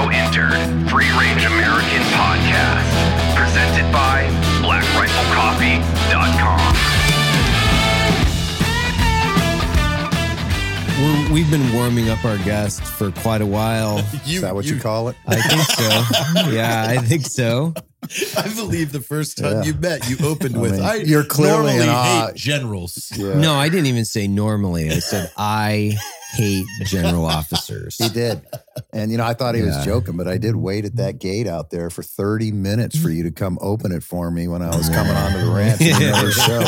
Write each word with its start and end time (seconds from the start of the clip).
now 0.00 0.08
entered 0.08 0.56
Free 0.90 1.10
Range 1.18 1.44
American 1.44 2.00
Podcast, 2.16 2.88
presented 3.36 3.92
by 3.92 4.24
BlackRifleCoffee.com. 4.62 6.60
We're, 11.00 11.32
we've 11.34 11.50
been 11.50 11.70
warming 11.74 12.08
up 12.08 12.24
our 12.24 12.38
guest 12.38 12.80
for 12.82 13.10
quite 13.10 13.42
a 13.42 13.46
while. 13.46 13.98
Is 14.26 14.40
that 14.40 14.54
what 14.54 14.64
you, 14.64 14.78
call 14.80 15.08
it? 15.08 15.16
I 15.26 15.36
think 15.36 15.62
so. 15.62 16.02
yeah, 16.50 16.86
I 16.88 16.96
think 16.98 17.26
so. 17.26 17.74
I 18.38 18.48
believe 18.54 18.92
the 18.92 19.02
first 19.02 19.36
time 19.36 19.58
Yeah. 19.58 19.62
you 19.64 19.74
met, 19.74 20.08
you 20.08 20.16
opened 20.26 20.56
I 20.56 20.60
with, 20.60 20.72
mean, 20.72 20.82
I 20.82 20.94
you're 20.96 21.24
clearly 21.24 21.76
normally 21.76 21.88
an 21.88 22.26
hate 22.28 22.36
generals. 22.36 23.12
Yeah. 23.14 23.34
No, 23.38 23.52
I 23.54 23.68
didn't 23.68 23.86
even 23.86 24.06
say 24.06 24.26
normally. 24.28 24.88
I 24.90 24.98
said 25.00 25.30
I 25.36 25.98
hate 26.32 26.66
general 26.84 27.24
officers. 27.38 27.96
He 27.96 28.08
did. 28.08 28.42
And, 28.92 29.10
you 29.10 29.18
know, 29.18 29.24
I 29.24 29.34
thought 29.34 29.54
he 29.54 29.62
was 29.62 29.84
joking, 29.84 30.16
but 30.16 30.26
I 30.28 30.38
did 30.38 30.56
wait 30.56 30.84
at 30.84 30.96
that 30.96 31.18
gate 31.18 31.46
out 31.46 31.70
there 31.70 31.90
for 31.90 32.02
30 32.02 32.52
minutes 32.52 32.98
for 32.98 33.10
you 33.10 33.22
to 33.24 33.30
come 33.30 33.58
open 33.60 33.92
it 33.92 34.02
for 34.02 34.30
me 34.30 34.48
when 34.48 34.62
I 34.62 34.76
was 34.76 34.88
coming 34.88 35.12
onto 35.12 35.38
the 35.46 35.50
ranch 35.52 35.80
in 35.80 36.02
another 36.02 36.30
show. 36.32 36.62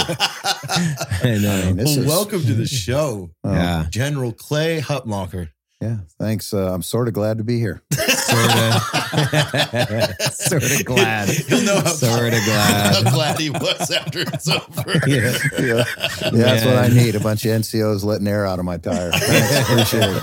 I 1.28 1.38
know. 1.38 1.52
I 1.62 1.64
mean, 1.66 1.76
this 1.76 1.96
Well, 1.96 2.04
is, 2.04 2.06
welcome 2.06 2.42
to 2.42 2.54
the 2.54 2.66
show, 2.66 3.30
Oh, 3.44 3.52
yeah, 3.52 3.86
General 3.90 4.32
Clay 4.32 4.80
Hutmacher. 4.80 5.50
Yeah. 5.82 5.96
Thanks. 6.18 6.54
Uh, 6.54 6.72
I'm 6.72 6.82
sort 6.82 7.08
of 7.08 7.14
glad 7.14 7.38
to 7.38 7.44
be 7.44 7.58
here. 7.58 7.82
sort 7.92 8.50
of, 8.56 10.22
sort 10.32 10.62
of 10.62 10.84
glad. 10.84 11.28
He'll 11.28 11.62
know 11.64 11.80
how, 11.80 11.86
Sort 11.90 12.32
of 12.32 12.38
how 12.38 13.00
glad. 13.02 13.12
glad 13.12 13.38
he 13.40 13.50
was 13.50 13.90
after 13.90 14.20
it's 14.20 14.48
over. 14.48 14.92
Yeah. 15.08 15.36
Yeah. 15.58 15.84
Yeah, 16.22 16.30
that's 16.30 16.64
what 16.64 16.76
I 16.76 16.86
need. 16.88 17.16
A 17.16 17.20
bunch 17.20 17.44
of 17.44 17.50
NCOs 17.50 18.04
letting 18.04 18.28
air 18.28 18.46
out 18.46 18.58
of 18.60 18.64
my 18.64 18.76
tire. 18.78 19.10
Thanks. 19.12 19.68
Appreciate 19.70 20.22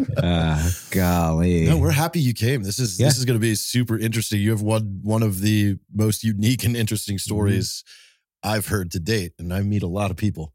it. 0.00 0.18
Uh, 0.24 0.70
golly. 0.90 1.66
No, 1.66 1.76
we're 1.78 1.90
happy 1.90 2.20
you 2.20 2.32
came. 2.34 2.62
This 2.62 2.78
is 2.78 2.98
Yeah. 2.98 3.08
this 3.08 3.18
is 3.18 3.24
going 3.26 3.38
to 3.38 3.40
be 3.40 3.54
super 3.54 3.98
interesting. 3.98 4.40
You 4.40 4.50
have 4.50 4.62
one 4.62 5.00
one 5.02 5.22
of 5.22 5.40
the 5.40 5.76
most 5.94 6.24
unique 6.24 6.64
and 6.64 6.76
interesting 6.76 7.16
Mm-hmm. 7.16 7.18
stories 7.34 7.84
I've 8.42 8.68
heard 8.68 8.90
to 8.92 9.00
date, 9.00 9.32
and 9.38 9.52
I 9.52 9.60
meet 9.60 9.82
a 9.82 9.86
lot 9.88 10.10
of 10.10 10.16
people. 10.16 10.52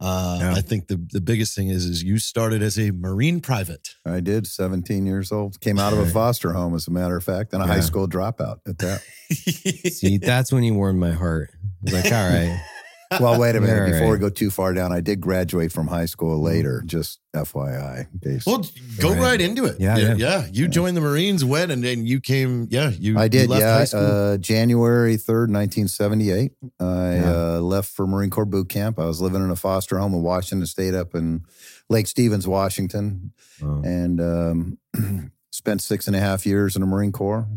Uh, 0.00 0.38
Yeah. 0.40 0.54
I 0.54 0.60
think 0.60 0.86
the 0.86 0.96
the 1.12 1.20
biggest 1.20 1.56
thing 1.56 1.68
is 1.70 1.84
is 1.84 2.02
you 2.04 2.18
started 2.18 2.62
as 2.62 2.78
a 2.78 2.90
Marine 2.92 3.40
private. 3.40 3.96
I 4.06 4.20
did, 4.20 4.46
17 4.46 5.06
years 5.06 5.32
old. 5.32 5.60
Came 5.60 5.78
out 5.78 5.92
of 5.92 5.98
a 5.98 6.06
foster 6.06 6.52
home, 6.52 6.74
as 6.74 6.86
a 6.86 6.90
matter 6.92 7.16
of 7.16 7.24
fact, 7.24 7.52
and 7.52 7.62
a 7.62 7.66
high 7.66 7.80
school 7.80 8.06
dropout 8.08 8.58
at 8.66 8.78
that. 8.78 9.02
See, 9.92 10.18
that's 10.18 10.52
when 10.52 10.62
you 10.62 10.74
warmed 10.74 11.00
my 11.00 11.10
heart. 11.12 11.50
I 11.54 11.68
was 11.82 11.92
like, 11.94 12.12
all 12.12 12.28
right. 12.30 12.60
Well, 13.18 13.40
wait 13.40 13.56
a 13.56 13.60
minute. 13.60 13.80
All 13.84 13.90
Before 13.90 14.10
we 14.12 14.18
go 14.18 14.28
too 14.28 14.50
far 14.50 14.74
down, 14.74 14.92
I 14.92 15.00
did 15.00 15.18
graduate 15.20 15.72
from 15.72 15.86
high 15.86 16.04
school 16.04 16.42
later, 16.42 16.82
just 16.84 17.20
FYI. 17.34 18.06
in 18.12 18.18
case- 18.20 18.44
well, 18.44 18.62
go 18.98 19.10
Right. 19.12 19.18
right, 19.20 19.40
into 19.40 19.64
it. 19.64 19.80
Yeah, 19.80 19.96
yeah. 19.96 20.14
yeah. 20.16 20.46
You 20.52 20.68
joined 20.68 20.94
the 20.94 21.00
Marines 21.00 21.42
when, 21.42 21.70
and 21.70 21.82
then 21.82 22.04
you 22.04 22.20
came. 22.20 22.66
Yeah, 22.70 22.90
you. 22.90 23.18
I 23.18 23.24
you 23.24 23.28
did, 23.30 23.48
left 23.48 23.62
yeah. 23.62 23.78
high 23.78 23.84
school. 23.84 24.00
Uh, 24.02 24.36
January 24.36 25.16
3rd, 25.16 25.48
1978. 25.50 26.52
I 26.78 26.84
Yeah. 27.14 27.32
uh, 27.56 27.60
left 27.60 27.90
for 27.90 28.06
Marine 28.06 28.28
Corps 28.28 28.44
boot 28.44 28.68
camp. 28.68 28.98
I 28.98 29.06
was 29.06 29.22
living 29.22 29.42
in 29.42 29.50
a 29.50 29.56
foster 29.56 29.98
home 29.98 30.12
in 30.12 30.20
Washington 30.22 30.66
State 30.66 30.94
up 30.94 31.14
in 31.14 31.44
Lake 31.88 32.06
Stevens, 32.08 32.46
Washington, 32.46 33.32
Oh, 33.62 33.80
and 33.84 34.20
um, 34.20 34.78
spent 35.50 35.80
six 35.80 36.06
and 36.06 36.14
a 36.14 36.20
half 36.20 36.44
years 36.44 36.76
in 36.76 36.80
the 36.80 36.86
Marine 36.86 37.12
Corps. 37.12 37.48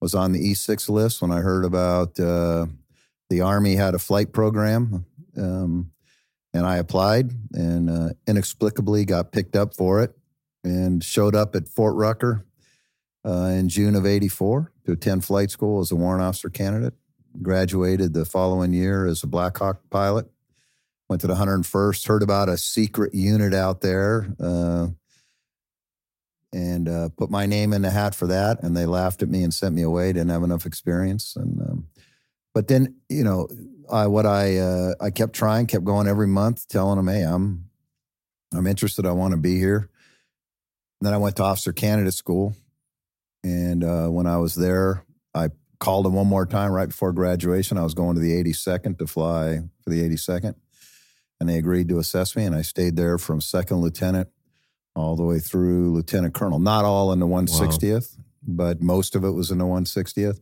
Was 0.00 0.14
on 0.14 0.32
the 0.32 0.38
E6 0.52 0.88
list 0.88 1.20
when 1.20 1.30
I 1.32 1.40
heard 1.40 1.64
about 1.66 2.18
uh, 2.20 2.66
the 3.30 3.40
Army 3.40 3.74
had 3.74 3.94
a 3.94 3.98
flight 3.98 4.32
program. 4.32 5.04
Um, 5.36 5.92
and 6.54 6.66
I 6.66 6.78
applied 6.78 7.32
and 7.52 7.90
uh, 7.90 8.08
inexplicably 8.26 9.04
got 9.04 9.32
picked 9.32 9.54
up 9.54 9.74
for 9.74 10.02
it 10.02 10.16
and 10.64 11.04
showed 11.04 11.34
up 11.34 11.54
at 11.54 11.68
Fort 11.68 11.94
Rucker 11.94 12.46
uh, 13.24 13.50
in 13.52 13.68
June 13.68 13.94
of 13.94 14.06
84 14.06 14.72
to 14.86 14.92
attend 14.92 15.24
flight 15.24 15.50
school 15.50 15.80
as 15.80 15.92
a 15.92 15.96
warrant 15.96 16.22
officer 16.22 16.48
candidate. 16.48 16.94
Graduated 17.42 18.14
the 18.14 18.24
following 18.24 18.72
year 18.72 19.06
as 19.06 19.22
a 19.22 19.26
Black 19.26 19.58
Hawk 19.58 19.82
pilot. 19.90 20.26
Went 21.08 21.20
to 21.20 21.26
the 21.26 21.34
101st, 21.34 22.06
heard 22.06 22.22
about 22.22 22.48
a 22.48 22.58
secret 22.58 23.14
unit 23.14 23.54
out 23.54 23.80
there, 23.80 24.34
uh, 24.40 24.88
and 26.52 26.88
uh, 26.88 27.08
put 27.16 27.30
my 27.30 27.46
name 27.46 27.72
in 27.72 27.82
the 27.82 27.90
hat 27.90 28.14
for 28.14 28.26
that. 28.26 28.62
And 28.62 28.76
they 28.76 28.86
laughed 28.86 29.22
at 29.22 29.28
me 29.28 29.42
and 29.42 29.52
sent 29.52 29.74
me 29.74 29.82
away. 29.82 30.12
Didn't 30.12 30.30
have 30.30 30.42
enough 30.42 30.66
experience. 30.66 31.34
And 31.36 31.60
um, 31.60 31.87
but 32.58 32.66
then 32.66 32.96
you 33.08 33.22
know, 33.22 33.46
I 33.88 34.08
what 34.08 34.26
I 34.26 34.56
uh, 34.56 34.94
I 35.00 35.10
kept 35.10 35.32
trying, 35.32 35.68
kept 35.68 35.84
going 35.84 36.08
every 36.08 36.26
month, 36.26 36.66
telling 36.66 36.96
them, 36.96 37.06
"Hey, 37.06 37.22
I'm 37.22 37.66
I'm 38.52 38.66
interested. 38.66 39.06
I 39.06 39.12
want 39.12 39.30
to 39.30 39.36
be 39.36 39.60
here." 39.60 39.88
And 41.00 41.06
then 41.06 41.14
I 41.14 41.18
went 41.18 41.36
to 41.36 41.44
officer 41.44 41.72
candidate 41.72 42.14
school, 42.14 42.56
and 43.44 43.84
uh, 43.84 44.08
when 44.08 44.26
I 44.26 44.38
was 44.38 44.56
there, 44.56 45.04
I 45.36 45.50
called 45.78 46.04
them 46.04 46.14
one 46.14 46.26
more 46.26 46.46
time 46.46 46.72
right 46.72 46.88
before 46.88 47.12
graduation. 47.12 47.78
I 47.78 47.84
was 47.84 47.94
going 47.94 48.16
to 48.16 48.20
the 48.20 48.32
82nd 48.42 48.98
to 48.98 49.06
fly 49.06 49.60
for 49.84 49.90
the 49.90 50.02
82nd, 50.02 50.56
and 51.38 51.48
they 51.48 51.58
agreed 51.58 51.88
to 51.90 52.00
assess 52.00 52.34
me, 52.34 52.44
and 52.44 52.56
I 52.56 52.62
stayed 52.62 52.96
there 52.96 53.18
from 53.18 53.40
second 53.40 53.76
lieutenant 53.76 54.30
all 54.96 55.14
the 55.14 55.22
way 55.22 55.38
through 55.38 55.94
lieutenant 55.94 56.34
colonel. 56.34 56.58
Not 56.58 56.84
all 56.84 57.12
in 57.12 57.20
the 57.20 57.28
160th, 57.28 58.16
but 58.42 58.82
most 58.82 59.14
of 59.14 59.22
it 59.22 59.30
was 59.30 59.52
in 59.52 59.58
the 59.58 59.64
160th. 59.64 60.40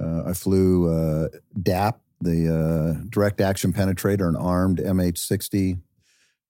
Uh, 0.00 0.24
I 0.26 0.32
flew 0.32 0.92
uh, 0.92 1.28
DAP, 1.60 2.00
the 2.20 2.48
uh, 2.48 3.04
direct 3.08 3.40
action 3.40 3.72
penetrator, 3.72 4.28
an 4.28 4.36
armed 4.36 4.78
MH60 4.78 5.80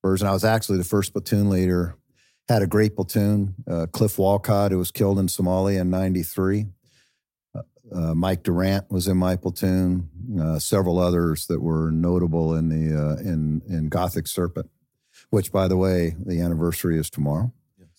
version. 0.03 0.27
I 0.27 0.33
was 0.33 0.45
actually 0.45 0.79
the 0.79 0.85
first 0.85 1.13
platoon 1.13 1.49
leader. 1.49 1.97
Had 2.49 2.63
a 2.63 2.67
great 2.67 2.97
platoon. 2.97 3.55
Uh, 3.71 3.87
Cliff 3.93 4.19
Wolcott, 4.19 4.73
who 4.73 4.79
was 4.79 4.91
killed 4.91 5.19
in 5.19 5.29
Somalia 5.29 5.81
in 5.81 5.91
'93. 5.91 6.67
Uh, 7.95 8.15
Mike 8.15 8.43
Durant 8.43 8.91
was 8.91 9.07
in 9.07 9.17
my 9.17 9.37
platoon. 9.37 10.09
Uh, 10.41 10.59
several 10.59 10.99
others 10.99 11.47
that 11.47 11.61
were 11.61 11.91
notable 11.91 12.55
in 12.55 12.69
the 12.69 12.99
uh, 12.99 13.17
in 13.17 13.63
in 13.69 13.89
Gothic 13.89 14.27
Serpent, 14.27 14.71
which, 15.31 15.53
by 15.53 15.69
the 15.69 15.77
way, 15.77 16.17
the 16.19 16.41
anniversary 16.41 16.99
is 16.99 17.11
tomorrow. 17.11 17.53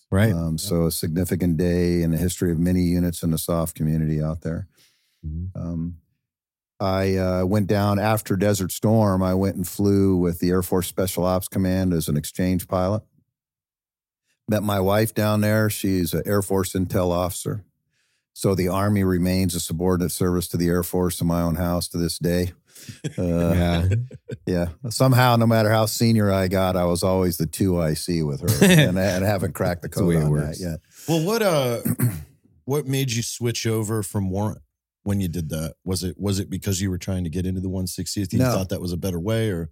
right. 0.09 0.33
Um, 0.33 0.57
so 0.57 0.87
a 0.87 0.91
significant 0.91 1.57
day 1.57 2.01
in 2.01 2.11
the 2.11 2.17
history 2.17 2.51
of 2.51 2.59
many 2.59 2.81
units 2.81 3.23
in 3.23 3.31
the 3.31 3.37
soft 3.37 3.75
community 3.75 4.21
out 4.21 4.41
there. 4.41 4.67
Mhm. 5.25 5.49
Um, 5.55 5.97
I 6.79 7.15
uh, 7.15 7.45
went 7.45 7.67
down 7.67 7.97
after 7.99 8.35
Desert 8.35 8.71
Storm. 8.71 9.23
I 9.23 9.33
went 9.35 9.55
and 9.55 9.67
flew 9.67 10.17
with 10.17 10.39
the 10.39 10.49
Air 10.49 10.61
Force 10.63 10.87
Special 10.87 11.23
Ops 11.23 11.47
Command 11.47 11.93
as 11.93 12.07
an 12.09 12.17
exchange 12.17 12.67
pilot. 12.67 13.03
Met 14.49 14.63
my 14.63 14.79
wife 14.81 15.13
down 15.13 15.39
there. 15.41 15.69
She's 15.69 16.13
an 16.13 16.23
Air 16.25 16.41
Force 16.41 16.73
intel 16.73 17.09
officer. 17.11 17.63
So 18.33 18.55
the 18.55 18.67
Army 18.67 19.03
remains 19.03 19.55
a 19.55 19.59
subordinate 19.61 20.11
service 20.11 20.47
to 20.49 20.57
the 20.57 20.67
Air 20.67 20.83
Force 20.83 21.21
in 21.21 21.27
my 21.27 21.41
own 21.41 21.55
house 21.55 21.87
to 21.89 21.97
this 21.97 22.17
day. 22.19 22.51
Uh, 23.17 23.53
yeah. 23.55 23.89
yeah. 24.45 24.67
Somehow, 24.89 25.37
no 25.37 25.47
matter 25.47 25.69
how 25.69 25.85
senior 25.85 26.29
I 26.31 26.49
got, 26.49 26.75
I 26.75 26.83
was 26.83 27.01
always 27.01 27.37
the 27.37 27.45
two 27.45 27.79
IC 27.81 28.25
with 28.25 28.41
her, 28.41 28.65
and, 28.65 28.99
I- 28.99 29.03
and 29.03 29.23
I 29.23 29.27
haven't 29.29 29.53
cracked 29.53 29.83
the 29.83 29.87
That's 29.87 29.99
the 29.99 30.03
code 30.03 30.15
on 30.17 30.29
works. 30.29 30.59
that 30.59 30.63
yet. 30.71 30.79
Well, 31.07 31.23
what 31.25 31.41
uh, 31.41 31.79
what 32.65 32.85
made 32.85 33.11
you 33.13 33.21
switch 33.21 33.65
over 33.65 34.03
from 34.03 34.29
warrant 34.29 34.59
when 35.03 35.19
you 35.19 35.27
did 35.27 35.49
that? 35.49 35.75
Was 35.83 36.03
it 36.03 36.17
was 36.19 36.39
it 36.39 36.49
because 36.49 36.81
you 36.81 36.89
were 36.89 36.97
trying 36.97 37.23
to 37.23 37.29
get 37.29 37.45
into 37.45 37.61
the 37.61 37.69
160th? 37.69 38.33
You 38.33 38.39
No. 38.39 38.51
thought 38.51 38.69
that 38.69 38.81
was 38.81 38.91
a 38.93 38.97
better 38.97 39.19
way, 39.19 39.49
or 39.49 39.69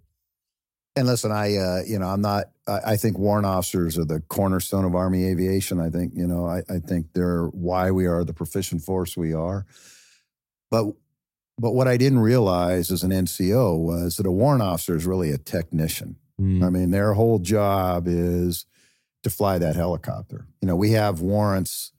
And 0.94 1.06
listen, 1.06 1.32
I, 1.32 1.56
uh, 1.56 1.80
you 1.86 1.98
know, 1.98 2.06
I'm 2.06 2.20
not. 2.20 2.46
I, 2.68 2.80
I 2.92 2.96
think 2.96 3.18
warrant 3.18 3.46
officers 3.46 3.98
are 3.98 4.04
the 4.04 4.20
cornerstone 4.20 4.84
of 4.84 4.94
Army 4.94 5.24
aviation. 5.24 5.80
I 5.80 5.88
think, 5.90 6.12
you 6.14 6.26
know, 6.26 6.46
I, 6.46 6.62
I 6.68 6.78
think 6.78 7.06
they're 7.14 7.46
why 7.46 7.90
we 7.90 8.06
are 8.06 8.24
the 8.24 8.34
proficient 8.34 8.82
force 8.82 9.16
we 9.16 9.32
are. 9.32 9.64
But, 10.70 10.92
but 11.58 11.72
what 11.72 11.88
I 11.88 11.96
didn't 11.96 12.20
realize 12.20 12.90
as 12.90 13.02
an 13.02 13.10
NCO 13.10 13.78
was 13.78 14.16
that 14.16 14.26
a 14.26 14.30
warrant 14.30 14.62
officer 14.62 14.94
is 14.96 15.04
really 15.06 15.30
a 15.30 15.38
technician. 15.38 16.16
Mm. 16.40 16.62
I 16.64 16.70
mean, 16.70 16.90
their 16.90 17.12
whole 17.14 17.38
job 17.38 18.04
is 18.06 18.64
to 19.22 19.30
fly 19.30 19.58
that 19.58 19.76
helicopter. 19.76 20.46
You 20.60 20.68
know, 20.68 20.76
we 20.76 20.92
have 20.92 21.20
warrants 21.20 21.92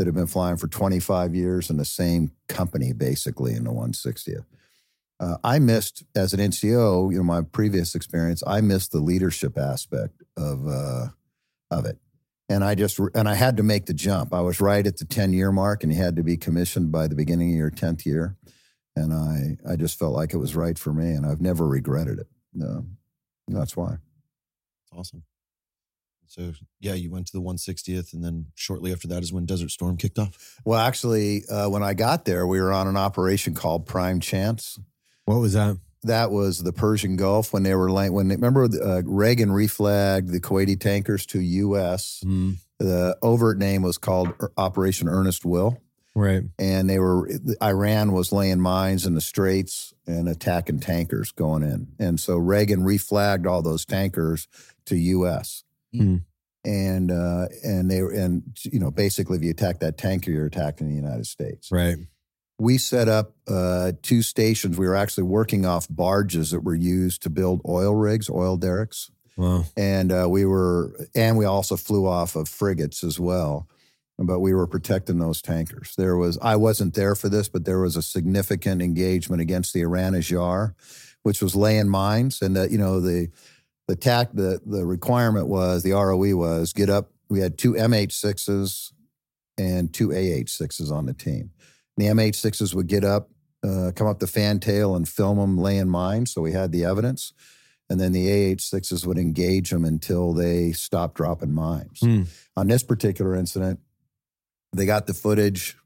that 0.00 0.06
have 0.06 0.14
been 0.14 0.26
flying 0.26 0.56
for 0.56 0.66
25 0.66 1.34
years 1.34 1.68
in 1.68 1.76
the 1.76 1.84
same 1.84 2.30
company, 2.48 2.94
basically, 2.94 3.54
in 3.54 3.64
the 3.64 3.70
160th. 3.70 4.46
Uh, 5.20 5.36
I 5.44 5.58
missed, 5.58 6.04
as 6.16 6.32
an 6.32 6.40
NCO, 6.40 7.12
you 7.12 7.18
know, 7.18 7.22
my 7.22 7.42
previous 7.42 7.94
experience, 7.94 8.42
I 8.46 8.62
missed 8.62 8.92
the 8.92 9.00
leadership 9.00 9.58
aspect 9.58 10.22
of 10.38 10.66
uh, 10.66 11.08
of 11.70 11.84
it, 11.84 11.98
and 12.48 12.64
I 12.64 12.74
just 12.74 12.98
and 13.14 13.28
I 13.28 13.34
had 13.34 13.58
to 13.58 13.62
make 13.62 13.84
the 13.84 13.92
jump. 13.92 14.32
I 14.32 14.40
was 14.40 14.58
right 14.58 14.86
at 14.86 14.96
the 14.96 15.04
10 15.04 15.34
year 15.34 15.52
mark, 15.52 15.82
and 15.82 15.92
you 15.92 15.98
had 15.98 16.16
to 16.16 16.22
be 16.22 16.38
commissioned 16.38 16.90
by 16.90 17.06
the 17.06 17.14
beginning 17.14 17.50
of 17.50 17.58
your 17.58 17.70
10th 17.70 18.06
year, 18.06 18.36
and 18.96 19.12
I 19.12 19.58
I 19.70 19.76
just 19.76 19.98
felt 19.98 20.14
like 20.14 20.32
it 20.32 20.38
was 20.38 20.56
right 20.56 20.78
for 20.78 20.94
me, 20.94 21.10
and 21.10 21.26
I've 21.26 21.42
never 21.42 21.66
regretted 21.66 22.18
it. 22.18 22.28
That's 23.46 23.76
why. 23.76 23.98
Awesome. 24.96 25.24
So 26.30 26.52
yeah, 26.78 26.94
you 26.94 27.10
went 27.10 27.26
to 27.26 27.32
the 27.32 27.42
160th, 27.42 28.12
and 28.12 28.24
then 28.24 28.46
shortly 28.54 28.92
after 28.92 29.08
that 29.08 29.24
is 29.24 29.32
when 29.32 29.46
Desert 29.46 29.72
Storm 29.72 29.96
kicked 29.96 30.16
off. 30.16 30.60
Well, 30.64 30.78
actually, 30.78 31.42
uh, 31.50 31.68
when 31.68 31.82
I 31.82 31.92
got 31.94 32.24
there, 32.24 32.46
we 32.46 32.60
were 32.60 32.72
on 32.72 32.86
an 32.86 32.96
operation 32.96 33.52
called 33.52 33.84
Prime 33.84 34.20
Chance. 34.20 34.78
What 35.24 35.40
was 35.40 35.54
that? 35.54 35.76
That 36.04 36.30
was 36.30 36.62
the 36.62 36.72
Persian 36.72 37.16
Gulf 37.16 37.52
when 37.52 37.64
they 37.64 37.74
were 37.74 37.90
like 37.90 38.12
when 38.12 38.28
they, 38.28 38.36
remember 38.36 38.64
uh, 38.64 39.02
Reagan 39.04 39.50
reflagged 39.50 40.30
the 40.30 40.40
Kuwaiti 40.40 40.78
tankers 40.78 41.26
to 41.26 41.40
U.S. 41.40 42.22
Mm. 42.24 42.58
The 42.78 43.18
overt 43.22 43.58
name 43.58 43.82
was 43.82 43.98
called 43.98 44.32
Operation 44.56 45.08
Earnest 45.08 45.44
Will 45.44 45.78
Right. 46.14 46.44
and 46.58 46.88
they 46.88 46.98
were 46.98 47.28
Iran 47.62 48.12
was 48.12 48.32
laying 48.32 48.60
mines 48.60 49.04
in 49.04 49.14
the 49.14 49.20
straits 49.20 49.92
and 50.06 50.28
attacking 50.28 50.80
tankers 50.80 51.32
going 51.32 51.64
in, 51.64 51.88
and 51.98 52.20
so 52.20 52.36
Reagan 52.36 52.80
reflagged 52.82 53.46
all 53.46 53.62
those 53.62 53.84
tankers 53.84 54.46
to 54.86 54.96
U.S. 54.96 55.64
Hmm. 55.92 56.16
and 56.64 57.10
uh, 57.10 57.46
and 57.64 57.90
they 57.90 58.02
were 58.02 58.12
and 58.12 58.42
you 58.64 58.78
know 58.78 58.90
basically 58.90 59.36
if 59.38 59.42
you 59.44 59.50
attack 59.50 59.80
that 59.80 59.98
tanker, 59.98 60.30
you're 60.30 60.46
attacking 60.46 60.88
the 60.88 60.94
United 60.94 61.26
States. 61.26 61.70
Right. 61.72 61.96
We 62.58 62.76
set 62.76 63.08
up 63.08 63.32
uh, 63.48 63.92
two 64.02 64.20
stations. 64.22 64.76
We 64.76 64.86
were 64.86 64.94
actually 64.94 65.24
working 65.24 65.64
off 65.64 65.86
barges 65.88 66.50
that 66.50 66.60
were 66.60 66.74
used 66.74 67.22
to 67.22 67.30
build 67.30 67.62
oil 67.66 67.94
rigs, 67.94 68.28
oil 68.28 68.56
derricks 68.58 69.10
Wow. 69.36 69.64
and 69.76 70.12
uh, 70.12 70.26
we 70.28 70.44
were 70.44 70.94
and 71.14 71.38
we 71.38 71.46
also 71.46 71.76
flew 71.76 72.06
off 72.06 72.36
of 72.36 72.46
frigates 72.48 73.02
as 73.02 73.18
well 73.18 73.66
but 74.18 74.40
we 74.40 74.52
were 74.52 74.66
protecting 74.66 75.18
those 75.18 75.40
tankers 75.40 75.94
there 75.96 76.16
was 76.16 76.36
i 76.42 76.56
wasn't 76.56 76.92
there 76.92 77.14
for 77.14 77.30
this 77.30 77.48
but 77.48 77.64
there 77.64 77.78
was 77.80 77.96
a 77.96 78.02
significant 78.02 78.82
engagement 78.82 79.40
against 79.40 79.72
the 79.72 79.80
iran 79.80 80.12
Ajr, 80.12 80.74
which 81.22 81.40
was 81.40 81.56
laying 81.56 81.88
mines 81.88 82.42
and 82.42 82.54
that 82.54 82.70
you 82.70 82.76
know 82.76 83.00
the 83.00 83.30
the 83.90 83.96
tac 83.96 84.30
the 84.32 84.60
the 84.64 84.86
requirement 84.86 85.48
was 85.48 85.82
the 85.82 85.92
roe 85.92 86.16
was 86.16 86.72
get 86.72 86.88
up 86.88 87.10
we 87.28 87.40
had 87.40 87.58
two 87.58 87.72
mh6s 87.72 88.92
and 89.58 89.92
two 89.92 90.08
ah6s 90.08 90.90
on 90.90 91.06
the 91.06 91.12
team 91.12 91.50
the 91.96 92.06
mh6s 92.06 92.74
would 92.74 92.86
get 92.86 93.04
up 93.04 93.30
uh, 93.62 93.90
come 93.94 94.06
up 94.06 94.20
the 94.20 94.26
fantail 94.26 94.96
and 94.96 95.08
film 95.08 95.38
them 95.38 95.58
laying 95.58 95.88
mines 95.88 96.32
so 96.32 96.40
we 96.40 96.52
had 96.52 96.72
the 96.72 96.84
evidence 96.84 97.32
and 97.90 97.98
then 97.98 98.12
the 98.12 98.28
AH6s 98.28 99.04
would 99.04 99.18
engage 99.18 99.70
them 99.70 99.84
until 99.84 100.32
they 100.32 100.70
stopped 100.70 101.16
dropping 101.16 101.52
mines. 101.52 101.98
Hmm. 102.00 102.22
On 102.56 102.68
this 102.68 102.84
particular 102.84 103.34
incident, 103.34 103.80
they 104.72 104.86
got 104.86 105.08
the 105.08 105.12
footage, 105.12 105.76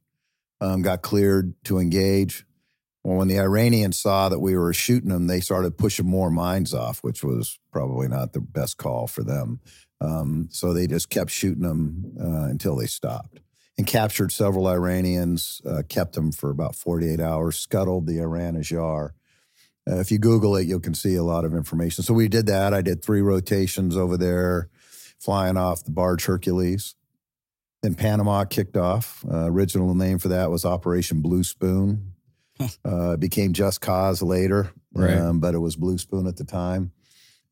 um, 0.60 0.82
got 0.82 1.00
cleared 1.00 1.54
to 1.64 1.78
engage. 1.78 2.44
Well, 3.04 3.18
when 3.18 3.28
the 3.28 3.38
Iranians 3.38 3.98
saw 3.98 4.30
that 4.30 4.40
we 4.40 4.56
were 4.56 4.72
shooting 4.72 5.10
them, 5.10 5.26
they 5.26 5.40
started 5.40 5.76
pushing 5.76 6.06
more 6.06 6.30
mines 6.30 6.72
off, 6.72 7.00
which 7.00 7.22
was 7.22 7.58
probably 7.70 8.08
not 8.08 8.32
the 8.32 8.40
best 8.40 8.78
call 8.78 9.06
for 9.06 9.22
them. 9.22 9.60
Um, 10.00 10.48
so 10.50 10.72
they 10.72 10.86
just 10.86 11.10
kept 11.10 11.30
shooting 11.30 11.62
them 11.62 12.14
uh, 12.18 12.48
until 12.48 12.76
they 12.76 12.86
stopped 12.86 13.40
and 13.76 13.86
captured 13.86 14.32
several 14.32 14.66
Iranians, 14.66 15.60
uh, 15.68 15.82
kept 15.88 16.14
them 16.14 16.32
for 16.32 16.50
about 16.50 16.76
48 16.76 17.20
hours, 17.20 17.58
scuttled 17.58 18.06
the 18.06 18.20
Iran 18.20 18.54
Ajr. 18.54 19.10
Uh, 19.88 20.00
if 20.00 20.10
you 20.10 20.18
Google 20.18 20.56
it, 20.56 20.66
you 20.66 20.80
can 20.80 20.94
see 20.94 21.14
a 21.14 21.22
lot 21.22 21.44
of 21.44 21.54
information. 21.54 22.04
So 22.04 22.14
we 22.14 22.28
did 22.28 22.46
that. 22.46 22.72
I 22.72 22.80
did 22.80 23.04
three 23.04 23.20
rotations 23.20 23.96
over 23.96 24.16
there, 24.16 24.70
flying 25.18 25.58
off 25.58 25.84
the 25.84 25.90
barge 25.90 26.24
Hercules. 26.24 26.94
Then 27.82 27.94
Panama 27.94 28.44
kicked 28.44 28.78
off. 28.78 29.24
Uh, 29.30 29.50
original 29.50 29.94
name 29.94 30.18
for 30.18 30.28
that 30.28 30.50
was 30.50 30.64
Operation 30.64 31.20
Blue 31.20 31.44
Spoon. 31.44 32.13
uh, 32.86 33.12
it 33.12 33.20
became 33.20 33.52
Just 33.52 33.80
Cause 33.80 34.22
later, 34.22 34.72
Right. 34.92 35.16
um, 35.16 35.40
but 35.40 35.54
it 35.54 35.58
was 35.58 35.76
Blue 35.76 35.98
Spoon 35.98 36.26
at 36.26 36.36
the 36.36 36.44
time. 36.44 36.92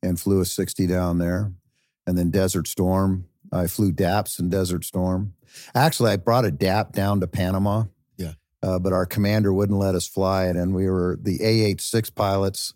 And 0.01 0.19
flew 0.19 0.41
a 0.41 0.45
60 0.45 0.85
down 0.87 1.17
there. 1.17 1.53
And 2.05 2.17
then 2.17 2.29
Desert 2.29 2.67
Storm. 2.67 3.25
I 3.51 3.67
flew 3.67 3.91
DAPS 3.91 4.39
in 4.39 4.49
Desert 4.49 4.83
Storm. 4.83 5.33
Actually, 5.75 6.11
I 6.11 6.17
brought 6.17 6.43
a 6.43 6.51
DAP 6.51 6.91
down 6.91 7.19
to 7.21 7.27
Panama 7.27 7.85
uh, 8.63 8.79
but 8.79 8.93
our 8.93 9.05
commander 9.05 9.53
wouldn't 9.53 9.77
let 9.77 9.93
us 9.93 10.07
fly 10.07 10.45
it. 10.47 10.55
And 10.55 10.73
we 10.73 10.89
were 10.89 11.19
the 11.21 11.37
AH6 11.39 12.15
pilots, 12.15 12.73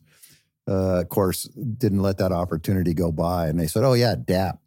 uh, 0.67 0.99
of 1.01 1.09
course, 1.09 1.43
didn't 1.43 2.01
let 2.01 2.17
that 2.17 2.31
opportunity 2.33 2.93
go 2.93 3.11
by. 3.11 3.47
And 3.47 3.57
they 3.59 3.67
said, 3.67 3.83
oh, 3.85 3.93
yeah, 3.93 4.15
DAP 4.15 4.59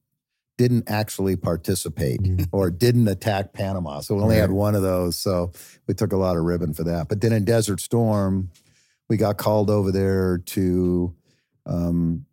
didn't 0.61 0.85
actually 0.91 1.37
participate 1.37 2.21
Mhm. 2.23 2.47
or 2.53 2.71
didn't 2.71 3.09
attack 3.09 3.55
Panama. 3.55 4.01
So 4.01 4.15
we 4.17 4.21
only 4.23 4.37
had 4.37 4.51
one 4.51 4.75
of 4.75 4.83
those. 4.83 5.17
So 5.17 5.53
we 5.87 5.95
took 5.95 6.12
a 6.12 6.19
lot 6.19 6.37
of 6.37 6.43
ribbon 6.45 6.75
for 6.75 6.85
that. 6.85 7.09
But 7.09 7.23
then 7.23 7.33
in 7.33 7.47
Desert 7.47 7.81
Storm, 7.81 8.51
we 9.09 9.17
got 9.17 9.39
called 9.39 9.71
over 9.71 9.91
there 9.91 10.37
to 10.37 11.15
um, 11.65 12.27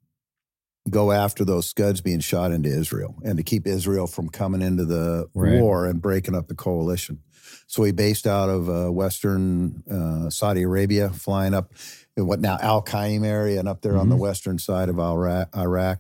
go 0.90 1.12
after 1.14 1.46
those 1.46 1.68
scuds 1.68 2.02
being 2.02 2.20
shot 2.20 2.52
into 2.52 2.68
Israel 2.70 3.16
and 3.24 3.38
to 3.38 3.44
keep 3.44 3.66
Israel 3.66 4.08
from 4.08 4.28
coming 4.30 4.62
into 4.62 4.84
the 4.84 5.28
Right. 5.34 5.62
war 5.62 5.86
and 5.86 6.02
breaking 6.02 6.36
up 6.36 6.48
the 6.50 6.56
coalition. 6.56 7.20
So 7.68 7.82
we 7.84 7.92
based 7.92 8.28
out 8.28 8.50
of 8.50 8.70
uh, 8.70 8.92
Western 8.92 9.84
uh, 9.90 10.30
Saudi 10.30 10.64
Arabia, 10.64 11.10
flying 11.12 11.54
up 11.54 11.72
in 12.18 12.28
what 12.28 12.42
now 12.42 12.58
Al 12.62 12.82
Qaim 12.84 13.26
area 13.26 13.58
and 13.60 13.70
up 13.70 13.82
there 13.82 13.96
on 13.98 14.10
the 14.10 14.16
Mhm. 14.16 14.20
western 14.20 14.60
side 14.60 14.90
of 14.90 15.00
Iraq, 15.00 16.00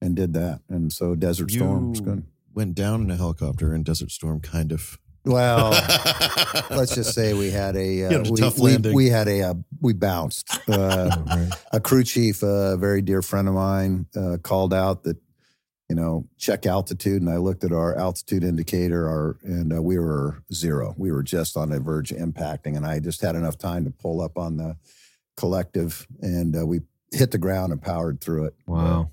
and 0.00 0.14
did 0.16 0.32
that. 0.34 0.60
And 0.68 0.92
so 0.92 1.14
Desert 1.14 1.50
Storm 1.50 1.90
was 1.90 2.00
good. 2.00 2.24
Went 2.54 2.74
down 2.74 3.02
in 3.02 3.10
a 3.10 3.16
helicopter 3.16 3.74
in 3.74 3.82
Desert 3.84 4.10
Storm, 4.10 4.40
kind 4.40 4.72
of. 4.72 4.98
Well, 5.24 5.70
let's 6.70 6.94
just 6.94 7.14
say 7.14 7.34
we 7.34 7.50
had 7.50 7.76
a 7.76 8.04
uh, 8.04 8.10
had 8.10 8.26
a 8.28 8.30
we, 8.32 8.40
tough 8.40 8.58
we- 8.58 8.70
landing. 8.70 8.94
we 8.94 9.08
had 9.08 9.28
a 9.28 9.42
uh, 9.42 9.54
we 9.80 9.92
bounced. 9.92 10.48
Uh, 10.68 11.10
Right. 11.26 11.50
a 11.72 11.80
crew 11.80 12.04
chief, 12.04 12.42
a 12.42 12.76
very 12.76 13.00
dear 13.02 13.22
friend 13.22 13.48
of 13.48 13.54
mine, 13.54 14.06
uh, 14.16 14.36
called 14.42 14.72
out 14.74 15.04
that 15.04 15.16
you 15.88 15.96
know 15.96 16.26
check 16.38 16.66
altitude, 16.66 17.20
and 17.22 17.30
I 17.30 17.36
looked 17.38 17.64
at 17.64 17.72
our 17.72 17.96
altitude 17.96 18.44
indicator, 18.44 19.06
our 19.08 19.38
and 19.42 19.72
uh, 19.74 19.82
we 19.82 19.98
were 19.98 20.42
zero. 20.52 20.94
We 20.98 21.10
were 21.12 21.22
just 21.22 21.56
on 21.56 21.70
the 21.70 21.80
verge 21.80 22.10
of 22.12 22.18
impacting, 22.18 22.76
and 22.76 22.86
I 22.86 22.98
just 23.00 23.20
had 23.20 23.34
enough 23.34 23.56
time 23.58 23.84
to 23.84 23.90
pull 23.90 24.20
up 24.20 24.36
on 24.38 24.56
the 24.56 24.76
collective, 25.36 26.06
and 26.20 26.56
uh, 26.56 26.66
we 26.66 26.80
hit 27.12 27.30
the 27.30 27.38
ground 27.38 27.72
and 27.72 27.80
powered 27.82 28.20
through 28.20 28.46
it. 28.46 28.54
Wow. 28.66 29.10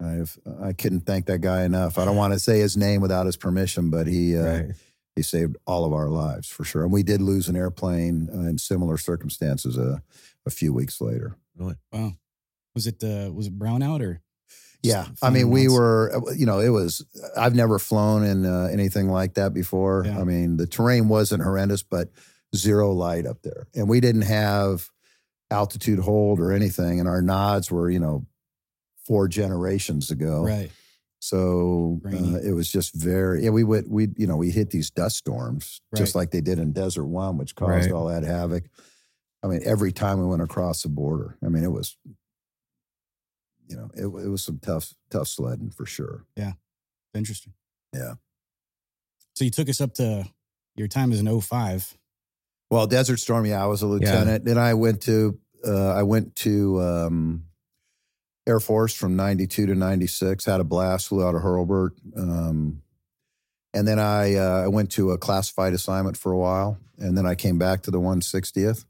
I've 0.00 0.38
I 0.62 0.72
couldn't 0.72 1.00
thank 1.06 1.26
that 1.26 1.40
guy 1.40 1.64
enough. 1.64 1.98
I 1.98 2.04
don't 2.04 2.16
want 2.22 2.32
to 2.34 2.38
say 2.38 2.58
his 2.60 2.76
name 2.76 3.00
without 3.00 3.26
his 3.26 3.36
permission, 3.36 3.90
but 3.90 4.06
he 4.06 4.36
uh, 4.36 4.42
Right. 4.42 4.70
he 5.14 5.22
saved 5.22 5.56
all 5.66 5.84
of 5.84 5.92
our 5.92 6.08
lives 6.08 6.48
for 6.48 6.64
sure. 6.64 6.82
And 6.82 6.92
we 6.92 7.02
did 7.02 7.20
lose 7.22 7.48
an 7.48 7.56
airplane 7.56 8.28
uh, 8.32 8.40
in 8.48 8.58
similar 8.58 8.98
circumstances 8.98 9.78
a, 9.78 10.02
a 10.44 10.50
few 10.50 10.72
weeks 10.72 11.00
later. 11.00 11.36
Really? 11.56 11.76
Wow. 11.92 12.12
Was 12.74 12.86
it 12.86 13.02
uh 13.02 13.30
was 13.32 13.46
it 13.46 13.58
brownout 13.58 14.02
or 14.02 14.20
Yeah, 14.82 15.06
I 15.22 15.30
mean, 15.30 15.48
we 15.50 15.60
finding 15.66 15.74
were, 15.74 16.12
uh, 16.28 16.32
you 16.32 16.44
know, 16.44 16.60
it 16.60 16.68
was. 16.68 17.04
I've 17.36 17.54
never 17.54 17.78
flown 17.78 18.22
in 18.22 18.44
uh, 18.44 18.68
anything 18.70 19.08
like 19.08 19.34
that 19.34 19.54
before. 19.54 20.02
Yeah. 20.04 20.20
I 20.20 20.24
mean, 20.24 20.58
the 20.58 20.66
terrain 20.66 21.08
wasn't 21.08 21.42
horrendous, 21.42 21.82
but 21.82 22.10
zero 22.54 22.92
light 22.92 23.24
up 23.26 23.40
there, 23.42 23.66
and 23.74 23.88
we 23.88 24.00
didn't 24.00 24.22
have 24.28 24.90
altitude 25.50 26.00
hold 26.00 26.38
or 26.40 26.52
anything, 26.52 27.00
and 27.00 27.08
our 27.08 27.22
nods 27.22 27.70
were, 27.70 27.88
you 27.90 27.98
know, 27.98 28.26
four 29.06 29.28
generations 29.28 30.10
ago. 30.10 30.42
right? 30.42 30.70
So 31.18 32.00
uh, 32.04 32.38
it 32.46 32.52
was 32.52 32.70
just 32.70 32.94
very. 32.94 33.44
Yeah, 33.44 33.50
we 33.50 33.64
would 33.64 33.90
we 33.90 34.08
you 34.16 34.26
know 34.26 34.36
we 34.36 34.50
hit 34.50 34.70
these 34.70 34.90
dust 34.90 35.16
storms 35.16 35.80
just 35.96 36.14
like 36.14 36.30
they 36.30 36.40
did 36.42 36.58
in 36.58 36.72
Desert 36.72 37.06
One, 37.06 37.38
which 37.38 37.54
caused 37.54 37.90
Right. 37.90 37.92
all 37.92 38.06
that 38.06 38.22
havoc. 38.22 38.64
I 39.42 39.48
mean, 39.48 39.60
every 39.64 39.92
time 39.92 40.18
we 40.20 40.26
went 40.26 40.42
across 40.42 40.82
the 40.82 40.88
border, 40.88 41.36
I 41.44 41.48
mean, 41.48 41.64
it 41.64 41.70
was, 41.72 41.96
you 43.68 43.76
know, 43.76 43.90
it, 43.94 44.04
it 44.04 44.28
was 44.28 44.44
some 44.44 44.58
tough 44.58 44.94
tough 45.10 45.26
sledding 45.28 45.70
for 45.70 45.86
sure. 45.86 46.24
Yeah, 46.36 46.52
interesting. 47.14 47.54
Yeah. 47.94 48.14
So 49.34 49.44
you 49.44 49.50
took 49.50 49.68
us 49.68 49.80
up 49.80 49.94
to 49.94 50.26
your 50.76 50.88
time 50.88 51.12
as 51.12 51.20
an 51.20 51.40
05. 51.40 51.96
Well, 52.70 52.86
Desert 52.86 53.18
Storm, 53.18 53.46
yeah, 53.46 53.62
I 53.62 53.66
was 53.66 53.82
a 53.82 53.86
lieutenant. 53.86 54.44
Then 54.44 54.58
I 54.58 54.74
went 54.74 55.02
to 55.02 55.38
uh, 55.66 55.92
I 55.92 56.02
went 56.04 56.36
to 56.36 56.80
um, 56.82 57.44
Air 58.46 58.60
Force 58.60 58.94
from 58.94 59.16
'92 59.16 59.66
to 59.66 59.74
'96. 59.74 60.44
Had 60.44 60.60
a 60.60 60.64
blast. 60.64 61.08
Flew 61.08 61.26
out 61.26 61.34
of 61.34 61.42
Hurlburt, 61.42 61.92
um, 62.16 62.82
and 63.74 63.86
then 63.86 63.98
I 63.98 64.34
uh, 64.34 64.64
I 64.64 64.68
went 64.68 64.90
to 64.92 65.10
a 65.10 65.18
classified 65.18 65.72
assignment 65.72 66.16
for 66.16 66.32
a 66.32 66.38
while, 66.38 66.78
and 66.98 67.16
then 67.16 67.26
I 67.26 67.34
came 67.34 67.58
back 67.58 67.82
to 67.82 67.90
the 67.90 68.00
160th 68.00 68.84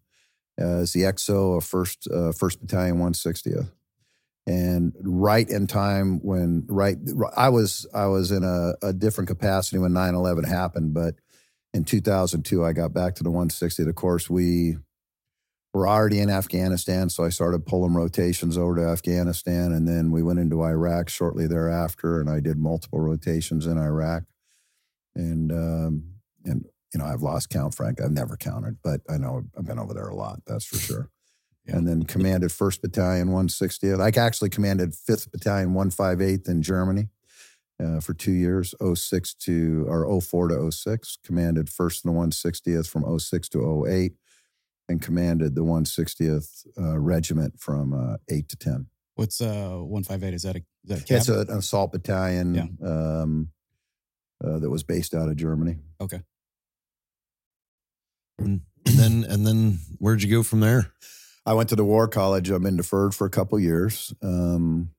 as 0.58 0.92
the 0.92 1.02
XO 1.02 1.58
of 1.58 1.64
First 1.64 2.08
uh, 2.12 2.32
First 2.32 2.60
Battalion 2.60 2.98
160th. 2.98 3.70
And 4.48 4.94
right 5.00 5.48
in 5.48 5.66
time 5.66 6.20
when 6.22 6.64
right 6.68 6.96
I 7.36 7.48
was 7.48 7.86
I 7.92 8.06
was 8.06 8.30
in 8.30 8.44
a, 8.44 8.74
a 8.86 8.92
different 8.92 9.28
capacity 9.28 9.78
when 9.78 9.92
9/11 9.92 10.46
happened, 10.46 10.94
but 10.94 11.16
in 11.74 11.84
2002 11.84 12.64
i 12.64 12.72
got 12.72 12.92
back 12.92 13.14
to 13.16 13.22
the 13.22 13.30
160th. 13.30 13.88
of 13.88 13.94
course 13.94 14.30
we 14.30 14.76
were 15.76 15.86
already 15.86 16.20
in 16.20 16.30
afghanistan 16.30 17.10
so 17.10 17.22
i 17.22 17.28
started 17.28 17.66
pulling 17.66 17.92
rotations 17.92 18.56
over 18.56 18.76
to 18.76 18.82
afghanistan 18.82 19.72
and 19.72 19.86
then 19.86 20.10
we 20.10 20.22
went 20.22 20.38
into 20.38 20.62
iraq 20.62 21.08
shortly 21.08 21.46
thereafter 21.46 22.20
and 22.20 22.30
i 22.30 22.40
did 22.40 22.56
multiple 22.56 23.00
rotations 23.00 23.66
in 23.66 23.78
iraq. 23.78 24.22
And 25.14 25.50
um, 25.50 26.04
and 26.44 26.64
you 26.92 26.98
know 26.98 27.04
i've 27.04 27.22
lost 27.22 27.50
count 27.50 27.74
frank. 27.74 28.00
I've 28.00 28.10
never 28.10 28.36
counted 28.36 28.78
but 28.82 29.00
i 29.08 29.16
know 29.16 29.42
i've 29.56 29.66
been 29.66 29.78
over 29.78 29.94
there 29.94 30.08
a 30.08 30.14
lot 30.14 30.40
that's 30.46 30.64
for 30.64 30.78
sure. 30.78 31.10
Yeah. 31.66 31.76
and 31.76 31.86
then 31.86 32.04
commanded 32.04 32.50
1st 32.50 32.80
battalion 32.80 33.28
160th 33.28 34.00
i 34.00 34.20
actually 34.20 34.50
commanded 34.50 34.92
5th 34.92 35.30
battalion 35.30 35.74
158th 35.74 36.48
in 36.48 36.62
germany 36.62 37.08
uh, 37.82 38.00
for 38.00 38.14
two 38.14 38.32
years, 38.32 38.74
06 38.80 39.34
to 39.34 39.84
or 39.88 40.20
04 40.20 40.48
to 40.48 40.72
06. 40.72 41.18
Commanded 41.24 41.68
first 41.68 42.04
and 42.04 42.14
the 42.14 42.18
160th 42.18 42.88
from 42.88 43.18
06 43.18 43.48
to 43.50 43.86
08, 43.86 44.12
and 44.88 45.02
commanded 45.02 45.54
the 45.54 45.62
160th 45.62 46.66
uh, 46.78 46.98
regiment 46.98 47.58
from 47.58 47.92
uh, 47.92 48.16
8 48.28 48.48
to 48.48 48.56
10. 48.56 48.86
What's 49.16 49.40
uh 49.40 49.78
158? 49.78 50.34
Is 50.34 50.42
that 50.42 50.56
a 50.56 50.58
is 50.58 50.64
that 50.84 51.00
a 51.00 51.04
cap? 51.04 51.16
It's 51.16 51.28
a, 51.28 51.40
an 51.40 51.58
assault 51.58 51.92
battalion. 51.92 52.54
Yeah. 52.54 52.86
Um, 52.86 53.48
uh, 54.44 54.58
that 54.58 54.68
was 54.68 54.82
based 54.82 55.14
out 55.14 55.30
of 55.30 55.36
Germany. 55.36 55.76
Okay. 56.00 56.20
And 58.38 58.60
then 58.84 59.24
and 59.24 59.46
then 59.46 59.78
where'd 59.98 60.22
you 60.22 60.30
go 60.30 60.42
from 60.42 60.60
there? 60.60 60.92
I 61.46 61.54
went 61.54 61.70
to 61.70 61.76
the 61.76 61.84
War 61.84 62.08
College. 62.08 62.50
I'm 62.50 62.66
in 62.66 62.76
deferred 62.76 63.14
for 63.14 63.26
a 63.26 63.30
couple 63.30 63.58
years. 63.58 64.12
Um, 64.22 64.90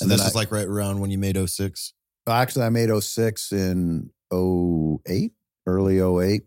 So 0.00 0.04
and 0.04 0.10
this 0.10 0.20
then 0.20 0.28
is 0.28 0.34
like 0.34 0.50
right 0.50 0.66
around 0.66 1.00
when 1.00 1.10
you 1.10 1.18
made 1.18 1.36
06? 1.36 1.92
Actually, 2.26 2.64
I 2.64 2.70
made 2.70 2.90
06 2.90 3.52
in 3.52 4.10
08, 4.32 5.32
early 5.66 5.98
08. 6.00 6.42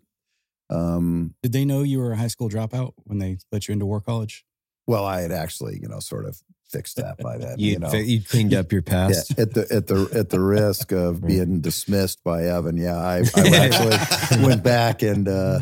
Um, 0.70 1.36
Did 1.44 1.54
they 1.54 1.66
know 1.66 1.84
you 1.84 2.00
were 2.00 2.12
a 2.12 2.18
high 2.18 2.28
school 2.28 2.50
dropout 2.50 2.94
when 3.06 3.20
they 3.20 3.38
let 3.52 3.68
you 3.68 3.74
into 3.74 3.86
War 3.86 4.02
College? 4.02 4.44
well, 4.90 5.04
I 5.04 5.20
had 5.22 5.34
actually, 5.34 5.80
you 5.82 5.88
know, 5.90 6.00
sort 6.00 6.26
of 6.26 6.42
fixed 6.70 6.96
that 6.96 7.18
by 7.18 7.38
then. 7.40 7.60
you 7.60 7.72
You'd, 7.72 7.82
know, 7.82 7.94
you'd 7.94 8.28
cleaned 8.30 8.54
up 8.54 8.72
your 8.72 8.84
yeah, 8.88 9.08
past. 9.08 9.38
at 9.38 9.54
the 9.54 9.68
at 9.70 9.88
the 9.88 10.10
at 10.14 10.30
the 10.30 10.40
risk 10.40 10.92
of 10.94 11.22
being 11.28 11.60
dismissed 11.60 12.24
by 12.24 12.46
Evan. 12.46 12.78
Yeah, 12.78 12.96
I, 12.98 13.18
I 13.36 13.48
actually 13.56 14.44
went 14.46 14.64
back 14.64 15.02
and 15.02 15.28
uh, 15.28 15.60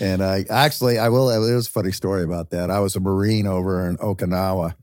and 0.00 0.22
I 0.22 0.44
actually 0.50 0.98
I 0.98 1.08
will. 1.08 1.30
It 1.30 1.54
was 1.54 1.68
a 1.68 1.70
funny 1.70 1.92
story 1.92 2.24
about 2.24 2.50
that. 2.50 2.70
I 2.70 2.80
was 2.80 2.96
a 2.96 3.00
Marine 3.00 3.46
over 3.46 3.88
in 3.88 3.96
Okinawa, 3.98 4.74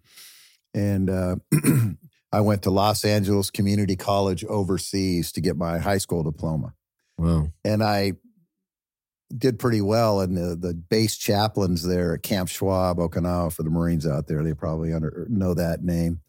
and 0.73 1.09
uh, 1.09 1.35
I 2.31 2.39
went 2.41 2.61
to 2.63 2.71
Los 2.71 3.03
Angeles 3.03 3.49
Community 3.49 3.97
College 3.97 4.45
overseas 4.45 5.33
to 5.33 5.41
get 5.41 5.57
my 5.57 5.79
high 5.79 5.97
school 5.97 6.23
diploma. 6.23 6.73
Wow. 7.17 7.49
and 7.63 7.83
I 7.83 8.13
did 9.37 9.59
pretty 9.59 9.81
well. 9.81 10.21
And 10.21 10.35
the 10.37 10.55
the 10.55 10.73
base 10.73 11.17
chaplains 11.17 11.83
there 11.83 12.13
at 12.15 12.23
Camp 12.23 12.49
Schwab, 12.49 12.97
Okinawa, 12.97 13.51
for 13.53 13.63
the 13.63 13.69
Marines 13.69 14.05
out 14.07 14.27
there, 14.27 14.43
they 14.43 14.53
probably 14.53 14.93
under, 14.93 15.25
know 15.29 15.53
that 15.53 15.83
name. 15.83 16.21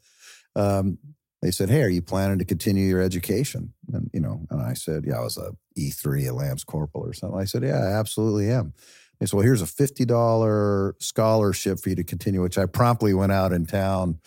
Um, 0.56 0.99
they 1.40 1.50
said, 1.50 1.71
"Hey, 1.71 1.82
are 1.82 1.88
you 1.88 2.02
planning 2.02 2.38
to 2.38 2.44
continue 2.44 2.87
your 2.88 3.00
education?" 3.02 3.73
And 3.92 4.11
you 4.12 4.21
know, 4.21 4.47
and 4.50 4.61
I 4.62 4.75
said, 4.75 5.04
"Yeah, 5.06 5.18
I 5.18 5.23
was 5.23 5.37
a 5.37 5.52
E 5.76 5.90
three, 5.90 6.26
a 6.26 6.35
lance 6.35 6.62
corporal 6.64 7.04
or 7.04 7.12
something." 7.12 7.38
I 7.40 7.44
said, 7.44 7.62
"Yeah, 7.64 7.78
I 7.78 7.92
absolutely 7.99 8.50
am." 8.50 8.75
They 9.18 9.26
said, 9.26 9.37
"Well, 9.37 9.44
here's 9.44 9.62
a 9.62 9.66
fifty 9.66 10.04
dollar 10.04 10.94
scholarship 11.00 11.80
for 11.80 11.88
you 11.88 11.97
to 11.97 12.04
continue," 12.04 12.42
which 12.42 12.59
I 12.59 12.66
promptly 12.66 13.12
went 13.14 13.32
out 13.32 13.52
in 13.52 13.66
town 13.66 14.21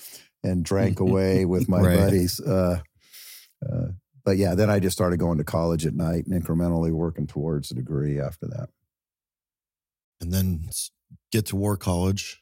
and 0.43 0.65
drank 0.65 0.99
away 1.07 1.45
with 1.45 1.69
my 1.69 1.81
Right. 1.81 1.97
buddies. 1.99 2.39
Uh, 2.41 2.81
uh, 3.65 3.87
but 4.25 4.37
yeah, 4.37 4.55
then 4.55 4.69
I 4.69 4.79
just 4.79 4.97
started 4.97 5.17
going 5.17 5.37
to 5.37 5.43
college 5.43 5.85
at 5.85 5.93
night 5.93 6.25
and 6.25 6.43
incrementally 6.43 6.91
working 6.91 7.27
towards 7.27 7.71
a 7.71 7.75
degree 7.75 8.19
after 8.19 8.47
that. 8.47 8.69
And 10.19 10.33
then 10.33 10.67
get 11.31 11.45
to 11.47 11.55
War 11.55 11.77
College. 11.77 12.41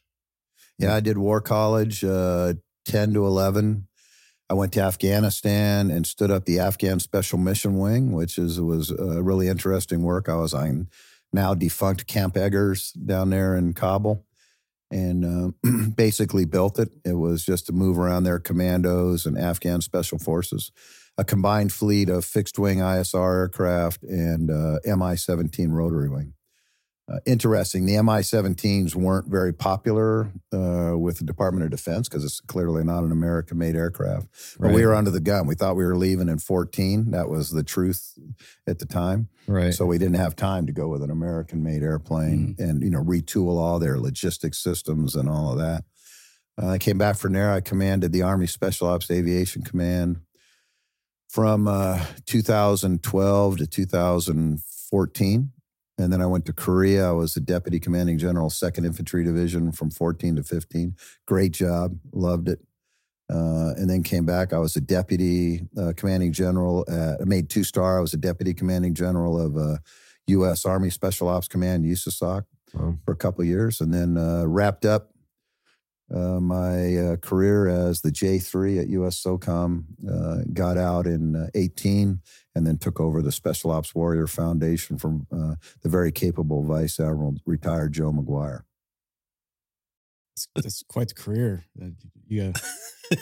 Yeah, 0.80 0.96
I 0.96 1.02
did 1.02 1.18
war 1.18 1.40
college, 1.40 2.04
uh, 2.04 2.56
10 2.86 3.14
to 3.14 3.26
11. 3.26 3.88
I 4.50 4.54
went 4.56 4.74
to 4.74 4.82
Afghanistan 4.82 5.90
and 5.90 6.06
stood 6.06 6.32
up 6.32 6.46
the 6.46 6.60
Afghan 6.60 7.00
Special 7.00 7.38
Mission 7.38 7.78
Wing, 7.78 8.12
which 8.12 8.38
is 8.38 8.60
was 8.60 8.92
uh, 8.92 9.24
really 9.24 9.48
interesting 9.48 10.02
work. 10.02 10.28
I 10.28 10.36
was 10.36 10.54
on 10.54 10.90
now 11.32 11.54
defunct 11.54 12.08
Camp 12.08 12.36
Eggers 12.38 12.92
down 12.92 13.30
there 13.30 13.56
in 13.56 13.74
Kabul 13.74 14.26
and 14.92 15.56
uh, 15.66 15.70
basically 15.96 16.46
built 16.46 16.78
it. 16.78 16.90
It 17.04 17.14
was 17.14 17.44
just 17.44 17.66
to 17.68 17.74
move 17.74 17.98
around 17.98 18.24
their 18.24 18.40
commandos 18.40 19.26
and 19.26 19.38
Afghan 19.38 19.82
Special 19.82 20.20
Forces, 20.20 20.72
a 21.18 21.24
combined 21.24 21.72
fleet 21.72 22.10
of 22.10 22.26
fixed 22.26 22.58
wing 22.58 22.80
ISR 22.80 23.42
aircraft 23.42 24.04
and 24.04 24.50
uh, 24.50 24.80
Mi 24.86 25.16
17 25.16 25.72
rotary 25.72 26.10
wing. 26.10 26.34
Uh, 27.12 27.20
interesting. 27.26 27.86
The 27.86 28.02
Mi 28.02 28.22
17s 28.22 28.96
weren't 28.96 29.28
very 29.28 29.54
popular 29.54 30.32
uh, 30.54 30.98
with 30.98 31.18
the 31.18 31.26
Department 31.26 31.66
of 31.66 31.72
Defense 31.72 32.08
because 32.08 32.24
it's 32.24 32.40
clearly 32.40 32.84
not 32.84 33.04
an 33.04 33.12
American 33.12 33.58
made 33.58 33.76
aircraft. 33.76 34.28
But 34.58 34.72
we 34.72 34.86
were 34.86 34.96
under 34.96 35.12
the 35.12 35.20
gun. 35.20 35.46
We 35.46 35.56
thought 35.56 35.76
we 35.76 35.84
were 35.84 35.98
leaving 35.98 36.30
in 36.30 36.40
14. 36.40 37.12
That 37.12 37.28
was 37.28 37.50
the 37.50 37.64
truth 37.64 38.18
at 38.66 38.80
the 38.80 38.86
time. 38.86 39.28
Right. 39.48 39.74
So 39.74 39.86
we 39.86 39.98
didn't 39.98 40.16
have 40.16 40.38
time 40.38 40.66
to 40.68 40.72
go 40.72 40.88
with 40.88 41.04
an 41.04 41.12
American 41.12 41.62
made 41.62 41.84
airplane 41.84 42.56
and, 42.58 42.82
you 42.82 42.90
know, 42.90 43.04
retool 43.04 43.60
all 43.60 43.80
their 43.80 44.00
logistics 44.00 44.60
systems 44.60 45.14
and 45.14 45.28
all 45.28 45.52
of 45.52 45.58
that. 45.58 45.84
Uh, 46.62 46.70
I 46.70 46.78
came 46.78 46.98
back 46.98 47.18
from 47.18 47.34
there. 47.34 47.52
I 47.52 47.60
commanded 47.60 48.14
the 48.14 48.22
Army 48.22 48.48
Special 48.48 48.88
Ops 48.88 49.12
Aviation 49.12 49.64
Command 49.64 50.22
from 51.34 51.68
uh, 51.68 52.00
2012 52.28 53.58
to 53.58 53.66
2014. 53.66 55.52
And 55.98 56.14
then 56.14 56.22
I 56.22 56.28
went 56.28 56.46
to 56.46 56.54
Korea. 56.54 57.10
I 57.10 57.12
was 57.12 57.34
the 57.34 57.40
deputy 57.40 57.80
commanding 57.80 58.20
general, 58.20 58.52
2nd 58.52 58.86
Infantry 58.86 59.24
Division 59.24 59.72
from 59.72 59.90
14 59.90 60.36
to 60.36 60.44
15. 60.44 60.96
Great 61.26 61.52
job. 61.52 61.98
Loved 62.12 62.50
it. 62.50 62.60
Uh, 63.32 63.74
and 63.78 63.90
then 63.90 64.04
came 64.04 64.28
back. 64.28 64.54
I 64.54 64.60
was 64.60 64.76
a 64.76 64.82
deputy 64.82 65.62
uh, 65.76 65.94
commanding 65.98 66.34
general. 66.34 66.86
At, 66.88 67.20
I 67.22 67.24
made 67.26 67.50
two 67.50 67.64
star. 67.64 67.98
I 67.98 68.02
was 68.02 68.14
a 68.14 68.18
deputy 68.18 68.54
commanding 68.54 68.94
general 68.94 69.42
of 69.42 69.58
uh, 69.58 69.78
U.S. 70.28 70.66
Army 70.66 70.92
Special 70.92 71.28
Ops 71.30 71.48
Command, 71.48 71.84
USASOC, 71.84 72.44
Wow. 72.76 72.98
for 73.06 73.12
a 73.12 73.16
couple 73.16 73.42
of 73.42 73.48
years, 73.48 73.82
and 73.82 73.92
then 73.92 74.18
uh, 74.18 74.46
wrapped 74.46 74.86
up 74.86 75.13
uh, 76.14 76.40
my 76.40 76.96
uh, 76.96 77.16
career 77.18 77.68
as 77.68 78.02
the 78.02 78.10
J3 78.12 78.82
at 78.82 78.90
U.S. 78.90 79.22
SOCOM. 79.24 79.84
Uh, 80.10 80.44
got 80.54 80.78
out 80.78 81.06
in 81.06 81.36
uh, 81.36 81.48
18, 81.56 82.20
and 82.56 82.68
then 82.68 82.78
took 82.78 83.00
over 83.00 83.22
the 83.22 83.32
Special 83.32 83.72
Ops 83.72 83.94
Warrior 83.96 84.28
Foundation 84.28 84.98
from 84.98 85.28
uh, 85.32 85.56
the 85.82 85.90
very 85.90 86.12
capable 86.12 86.64
Vice 86.64 87.00
Admiral 87.00 87.36
retired 87.46 87.94
Joe 87.94 88.12
Maguire. 88.12 88.66
It's, 90.36 90.48
that's 90.56 90.84
quite 90.88 91.10
the 91.10 91.14
career. 91.16 91.66
that 91.76 91.94
You 92.28 92.54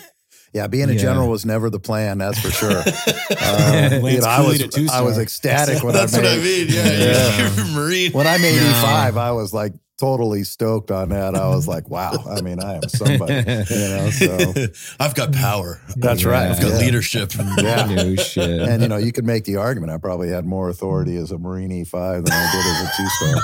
Yeah, 0.54 0.68
being 0.68 0.90
a 0.90 0.94
Yeah. 0.94 1.00
general 1.00 1.30
was 1.30 1.46
never 1.46 1.70
the 1.70 1.80
plan. 1.80 2.18
That's 2.18 2.40
for 2.40 2.52
sure. 2.52 2.84
Uh, 3.32 4.00
Lance 4.02 4.14
you 4.16 4.22
know, 4.22 4.28
I 4.28 4.42
was. 4.42 4.90
I 4.92 5.02
was 5.02 5.18
ecstatic 5.18 5.82
when 5.84 5.94
That's 5.94 6.14
I 6.14 6.18
what 6.18 6.28
I 6.28 6.36
made 6.36 6.44
mean. 6.44 6.68
Yeah, 6.70 6.86
Yeah. 6.92 7.56
you're 7.56 7.64
a 7.66 7.68
Marine. 7.74 8.12
when 8.12 8.28
I 8.28 8.38
made 8.38 8.58
No. 8.58 8.64
E5. 8.64 9.18
I 9.18 9.32
was 9.32 9.54
like 9.54 9.74
totally 10.02 10.44
stoked 10.44 10.90
on 10.90 11.10
that. 11.10 11.36
I 11.36 11.48
was 11.50 11.68
like, 11.68 11.88
wow. 11.90 12.14
I 12.28 12.42
mean, 12.42 12.60
I 12.60 12.78
am 12.78 12.90
somebody. 12.90 13.36
You 13.36 13.90
know, 13.90 14.10
so 14.10 14.66
I've 15.00 15.14
got 15.14 15.32
power. 15.32 15.80
that's 15.96 16.26
right. 16.26 16.50
I've 16.50 16.60
got 16.60 16.72
Yeah. 16.72 16.78
leadership. 16.80 17.32
Yeah. 17.62 17.86
No 17.86 18.16
shit. 18.16 18.62
And 18.62 18.82
you 18.82 18.88
know, 18.88 18.98
you 18.98 19.12
could 19.12 19.26
make 19.26 19.44
the 19.46 19.58
argument. 19.58 19.92
I 19.92 19.98
probably 19.98 20.30
had 20.30 20.44
more 20.46 20.70
authority 20.70 21.18
as 21.18 21.30
a 21.32 21.38
Marine 21.38 21.70
E5 21.70 22.26
than 22.26 22.34
I 22.34 22.52
did 22.52 22.66
as 22.66 22.82
a 22.88 22.92
two 22.98 23.08
star. 23.18 23.36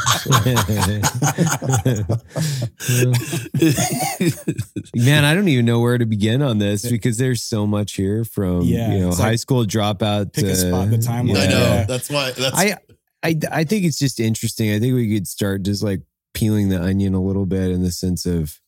Man, 4.95 5.25
I 5.25 5.33
don't 5.35 5.47
even 5.47 5.65
know 5.65 5.79
where 5.79 5.97
to 5.97 6.05
begin 6.05 6.41
on 6.41 6.57
this 6.57 6.89
because 6.89 7.17
there's 7.17 7.43
so 7.43 7.67
much 7.67 7.93
here 7.93 8.25
from 8.25 8.61
Yeah, 8.63 8.93
you 8.93 8.99
know 9.01 9.11
high 9.13 9.31
like 9.31 9.39
school 9.39 9.65
dropout. 9.65 10.33
pick 10.33 10.45
a 10.45 10.47
to, 10.47 10.55
spot 10.55 10.89
the 10.89 10.97
timeline. 10.97 11.37
I 11.37 11.47
know. 11.47 11.59
Yeah. 11.59 11.83
That's 11.85 12.09
why. 12.09 12.31
That's 12.31 12.57
I, 12.57 12.77
I 13.23 13.35
I 13.51 13.63
think 13.63 13.85
it's 13.85 13.99
just 13.99 14.19
interesting. 14.19 14.71
I 14.71 14.79
think 14.79 14.95
we 14.95 15.13
could 15.13 15.27
start 15.27 15.63
just 15.63 15.83
like 15.83 16.01
peeling 16.37 16.69
the 16.69 16.79
onion 16.81 17.13
a 17.15 17.21
little 17.21 17.45
bit 17.47 17.71
in 17.71 17.81
the 17.81 17.91
sense 17.91 18.25
of, 18.27 18.59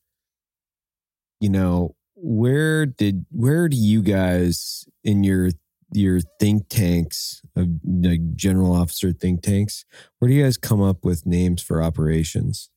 you 1.40 1.50
know, 1.50 1.96
where 2.16 2.86
did 2.86 3.26
where 3.32 3.70
do 3.70 3.78
you 3.78 4.02
guys 4.02 4.86
in 5.04 5.24
your 5.24 5.52
your 5.94 6.20
think 6.40 6.68
tanks 6.70 7.42
of 7.56 7.68
like 7.86 8.36
general 8.36 8.74
officer 8.74 9.14
think 9.14 9.42
tanks, 9.42 9.86
where 10.18 10.30
do 10.30 10.36
you 10.36 10.44
guys 10.44 10.58
come 10.58 10.82
up 10.82 11.06
with 11.06 11.26
names 11.26 11.62
for 11.62 11.82
operations? 11.82 12.70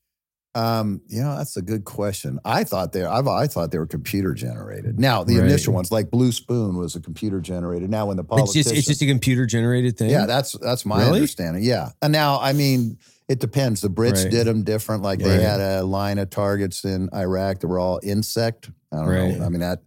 Um, 0.55 1.01
you 1.09 1.23
know, 1.23 1.35
that's 1.39 1.57
a 1.57 1.63
good 1.63 1.85
question. 1.85 2.39
I 2.45 2.65
thought 2.65 2.93
they 2.93 3.03
I've 3.03 3.27
I 3.27 3.47
thought 3.47 3.71
they 3.71 3.79
were 3.79 3.87
computer 3.87 4.35
generated. 4.35 5.01
Now, 5.01 5.25
the 5.25 5.39
Right. 5.39 5.49
initial 5.49 5.73
ones, 5.73 5.91
like 5.91 6.11
Blue 6.11 6.31
Spoon, 6.31 6.77
was 6.77 6.95
a 6.95 7.01
computer 7.01 7.41
generated. 7.41 7.89
Now, 7.89 8.07
when 8.07 8.19
the 8.19 8.23
It's 8.23 8.29
politicians, 8.29 8.65
just 8.67 8.77
it's 8.77 8.87
just 8.87 9.03
a 9.03 9.07
computer 9.07 9.47
generated 9.47 9.97
thing. 9.97 10.11
Yeah, 10.11 10.27
that's 10.27 10.53
that's 10.61 10.85
my 10.85 10.99
Really? 11.05 11.21
understanding. 11.21 11.63
Yeah, 11.65 11.89
and 12.03 12.13
now 12.13 12.39
I 12.39 12.53
mean, 12.53 12.99
it 13.33 13.41
depends. 13.41 13.81
The 13.81 13.89
Brits 13.89 14.23
Right. 14.25 14.31
did 14.31 14.47
them 14.47 14.63
different. 14.63 15.03
Like 15.03 15.19
they 15.19 15.39
Right. 15.39 15.41
had 15.41 15.61
a 15.61 15.83
line 15.85 16.19
of 16.19 16.29
targets 16.31 16.85
in 16.85 17.09
Iraq 17.15 17.61
that 17.61 17.67
were 17.69 17.79
all 17.79 17.99
insect. 18.03 18.71
I 18.93 18.97
don't 18.97 19.09
Right. 19.09 19.39
know. 19.39 19.47
I 19.47 19.49
mean, 19.49 19.61
that 19.61 19.83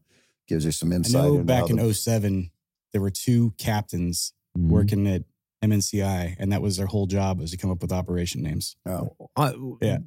gives 0.47 0.65
you 0.65 0.71
some 0.71 0.91
I 0.91 0.95
insight. 0.95 1.13
know 1.23 1.43
back 1.43 1.69
in 1.69 1.75
the- 1.77 1.83
07, 1.83 2.49
there 2.91 3.01
were 3.01 3.11
two 3.11 3.53
captains 3.57 4.33
Mhm. 4.57 4.69
working 4.69 5.07
at 5.07 5.23
MNCI, 5.63 6.35
and 6.37 6.51
that 6.51 6.61
was 6.61 6.77
their 6.77 6.85
whole 6.85 7.07
job 7.07 7.39
was 7.39 7.51
to 7.51 7.57
come 7.57 7.71
up 7.71 7.81
with 7.81 7.91
operation 7.91 8.43
names. 8.43 8.75
oh, 8.87 9.15
Uh, 9.35 9.53
Yeah. 9.81 9.97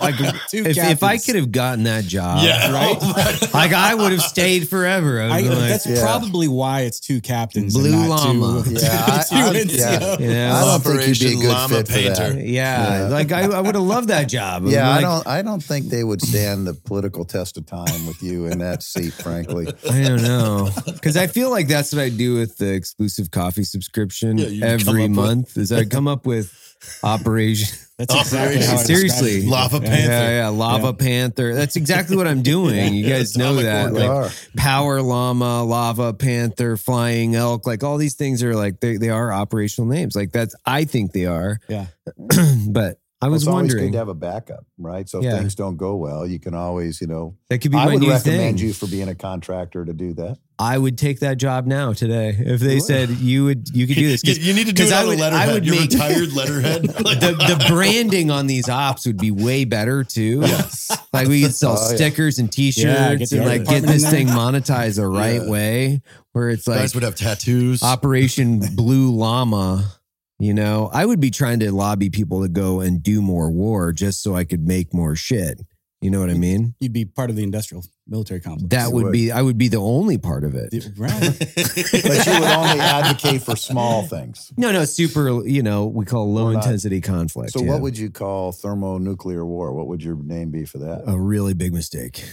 like 0.00 0.14
if, 0.52 0.76
if 0.76 1.02
I 1.02 1.18
could 1.18 1.36
have 1.36 1.52
gotten 1.52 1.84
that 1.84 2.04
job, 2.04 2.44
yeah. 2.44 2.72
right? 2.72 2.96
Oh 3.00 3.46
like 3.54 3.72
I 3.72 3.94
would 3.94 4.12
have 4.12 4.22
stayed 4.22 4.68
forever. 4.68 5.20
I 5.22 5.26
I, 5.26 5.28
would 5.28 5.44
have 5.44 5.50
been 5.52 5.58
like, 5.60 5.68
that's 5.70 5.86
Yeah. 5.86 6.02
probably 6.02 6.48
why 6.48 6.80
it's 6.82 7.00
two 7.00 7.20
captains. 7.20 7.74
Blue 7.74 7.92
and 7.92 8.08
not 8.08 8.26
llama. 8.26 8.62
Two, 8.64 8.72
Yeah, 8.74 9.04
I- 9.06 9.24
two 9.28 9.36
I- 9.36 9.62
NCOs. 9.64 9.78
yeah. 9.78 10.18
you 10.18 10.28
know, 10.28 10.52
I 10.52 10.64
don't 10.64 10.82
think 10.96 11.08
you'd 11.08 11.18
be 11.20 11.38
a 11.38 11.40
good 11.42 11.48
Llama 11.52 11.68
fit 11.76 11.86
for 11.88 11.92
that. 11.94 12.36
yeah, 12.46 12.98
Yeah. 13.02 13.08
like 13.08 13.32
I, 13.32 13.42
I 13.42 13.60
would 13.60 13.74
have 13.74 13.84
loved 13.84 14.08
that 14.08 14.24
job. 14.28 14.64
Yeah, 14.66 14.88
Like, 14.88 14.98
I 14.98 15.00
don't. 15.02 15.26
I 15.26 15.42
don't 15.42 15.62
think 15.62 15.86
they 15.86 16.04
would 16.04 16.22
stand 16.22 16.66
the 16.66 16.74
political 16.74 17.24
test 17.24 17.56
of 17.56 17.66
time 17.66 18.06
with 18.06 18.22
you 18.22 18.46
in 18.46 18.58
that 18.58 18.82
seat. 18.82 19.12
Frankly, 19.12 19.68
I 19.90 20.02
don't 20.02 20.22
know 20.22 20.70
because 20.86 21.16
I 21.16 21.26
feel 21.26 21.50
like 21.50 21.68
that's 21.68 21.92
what 21.92 22.02
I 22.02 22.08
do 22.08 22.34
with 22.36 22.56
the 22.58 22.72
exclusive 22.72 23.30
coffee 23.30 23.64
subscription 23.64 24.29
operation 24.38 24.60
Yeah, 24.60 24.72
you 24.72 24.78
come 24.78 24.88
up 24.88 24.88
every 24.88 25.02
with- 25.02 25.10
month. 25.10 25.58
Is 25.58 25.68
that 25.70 25.90
come 25.90 26.08
up 26.08 26.26
with 26.26 26.76
operation? 27.02 27.76
That's 27.98 28.14
exactly 28.14 28.62
how 28.64 28.78
I 28.78 28.82
Seriously. 28.82 29.46
Lava 29.46 29.78
Panther. 29.80 30.10
Yeah, 30.10 30.30
yeah, 30.30 30.48
lava 30.48 30.86
Yeah. 30.86 30.92
panther. 30.92 31.54
That's 31.54 31.76
exactly 31.76 32.16
what 32.16 32.26
I'm 32.26 32.40
doing. 32.40 32.94
You 32.94 33.06
guys 33.14 33.36
know 33.36 33.56
that. 33.56 33.92
organ. 33.92 34.08
Like 34.08 34.32
power 34.56 35.02
llama, 35.02 35.62
lava 35.64 36.14
panther, 36.14 36.78
flying 36.78 37.34
elk, 37.34 37.66
like 37.66 37.84
all 37.84 37.98
these 37.98 38.14
things 38.14 38.42
are 38.42 38.54
like 38.56 38.80
they, 38.80 38.96
they 38.96 39.10
are 39.10 39.30
operational 39.30 39.90
names. 39.90 40.16
Like 40.16 40.32
that's 40.32 40.54
I 40.64 40.84
think 40.84 41.12
they 41.12 41.26
are. 41.26 41.58
Yeah. 41.68 41.86
but 42.68 42.98
I 43.22 43.28
was 43.28 43.42
it's 43.42 43.48
always 43.48 43.74
good 43.74 43.92
to 43.92 43.98
have 43.98 44.08
a 44.08 44.14
backup, 44.14 44.64
right? 44.78 45.06
So 45.08 45.18
if 45.18 45.24
Yeah. 45.24 45.38
things 45.38 45.54
don't 45.54 45.76
go 45.76 45.94
well, 45.96 46.26
you 46.26 46.38
can 46.40 46.54
always, 46.54 47.02
you 47.02 47.06
know, 47.06 47.36
that 47.50 47.58
could 47.58 47.70
be 47.70 47.76
I 47.76 47.84
my 47.84 47.92
would 47.92 48.00
new 48.02 48.08
recommend 48.10 48.58
thing. 48.58 48.66
you 48.66 48.72
for 48.72 48.86
being 48.86 49.08
a 49.10 49.14
contractor 49.14 49.84
to 49.84 49.92
do 49.92 50.14
that. 50.14 50.38
I 50.58 50.78
would 50.78 50.96
take 50.98 51.20
that 51.20 51.36
job 51.38 51.66
now 51.66 51.92
today 51.92 52.34
if 52.38 52.60
they 52.60 52.74
You 52.74 52.80
said 52.80 53.10
you 53.10 53.44
would 53.44 53.68
you 53.74 53.86
could 53.86 53.96
do 53.96 54.08
this. 54.08 54.22
'Cause 54.22 54.38
You, 54.38 54.44
you 54.46 54.54
need 54.54 54.66
to 54.68 54.72
do 54.72 54.82
'cause 54.82 54.90
it 54.92 54.96
I 54.96 55.04
would- 55.04 55.18
a 55.18 55.22
I 55.22 55.30
letterhead. 55.30 55.54
would 55.54 55.66
Your 55.66 55.74
make- 55.76 55.90
retired 55.90 56.32
letterhead. 56.32 56.82
The, 57.20 57.56
the 57.58 57.64
branding 57.68 58.30
on 58.30 58.46
these 58.46 58.68
ops 58.70 59.06
would 59.06 59.18
be 59.18 59.30
way 59.30 59.64
better 59.64 60.02
too. 60.04 60.40
Yes. 60.46 60.90
Like 61.12 61.28
we 61.28 61.42
could 61.42 61.54
sell 61.54 61.76
Oh, 61.78 61.90
yeah. 61.90 61.96
stickers 61.96 62.38
and 62.38 62.50
T-shirts 62.50 63.18
get 63.18 63.28
the 63.30 63.36
and 63.40 63.48
art 63.48 63.58
like 63.58 63.68
get 63.68 63.82
this 63.82 64.08
thing 64.08 64.28
monetized 64.28 64.96
the 64.96 65.06
right 65.06 65.42
Yeah. 65.42 65.50
way, 65.50 66.02
where 66.32 66.48
it's 66.50 66.66
like 66.66 66.78
Guys 66.78 66.94
would 66.94 67.02
have 67.02 67.16
tattoos. 67.16 67.82
Operation 67.82 68.60
Blue 68.74 69.10
Llama. 69.12 69.92
You 70.40 70.54
know, 70.54 70.88
I 70.92 71.04
would 71.04 71.20
be 71.20 71.30
trying 71.30 71.60
to 71.60 71.70
lobby 71.70 72.08
people 72.08 72.42
to 72.42 72.48
go 72.48 72.80
and 72.80 73.02
do 73.02 73.20
more 73.20 73.50
war 73.50 73.92
just 73.92 74.22
so 74.22 74.34
I 74.34 74.44
could 74.44 74.66
make 74.66 74.94
more 74.94 75.14
shit. 75.14 75.60
You 76.00 76.10
know 76.10 76.18
what 76.18 76.30
I 76.30 76.34
mean? 76.34 76.74
You'd 76.80 76.94
be 76.94 77.04
part 77.04 77.28
of 77.28 77.36
the 77.36 77.42
industrial 77.42 77.84
military 78.08 78.40
complex. 78.40 78.70
That 78.70 78.90
would 78.90 79.04
would. 79.04 79.12
be 79.12 79.30
I 79.30 79.42
would 79.42 79.58
be 79.58 79.68
the 79.68 79.76
only 79.76 80.16
part 80.16 80.44
of 80.44 80.54
it. 80.54 80.72
right. 80.96 81.12
But 81.12 82.26
you 82.26 82.40
would 82.40 82.50
only 82.50 82.80
advocate 82.80 83.42
for 83.42 83.54
small 83.54 84.06
things. 84.06 84.50
No, 84.56 84.72
no, 84.72 84.86
super, 84.86 85.46
you 85.46 85.62
know, 85.62 85.86
we 85.86 86.06
call 86.06 86.32
low 86.32 86.50
not- 86.52 86.64
intensity 86.64 87.02
conflict. 87.02 87.52
So 87.52 87.62
yeah. 87.62 87.72
what 87.72 87.82
would 87.82 87.98
you 87.98 88.10
call 88.10 88.52
thermonuclear 88.52 89.44
war? 89.44 89.74
What 89.74 89.88
would 89.88 90.02
your 90.02 90.16
name 90.16 90.50
be 90.50 90.64
for 90.64 90.78
that? 90.78 91.02
a 91.06 91.20
really 91.20 91.52
big 91.52 91.74
mistake. 91.74 92.24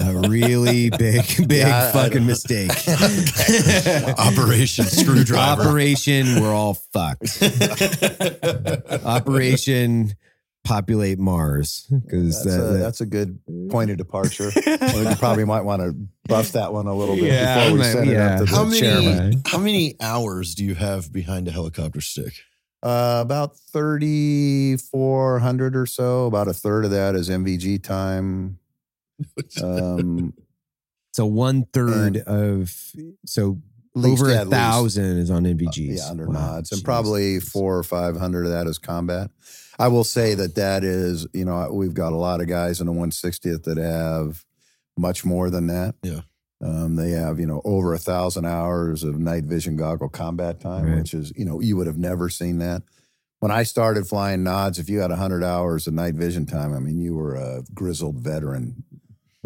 A 0.00 0.14
really 0.28 0.90
big, 0.98 1.24
big 1.48 1.58
Yeah, 1.58 1.90
fucking 1.92 2.24
mistake. 2.26 2.70
Operation 4.18 4.84
Screwdriver. 4.86 5.62
Operation, 5.62 6.40
we're 6.40 6.54
all 6.54 6.74
fucked. 6.74 7.42
Operation 9.04 10.14
populate 10.64 11.18
Mars. 11.18 11.86
Because 11.90 12.44
That's, 12.44 12.56
a, 12.56 12.60
that's 12.78 13.00
a 13.00 13.06
good 13.06 13.40
point 13.70 13.90
of 13.90 13.96
departure. 13.96 14.50
we 14.54 15.14
probably 15.16 15.44
might 15.44 15.62
want 15.62 15.82
to 15.82 15.94
buff 16.28 16.52
that 16.52 16.72
one 16.72 16.86
a 16.86 16.94
little 16.94 17.16
bit 17.16 17.24
Yeah, 17.32 17.64
before 17.64 17.78
we 17.78 17.84
I 17.84 17.92
send 17.92 18.06
might- 18.06 18.14
it 18.14 18.20
up 18.20 18.38
to 18.38 18.44
the 18.44 18.50
how 18.56 18.64
many 18.64 18.80
chairman. 18.80 19.42
how 19.46 19.58
many 19.58 19.96
hours 20.00 20.54
do 20.54 20.64
you 20.64 20.74
have 20.76 21.12
behind 21.12 21.48
a 21.48 21.50
helicopter 21.50 22.00
stick? 22.00 22.34
Uh, 22.82 23.20
about 23.24 23.56
3,400 23.72 25.76
or 25.76 25.86
so. 25.86 26.26
About 26.26 26.46
a 26.48 26.52
third 26.54 26.84
of 26.84 26.92
that 26.92 27.14
is 27.16 27.28
NVG 27.28 27.82
time. 27.82 28.58
Um, 29.62 30.34
so 31.12 31.26
one 31.26 31.66
third 31.72 32.18
of 32.18 32.72
so 33.26 33.60
over 33.96 34.30
a 34.30 34.34
at 34.36 34.46
least. 34.48 34.50
thousand 34.50 35.18
is 35.18 35.30
on 35.30 35.44
Uh, 35.46 35.50
NVGs. 35.50 35.96
yeah, 35.98 36.10
under 36.10 36.26
Wow, 36.26 36.32
nods, 36.54 36.72
and 36.72 36.84
probably 36.84 37.40
four 37.40 37.76
or 37.78 37.82
five 37.82 38.16
hundred 38.16 38.44
of 38.46 38.52
that 38.52 38.66
is 38.66 38.78
combat. 38.78 39.30
I 39.78 39.88
will 39.88 40.04
say 40.04 40.34
that 40.34 40.54
that 40.56 40.82
is, 40.84 41.26
you 41.32 41.44
know, 41.44 41.70
we've 41.72 41.94
got 41.94 42.12
a 42.12 42.16
lot 42.16 42.40
of 42.40 42.48
guys 42.48 42.80
in 42.80 42.86
the 42.88 42.92
160th 42.92 43.62
that 43.62 43.76
have 43.78 44.44
much 44.96 45.24
more 45.24 45.50
than 45.50 45.68
that. 45.68 45.94
Yeah. 46.02 46.22
Um, 46.60 46.96
they 46.96 47.10
have, 47.12 47.38
you 47.38 47.46
know, 47.46 47.62
over 47.64 47.94
a 47.94 47.98
thousand 47.98 48.44
hours 48.44 49.04
of 49.04 49.20
night 49.20 49.44
vision 49.44 49.76
goggle 49.76 50.08
combat 50.08 50.58
time, 50.60 50.86
Right. 50.86 50.96
which 50.98 51.14
is, 51.14 51.32
you 51.36 51.44
know, 51.44 51.60
you 51.60 51.76
would 51.76 51.86
have 51.86 51.96
never 51.98 52.28
seen 52.28 52.58
that. 52.58 52.82
When 53.38 53.52
I 53.52 53.62
started 53.62 54.08
flying 54.08 54.42
nods, 54.42 54.80
if 54.80 54.88
you 54.88 54.98
had 54.98 55.10
100 55.10 55.44
hours 55.44 55.86
of 55.86 55.94
night 55.94 56.16
vision 56.16 56.44
time, 56.46 56.74
I 56.74 56.80
mean, 56.80 56.98
you 56.98 57.14
were 57.14 57.36
a 57.36 57.62
grizzled 57.72 58.16
veteran. 58.18 58.82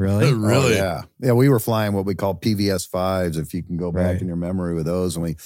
Really. 0.03 0.33
Really? 0.53 0.75
Oh, 0.79 0.85
yeah. 0.85 1.03
Yeah. 1.21 1.33
We 1.33 1.49
were 1.49 1.61
flying 1.61 1.93
what 1.95 2.05
we 2.05 2.15
call 2.15 2.35
PVS 2.35 2.89
fives, 2.89 3.37
if 3.39 3.55
you 3.55 3.63
can 3.63 3.77
go 3.77 3.91
back 3.93 4.07
Right. 4.15 4.21
in 4.21 4.27
your 4.27 4.37
memory 4.37 4.75
with 4.75 4.87
those. 4.87 5.17
And 5.17 5.23
we, 5.23 5.37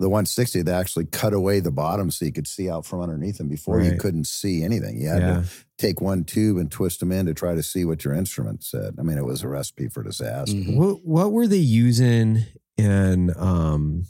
the 0.00 0.08
160, 0.08 0.62
they 0.62 0.72
actually 0.72 1.06
cut 1.06 1.32
away 1.34 1.58
the 1.60 1.72
bottom 1.72 2.10
so 2.10 2.24
you 2.24 2.32
could 2.32 2.46
see 2.46 2.70
out 2.70 2.86
from 2.86 3.00
underneath 3.00 3.38
them. 3.38 3.48
Before 3.48 3.80
you 3.80 3.96
couldn't 3.98 4.26
see 4.28 4.62
anything. 4.62 5.00
You 5.00 5.08
had 5.08 5.22
Yeah. 5.22 5.42
to 5.42 5.48
take 5.76 6.00
one 6.00 6.22
tube 6.24 6.56
and 6.56 6.70
twist 6.70 7.00
them 7.00 7.10
in 7.12 7.26
to 7.26 7.34
try 7.34 7.54
to 7.56 7.62
see 7.62 7.84
what 7.84 8.04
your 8.04 8.14
instrument 8.14 8.62
said. 8.64 8.94
I 8.98 9.02
mean, 9.02 9.18
it 9.18 9.24
was 9.26 9.42
a 9.42 9.48
recipe 9.48 9.88
for 9.88 10.02
disaster. 10.04 10.54
Mhm. 10.56 10.76
What 10.76 11.04
what 11.04 11.32
were 11.32 11.46
they 11.48 11.56
using 11.58 12.44
in 12.76 13.32
um 13.36 14.04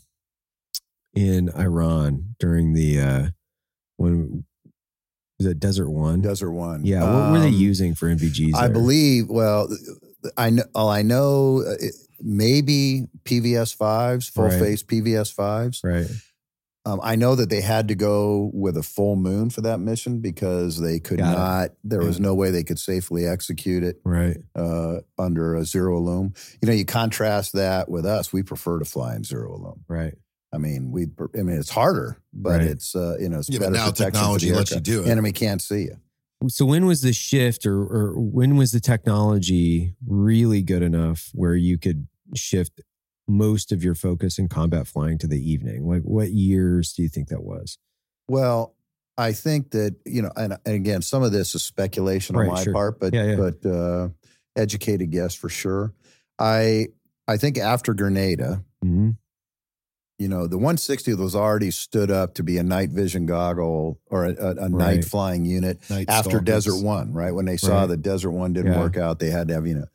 in 1.15 1.49
Iran 1.57 2.35
during 2.39 2.75
the 2.75 3.01
uh 3.01 3.29
when 3.97 4.45
was 5.39 5.47
it 5.47 5.61
Desert 5.61 5.91
One? 5.91 6.21
Desert 6.21 6.51
One. 6.53 6.85
yeah, 6.85 7.03
what 7.05 7.31
were 7.31 7.39
they 7.41 7.49
Um, 7.49 7.53
using 7.55 7.95
for 7.95 8.09
NVGs? 8.09 8.55
I 8.55 8.63
there? 8.67 8.73
believe. 8.73 9.29
Well, 9.29 9.69
I 10.37 10.51
know. 10.51 10.65
All 10.75 10.89
I 10.89 11.03
know, 11.03 11.63
uh, 11.67 11.75
it, 11.81 11.95
maybe 12.21 13.07
PVS 13.25 13.75
fives, 13.75 14.29
full 14.29 14.45
Right. 14.45 14.59
face 14.59 14.83
PVS 14.83 15.31
fives. 15.33 15.81
right. 15.85 16.07
Um, 16.87 17.01
I 17.03 17.17
know 17.17 17.35
that 17.35 17.51
they 17.51 17.61
had 17.61 17.89
to 17.89 17.95
go 17.95 18.51
with 18.55 18.75
a 18.79 18.83
full 18.83 19.15
moon 19.15 19.51
for 19.51 19.61
that 19.61 19.79
mission 19.79 20.21
because 20.21 20.81
they 20.81 20.99
could 20.99 21.19
Got 21.19 21.33
it. 21.33 21.37
not. 21.37 21.71
There 21.85 22.01
was 22.03 22.19
no 22.19 22.35
way 22.35 22.51
they 22.51 22.63
could 22.65 22.79
safely 22.79 23.27
execute 23.27 23.83
it 23.85 24.01
Right. 24.05 24.39
uh, 24.57 25.01
under 25.19 25.55
a 25.55 25.67
zero 25.67 26.01
loom. 26.01 26.33
You 26.63 26.69
know, 26.69 26.73
you 26.73 26.87
contrast 26.87 27.53
that 27.53 27.91
with 27.91 28.07
us. 28.07 28.33
We 28.33 28.43
prefer 28.43 28.79
to 28.79 28.87
fly 28.87 29.17
in 29.17 29.25
zero 29.25 29.59
loom. 29.59 29.85
Right. 29.87 30.15
I 30.53 30.59
mean, 30.59 30.91
we. 30.91 31.07
I 31.39 31.43
mean, 31.43 31.59
it's 31.59 31.71
harder, 31.71 32.17
but 32.33 32.61
Right. 32.61 32.69
it's 32.69 32.97
uh, 32.97 33.17
you 33.21 33.29
know, 33.29 33.39
it's 33.39 33.49
Yeah, 33.51 33.59
better 33.61 33.73
now 33.73 33.91
technology 33.91 34.53
lets 34.53 34.71
you 34.71 34.81
do 34.81 35.03
it. 35.05 35.09
Enemy 35.09 35.33
can't 35.33 35.61
see 35.61 35.83
you. 35.83 35.97
So 36.49 36.65
when 36.65 36.87
was 36.87 37.03
the 37.03 37.13
shift 37.13 37.67
or 37.67 37.81
or 37.83 38.19
when 38.19 38.57
was 38.57 38.73
the 38.73 38.81
technology 38.81 39.95
really 40.07 40.63
good 40.63 40.83
enough 40.83 41.31
where 41.35 41.57
you 41.57 41.79
could 41.79 42.07
shift 42.35 42.81
most 43.27 43.73
of 43.73 43.83
your 43.85 43.95
focus 43.95 44.39
in 44.39 44.49
combat 44.49 44.87
flying 44.87 45.19
to 45.19 45.27
the 45.27 45.39
evening? 45.39 45.87
Like 45.87 46.03
what 46.03 46.31
years 46.31 46.93
do 46.93 47.03
you 47.03 47.09
think 47.09 47.29
that 47.29 47.43
was? 47.43 47.77
Well, 48.29 48.75
I 49.19 49.33
think 49.33 49.73
that 49.73 49.97
you 50.07 50.23
know, 50.23 50.31
and, 50.37 50.57
and 50.65 50.75
again, 50.77 51.03
some 51.03 51.23
of 51.25 51.33
this 51.33 51.55
is 51.55 51.63
speculation 51.65 52.37
on 52.37 52.47
my 52.47 52.63
sure. 52.63 52.73
part, 52.73 53.01
but 53.01 53.13
Yeah, 53.13 53.25
yeah. 53.25 53.37
but 53.37 53.67
uh, 53.69 54.09
educated 54.57 55.11
guess 55.11 55.35
for 55.35 55.49
sure. 55.49 55.93
I 56.39 56.87
I 57.27 57.37
think 57.37 57.59
after 57.59 57.95
Grenada, 57.95 58.65
you 60.19 60.29
know, 60.29 60.47
the 60.49 60.59
160 60.59 61.15
was 61.15 61.37
already 61.37 61.71
stood 61.71 62.11
up 62.11 62.35
to 62.35 62.43
be 62.43 62.59
a 62.59 62.63
night 62.63 62.91
vision 62.91 63.25
goggle 63.27 64.01
or 64.07 64.25
a, 64.25 64.31
a, 64.35 64.51
a 64.51 64.55
Right. 64.55 64.71
night 64.71 65.05
flying 65.05 65.45
unit 65.45 65.79
Night 65.89 66.09
after. 66.09 66.41
Desert 66.41 66.83
One, 66.83 67.13
right? 67.13 67.33
When 67.33 67.45
they 67.45 67.57
saw 67.57 67.81
Right. 67.81 67.87
that 67.87 68.03
Desert 68.03 68.33
One 68.33 68.53
didn't 68.53 68.73
Yeah. 68.73 68.81
work 68.81 68.97
out, 68.97 69.21
they 69.21 69.31
had 69.31 69.49
to 69.49 69.55
have 69.55 69.67
you 69.67 69.75
know. 69.77 69.87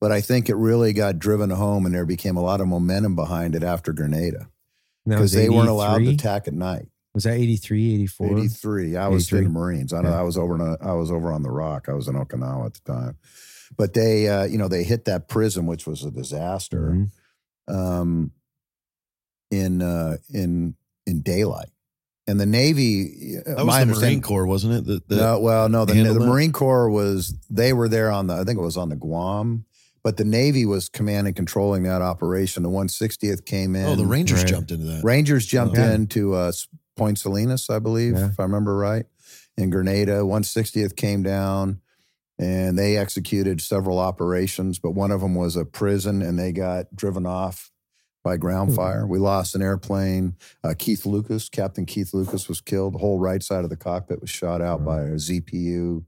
But 0.00 0.12
I 0.12 0.20
think 0.20 0.48
it 0.48 0.54
really 0.56 0.92
got 0.92 1.18
driven 1.18 1.50
home, 1.50 1.84
and 1.86 1.94
there 1.94 2.06
became 2.06 2.36
a 2.36 2.42
lot 2.42 2.60
of 2.60 2.68
momentum 2.68 3.16
behind 3.16 3.54
it 3.56 3.62
after 3.64 3.92
Grenada 3.92 4.48
because 5.06 5.32
they 5.32 5.48
weren't 5.48 5.68
allowed 5.68 5.98
to 5.98 6.10
attack 6.10 6.46
at 6.46 6.54
night. 6.54 6.88
Was 7.14 7.24
that 7.24 7.32
83, 7.38 7.94
84? 7.94 8.26
83. 8.38 8.96
I 8.96 9.08
was 9.08 9.22
83. 9.24 9.38
in 9.38 9.44
the 9.44 9.50
Marines. 9.50 9.92
I 9.94 10.02
know 10.02 10.10
Yeah. 10.10 10.20
I 10.20 10.22
was 10.22 10.36
over 10.36 10.54
in 10.54 10.60
a, 10.60 10.76
I 10.82 10.92
was 10.92 11.10
over 11.10 11.32
on 11.32 11.42
the 11.42 11.50
Rock. 11.50 11.88
I 11.88 11.94
was 11.94 12.08
in 12.08 12.14
Okinawa 12.14 12.66
at 12.66 12.74
the 12.74 12.92
time. 12.92 13.16
But 13.76 13.94
they, 13.94 14.28
uh, 14.28 14.44
you 14.44 14.58
know, 14.58 14.68
they 14.68 14.84
hit 14.84 15.06
that 15.06 15.26
prism, 15.28 15.66
which 15.66 15.86
was 15.86 16.04
a 16.04 16.10
disaster, 16.10 16.90
Mhm. 17.68 17.74
um, 17.74 18.32
in 19.50 19.82
uh, 19.82 20.16
in 20.32 20.74
in 21.06 21.22
daylight. 21.22 21.68
And 22.28 22.40
the 22.40 22.46
Navy, 22.46 23.36
uh, 23.38 23.50
That 23.50 23.56
was 23.58 23.66
my 23.66 23.84
the 23.84 23.94
Marine 23.94 24.20
Corps, 24.20 24.46
wasn't 24.46 24.74
it? 24.74 24.84
The, 24.84 25.00
the, 25.06 25.16
no, 25.22 25.38
well, 25.38 25.68
no, 25.68 25.84
the, 25.84 25.94
the? 25.94 26.18
Marine 26.18 26.50
Corps 26.50 26.90
was 26.90 27.34
they 27.48 27.72
were 27.72 27.88
there 27.88 28.10
on 28.10 28.26
the 28.26 28.34
I 28.34 28.42
think 28.44 28.58
it 28.58 28.62
was 28.62 28.76
on 28.76 28.88
the 28.88 28.96
Guam, 28.96 29.64
but 30.02 30.16
the 30.16 30.24
Navy 30.24 30.66
was 30.66 30.88
command 30.88 31.28
and 31.28 31.36
controlling 31.36 31.84
that 31.84 32.02
operation. 32.02 32.64
The 32.64 32.68
160th 32.68 33.44
came 33.46 33.76
in. 33.76 33.86
oh, 33.86 33.94
the 33.94 34.06
Rangers 34.06 34.40
Right. 34.40 34.48
jumped 34.48 34.72
into 34.72 34.86
that. 34.86 35.04
Rangers 35.04 35.46
jumped 35.46 35.76
Yeah. 35.76 35.92
into 35.92 36.34
uh, 36.34 36.50
Point 36.96 37.18
Salines, 37.18 37.70
I 37.72 37.78
believe, 37.78 38.14
Yeah. 38.14 38.30
if 38.30 38.40
I 38.40 38.42
remember 38.42 38.76
right, 38.76 39.06
in 39.56 39.70
Grenada. 39.70 40.24
160th 40.24 40.96
came 40.96 41.22
down 41.22 41.80
and 42.40 42.76
they 42.76 42.96
executed 42.96 43.60
several 43.60 43.98
operations, 44.00 44.80
but 44.80 44.90
one 44.90 45.12
of 45.12 45.20
them 45.20 45.34
was 45.36 45.54
a 45.56 45.64
prison 45.64 46.22
and 46.22 46.36
they 46.38 46.50
got 46.52 46.86
driven 46.96 47.24
off 47.24 47.70
by 48.26 48.36
ground 48.36 48.70
Hmm. 48.70 48.74
fire. 48.76 49.06
We 49.06 49.20
lost 49.20 49.54
an 49.54 49.62
airplane. 49.62 50.34
Uh, 50.64 50.74
Keith 50.76 51.06
Lucas, 51.06 51.48
Captain 51.48 51.86
Keith 51.86 52.12
Lucas, 52.12 52.48
was 52.48 52.60
killed. 52.60 52.94
The 52.94 52.98
whole 52.98 53.20
right 53.20 53.40
side 53.40 53.62
of 53.62 53.70
the 53.70 53.76
cockpit 53.76 54.20
was 54.20 54.30
shot 54.30 54.60
out 54.60 54.84
by 54.84 55.02
a 55.02 55.14
ZPU 55.16 56.04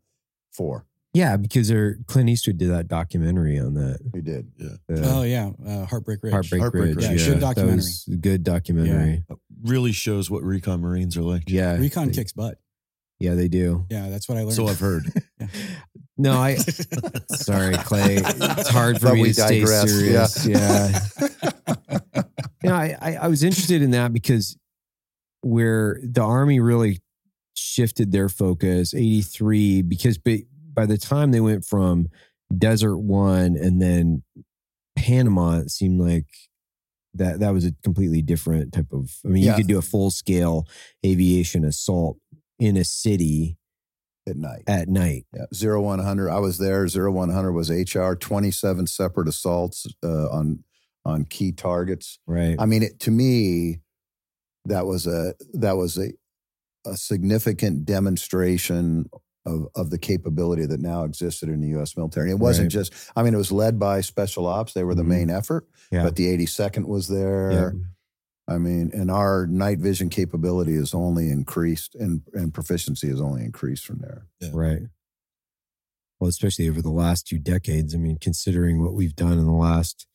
4. 0.50 0.84
Yeah, 1.14 1.36
because 1.36 1.68
there, 1.68 1.98
Clint 2.08 2.28
Eastwood 2.28 2.58
did 2.58 2.70
that 2.70 2.88
documentary 2.88 3.56
on 3.56 3.74
that. 3.74 4.00
We 4.12 4.20
did. 4.20 4.48
the 4.58 4.80
Oh 4.88 5.22
yeah, 5.22 5.50
uh, 5.64 5.84
Heartbreak 5.86 6.20
Ridge. 6.24 6.32
Heartbreak, 6.32 6.60
Heartbreak 6.60 6.96
Ridge. 6.96 7.08
Ridge. 7.08 7.20
Yeah, 7.20 7.26
good 7.28 7.36
that 7.36 7.40
documentary. 7.40 7.76
was 7.76 8.08
a 8.12 8.16
good 8.16 8.42
documentary. 8.42 9.24
Really 9.62 9.92
shows 9.92 10.28
what 10.28 10.42
recon 10.42 10.80
Marines 10.80 11.16
are 11.16 11.22
like. 11.22 11.44
Yeah. 11.48 11.76
Recon 11.76 12.08
they- 12.08 12.14
kicks 12.14 12.32
butt. 12.32 12.58
Yeah, 13.20 13.34
they 13.34 13.48
do. 13.48 13.84
Yeah, 13.90 14.10
that's 14.10 14.28
what 14.28 14.38
I 14.38 14.42
learned. 14.42 14.54
So 14.54 14.66
I've 14.68 14.78
heard. 14.80 15.04
No, 16.18 16.32
I 16.38 16.56
sorry, 17.30 17.76
Clay. 17.76 18.16
It's 18.16 18.68
hard 18.68 19.00
for 19.00 19.06
But 19.08 19.14
me 19.14 19.24
to 19.24 19.34
stay 19.34 19.60
digress, 19.60 19.90
serious. 19.90 20.46
Yeah. 20.46 21.00
you 22.62 22.70
know, 22.70 22.74
I, 22.74 22.96
I 23.00 23.14
I 23.22 23.28
was 23.28 23.42
interested 23.44 23.82
in 23.82 23.92
that 23.92 24.12
because 24.12 24.56
where 25.42 26.00
the 26.02 26.22
army 26.22 26.58
really 26.60 27.00
shifted 27.54 28.10
their 28.12 28.28
focus 28.28 28.94
83 28.94 29.82
because 29.82 30.18
by, 30.18 30.42
by 30.72 30.86
the 30.86 30.98
time 30.98 31.30
they 31.32 31.40
went 31.40 31.64
from 31.64 32.08
desert 32.56 32.96
one 32.98 33.56
and 33.56 33.80
then 33.82 34.22
panama 34.96 35.58
it 35.58 35.70
seemed 35.70 36.00
like 36.00 36.26
that 37.14 37.40
that 37.40 37.52
was 37.52 37.64
a 37.64 37.72
completely 37.84 38.22
different 38.22 38.72
type 38.72 38.92
of 38.92 39.10
i 39.24 39.28
mean 39.28 39.42
Yeah. 39.44 39.52
you 39.52 39.56
could 39.58 39.66
do 39.68 39.78
a 39.78 39.82
full 39.82 40.10
scale 40.10 40.66
aviation 41.04 41.64
assault 41.64 42.16
in 42.58 42.76
a 42.76 42.84
city 42.84 43.57
at 44.28 44.36
night. 44.36 44.62
at 44.68 44.88
night 44.88 45.26
Yeah, 45.34 45.46
zero 45.54 45.80
one 45.82 45.98
hundred. 45.98 46.30
I 46.30 46.38
was 46.38 46.58
there. 46.58 46.86
Zero 46.88 47.10
one 47.10 47.30
hundred 47.30 47.52
was 47.52 47.70
HR. 47.70 48.12
Twenty 48.14 48.50
seven 48.50 48.86
separate 48.86 49.26
assaults 49.28 49.86
uh, 50.04 50.28
on 50.28 50.62
on 51.04 51.24
key 51.24 51.52
targets. 51.52 52.18
right 52.26 52.56
I 52.58 52.66
mean, 52.66 52.82
it, 52.82 53.00
to 53.00 53.10
me, 53.10 53.80
that 54.66 54.86
was 54.86 55.06
a 55.06 55.34
that 55.54 55.76
was 55.76 55.98
a 55.98 56.12
a 56.86 56.96
significant 56.96 57.84
demonstration 57.84 59.08
of 59.46 59.66
of 59.74 59.90
the 59.90 59.98
capability 59.98 60.66
that 60.66 60.80
now 60.80 61.04
existed 61.04 61.48
in 61.48 61.60
the 61.60 61.68
U.S. 61.68 61.96
military. 61.96 62.30
And 62.30 62.38
it 62.38 62.42
wasn't 62.42 62.66
Right. 62.66 62.70
just. 62.80 62.92
I 63.16 63.22
mean, 63.22 63.34
it 63.34 63.38
was 63.38 63.50
led 63.52 63.78
by 63.78 64.00
special 64.02 64.46
ops. 64.46 64.74
They 64.74 64.84
were 64.84 64.94
the 64.94 65.02
Mhm. 65.02 65.06
main 65.08 65.30
effort. 65.30 65.66
Yeah. 65.90 66.02
But 66.04 66.16
the 66.16 66.26
82nd 66.28 66.86
was 66.86 67.08
there. 67.08 67.50
yeah. 67.52 67.70
I 68.48 68.58
mean, 68.58 68.90
and 68.94 69.10
our 69.10 69.46
night 69.46 69.78
vision 69.78 70.08
capability 70.08 70.74
is 70.74 70.94
only 70.94 71.30
increased, 71.30 71.94
and 71.94 72.22
and 72.32 72.52
proficiency 72.54 73.08
is 73.08 73.20
only 73.20 73.44
increased 73.44 73.84
from 73.84 73.98
there. 73.98 74.26
Right. 74.52 74.82
Well, 76.18 76.28
especially 76.28 76.68
over 76.68 76.82
the 76.82 76.90
last 76.90 77.26
two 77.28 77.38
decades. 77.38 77.94
I 77.94 77.98
mean, 77.98 78.18
considering 78.20 78.82
what 78.82 78.94
we've 78.94 79.14
done 79.14 79.38
in 79.38 79.44
the 79.44 79.52
last, 79.52 80.06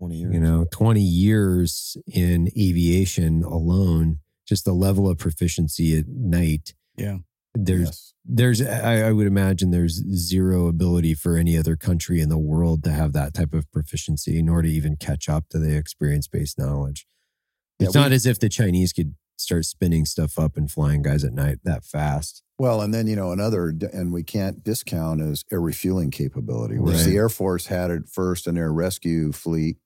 20 0.00 0.14
years. 0.16 0.34
you 0.34 0.40
know, 0.40 0.66
20 0.70 1.00
years 1.00 1.96
in 2.12 2.48
aviation 2.58 3.42
alone, 3.42 4.18
just 4.46 4.64
the 4.66 4.74
level 4.74 5.08
of 5.08 5.16
proficiency 5.18 5.96
at 5.98 6.08
night. 6.08 6.74
Yeah. 6.98 7.18
There's, 7.54 7.80
Yes. 7.88 8.14
there's, 8.26 8.60
I, 8.60 9.08
I 9.08 9.12
would 9.12 9.26
imagine 9.26 9.70
there's 9.70 10.02
zero 10.14 10.66
ability 10.66 11.14
for 11.14 11.38
any 11.38 11.56
other 11.56 11.74
country 11.74 12.20
in 12.20 12.28
the 12.28 12.36
world 12.36 12.84
to 12.84 12.90
have 12.90 13.14
that 13.14 13.32
type 13.32 13.54
of 13.54 13.70
proficiency, 13.72 14.42
nor 14.42 14.60
to 14.60 14.68
even 14.68 14.96
catch 14.96 15.26
up 15.26 15.48
to 15.50 15.58
the 15.58 15.74
experience 15.74 16.28
based 16.28 16.58
knowledge. 16.58 17.06
Yeah, 17.78 17.86
It's 17.86 17.94
we- 17.96 18.00
not 18.02 18.12
as 18.12 18.26
if 18.26 18.38
the 18.38 18.48
Chinese 18.48 18.92
could 18.92 19.14
start 19.38 19.64
spinning 19.66 20.06
stuff 20.06 20.38
up 20.38 20.56
and 20.56 20.70
flying 20.70 21.02
guys 21.02 21.22
at 21.22 21.32
night 21.32 21.58
that 21.64 21.84
fast. 21.84 22.42
Well, 22.58 22.80
and 22.80 22.94
then 22.94 23.06
you 23.06 23.16
know 23.16 23.32
another, 23.32 23.68
and 23.92 24.12
we 24.12 24.22
can't 24.22 24.64
discount 24.64 25.20
is 25.20 25.44
air 25.52 25.60
refueling 25.60 26.10
capability, 26.10 26.78
which 26.78 27.02
the 27.04 27.16
Air 27.16 27.28
Force 27.28 27.66
had 27.66 27.90
at 27.90 28.08
first 28.08 28.46
an 28.46 28.56
air 28.56 28.72
rescue 28.72 29.30
fleet, 29.32 29.76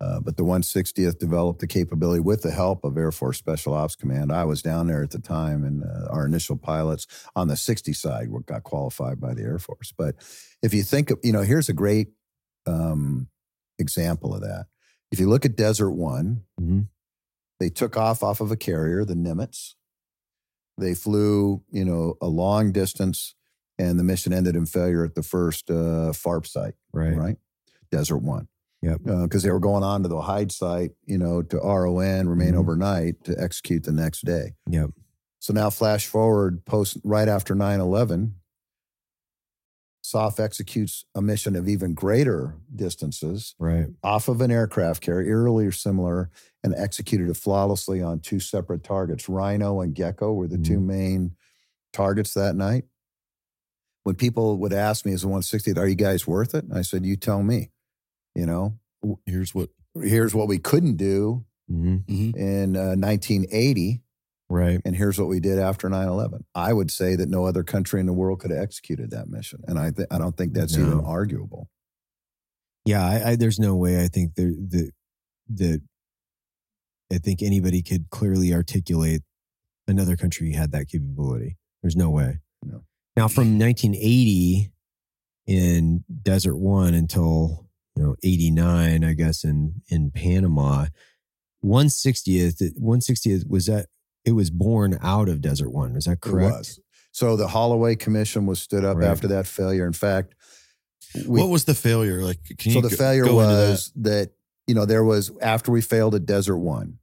uh, 0.00 0.18
but 0.18 0.36
the 0.36 0.42
160th 0.42 1.20
developed 1.20 1.60
the 1.60 1.68
capability 1.68 2.18
with 2.18 2.42
the 2.42 2.50
help 2.50 2.82
of 2.82 2.98
Air 2.98 3.12
Force 3.12 3.38
Special 3.38 3.74
Ops 3.74 3.94
Command. 3.94 4.32
I 4.32 4.44
was 4.44 4.60
down 4.60 4.88
there 4.88 5.04
at 5.04 5.10
the 5.12 5.20
time, 5.20 5.62
and 5.62 5.84
uh, 5.84 6.08
our 6.10 6.26
initial 6.26 6.56
pilots 6.56 7.06
on 7.36 7.46
the 7.46 7.56
60 7.56 7.92
side 7.92 8.28
were, 8.28 8.40
got 8.42 8.64
qualified 8.64 9.20
by 9.20 9.34
the 9.34 9.42
Air 9.42 9.60
Force. 9.60 9.92
But 9.96 10.16
if 10.64 10.74
you 10.74 10.82
think 10.82 11.12
of, 11.12 11.20
you 11.22 11.32
know, 11.32 11.42
here's 11.42 11.68
a 11.68 11.72
great 11.74 12.08
um, 12.66 13.28
example 13.78 14.34
of 14.34 14.40
that. 14.40 14.66
If 15.12 15.20
you 15.20 15.28
look 15.28 15.44
at 15.44 15.54
Desert 15.56 15.92
One, 15.92 16.42
Mhm. 16.60 16.88
They 17.60 17.68
took 17.68 17.96
off 17.96 18.22
off 18.24 18.40
of 18.40 18.50
a 18.50 18.56
carrier, 18.56 19.04
the 19.04 19.14
Nimitz. 19.14 19.74
They 20.78 20.94
flew, 20.94 21.62
you 21.70 21.84
know, 21.84 22.14
a 22.22 22.26
long 22.26 22.72
distance, 22.72 23.34
and 23.78 23.98
the 23.98 24.04
mission 24.04 24.32
ended 24.32 24.56
in 24.56 24.64
failure 24.66 25.04
at 25.04 25.14
the 25.14 25.22
first 25.22 25.70
uh, 25.70 26.12
FARP 26.12 26.46
site, 26.46 26.74
Right. 26.92 27.14
right? 27.16 27.36
Desert 27.92 28.18
One. 28.18 28.48
Yep. 28.82 29.02
Because 29.04 29.42
they 29.42 29.50
were 29.50 29.60
going 29.60 29.82
on 29.82 30.02
to 30.04 30.08
the 30.08 30.22
hide 30.22 30.50
site, 30.50 30.92
you 31.04 31.18
know, 31.18 31.42
to 31.42 31.58
RON, 31.58 32.28
remain 32.28 32.54
Mhm. 32.54 32.58
overnight 32.58 33.22
to 33.24 33.38
execute 33.38 33.82
the 33.84 33.92
next 33.92 34.24
day. 34.24 34.54
Yep. 34.70 34.90
So 35.38 35.52
now, 35.52 35.68
flash 35.68 36.06
forward, 36.06 36.64
post 36.64 36.96
right 37.04 37.28
after 37.28 37.54
9 37.54 37.78
11, 40.14 40.30
SOF 40.32 40.40
executes 40.40 41.04
a 41.14 41.22
mission 41.22 41.56
of 41.56 41.68
even 41.68 41.94
greater 41.94 42.56
distances 42.74 43.54
Right. 43.58 43.86
off 44.02 44.28
of 44.28 44.40
an 44.40 44.50
aircraft 44.50 45.02
carrier, 45.02 45.28
eerily 45.28 45.66
or 45.66 45.72
similar, 45.72 46.30
and 46.62 46.74
executed 46.74 47.28
it 47.28 47.36
flawlessly 47.36 48.02
on 48.02 48.20
two 48.20 48.40
separate 48.40 48.82
targets. 48.84 49.28
Rhino 49.28 49.80
and 49.80 49.94
Gecko 49.94 50.32
were 50.32 50.48
the 50.48 50.58
two 50.58 50.80
main 50.80 51.36
targets 51.92 52.34
that 52.34 52.54
night. 52.56 52.84
When 54.04 54.14
people 54.14 54.56
would 54.58 54.72
ask 54.72 55.04
me 55.04 55.12
as 55.12 55.24
a 55.24 55.26
160th, 55.26 55.76
are 55.76 55.86
you 55.88 55.94
guys 55.94 56.26
worth 56.26 56.54
it? 56.54 56.64
I 56.74 56.82
said, 56.82 57.04
you 57.04 57.16
tell 57.16 57.42
me. 57.42 57.70
You 58.34 58.46
know, 58.46 58.78
Here's 59.26 59.54
what 59.54 59.70
here's 60.00 60.34
what 60.34 60.46
we 60.46 60.58
couldn't 60.58 60.96
do 60.96 61.44
hmm 61.68 61.96
hmm 62.06 62.30
in 62.36 62.76
uh, 62.76 62.94
1980, 62.94 64.02
Right. 64.50 64.80
and 64.84 64.96
here's 64.96 65.16
what 65.16 65.28
we 65.28 65.38
did 65.38 65.60
after 65.60 65.88
9 65.88 66.08
11. 66.08 66.44
I 66.56 66.72
would 66.72 66.90
say 66.90 67.14
that 67.14 67.28
no 67.28 67.46
other 67.46 67.62
country 67.62 68.00
in 68.00 68.06
the 68.06 68.12
world 68.12 68.40
could 68.40 68.50
have 68.50 68.60
executed 68.60 69.12
that 69.12 69.28
mission. 69.28 69.60
And 69.68 69.78
I, 69.78 69.92
th- 69.92 70.08
I 70.10 70.18
don't 70.18 70.36
think 70.36 70.54
that's 70.54 70.76
even 70.76 71.00
arguable. 71.04 71.68
Yeah. 72.84 73.06
I, 73.06 73.30
I 73.30 73.36
there's 73.36 73.60
no 73.60 73.76
way 73.76 74.02
I 74.02 74.08
think 74.08 74.34
there 74.34 74.52
that 74.70 74.90
that 75.50 75.82
I 77.12 77.18
think 77.18 77.42
anybody 77.42 77.80
could 77.80 78.10
clearly 78.10 78.52
articulate 78.52 79.22
another 79.86 80.16
country 80.16 80.52
had 80.52 80.72
that 80.72 80.88
capability. 80.88 81.56
There's 81.82 81.96
no 81.96 82.10
way. 82.10 82.38
No. 82.64 82.82
Now 83.16 83.28
from 83.28 83.58
1980 83.58 84.72
in 85.46 86.04
Desert 86.22 86.56
One 86.56 86.94
until 86.94 87.68
you 87.96 88.02
know 88.02 88.16
89, 88.22 89.04
I 89.04 89.12
guess 89.14 89.44
in 89.44 89.82
in 89.88 90.10
Panama, 90.10 90.86
160th 91.64 92.78
160th 92.80 93.48
was 93.48 93.66
that 93.66 93.86
it 94.24 94.32
was 94.32 94.50
born 94.50 94.98
out 95.02 95.28
of 95.28 95.40
Desert 95.40 95.70
One. 95.70 95.96
Is 95.96 96.04
that 96.04 96.20
correct? 96.20 96.50
It 96.54 96.58
was. 96.58 96.80
So 97.12 97.36
the 97.36 97.48
Holloway 97.48 97.96
Commission 97.96 98.46
was 98.46 98.60
stood 98.60 98.84
up 98.84 98.98
Right. 98.98 99.06
after 99.08 99.28
that 99.28 99.46
failure. 99.46 99.86
In 99.86 99.92
fact, 99.92 100.34
we, 101.26 101.40
what 101.40 101.48
was 101.48 101.64
the 101.64 101.74
failure? 101.74 102.22
Like, 102.22 102.38
can 102.58 102.72
so 102.72 102.80
the 102.80 102.88
go- 102.90 102.96
failure 102.96 103.24
go 103.24 103.40
into 103.40 103.52
that? 103.54 103.68
was 103.70 103.92
that? 103.96 104.30
you 104.66 104.74
know 104.74 104.84
there 104.84 105.02
was 105.02 105.32
after 105.42 105.72
we 105.72 105.80
failed 105.80 106.14
at 106.14 106.24
Desert 106.26 106.58
One, 106.58 106.98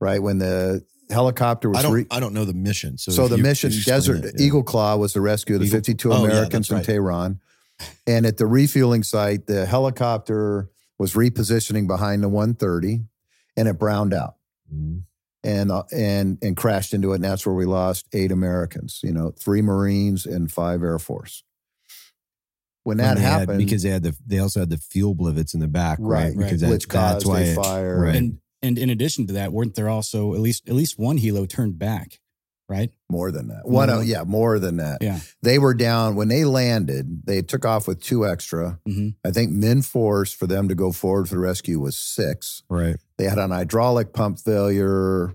right 0.00 0.22
when 0.22 0.38
the 0.38 0.84
helicopter 1.10 1.68
was 1.68 1.78
I 1.78 1.82
don't. 1.82 1.92
re- 1.92 2.06
I 2.10 2.20
don't 2.20 2.34
know 2.34 2.44
the 2.44 2.54
mission. 2.54 2.98
So, 2.98 3.10
so 3.10 3.26
the 3.28 3.36
you- 3.38 3.42
mission 3.42 3.72
Desert 3.84 4.24
it, 4.24 4.34
yeah. 4.38 4.46
Eagle 4.46 4.62
Claw 4.62 4.96
was 4.96 5.14
the 5.14 5.20
rescue 5.20 5.56
of 5.56 5.60
the 5.62 5.66
Eagle- 5.66 5.78
52 5.78 6.12
oh, 6.12 6.16
yeah, 6.18 6.24
Americans 6.30 6.52
that's 6.52 6.68
from 6.68 6.76
right. 6.76 6.84
Tehran, 6.86 7.40
and 8.06 8.26
at 8.26 8.36
the 8.36 8.46
refueling 8.46 9.02
site, 9.02 9.46
the 9.48 9.66
helicopter 9.66 10.70
was 10.98 11.14
repositioning 11.14 11.88
behind 11.88 12.22
the 12.22 12.28
130, 12.28 13.00
and 13.56 13.66
it 13.68 13.78
browned 13.78 14.14
out 14.14 14.36
Mhm. 14.72 15.02
And 15.44 15.70
uh, 15.70 15.84
and 15.92 16.38
and 16.42 16.56
crashed 16.56 16.94
into 16.94 17.12
it, 17.12 17.16
and 17.16 17.24
that's 17.24 17.46
where 17.46 17.54
we 17.54 17.64
lost 17.64 18.06
eight 18.12 18.32
Americans. 18.32 19.00
You 19.02 19.12
know, 19.12 19.30
three 19.30 19.62
Marines 19.62 20.26
and 20.26 20.50
five 20.50 20.82
Air 20.82 20.98
Force. 20.98 21.44
When 22.84 22.96
When 22.98 23.06
that 23.06 23.16
they 23.16 23.22
had- 23.22 23.40
happened, 23.40 23.58
because 23.58 23.82
they 23.82 23.90
had 23.90 24.02
the 24.02 24.16
they 24.26 24.38
also 24.38 24.60
had 24.60 24.70
the 24.70 24.78
fuel 24.78 25.14
blivets 25.14 25.54
in 25.54 25.60
the 25.60 25.68
back, 25.68 25.98
right? 26.00 26.26
Right, 26.28 26.36
Because 26.36 26.62
right. 26.62 26.68
that, 26.68 26.70
which 26.70 26.88
that's 26.88 27.24
caused 27.24 27.26
why 27.26 27.40
a 27.40 27.44
it, 27.52 27.54
fire. 27.54 28.00
Right. 28.02 28.16
And 28.16 28.38
and 28.62 28.78
in 28.78 28.90
addition 28.90 29.26
to 29.28 29.32
that, 29.34 29.52
weren't 29.52 29.74
there 29.74 29.88
also 29.88 30.34
at 30.34 30.40
least 30.40 30.68
at 30.68 30.74
least 30.74 30.98
one 30.98 31.18
helo 31.18 31.48
turned 31.48 31.78
back, 31.78 32.18
right? 32.68 32.90
More 33.10 33.30
than 33.30 33.48
that. 33.48 33.66
One, 33.66 33.88
oh, 33.90 34.00
yeah, 34.00 34.24
more 34.24 34.58
than 34.58 34.76
that. 34.76 34.98
Yeah. 35.00 35.20
They 35.42 35.58
were 35.58 35.74
down 35.74 36.16
when 36.16 36.28
they 36.28 36.44
landed. 36.44 37.22
They 37.24 37.42
took 37.42 37.64
off 37.64 37.88
with 37.88 38.00
two 38.00 38.26
extra. 38.26 38.78
Mhm. 38.86 39.14
I 39.24 39.30
think 39.30 39.50
min 39.52 39.82
force 39.82 40.32
for 40.32 40.46
them 40.46 40.68
to 40.68 40.74
go 40.74 40.92
forward 40.92 41.28
for 41.28 41.34
the 41.36 41.40
rescue 41.40 41.80
was 41.80 41.96
six. 41.96 42.62
right. 42.68 42.96
They 43.16 43.24
had 43.24 43.38
an 43.38 43.50
hydraulic 43.50 44.12
pump 44.12 44.38
failure 44.38 45.34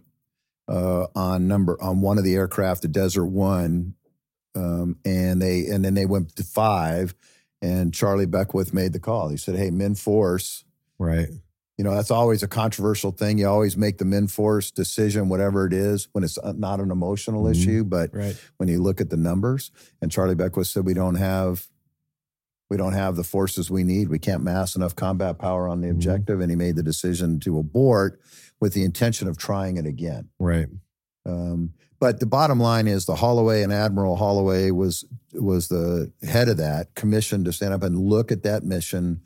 uh, 0.69 1.08
on 1.15 1.48
number 1.50 1.76
on 1.82 2.00
one 2.02 2.17
of 2.17 2.24
the 2.24 2.36
aircraft, 2.36 2.84
the 2.84 2.88
Desert 2.88 3.26
One, 3.26 3.96
um, 4.56 4.98
and 5.04 5.41
they 5.41 5.65
and 5.67 5.84
then 5.84 5.93
they 5.93 6.06
went 6.06 6.36
to 6.38 6.43
five. 6.43 7.13
And 7.62 7.93
Charlie 7.93 8.26
Beckwith 8.26 8.74
made 8.74 8.93
the 8.93 9.00
call. 9.00 9.28
He 9.30 9.38
said, 9.38 9.56
"Hey, 9.56 9.72
min 9.72 9.96
force." 9.96 10.63
Right. 11.00 11.28
You 11.78 11.84
know, 11.84 11.96
that's 11.96 12.12
always 12.12 12.44
a 12.44 12.48
controversial 12.48 13.12
thing. 13.12 13.40
You 13.40 13.48
always 13.48 13.76
make 13.76 13.98
the 13.98 14.06
min 14.06 14.28
force 14.28 14.70
decision, 14.70 15.28
whatever 15.28 15.66
it 15.66 15.74
is, 15.74 16.08
when 16.12 16.24
it's 16.24 16.38
uh, 16.38 16.54
not 16.56 16.80
an 16.80 16.92
emotional 16.92 17.46
Mhm. 17.46 17.52
issue, 17.52 17.84
but 17.84 18.14
Right. 18.14 18.38
when 18.58 18.70
you 18.70 18.82
look 18.82 19.02
at 19.02 19.10
the 19.10 19.18
numbers. 19.18 19.72
And 20.02 20.12
Charlie 20.12 20.36
Beckwith 20.36 20.68
said 20.68 20.86
we 20.86 20.94
don't 20.94 21.16
have 21.16 21.68
we 22.70 22.78
don't 22.78 22.94
have 22.94 23.16
the 23.16 23.24
forces 23.24 23.70
we 23.70 23.84
need. 23.84 24.10
We 24.10 24.18
can't 24.18 24.42
mass 24.42 24.76
enough 24.76 24.96
combat 24.96 25.38
power 25.38 25.68
on 25.68 25.82
the 25.82 25.90
Mhm. 25.90 25.92
objective. 25.92 26.40
And 26.40 26.50
he 26.50 26.56
made 26.56 26.76
the 26.76 26.82
decision 26.82 27.40
to 27.42 27.60
abort 27.60 28.20
with 28.60 28.74
the 28.74 28.84
intention 28.84 29.28
of 29.28 29.38
trying 29.38 29.78
it 29.78 29.86
again. 29.86 30.30
Right. 30.40 30.68
Um, 31.24 31.74
but 32.00 32.20
the 32.20 32.26
bottom 32.26 32.60
line 32.60 32.88
is 32.88 33.06
the 33.06 33.16
Holloway 33.16 33.62
and 33.62 33.72
Admiral 33.72 34.16
Holloway 34.16 34.72
was 34.72 35.06
was 35.34 35.68
the 35.68 36.12
head 36.24 36.50
of 36.50 36.58
that 36.58 36.96
commission 36.96 37.44
to 37.44 37.54
stand 37.54 37.74
up 37.76 37.84
and 37.84 38.00
look 38.00 38.32
at 38.32 38.42
that 38.44 38.64
mission 38.64 39.22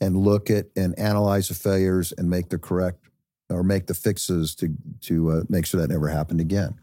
and 0.00 0.16
look 0.16 0.50
at 0.50 0.66
and 0.76 0.98
analyze 0.98 1.48
the 1.48 1.54
failures 1.54 2.12
and 2.16 2.28
make 2.30 2.48
the 2.48 2.58
correct 2.58 3.06
or 3.50 3.62
make 3.62 3.86
the 3.86 3.94
fixes 3.94 4.54
to 4.56 4.74
to 5.02 5.30
uh, 5.30 5.42
make 5.48 5.66
sure 5.66 5.80
that 5.80 5.90
never 5.90 6.08
happened 6.08 6.40
again. 6.40 6.78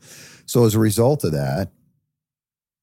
So 0.46 0.66
as 0.66 0.76
a 0.76 0.80
result 0.80 1.24
of 1.24 1.32
that, 1.34 1.72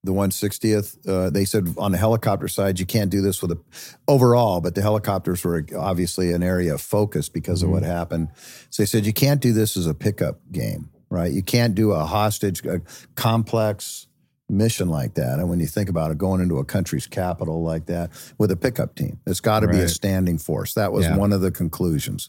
the 0.03 0.12
160th, 0.12 1.09
uh, 1.09 1.31
they 1.31 1.47
said 1.47 1.75
on 1.79 1.92
the 1.92 1.97
helicopter 1.99 2.47
side, 2.47 2.79
you 2.79 2.85
can't 2.85 3.11
do 3.11 3.23
this 3.23 3.40
with 3.40 3.53
a 3.53 3.59
overall, 4.07 4.61
but 4.61 4.75
the 4.75 4.83
helicopters 4.83 5.42
were 5.44 5.64
obviously 5.77 6.31
an 6.33 6.42
area 6.42 6.75
of 6.75 6.83
focus 6.83 7.31
because 7.31 7.62
of 7.62 7.68
Mhm. 7.70 7.73
what 7.73 7.83
happened. 7.85 8.29
So 8.68 8.83
they 8.83 8.87
said 8.87 9.07
you 9.07 9.14
can't 9.14 9.40
do 9.40 9.55
this 9.55 9.79
as 9.79 9.87
a 9.87 9.94
pickup 9.94 10.40
game, 10.53 10.90
right? 11.09 11.33
You 11.33 11.42
can't 11.42 11.75
do 11.75 11.92
a 11.92 12.05
hostage, 12.05 12.62
a 12.66 12.83
complex 13.14 14.07
mission 14.48 14.88
like 14.88 15.14
that. 15.14 15.38
And 15.38 15.48
when 15.48 15.61
you 15.61 15.66
think 15.66 15.88
about 15.88 16.11
it, 16.11 16.18
going 16.18 16.40
into 16.40 16.59
a 16.59 16.64
country's 16.64 17.07
capital 17.07 17.62
like 17.62 17.87
that 17.87 18.11
with 18.38 18.50
a 18.50 18.57
pickup 18.57 18.94
team, 18.94 19.18
it's 19.26 19.40
got 19.40 19.61
to 19.61 19.68
be 19.68 19.78
a 19.80 19.88
standing 19.88 20.38
force. 20.38 20.74
That 20.74 20.92
was 20.92 21.07
Yeah. 21.07 21.16
one 21.16 21.33
of 21.33 21.40
the 21.40 21.50
conclusions. 21.50 22.28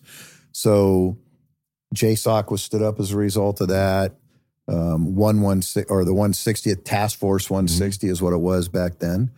So 0.52 1.18
JSOC 1.94 2.52
was 2.52 2.62
stood 2.62 2.82
up 2.82 3.00
as 3.00 3.12
a 3.12 3.18
result 3.18 3.62
of 3.62 3.68
that. 3.70 4.16
Um, 4.68 5.14
one 5.16 5.42
one 5.42 5.62
six 5.62 5.92
or 5.92 6.04
the 6.04 6.14
one 6.14 6.34
sixtieth 6.34 6.84
Task 6.84 7.20
Force 7.20 7.50
one 7.50 7.68
Mm-hmm. 7.68 8.08
is 8.08 8.22
what 8.22 8.34
it 8.34 8.38
was 8.40 8.68
back 8.68 8.98
then, 9.00 9.30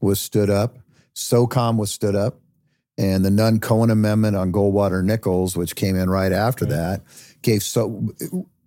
was 0.00 0.18
stood 0.18 0.50
up. 0.50 0.78
SOCOM 1.14 1.76
was 1.76 1.92
stood 1.92 2.16
up, 2.16 2.40
and 2.98 3.24
the 3.24 3.30
Nunn 3.30 3.60
Cohen 3.60 3.90
Amendment 3.90 4.34
on 4.34 4.50
Goldwater 4.50 5.04
Nichols, 5.04 5.56
which 5.56 5.76
came 5.76 5.94
in 5.94 6.10
right 6.10 6.32
after 6.32 6.64
that, 6.66 7.02
gave 7.42 7.62
so 7.62 8.12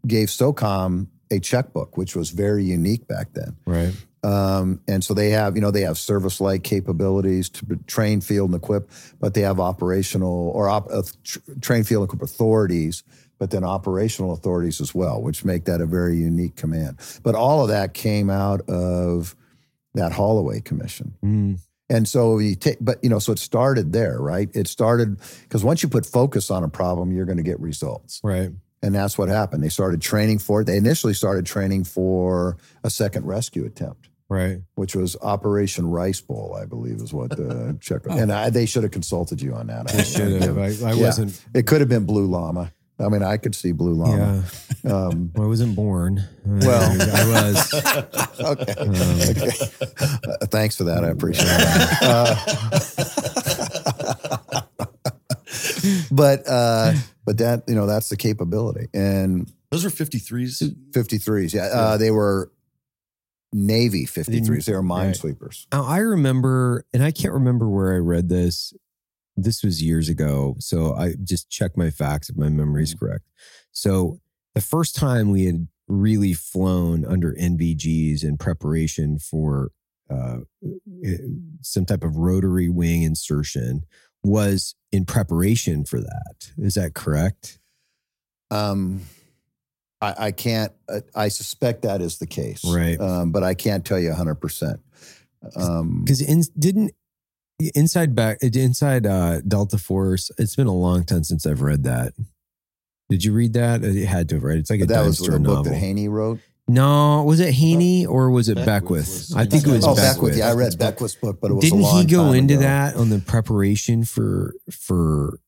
gave 0.07 0.29
SOCOM 0.29 1.07
a 1.31 1.39
checkbook, 1.39 1.97
which 1.97 2.15
was 2.15 2.29
very 2.29 2.63
unique 2.63 3.07
back 3.07 3.33
then. 3.33 3.55
Right. 3.65 3.93
Um, 4.23 4.81
and 4.87 5.03
so 5.03 5.13
they 5.13 5.29
have, 5.29 5.55
you 5.55 5.61
know, 5.61 5.69
they 5.69 5.81
have 5.81 5.97
service-like 5.97 6.63
capabilities 6.63 7.47
to 7.49 7.79
train, 7.85 8.21
field, 8.21 8.49
and 8.51 8.61
equip, 8.61 8.89
but 9.19 9.35
they 9.35 9.41
have 9.41 9.59
operational 9.59 10.49
or 10.49 10.67
op, 10.67 10.87
uh, 10.91 11.03
tr- 11.23 11.39
train, 11.61 11.83
field, 11.83 12.03
and 12.03 12.09
equip 12.09 12.23
authorities, 12.23 13.03
but 13.37 13.51
then 13.51 13.63
operational 13.63 14.33
authorities 14.33 14.81
as 14.81 14.95
well, 14.95 15.21
which 15.21 15.45
make 15.45 15.65
that 15.65 15.79
a 15.79 15.85
very 15.85 16.17
unique 16.17 16.55
command. 16.55 16.97
But 17.21 17.35
all 17.35 17.61
of 17.61 17.67
that 17.67 17.93
came 17.93 18.31
out 18.31 18.67
of 18.67 19.35
that 19.93 20.11
Holloway 20.11 20.61
Commission. 20.61 21.13
Mm. 21.23 21.59
And 21.87 22.07
so 22.07 22.39
you 22.39 22.55
take, 22.55 22.77
but 22.81 23.03
you 23.03 23.09
know, 23.09 23.19
so 23.19 23.31
it 23.31 23.37
started 23.37 23.93
there, 23.93 24.17
right? 24.19 24.49
It 24.55 24.67
started 24.67 25.19
because 25.43 25.63
once 25.63 25.83
you 25.83 25.89
put 25.89 26.03
focus 26.03 26.49
on 26.49 26.63
a 26.63 26.69
problem, 26.69 27.11
you're 27.11 27.25
going 27.25 27.37
to 27.37 27.43
get 27.43 27.59
results. 27.59 28.21
Right. 28.23 28.49
And 28.85 28.93
that's 28.93 29.17
what 29.17 29.29
happened. 29.29 29.63
They 29.63 29.69
started 29.69 29.99
training 30.01 30.37
for 30.39 30.61
it. 30.61 30.65
They 30.65 30.77
initially 30.77 31.13
started 31.15 31.45
training 31.45 31.85
for 31.85 32.57
a 32.83 32.89
second 32.89 33.25
rescue 33.25 33.65
attempt 33.65 34.09
Right. 34.29 34.59
which 34.75 34.95
was 34.95 35.15
Operation 35.21 35.87
Rice 35.87 36.21
Bowl, 36.21 36.57
I 36.59 36.65
believe, 36.65 36.97
is 37.01 37.11
what 37.13 37.29
the 37.31 37.77
check. 37.81 38.01
And 38.09 38.31
I, 38.31 38.49
they 38.49 38.65
should 38.65 38.83
have 38.83 38.91
consulted 38.91 39.41
you 39.41 39.53
on 39.55 39.67
that. 39.67 39.93
I 39.93 40.03
should 40.03 40.41
have. 40.43 40.57
I, 40.57 40.65
I 40.87 40.93
Yeah. 40.93 41.05
wasn't. 41.05 41.43
It 41.53 41.65
could 41.67 41.79
have 41.81 41.89
been 41.89 42.05
Blue 42.05 42.25
Llama. 42.27 42.71
I 42.99 43.09
mean, 43.09 43.23
I 43.23 43.37
could 43.37 43.53
see 43.55 43.71
Blue 43.71 43.93
Llama. 43.93 44.43
Yeah. 44.83 44.91
Um, 44.95 45.31
I 45.37 45.41
wasn't 45.41 45.75
born. 45.75 46.23
Well- 46.45 46.97
I 47.01 47.25
was. 47.51 47.73
okay. 48.39 48.73
Um, 48.77 48.95
okay. 49.29 49.51
Uh, 50.41 50.45
thanks 50.47 50.75
for 50.77 50.85
that. 50.85 51.03
I 51.03 51.09
appreciate 51.09 51.45
that. 51.45 51.99
Uh, 52.01 52.35
but 56.11 56.47
uh, 56.47 56.93
but 57.25 57.37
that 57.39 57.63
you 57.67 57.75
know 57.75 57.85
that's 57.85 58.09
the 58.09 58.17
capability 58.17 58.87
and 58.93 59.51
Those 59.71 59.83
were 59.83 59.89
53s. 59.89 60.75
53s. 60.91 61.53
Yeah, 61.53 61.63
uh, 61.65 61.97
they 61.97 62.11
were 62.11 62.51
Navy 63.51 64.05
53s. 64.05 64.65
They 64.65 64.73
were 64.73 64.83
minesweepers. 64.83 65.65
Now, 65.71 65.85
I 65.85 65.99
remember, 65.99 66.85
and 66.93 67.01
I 67.01 67.11
can't 67.11 67.33
remember 67.33 67.69
where 67.69 67.93
I 67.93 67.97
read 67.97 68.29
this. 68.29 68.73
This 69.37 69.63
was 69.63 69.81
years 69.83 70.07
ago. 70.07 70.55
So 70.59 70.93
I 70.93 71.15
just 71.23 71.49
check 71.49 71.75
my 71.75 71.89
facts 71.89 72.29
if 72.29 72.37
my 72.37 72.49
memory 72.49 72.83
is 72.83 72.93
correct. 72.93 73.25
So 73.71 74.19
the 74.53 74.61
first 74.61 74.95
time 74.95 75.29
we 75.29 75.45
had 75.45 75.67
really 75.87 76.33
flown 76.33 77.05
under 77.05 77.33
NVGs 77.33 78.23
in 78.23 78.37
preparation 78.37 79.19
for 79.19 79.71
uh, 80.09 80.39
some 81.61 81.85
type 81.85 82.03
of 82.03 82.15
rotary 82.15 82.69
wing 82.69 83.03
insertion 83.03 83.85
was 84.23 84.75
in 84.95 85.05
preparation 85.05 85.85
for 85.85 85.99
that. 85.99 86.51
Is 86.57 86.75
that 86.75 86.93
correct? 86.93 87.59
Um, 88.51 89.01
I, 90.01 90.15
I 90.17 90.31
can't. 90.31 90.71
Uh, 90.87 91.01
I 91.15 91.27
suspect 91.27 91.81
that 91.81 92.01
is 92.01 92.17
the 92.19 92.27
case, 92.27 92.63
Right. 92.65 92.99
Um, 92.99 93.31
but 93.31 93.43
I 93.43 93.53
can't 93.53 93.85
tell 93.85 93.99
you 93.99 94.13
hundred 94.13 94.35
percent. 94.35 94.79
Um, 95.55 96.03
Because 96.03 96.21
in, 96.21 96.43
didn't 96.57 96.91
inside 97.75 98.15
back 98.15 98.37
inside 98.41 99.05
uh, 99.05 99.41
Delta 99.41 99.77
Force? 99.77 100.31
It's 100.37 100.55
been 100.55 100.67
a 100.67 100.73
long 100.75 101.03
time 101.03 101.23
since 101.23 101.45
I've 101.45 101.61
read 101.61 101.83
that. 101.83 102.13
Did 103.09 103.23
you 103.23 103.33
read 103.33 103.53
that? 103.53 103.83
It 103.83 104.05
had 104.05 104.29
to 104.29 104.35
have 104.35 104.43
read. 104.43 104.59
It's 104.59 104.69
like 104.69 104.81
a 104.81 104.85
that 104.87 105.05
was 105.05 105.19
the 105.19 105.31
book 105.33 105.41
novel. 105.41 105.63
that 105.65 105.75
Haney 105.75 106.07
wrote. 106.07 106.39
No, 106.67 107.23
was 107.23 107.39
it 107.39 107.53
Heaney 107.53 108.07
or 108.07 108.29
was 108.31 108.49
it 108.49 108.55
Beckwith 108.55 109.31
I 109.35 109.45
think 109.45 109.67
it 109.67 109.71
was 109.71 109.85
oh, 109.85 109.95
Beckwith. 109.95 110.15
Beckwith. 110.15 110.37
Yeah, 110.37 110.49
I 110.49 110.53
read 110.53 110.77
Beckwith's 110.79 111.15
book, 111.15 111.39
but 111.41 111.51
it 111.51 111.53
was 111.53 111.63
Didn't 111.63 111.79
a 111.79 111.83
long 111.83 112.01
he 112.01 112.05
go 112.07 112.31
into 112.33 112.55
ago. 112.55 112.61
that 112.63 112.95
on 112.95 113.09
the 113.09 113.19
preparation 113.19 114.03
for 114.03 114.53
for 114.71 115.39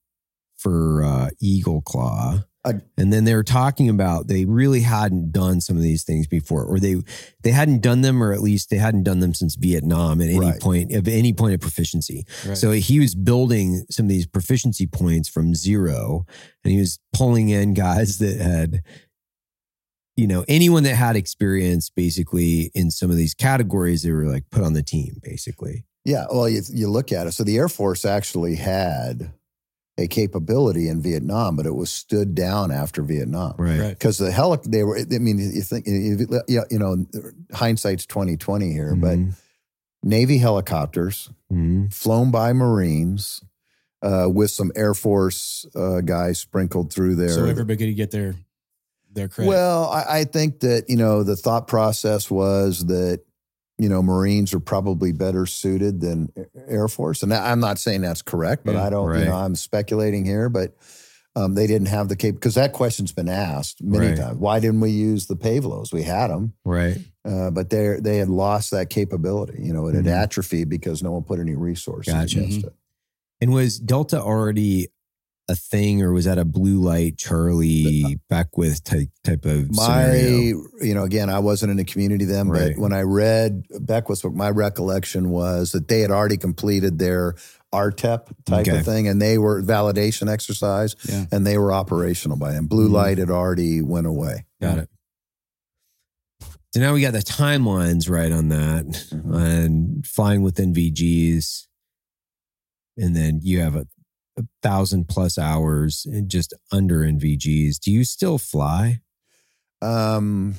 for 0.57 1.03
uh, 1.03 1.29
Eagle 1.39 1.81
Claw? 1.81 2.39
I- 2.65 2.81
and 2.97 3.13
then 3.13 3.23
they 3.23 3.33
were 3.33 3.43
talking 3.43 3.87
about 3.87 4.27
they 4.27 4.43
really 4.45 4.81
hadn't 4.81 5.31
done 5.31 5.61
some 5.61 5.77
of 5.77 5.83
these 5.83 6.03
things 6.03 6.27
before, 6.27 6.65
or 6.65 6.79
they 6.79 6.97
they 7.41 7.51
hadn't 7.51 7.81
done 7.81 8.01
them, 8.01 8.21
or 8.21 8.33
at 8.33 8.41
least 8.41 8.69
they 8.69 8.77
hadn't 8.77 9.03
done 9.03 9.19
them 9.21 9.33
since 9.33 9.55
Vietnam 9.55 10.19
at 10.21 10.27
any 10.27 10.39
Right. 10.39 10.59
point 10.59 10.91
of 10.93 11.07
any 11.07 11.31
point 11.33 11.53
of 11.53 11.61
proficiency. 11.61 12.25
Right. 12.45 12.57
So 12.57 12.71
he 12.71 12.99
was 12.99 13.15
building 13.15 13.85
some 13.89 14.05
of 14.07 14.09
these 14.09 14.27
proficiency 14.27 14.85
points 14.85 15.29
from 15.29 15.55
zero, 15.55 16.25
and 16.63 16.73
he 16.73 16.79
was 16.79 16.99
pulling 17.13 17.49
in 17.49 17.73
guys 17.73 18.17
that 18.19 18.37
had, 18.39 18.81
you 20.17 20.27
know, 20.27 20.43
anyone 20.47 20.83
that 20.83 20.95
had 20.95 21.15
experience 21.15 21.89
basically 21.89 22.71
in 22.73 22.91
some 22.91 23.09
of 23.11 23.15
these 23.17 23.33
categories. 23.33 24.01
They 24.03 24.11
were 24.11 24.25
like 24.25 24.49
put 24.49 24.63
on 24.63 24.73
the 24.73 24.83
team, 24.83 25.19
basically. 25.23 25.85
Yeah, 26.03 26.25
well, 26.31 26.49
you, 26.49 26.61
you 26.73 26.89
look 26.89 27.11
at 27.11 27.27
it. 27.27 27.33
So 27.33 27.43
the 27.43 27.57
Air 27.57 27.69
Force 27.69 28.03
actually 28.03 28.55
had 28.55 29.31
a 29.97 30.07
capability 30.07 30.87
in 30.89 31.01
Vietnam, 31.01 31.55
but 31.55 31.65
it 31.65 31.75
was 31.75 31.89
stood 31.91 32.33
down 32.35 32.71
after 32.71 33.01
Vietnam. 33.01 33.55
Right. 33.57 33.79
Right. 33.79 33.89
Because 33.89 34.17
the 34.17 34.29
helic, 34.29 34.63
they 34.63 34.83
were. 34.83 34.97
I 34.99 35.17
mean, 35.19 35.37
you 35.39 35.61
think, 35.61 35.85
you 35.87 36.27
you- 36.47 36.63
you 36.69 36.79
know, 36.79 37.05
hindsight's 37.53 38.05
twenty 38.05 38.37
twenty 38.37 38.71
here, 38.71 38.95
but 38.95 39.17
Mhm. 39.17 39.33
Navy 40.03 40.37
helicopters 40.37 41.29
Mhm. 41.51 41.91
flown 41.93 42.31
by 42.31 42.53
Marines 42.53 43.41
uh, 44.03 44.29
with 44.31 44.51
some 44.51 44.71
Air 44.75 44.93
Force 44.93 45.65
uh, 45.75 46.01
guys 46.01 46.39
sprinkled 46.39 46.93
through 46.93 47.15
there. 47.15 47.29
So 47.29 47.45
everybody 47.45 47.77
could 47.87 47.95
get 47.95 48.11
their 48.11 48.35
their 49.17 49.27
credit. 49.27 49.49
Well, 49.49 49.89
I, 49.89 50.19
I 50.19 50.23
think 50.23 50.61
that, 50.61 50.85
you 50.89 50.95
know, 50.95 51.23
the 51.23 51.35
thought 51.35 51.67
process 51.67 52.31
was 52.31 52.85
that, 52.85 53.21
you 53.77 53.89
know, 53.89 54.01
Marines 54.01 54.53
are 54.53 54.59
probably 54.59 55.11
better 55.11 55.45
suited 55.45 55.99
than 56.01 56.31
Air 56.67 56.87
Force. 56.87 57.21
And 57.23 57.33
I'm 57.33 57.59
not 57.59 57.77
saying 57.77 58.01
that's 58.01 58.21
correct, 58.21 58.63
but 58.65 58.75
Yeah, 58.75 58.85
I 58.85 58.89
don't, 58.89 59.07
right. 59.07 59.19
you 59.19 59.25
know, 59.25 59.35
I'm 59.35 59.55
speculating 59.55 60.25
here, 60.25 60.49
but 60.49 60.75
um, 61.35 61.53
they 61.53 61.67
didn't 61.67 61.89
have 61.89 62.07
the 62.09 62.15
cap 62.15 62.33
because 62.33 62.55
that 62.55 62.73
question's 62.73 63.11
been 63.11 63.29
asked 63.29 63.83
many 63.83 64.07
Right. 64.07 64.17
times. 64.17 64.37
Why 64.39 64.59
didn't 64.59 64.79
we 64.79 64.89
use 64.89 65.27
the 65.27 65.35
Pave 65.35 65.65
Lows? 65.65 65.93
We 65.93 66.01
had 66.01 66.29
them, 66.31 66.53
Right. 66.65 66.97
uh, 67.25 67.51
but 67.51 67.69
they 67.69 67.99
they 68.01 68.17
had 68.17 68.29
lost 68.29 68.71
that 68.71 68.89
capability. 68.89 69.61
You 69.61 69.73
know, 69.73 69.85
it 69.87 69.93
had 69.93 70.05
Mhm. 70.05 70.23
atrophied 70.23 70.69
because 70.69 71.03
no 71.03 71.11
one 71.11 71.21
put 71.21 71.39
any 71.39 71.53
resources 71.55 72.11
Gotcha. 72.11 72.39
against 72.39 72.61
Mhm. 72.61 72.67
it. 72.69 72.73
And 73.41 73.53
was 73.53 73.77
Delta 73.77 74.19
already 74.19 74.87
a 75.49 75.55
thing, 75.55 76.01
or 76.01 76.11
was 76.11 76.25
that 76.25 76.37
a 76.37 76.43
blue 76.45 76.79
light 76.81 77.17
Charlie 77.17 78.19
Beckwith 78.29 78.83
type 78.83 79.09
type 79.23 79.45
of 79.45 79.73
My, 79.73 79.83
scenario? 79.85 80.61
you 80.81 80.93
know, 80.93 81.03
again, 81.03 81.29
I 81.29 81.39
wasn't 81.39 81.71
in 81.71 81.77
the 81.77 81.85
community 81.85 82.25
then, 82.25 82.49
Right. 82.49 82.73
but 82.75 82.81
when 82.81 82.91
I 82.93 83.01
read 83.01 83.63
Beckwith's 83.79 84.21
book, 84.23 84.33
my 84.33 84.49
recollection 84.49 85.29
was 85.29 85.71
that 85.71 85.87
they 85.87 86.01
had 86.01 86.11
already 86.11 86.35
completed 86.37 86.99
their 86.99 87.35
RTEP 87.73 88.27
type 88.45 88.67
Okay. 88.67 88.79
of 88.79 88.85
thing, 88.85 89.07
and 89.07 89.21
they 89.21 89.37
were 89.37 89.61
validation 89.63 90.29
exercise, 90.29 90.95
Yeah. 91.07 91.25
and 91.31 91.45
they 91.47 91.57
were 91.57 91.71
operational 91.71 92.37
by 92.37 92.51
then. 92.51 92.65
Blue 92.65 92.89
Mhm. 92.89 92.93
light 92.93 93.17
had 93.17 93.29
already 93.29 93.81
went 93.81 94.07
away. 94.07 94.45
Got 94.61 94.79
it. 94.79 94.89
So 96.73 96.81
now 96.81 96.93
we 96.93 97.01
got 97.01 97.13
the 97.13 97.19
timelines 97.19 98.09
right 98.09 98.31
on 98.31 98.49
that, 98.49 98.85
Mhm. 99.11 99.35
and 99.35 100.05
flying 100.05 100.41
with 100.41 100.59
NVGs, 100.59 101.67
and 102.97 103.15
then 103.15 103.39
you 103.41 103.59
have 103.61 103.75
a, 103.75 103.87
a 104.37 104.43
thousand 104.61 105.07
plus 105.09 105.37
hours 105.37 106.05
and 106.09 106.29
just 106.29 106.53
under 106.71 106.99
NVGs. 106.99 107.79
Do 107.79 107.91
you 107.91 108.03
still 108.03 108.37
fly? 108.37 109.01
Um, 109.81 110.55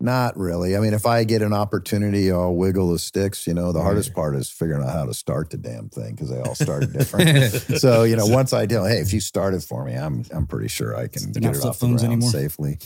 not 0.00 0.36
really. 0.36 0.76
I 0.76 0.80
mean, 0.80 0.94
if 0.94 1.06
I 1.06 1.22
get 1.24 1.42
an 1.42 1.52
opportunity, 1.52 2.32
I'll 2.32 2.54
wiggle 2.54 2.90
the 2.92 2.98
sticks. 2.98 3.46
You 3.46 3.54
know, 3.54 3.70
the 3.72 3.78
Right. 3.78 3.84
hardest 3.84 4.14
part 4.14 4.34
is 4.34 4.50
figuring 4.50 4.82
out 4.82 4.92
how 4.92 5.06
to 5.06 5.14
start 5.14 5.50
the 5.50 5.58
damn 5.58 5.88
thing 5.90 6.12
because 6.12 6.28
they 6.30 6.40
all 6.40 6.56
started 6.56 6.92
different. 6.98 7.52
so 7.78 8.02
you 8.02 8.16
know, 8.16 8.26
once 8.26 8.52
I 8.52 8.66
do, 8.66 8.84
hey, 8.84 8.98
if 8.98 9.12
you 9.12 9.20
started 9.20 9.62
for 9.62 9.84
me, 9.84 9.94
I'm 9.94 10.24
I'm 10.32 10.46
pretty 10.46 10.68
sure 10.68 10.96
I 10.96 11.06
can 11.06 11.30
They're 11.32 11.40
get 11.40 11.52
not 11.52 11.56
it 11.56 11.64
off 11.64 11.78
the 11.78 11.86
phones 11.86 12.02
ground 12.02 12.14
anymore? 12.14 12.30
safely. 12.30 12.78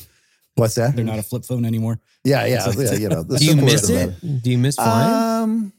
What's 0.56 0.74
that? 0.76 0.94
They're 0.96 1.04
not 1.04 1.18
a 1.18 1.22
flip 1.22 1.44
phone 1.44 1.64
anymore. 1.66 2.00
Yeah, 2.24 2.44
yeah, 2.46 2.70
yeah. 2.76 2.92
You 2.94 3.08
know, 3.08 3.22
the 3.24 3.38
Do 3.38 3.44
you 3.44 3.56
miss 3.56 3.86
the 3.86 4.14
it? 4.22 4.42
Do 4.42 4.50
you 4.50 4.58
miss 4.58 4.76
flying? 4.76 5.42
Um, 5.42 5.72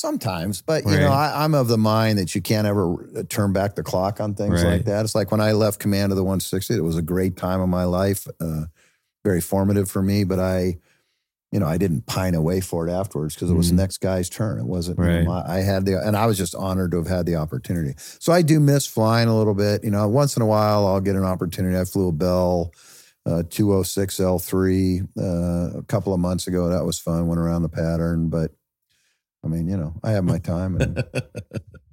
sometimes, 0.00 0.62
but 0.62 0.84
you 0.84 0.90
Right. 0.90 1.00
know, 1.00 1.12
I, 1.12 1.44
I'm 1.44 1.54
of 1.54 1.68
the 1.68 1.78
mind 1.78 2.18
that 2.18 2.34
you 2.34 2.40
can't 2.42 2.66
ever 2.66 2.94
uh, 3.16 3.22
turn 3.28 3.52
back 3.52 3.74
the 3.74 3.82
clock 3.82 4.20
on 4.20 4.34
things 4.34 4.62
Right. 4.64 4.72
like 4.76 4.84
that. 4.86 5.04
It's 5.04 5.14
like 5.14 5.30
when 5.30 5.40
I 5.40 5.52
left 5.52 5.78
command 5.78 6.10
of 6.12 6.16
the 6.16 6.24
160, 6.24 6.74
it 6.74 6.80
was 6.84 6.96
a 6.96 7.02
great 7.02 7.36
time 7.36 7.60
of 7.60 7.68
my 7.68 7.84
life, 7.84 8.26
uh, 8.40 8.62
very 9.24 9.40
formative 9.40 9.90
for 9.90 10.02
me. 10.02 10.24
But 10.24 10.38
I, 10.40 10.78
you 11.52 11.58
know, 11.60 11.66
I 11.66 11.76
didn't 11.78 12.06
pine 12.06 12.34
away 12.34 12.60
for 12.60 12.86
it 12.88 12.90
afterwards 12.92 13.34
because 13.34 13.50
it 13.50 13.54
was 13.54 13.66
Mhm. 13.66 13.70
the 13.70 13.76
next 13.76 13.98
guy's 13.98 14.28
turn. 14.28 14.58
It 14.60 14.66
wasn't, 14.66 14.98
you 14.98 15.04
know, 15.04 15.16
Right. 15.16 15.26
my- 15.26 15.44
I 15.46 15.60
had 15.62 15.84
the, 15.84 16.00
and 16.00 16.16
I 16.16 16.26
was 16.26 16.38
just 16.38 16.54
honored 16.54 16.92
to 16.92 16.98
have 16.98 17.08
had 17.08 17.26
the 17.26 17.36
opportunity. 17.36 17.94
So 18.20 18.32
I 18.32 18.42
do 18.42 18.60
miss 18.60 18.86
flying 18.86 19.28
a 19.28 19.36
little 19.36 19.54
bit. 19.54 19.82
You 19.84 19.90
know, 19.90 20.06
once 20.08 20.36
in 20.36 20.42
a 20.42 20.46
while 20.46 20.86
I'll 20.86 21.00
get 21.00 21.16
an 21.16 21.24
opportunity. 21.24 21.76
I 21.76 21.84
flew 21.84 22.08
a 22.08 22.12
Bell 22.12 22.72
uh, 23.26 23.42
206 23.50 24.18
L3 24.18 25.02
uh, 25.18 25.78
a 25.78 25.82
couple 25.88 26.14
of 26.14 26.20
months 26.20 26.46
ago. 26.46 26.68
That 26.70 26.84
was 26.86 26.98
fun. 26.98 27.26
Went 27.26 27.40
around 27.40 27.62
the 27.62 27.68
pattern, 27.68 28.28
but 28.30 28.52
I 29.44 29.48
mean, 29.48 29.68
you 29.68 29.76
know, 29.76 29.94
I 30.04 30.10
have 30.12 30.24
my 30.24 30.38
time 30.38 30.76
and 30.76 31.02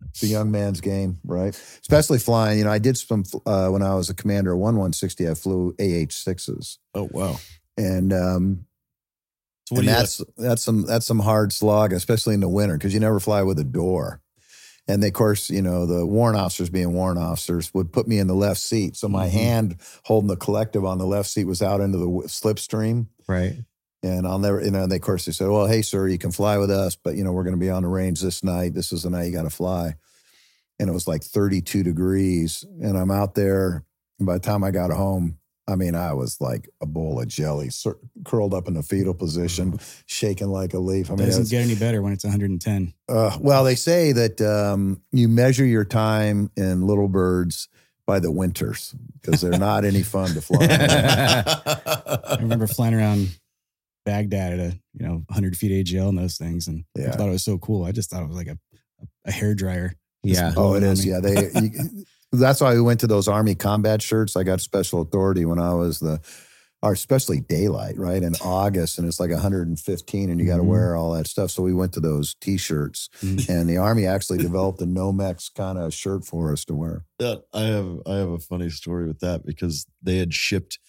it's 0.09 0.23
a 0.23 0.27
young 0.27 0.51
man's 0.51 0.81
game, 0.81 1.19
right? 1.23 1.55
Especially 1.81 2.19
flying. 2.19 2.57
You 2.59 2.65
know, 2.65 2.71
I 2.71 2.79
did 2.79 2.97
some 2.97 3.23
uh, 3.45 3.69
when 3.69 3.81
I 3.81 3.95
was 3.95 4.09
a 4.09 4.13
commander 4.13 4.51
of 4.51 4.59
1160. 4.59 5.29
I 5.29 5.33
flew 5.33 5.73
AH6s, 5.79 6.77
oh 6.95 7.07
wow. 7.11 7.35
and 7.77 8.11
um, 8.11 8.65
So 9.67 9.75
what 9.75 9.79
and 9.79 9.87
that's 9.87 10.21
that's 10.37 10.63
some 10.63 10.83
that's 10.85 11.05
some 11.05 11.19
hard 11.19 11.53
slog, 11.53 11.93
especially 11.93 12.33
in 12.33 12.39
the 12.41 12.49
winter, 12.49 12.77
because 12.77 12.93
you 12.93 12.99
never 12.99 13.19
fly 13.19 13.43
with 13.43 13.59
a 13.59 13.63
door. 13.63 14.21
And 14.89 15.03
they, 15.03 15.07
of 15.07 15.13
course, 15.13 15.49
you 15.49 15.61
know, 15.61 15.85
the 15.85 16.05
warrant 16.05 16.39
officers 16.39 16.69
being 16.69 16.93
warrant 16.93 17.19
officers 17.19 17.73
would 17.73 17.91
put 17.91 18.07
me 18.07 18.19
in 18.19 18.27
the 18.27 18.33
left 18.33 18.61
seat. 18.61 18.95
So 18.95 19.09
my 19.09 19.27
Mhm. 19.27 19.31
hand 19.31 19.75
holding 20.05 20.29
the 20.29 20.37
collective 20.37 20.85
on 20.85 20.97
the 20.97 21.05
left 21.05 21.27
seat 21.29 21.43
was 21.43 21.61
out 21.61 21.81
into 21.81 21.97
the 21.97 22.05
w- 22.05 22.27
slipstream. 22.27 23.07
Right. 23.27 23.65
And 24.03 24.27
I'll 24.27 24.39
never, 24.39 24.63
you 24.63 24.71
know, 24.71 24.83
and 24.83 24.91
they, 24.91 24.97
of 24.97 25.01
course, 25.01 25.25
they 25.25 25.31
said, 25.31 25.47
well, 25.49 25.65
hey, 25.65 25.81
sir, 25.81 26.07
you 26.07 26.17
can 26.19 26.31
fly 26.31 26.57
with 26.57 26.69
us, 26.69 26.95
but, 26.95 27.15
you 27.15 27.23
know, 27.23 27.31
we're 27.31 27.43
going 27.43 27.55
to 27.55 27.59
be 27.59 27.69
on 27.71 27.81
the 27.83 27.89
range 27.89 28.21
this 28.21 28.43
night. 28.43 28.73
This 28.75 28.91
is 28.91 29.03
the 29.03 29.09
night 29.09 29.25
you 29.25 29.31
got 29.31 29.43
to 29.43 29.49
fly. 29.49 29.95
And 30.79 30.87
it 30.89 30.93
was 30.93 31.07
like 31.07 31.23
32 31.23 31.81
degrees. 31.83 32.63
And 32.81 32.95
I'm 32.97 33.09
out 33.09 33.33
there. 33.33 33.83
And 34.19 34.27
by 34.27 34.33
the 34.35 34.39
time 34.39 34.63
I 34.63 34.69
got 34.71 34.91
home, 34.91 35.39
I 35.67 35.75
mean, 35.75 35.95
I 35.95 36.13
was 36.13 36.39
like 36.39 36.69
a 36.79 36.85
bowl 36.85 37.19
of 37.19 37.27
jelly, 37.27 37.69
cur- 37.83 37.97
curled 38.23 38.53
up 38.53 38.67
in 38.69 38.75
the 38.75 38.83
fetal 38.83 39.13
position, 39.15 39.79
shaking 40.05 40.47
like 40.47 40.73
a 40.73 40.79
leaf. 40.79 41.09
I 41.09 41.15
It 41.15 41.17
mean, 41.17 41.27
doesn't 41.27 41.49
get 41.49 41.63
any 41.63 41.75
better 41.75 42.01
when 42.01 42.13
it's 42.13 42.23
110. 42.23 42.93
uh, 43.09 43.37
well, 43.41 43.63
they 43.65 43.75
say 43.75 44.11
that 44.13 44.39
um, 44.41 45.01
you 45.11 45.27
measure 45.27 45.65
your 45.65 45.83
time 45.83 46.51
in 46.55 46.83
little 46.87 47.07
birds 47.09 47.67
by 48.05 48.19
the 48.19 48.31
winters 48.31 48.95
because 49.19 49.41
they're 49.41 49.59
not 49.59 49.83
any 49.83 50.03
fun 50.03 50.33
to 50.35 50.41
fly. 50.41 50.59
I 50.67 52.37
remember 52.39 52.67
flying 52.67 52.93
around 52.93 53.29
Baghdad 54.07 54.53
at 54.53 54.59
a 54.59 54.79
you 54.93 55.05
know 55.05 55.23
100 55.27 55.57
feet 55.57 55.85
AGL 55.85 56.07
and 56.09 56.17
those 56.17 56.37
things, 56.37 56.67
and 56.67 56.85
Yeah. 56.97 57.09
I 57.09 57.15
thought 57.17 57.27
it 57.27 57.31
was 57.31 57.43
so 57.43 57.57
cool. 57.57 57.83
I 57.83 57.91
just 57.91 58.09
thought 58.09 58.23
it 58.23 58.27
was 58.29 58.37
like 58.37 58.47
a 58.47 58.57
a 59.25 59.31
hair 59.31 59.53
dryer. 59.53 59.93
Yeah. 60.23 60.53
Oh, 60.55 60.75
it 60.75 60.79
blowing 60.79 60.83
on 60.85 60.89
is. 60.91 61.05
me. 61.05 61.11
Yeah, 61.11 61.19
they. 61.19 61.51
You, 61.61 62.05
that's 62.31 62.61
why 62.61 62.73
we 62.73 62.81
went 62.81 63.01
to 63.01 63.07
those 63.07 63.27
Army 63.27 63.53
combat 63.55 64.01
shirts. 64.01 64.35
I 64.37 64.43
got 64.43 64.61
special 64.61 65.01
authority 65.01 65.43
when 65.45 65.59
I 65.59 65.73
was 65.73 65.99
the, 65.99 66.19
or 66.81 66.93
especially 66.93 67.39
daylight, 67.41 67.97
right 67.97 68.21
in 68.23 68.33
August, 68.41 68.97
and 68.97 69.07
it's 69.07 69.19
like 69.19 69.31
115, 69.31 70.29
and 70.29 70.39
you 70.39 70.45
got 70.47 70.57
to 70.57 70.63
Mhm. 70.63 70.67
wear 70.67 70.95
all 70.95 71.13
that 71.13 71.27
stuff. 71.27 71.51
So 71.51 71.61
we 71.63 71.73
went 71.73 71.93
to 71.93 71.99
those 71.99 72.35
T-shirts, 72.41 73.09
Mhm. 73.21 73.49
and 73.49 73.69
the 73.69 73.77
Army 73.77 74.05
actually 74.05 74.37
developed 74.39 74.81
a 74.81 74.85
Nomex 74.85 75.53
kind 75.53 75.77
of 75.77 75.93
shirt 75.93 76.25
for 76.25 76.51
us 76.53 76.63
to 76.65 76.73
wear. 76.75 77.05
Yeah, 77.19 77.35
I 77.53 77.63
have 77.63 77.99
I 78.05 78.15
have 78.15 78.29
a 78.29 78.39
funny 78.39 78.69
story 78.69 79.05
with 79.07 79.19
that 79.19 79.45
because 79.45 79.85
they 80.01 80.17
had 80.17 80.33
shipped 80.33 80.79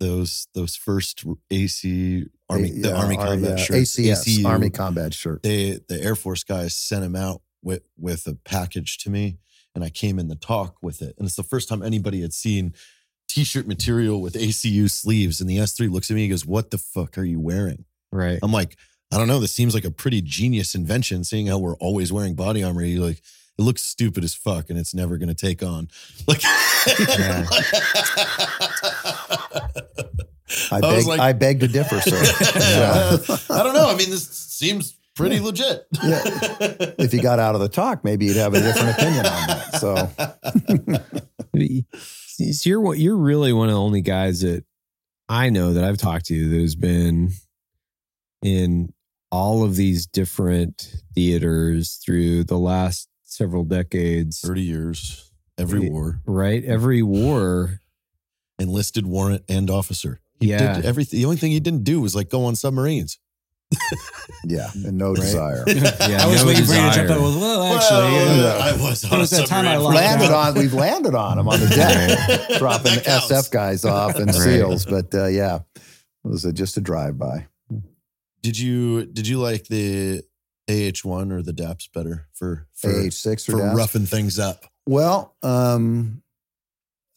those 0.00 0.46
those 0.54 0.76
first 0.76 1.24
AC 1.50 2.26
Army 2.48 2.70
the 2.70 2.88
Yeah, 2.88 2.94
Army 2.96 3.16
combat 3.16 3.58
yeah, 3.58 3.64
shirts, 3.64 3.96
ACS, 3.96 4.24
ACU. 4.26 4.44
Army 4.46 4.70
combat 4.70 5.14
shirt. 5.14 5.42
They 5.42 5.80
the 5.88 6.00
Air 6.02 6.14
Force 6.14 6.44
guys 6.44 6.74
sent 6.76 7.04
him 7.04 7.16
out 7.16 7.42
with 7.62 7.82
with 7.98 8.26
a 8.26 8.34
package 8.34 8.98
to 8.98 9.10
me, 9.10 9.38
and 9.74 9.82
I 9.82 9.90
came 9.90 10.18
in 10.18 10.28
the 10.28 10.34
TOC 10.36 10.76
with 10.82 11.00
it, 11.02 11.14
and 11.18 11.26
it's 11.26 11.36
the 11.36 11.42
first 11.42 11.68
time 11.68 11.82
anybody 11.82 12.20
had 12.20 12.32
seen 12.34 12.74
t-shirt 13.28 13.66
material 13.66 14.20
with 14.20 14.34
ACU 14.34 14.90
sleeves. 14.90 15.40
And 15.40 15.48
the 15.48 15.56
S3 15.56 15.90
looks 15.90 16.10
at 16.10 16.14
me, 16.14 16.22
he 16.24 16.28
goes, 16.28 16.44
"What 16.46 16.70
the 16.70 16.78
fuck 16.78 17.16
are 17.18 17.24
you 17.24 17.40
wearing?" 17.40 17.84
Right. 18.12 18.38
I'm 18.42 18.52
like, 18.52 18.76
I 19.10 19.16
don't 19.18 19.26
know. 19.28 19.40
This 19.40 19.52
seems 19.52 19.74
like 19.74 19.84
a 19.84 19.90
pretty 19.90 20.20
genius 20.20 20.74
invention, 20.74 21.24
seeing 21.24 21.46
how 21.46 21.58
we're 21.58 21.76
always 21.76 22.12
wearing 22.12 22.34
body 22.34 22.62
armor. 22.62 22.82
You're 22.84 23.06
like, 23.06 23.22
it 23.58 23.62
looks 23.62 23.82
stupid 23.82 24.22
as 24.24 24.34
fuck, 24.34 24.68
and 24.70 24.78
it's 24.78 24.94
never 24.94 25.16
going 25.18 25.28
to 25.28 25.34
take 25.34 25.62
on. 25.62 25.88
Like, 26.28 26.42
Yeah. 27.08 27.46
I 30.70 30.76
I 30.76 30.80
beg, 30.80 30.96
was 30.96 31.06
like- 31.06 31.20
I 31.20 31.32
beg 31.32 31.60
to 31.60 31.68
differ, 31.68 32.00
sir. 32.00 32.16
Yeah. 32.54 33.16
I 33.50 33.62
don't 33.62 33.74
know. 33.74 33.88
I 33.88 33.96
mean, 33.96 34.10
this 34.10 34.28
seems 34.28 34.96
pretty 35.16 35.40
legit. 35.40 35.86
Yeah. 36.02 36.22
if 36.98 37.14
you 37.14 37.22
got 37.22 37.38
out 37.38 37.54
of 37.54 37.60
the 37.60 37.68
TOC, 37.68 38.04
maybe 38.04 38.26
you'd 38.26 38.36
have 38.36 38.52
a 38.54 38.60
different 38.60 38.90
opinion 38.98 39.26
on 39.26 39.46
that. 39.48 39.76
So 39.80 40.10
So 42.36 42.68
you're 42.68 42.94
you're 42.96 43.16
really 43.16 43.52
one 43.52 43.68
of 43.68 43.74
the 43.74 43.80
only 43.80 44.00
guys 44.00 44.40
that 44.40 44.64
I 45.28 45.50
know 45.50 45.72
that 45.74 45.84
I've 45.84 45.98
talked 45.98 46.26
to 46.26 46.48
that 46.50 46.60
has 46.60 46.74
been 46.74 47.30
in 48.42 48.92
all 49.30 49.62
of 49.62 49.76
these 49.76 50.06
different 50.06 50.94
theaters 51.14 52.00
through 52.04 52.44
the 52.44 52.58
last 52.58 53.08
several 53.22 53.64
decades. 53.64 54.40
30 54.40 54.62
years, 54.62 55.30
every 55.58 55.88
war, 55.88 56.20
Right, 56.26 56.64
every 56.64 57.02
war. 57.02 57.78
enlisted 58.58 59.06
warrant 59.06 59.44
and 59.48 59.70
officer. 59.70 60.20
He 60.44 60.50
Yeah. 60.50 60.74
did 60.76 60.84
everything. 60.84 61.18
The 61.20 61.24
only 61.24 61.36
thing 61.36 61.50
he 61.52 61.60
didn't 61.60 61.84
do 61.84 62.00
was 62.00 62.14
like 62.14 62.28
go 62.30 62.44
on 62.44 62.54
submarines. 62.56 63.18
yeah, 64.44 64.70
and 64.74 64.98
no 64.98 65.08
Right. 65.14 65.16
desire. 65.20 65.64
Yeah, 65.68 66.22
I 66.22 66.26
was 66.26 66.42
no 66.42 66.46
waiting 66.46 66.64
for 66.66 66.72
you 66.74 66.78
to 66.80 66.90
jump 66.94 67.08
desire. 67.08 67.12
up. 67.12 67.20
Well, 67.20 67.40
well 67.40 67.62
actually, 67.74 68.12
Well, 68.12 68.36
yeah. 68.36 68.64
I 68.64 68.88
was 68.88 69.04
on 69.04 69.10
There 69.10 69.18
was 69.20 69.32
a 69.32 69.36
that 69.36 69.46
time 69.48 69.66
I 69.66 69.76
landed 69.78 70.30
on 70.30 70.54
we've 70.54 70.74
landed 70.88 71.14
on 71.14 71.36
them 71.38 71.48
on 71.48 71.58
the 71.60 71.68
deck, 71.68 72.58
dropping 72.58 72.92
SF 72.92 73.50
guys 73.50 73.84
off 73.84 74.16
and 74.16 74.26
Right. 74.26 74.34
seals. 74.34 74.84
But 74.86 75.14
uh, 75.14 75.26
yeah, 75.26 75.60
it 75.76 76.28
was 76.28 76.44
a, 76.44 76.52
just 76.52 76.76
a 76.76 76.80
drive 76.80 77.18
by. 77.18 77.46
Did 78.42 78.58
you 78.58 79.06
did 79.06 79.26
you 79.26 79.38
like 79.38 79.66
the 79.68 80.22
AH 80.68 81.00
one 81.08 81.32
or 81.32 81.42
the 81.42 81.52
DAPS 81.54 81.88
better 81.92 82.26
for 82.34 82.66
for, 82.74 82.90
AH 82.90 83.10
six 83.10 83.44
for 83.44 83.56
DAS? 83.58 83.74
roughing 83.76 84.06
things 84.06 84.38
up? 84.38 84.66
Well, 84.86 85.34
um, 85.42 86.22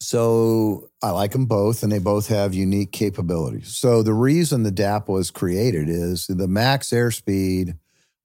so 0.00 0.87
I 1.02 1.10
like 1.10 1.30
them 1.32 1.46
both, 1.46 1.82
and 1.82 1.92
they 1.92 1.98
both 2.00 2.26
have 2.28 2.54
unique 2.54 2.90
capabilities. 2.92 3.68
So 3.76 4.02
the 4.02 4.14
reason 4.14 4.62
the 4.64 4.70
DAP 4.72 5.08
was 5.08 5.30
created 5.30 5.88
is 5.88 6.26
the 6.26 6.48
max 6.48 6.88
airspeed 6.90 7.76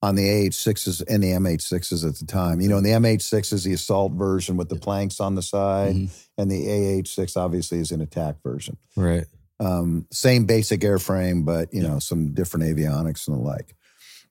on 0.02 0.16
the 0.16 0.24
AH6s 0.28 1.02
and 1.08 1.24
the 1.24 1.32
MH6s 1.34 2.06
at 2.08 2.16
the 2.18 2.26
time. 2.26 2.60
You 2.62 2.68
know, 2.70 2.78
and 2.78 2.86
the 2.86 2.90
MH6 2.92 3.54
is 3.54 3.64
the 3.64 3.74
assault 3.74 4.14
version 4.14 4.58
with 4.58 4.70
the 4.70 4.76
planks 4.76 5.20
on 5.20 5.36
the 5.36 5.42
side, 5.44 5.96
Mhm. 5.96 6.10
and 6.38 6.52
the 6.52 6.68
AH6 6.68 7.38
obviously 7.38 7.80
is 7.80 7.92
an 7.92 8.02
attack 8.02 8.38
version. 8.44 8.78
Right. 8.98 9.26
um, 9.60 10.08
same 10.12 10.46
basic 10.46 10.82
airframe, 10.82 11.46
but 11.46 11.74
you 11.74 11.82
know 11.82 12.00
some 12.00 12.34
different 12.34 12.66
avionics 12.66 13.28
and 13.28 13.38
the 13.38 13.42
like. 13.42 13.76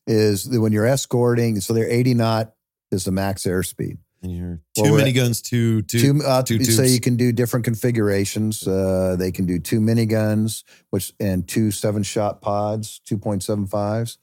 Is 0.06 0.44
that 0.44 0.60
when 0.60 0.72
you're 0.72 0.84
escorting, 0.84 1.58
so 1.60 1.72
they're 1.72 1.88
80 1.88 2.12
knot 2.12 2.52
is 2.90 3.04
the 3.04 3.12
max 3.12 3.44
airspeed. 3.44 3.98
And 4.22 4.30
you're 4.36 4.60
Well, 4.76 4.86
two 4.86 4.98
at- 4.98 5.06
miniguns, 5.06 5.42
two 5.42 5.82
two. 5.82 5.98
Two, 6.20 6.22
uh, 6.24 6.42
two 6.42 6.62
so 6.64 6.82
you 6.82 7.00
can 7.00 7.16
do 7.16 7.32
different 7.32 7.64
configurations. 7.64 8.66
Uh, 8.66 9.16
they 9.18 9.32
can 9.32 9.46
do 9.46 9.58
two 9.58 9.80
miniguns, 9.80 10.62
which 10.90 11.12
and 11.18 11.46
two 11.48 11.70
seven 11.72 12.02
shot 12.04 12.40
pods, 12.40 13.00
2.75s. 13.08 14.18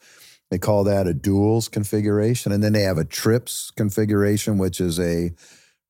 They 0.51 0.57
call 0.57 0.85
that 0.85 1.07
a 1.07 1.13
duals 1.13 1.69
configuration, 1.69 2.51
and 2.51 2.63
then 2.63 2.73
they 2.73 2.81
have 2.83 2.97
a 2.97 3.05
trips 3.05 3.71
configuration, 3.75 4.57
which 4.57 4.79
is 4.81 4.99
a 4.99 5.31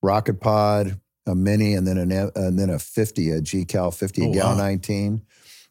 rocket 0.02 0.42
pod, 0.42 1.00
a 1.28 1.36
mini, 1.36 1.74
and 1.76 1.88
then 1.88 1.98
an 1.98 2.12
and 2.12 2.58
then 2.60 2.70
a 2.70 2.80
50, 2.80 3.30
a 3.32 3.42
GCal 3.42 3.94
50, 3.94 4.22
Oh, 4.24 4.32
a 4.32 4.34
Gal 4.34 4.48
wow. 4.52 4.58
19. 4.58 5.22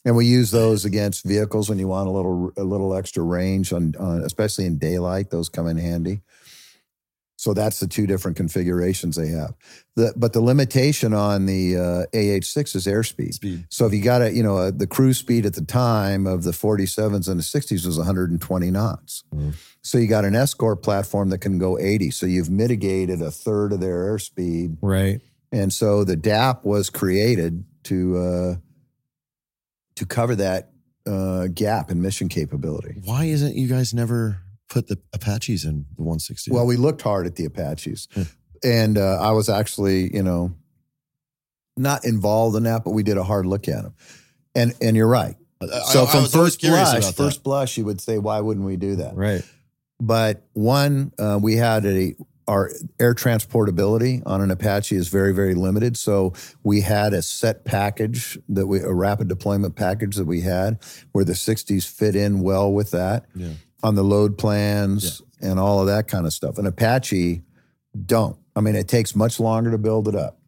And 0.05 0.17
we 0.17 0.27
use 0.27 0.53
those 0.53 0.85
against 0.87 1.25
vehicles 1.27 1.69
when 1.69 1.79
you 1.79 1.89
want 1.89 2.09
a 2.09 2.13
little 2.13 2.53
a 2.57 2.63
little 2.63 2.95
extra 2.95 3.23
range 3.23 3.73
on, 3.73 3.95
on 3.99 4.23
especially 4.23 4.65
in 4.65 4.79
daylight. 4.79 5.31
Those 5.31 5.49
come 5.49 5.67
in 5.67 5.77
handy. 5.77 6.23
So 7.39 7.55
that's 7.55 7.79
the 7.79 7.87
two 7.87 8.09
different 8.09 8.37
configurations 8.37 9.15
they 9.15 9.29
have. 9.29 9.55
The, 9.95 10.13
but 10.17 10.33
the 10.33 10.41
limitation 10.41 11.15
on 11.15 11.47
the 11.47 11.77
uh, 11.77 12.07
AH6 12.13 12.75
is 12.75 12.87
airspeed. 12.89 13.35
speed. 13.35 13.65
So 13.71 13.87
if 13.87 13.95
you 13.95 14.03
got 14.03 14.23
a, 14.23 14.33
you 14.33 14.43
know, 14.43 14.59
uh 14.59 14.73
the 14.73 14.89
cruise 14.89 15.19
speed 15.19 15.47
at 15.47 15.55
the 15.55 15.65
time 15.65 16.27
of 16.27 16.43
the 16.43 16.51
47s 16.51 17.29
and 17.29 17.39
the 17.39 17.45
60s 17.45 17.87
was 17.87 17.97
120 17.97 18.71
knots. 18.73 19.23
Mm. 19.33 19.55
So 19.83 19.99
you 19.99 20.09
got 20.09 20.25
an 20.25 20.35
escort 20.35 20.83
platform 20.83 21.29
that 21.29 21.39
can 21.39 21.59
go 21.59 21.79
80. 21.79 22.11
So 22.11 22.27
you've 22.27 22.51
mitigated 22.51 23.23
a 23.23 23.31
third 23.31 23.73
of 23.73 23.79
their 23.79 24.13
airspeed. 24.13 24.77
Right. 24.83 25.21
And 25.53 25.73
so 25.73 26.03
the 26.03 26.17
DAP 26.17 26.65
was 26.65 26.91
created 26.91 27.65
to 27.85 28.19
uh, 28.19 28.55
to 29.95 30.07
cover 30.07 30.35
that 30.35 30.73
uh, 31.07 31.47
gap 31.55 31.93
in 31.93 32.03
mission 32.03 32.29
capability. 32.29 32.97
Why 33.05 33.27
isn't 33.27 33.55
you 33.55 33.69
guys 33.69 33.95
never 33.95 34.41
put 34.69 34.89
the 34.89 34.99
Apaches 35.13 35.65
in 35.65 35.87
the 35.97 36.03
160? 36.03 36.51
Well, 36.51 36.67
we 36.67 36.77
looked 36.77 37.03
hard 37.03 37.27
at 37.27 37.37
the 37.37 37.45
Apaches, 37.45 38.09
and 38.63 38.99
uh, 38.99 39.19
I 39.21 39.33
was 39.33 39.49
actually, 39.49 40.15
you 40.15 40.23
know, 40.23 40.55
not 41.77 42.05
involved 42.05 42.57
in 42.57 42.65
that, 42.65 42.85
but 42.85 42.91
we 42.91 43.03
did 43.03 43.17
a 43.17 43.25
hard 43.25 43.47
look 43.47 43.69
at 43.69 43.83
them. 43.83 43.95
And 44.55 44.75
and 44.81 44.97
you're 44.97 45.07
right. 45.09 45.37
I- 45.61 45.65
I- 45.67 45.69
So 45.93 46.03
I 46.05 46.07
from 46.07 46.17
always 46.19 46.33
first 46.33 46.61
blush, 46.61 47.05
first 47.17 47.43
blush, 47.43 47.79
you 47.79 47.85
would 47.85 48.01
say, 48.01 48.19
why 48.19 48.41
wouldn't 48.41 48.67
we 48.67 48.77
do 48.77 48.97
that? 48.97 49.15
Right. 49.17 49.43
But 50.01 50.47
one, 50.53 51.13
uh, 51.19 51.39
we 51.43 51.57
had 51.57 51.85
a 51.87 52.15
our 52.47 52.71
air 52.99 53.15
transportability 53.15 54.23
on 54.25 54.41
an 54.41 54.51
Apache 54.51 54.97
is 54.97 55.09
very, 55.09 55.35
very 55.35 55.55
limited. 55.55 55.99
So 55.99 56.33
we 56.63 56.81
had 56.81 57.13
a 57.13 57.21
set 57.21 57.67
package 57.67 58.39
that 58.49 58.67
we, 58.67 58.81
a 58.81 58.91
rapid 58.93 59.29
deployment 59.29 59.77
package 59.77 60.17
that 60.17 60.25
we 60.25 60.41
had 60.41 60.79
where 61.13 61.27
the 61.27 61.35
60s 61.35 61.87
fit 61.87 62.17
in 62.17 62.41
well 62.41 62.73
with 62.73 62.91
that 62.93 63.27
Yeah. 63.35 63.49
On 63.83 63.95
the 63.95 64.03
load 64.03 64.37
plans 64.39 65.23
and 65.41 65.59
all 65.59 65.81
of 65.81 65.87
that 65.87 66.09
kind 66.09 66.27
of 66.27 66.33
stuff. 66.33 66.59
And 66.59 66.67
Apache 66.67 67.43
don't. 68.07 68.37
I 68.57 68.61
mean, 68.61 68.75
it 68.75 68.89
takes 68.89 69.15
much 69.15 69.39
longer 69.39 69.71
to 69.71 69.79
build 69.79 70.09
it 70.09 70.15
up. 70.15 70.39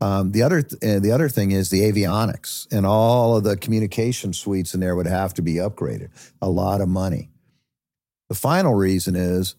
Um, 0.00 0.30
the 0.32 0.42
other 0.42 0.62
th- 0.62 0.80
uh, 0.82 1.00
the 1.00 1.10
other 1.10 1.28
thing 1.28 1.50
is 1.50 1.70
the 1.70 1.80
avionics 1.80 2.66
and 2.72 2.86
all 2.86 3.36
of 3.36 3.42
the 3.44 3.56
communication 3.56 4.32
suites 4.32 4.72
in 4.74 4.80
there 4.80 4.94
would 4.94 5.06
have 5.06 5.34
to 5.34 5.42
be 5.42 5.54
upgraded. 5.54 6.10
A 6.40 6.48
lot 6.48 6.80
of 6.80 6.88
money. 6.88 7.30
The 8.28 8.36
final 8.36 8.74
reason 8.74 9.16
is 9.16 9.56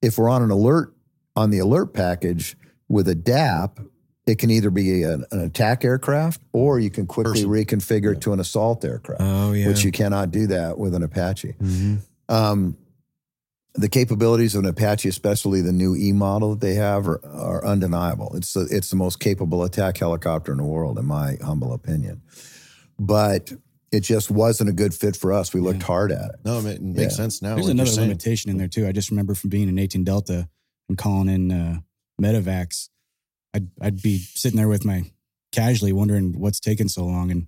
if 0.00 0.16
we're 0.16 0.28
on 0.30 0.42
an 0.42 0.50
alert 0.50 0.94
on 1.36 1.50
the 1.50 1.58
alert 1.58 1.92
package 1.92 2.56
with 2.88 3.08
a 3.08 3.14
DAP, 3.14 3.78
it 4.26 4.38
can 4.38 4.50
either 4.50 4.70
be 4.70 5.02
an, 5.02 5.24
an 5.32 5.40
attack 5.40 5.84
aircraft 5.84 6.40
or 6.52 6.78
you 6.78 6.90
can 6.90 7.06
quickly 7.06 7.44
Person. 7.44 7.50
reconfigure 7.50 8.14
Yeah. 8.14 8.20
to 8.20 8.32
an 8.32 8.40
assault 8.40 8.84
aircraft, 8.84 9.20
Oh 9.22 9.52
yeah. 9.52 9.66
which 9.68 9.84
you 9.84 9.92
cannot 9.92 10.30
do 10.30 10.46
that 10.46 10.78
with 10.78 10.94
an 10.94 11.02
Apache. 11.02 11.54
Mhm. 11.60 11.98
Um, 12.28 12.76
the 13.74 13.88
capabilities 13.88 14.54
of 14.54 14.64
an 14.64 14.70
Apache, 14.70 15.08
especially 15.08 15.60
the 15.60 15.72
new 15.72 15.94
E 15.94 16.12
model 16.12 16.50
that 16.50 16.60
they 16.60 16.74
have, 16.74 17.06
are, 17.06 17.24
are 17.24 17.64
undeniable. 17.64 18.34
It's 18.34 18.52
the, 18.54 18.66
it's 18.70 18.90
the 18.90 18.96
most 18.96 19.20
capable 19.20 19.62
attack 19.62 19.98
helicopter 19.98 20.50
in 20.52 20.58
the 20.58 20.64
world, 20.64 20.98
in 20.98 21.04
my 21.06 21.36
humble 21.44 21.72
opinion. 21.72 22.22
But 22.98 23.52
it 23.92 24.00
just 24.00 24.30
wasn't 24.30 24.68
a 24.68 24.72
good 24.72 24.92
fit 24.94 25.16
for 25.16 25.32
us. 25.32 25.54
We 25.54 25.60
looked 25.60 25.82
hard 25.84 26.10
at 26.12 26.30
it. 26.30 26.36
No, 26.44 26.58
it 26.58 26.82
makes 26.82 27.00
Yeah. 27.00 27.08
sense 27.16 27.40
now. 27.40 27.54
There's 27.54 27.68
like 27.68 27.76
you're 27.76 27.84
another 27.84 28.00
limitation 28.02 28.50
in 28.50 28.58
there 28.58 28.68
too. 28.68 28.86
I 28.86 28.92
just 28.92 29.10
remember 29.10 29.34
from 29.34 29.48
being 29.50 29.68
in 29.68 29.78
18 29.78 30.02
Delta 30.04 30.48
and 30.88 30.98
calling 30.98 31.28
in 31.28 31.52
uh, 31.52 31.78
medevacs, 32.20 32.88
I'd 33.54 33.68
I'd 33.80 34.02
be 34.02 34.18
sitting 34.18 34.56
there 34.58 34.68
with 34.68 34.84
my 34.84 35.04
casually 35.52 35.92
wondering 35.92 36.38
what's 36.38 36.60
taking 36.60 36.88
so 36.88 37.06
long, 37.06 37.30
and 37.30 37.46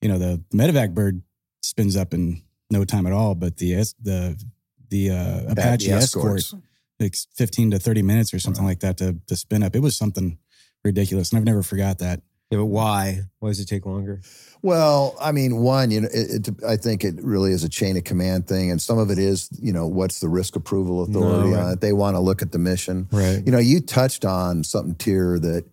you 0.00 0.08
know 0.08 0.18
the 0.18 0.44
medevac 0.52 0.94
bird 0.94 1.22
spins 1.62 1.96
up 1.96 2.14
in 2.14 2.42
no 2.70 2.84
time 2.84 3.06
at 3.06 3.12
all, 3.12 3.34
but 3.34 3.56
the 3.58 3.74
es- 3.74 3.94
the 4.02 4.42
the 4.88 5.10
uh, 5.10 5.52
Apache 5.52 5.88
the 5.88 5.92
escort 5.94 6.38
escorts. 6.38 6.54
takes 7.00 7.26
15 7.34 7.72
to 7.72 7.78
30 7.78 8.02
minutes 8.02 8.32
or 8.34 8.38
something 8.38 8.64
like 8.64 8.80
that 8.80 8.96
to 8.98 9.16
to 9.26 9.36
spin 9.36 9.62
up. 9.62 9.74
It 9.74 9.80
was 9.80 9.96
something 9.96 10.38
ridiculous, 10.84 11.30
and 11.30 11.38
I've 11.38 11.44
never 11.44 11.62
forgot 11.62 11.98
that. 11.98 12.22
Yeah, 12.50 12.58
but 12.58 12.66
why? 12.66 13.22
Why 13.40 13.48
does 13.48 13.58
it 13.58 13.66
take 13.66 13.86
longer? 13.86 14.20
Well, 14.62 15.16
I 15.20 15.32
mean, 15.32 15.56
one, 15.56 15.90
you 15.90 16.02
know, 16.02 16.08
it, 16.12 16.48
it, 16.48 16.54
I 16.66 16.76
think 16.76 17.02
it 17.02 17.16
really 17.22 17.52
is 17.52 17.64
a 17.64 17.68
chain 17.68 17.96
of 17.96 18.04
command 18.04 18.46
thing, 18.46 18.70
and 18.70 18.80
some 18.80 18.98
of 18.98 19.10
it 19.10 19.18
is, 19.18 19.48
you 19.60 19.72
know, 19.72 19.86
what's 19.86 20.20
the 20.20 20.28
risk 20.28 20.54
approval 20.54 21.02
authority 21.02 21.50
No, 21.50 21.58
on 21.60 21.72
it? 21.72 21.80
They 21.80 21.92
want 21.92 22.16
to 22.16 22.20
look 22.20 22.42
at 22.42 22.52
the 22.52 22.58
mission. 22.58 23.08
Right. 23.10 23.42
You 23.44 23.50
know, 23.50 23.58
you 23.58 23.80
touched 23.80 24.24
on 24.24 24.62
something, 24.62 24.94
Tier, 24.94 25.38
that 25.40 25.64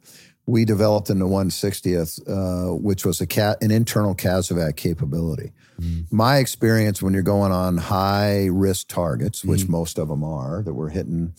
we 0.45 0.65
developed 0.65 1.09
in 1.09 1.19
the 1.19 1.27
160th, 1.27 2.21
uh, 2.27 2.73
which 2.75 3.05
was 3.05 3.21
a 3.21 3.27
cat, 3.27 3.57
an 3.61 3.69
internal 3.71 4.15
CASEVAC 4.15 4.75
capability. 4.75 5.51
Mm. 5.81 6.11
My 6.11 6.37
experience 6.37 7.01
when 7.01 7.13
you're 7.13 7.23
going 7.23 7.51
on 7.51 7.77
high 7.77 8.47
risk 8.51 8.87
targets, 8.87 9.41
mm. 9.41 9.49
which 9.49 9.67
most 9.67 9.97
of 9.97 10.07
them 10.07 10.23
are 10.23 10.61
that 10.63 10.73
we're 10.73 10.89
hitting, 10.89 11.33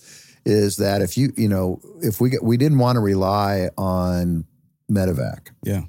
is 0.45 0.77
that 0.77 1.03
if 1.03 1.17
you, 1.17 1.33
you 1.37 1.49
know, 1.49 1.81
if 2.03 2.21
we 2.21 2.31
get, 2.31 2.43
we 2.43 2.57
didn't 2.57 2.79
want 2.79 2.97
to 2.97 3.01
rely 3.01 3.71
on 3.79 4.45
medevac. 4.91 5.49
Yeah, 5.63 5.83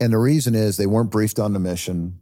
And 0.00 0.12
the 0.12 0.18
reason 0.18 0.54
is 0.54 0.76
they 0.76 0.86
weren't 0.86 1.10
briefed 1.10 1.38
on 1.38 1.52
the 1.52 1.58
mission. 1.58 2.18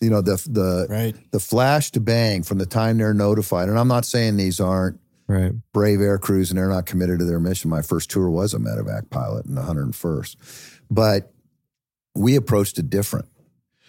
You 0.00 0.10
know, 0.10 0.20
the 0.20 0.36
the 0.50 0.86
right. 0.90 1.16
the 1.30 1.40
flash 1.40 1.90
to 1.92 2.00
bang 2.00 2.42
from 2.42 2.58
the 2.58 2.66
time 2.66 2.98
they're 2.98 3.14
notified. 3.14 3.68
And 3.68 3.78
I'm 3.78 3.88
not 3.88 4.04
saying 4.04 4.36
these 4.36 4.60
aren't 4.60 5.00
Right. 5.28 5.52
brave 5.72 6.00
air 6.00 6.18
crews 6.18 6.50
and 6.50 6.58
they're 6.58 6.68
not 6.68 6.86
committed 6.86 7.18
to 7.18 7.24
their 7.24 7.40
mission. 7.40 7.68
My 7.68 7.82
first 7.82 8.10
tour 8.10 8.30
was 8.30 8.54
a 8.54 8.58
medevac 8.58 9.10
pilot 9.10 9.44
in 9.46 9.56
the 9.56 9.62
101st. 9.62 10.36
But 10.88 11.32
we 12.14 12.36
approached 12.36 12.78
it 12.78 12.90
different. 12.90 13.26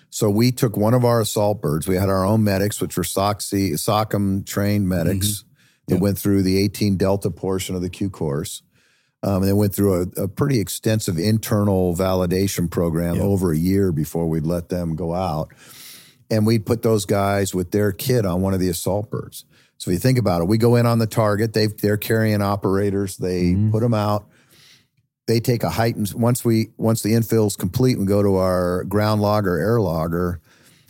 So 0.10 0.30
we 0.30 0.52
took 0.52 0.78
one 0.78 0.94
of 0.94 1.04
our 1.06 1.22
assault 1.22 1.62
birds. 1.62 1.88
We 1.88 1.96
had 1.96 2.10
our 2.10 2.26
own 2.26 2.44
medics, 2.44 2.80
which 2.82 2.96
were 2.98 3.04
SOCSI, 3.04 3.74
SOCM 3.74 4.46
trained 4.46 4.88
medics 4.88 5.44
that 5.88 5.96
Yep. 5.96 6.02
went 6.02 6.18
through 6.18 6.44
the 6.44 6.58
18 6.62 6.98
Delta 6.98 7.30
portion 7.30 7.76
of 7.76 7.82
the 7.82 7.90
Q 7.90 8.10
course. 8.10 8.62
Um, 9.24 9.38
and 9.42 9.46
they 9.46 9.54
went 9.54 9.74
through 9.74 10.04
a, 10.18 10.24
a 10.24 10.28
pretty 10.28 10.60
extensive 10.60 11.18
internal 11.18 11.96
validation 11.96 12.70
program 12.70 13.20
over 13.20 13.52
a 13.52 13.58
year 13.58 13.92
before 13.92 14.28
we'd 14.28 14.46
let 14.46 14.70
them 14.70 14.96
go 14.96 15.14
out. 15.14 15.50
And 16.30 16.46
we'd 16.46 16.66
put 16.66 16.84
those 16.84 17.06
guys 17.06 17.54
with 17.56 17.72
their 17.72 17.92
kit 17.92 18.26
on 18.26 18.42
one 18.42 18.54
of 18.54 18.60
the 18.60 18.70
assault 18.70 19.10
birds. 19.10 19.46
So 19.78 19.90
if 19.92 19.96
you 19.96 20.00
think 20.00 20.18
about 20.18 20.42
it, 20.42 20.48
we 20.48 20.58
go 20.58 20.76
in 20.76 20.86
on 20.86 21.00
the 21.00 21.08
target. 21.08 21.54
They 21.54 21.68
they're 21.68 21.98
carrying 21.98 22.42
operators. 22.42 23.18
They 23.18 23.54
Mhm. 23.54 23.72
put 23.72 23.82
them 23.82 23.94
out. 23.94 24.28
They 25.28 25.40
take 25.42 25.64
a 25.64 25.70
heightened 25.70 26.14
once 26.16 26.44
we 26.46 26.70
once 26.78 27.02
the 27.04 27.12
infill's 27.12 27.56
complete. 27.56 28.00
We 28.00 28.06
go 28.06 28.24
to 28.24 28.36
our 28.38 28.86
ground 28.86 29.22
laager, 29.22 29.60
air 29.60 29.80
laager. 29.80 30.40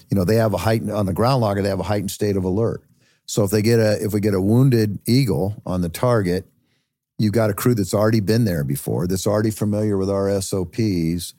You 0.09 0.15
know 0.15 0.23
they 0.23 0.35
have 0.35 0.53
a 0.53 0.57
heightened 0.57 0.91
on 0.91 1.05
the 1.07 1.13
ground 1.13 1.41
laager. 1.43 1.61
They 1.63 1.69
have 1.69 1.79
a 1.79 1.83
heightened 1.83 2.11
state 2.11 2.37
of 2.37 2.43
alert. 2.43 2.81
So 3.25 3.43
if 3.43 3.51
they 3.51 3.61
get 3.61 3.79
a 3.79 4.01
if 4.03 4.13
we 4.13 4.19
get 4.19 4.33
a 4.35 4.41
wounded 4.41 4.99
eagle 5.07 5.61
on 5.65 5.81
the 5.81 5.89
target, 5.89 6.45
you've 7.17 7.33
got 7.33 7.49
a 7.49 7.53
crew 7.53 7.73
that's 7.75 7.93
already 7.95 8.19
been 8.19 8.45
there 8.45 8.63
before, 8.63 9.07
that's 9.07 9.25
already 9.27 9.49
familiar 9.51 9.97
with 9.97 10.09
our 10.09 10.29
SOPs, 10.39 11.33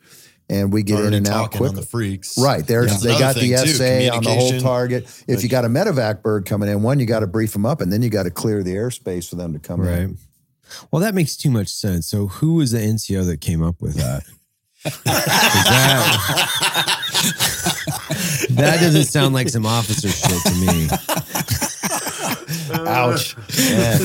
and 0.51 0.73
we 0.73 0.83
get 0.83 0.99
in 1.05 1.15
and 1.15 1.29
out 1.29 1.53
quick. 1.53 1.73
the 1.75 1.83
freaks. 1.83 2.37
Right. 2.37 2.67
There's 2.67 2.91
That's 2.91 3.03
they 3.05 3.19
got 3.19 3.37
the 3.37 3.41
thing, 3.43 3.65
too, 3.65 3.73
SA 3.75 4.17
on 4.17 4.25
the 4.25 4.35
whole 4.35 4.61
target. 4.61 5.05
If 5.29 5.37
Like- 5.37 5.43
you 5.45 5.49
got 5.49 5.65
a 5.65 5.69
medevac 5.69 6.21
bird 6.23 6.47
coming 6.47 6.69
in, 6.69 6.83
one, 6.83 6.99
you 6.99 7.07
got 7.07 7.21
to 7.21 7.27
brief 7.29 7.53
them 7.53 7.65
up 7.65 7.81
and 7.81 7.93
then 7.93 8.03
you 8.03 8.11
got 8.11 8.25
to 8.25 8.31
clear 8.31 8.63
the 8.65 8.75
airspace 8.75 9.29
for 9.29 9.37
them 9.37 9.53
to 9.53 9.59
come 9.61 9.81
Right. 9.81 10.01
in. 10.01 10.19
Well, 10.91 11.01
that 11.03 11.15
makes 11.15 11.37
too 11.37 11.51
much 11.51 11.69
sense. 11.69 12.07
So, 12.07 12.27
who 12.29 12.55
was 12.55 12.71
the 12.73 12.79
NCO 12.79 13.25
that 13.27 13.41
came 13.41 13.63
up 13.63 13.81
with 13.81 13.95
that? 13.95 14.25
'Cause 14.85 15.03
that, 15.05 16.99
that 18.51 18.81
doesn't 18.81 19.05
sound 19.07 19.35
like 19.35 19.49
some 19.49 19.67
officer 19.67 20.09
shit 20.09 20.43
to 20.45 20.55
me. 20.55 20.89
Ouch. 22.89 23.37
Man. 23.59 24.01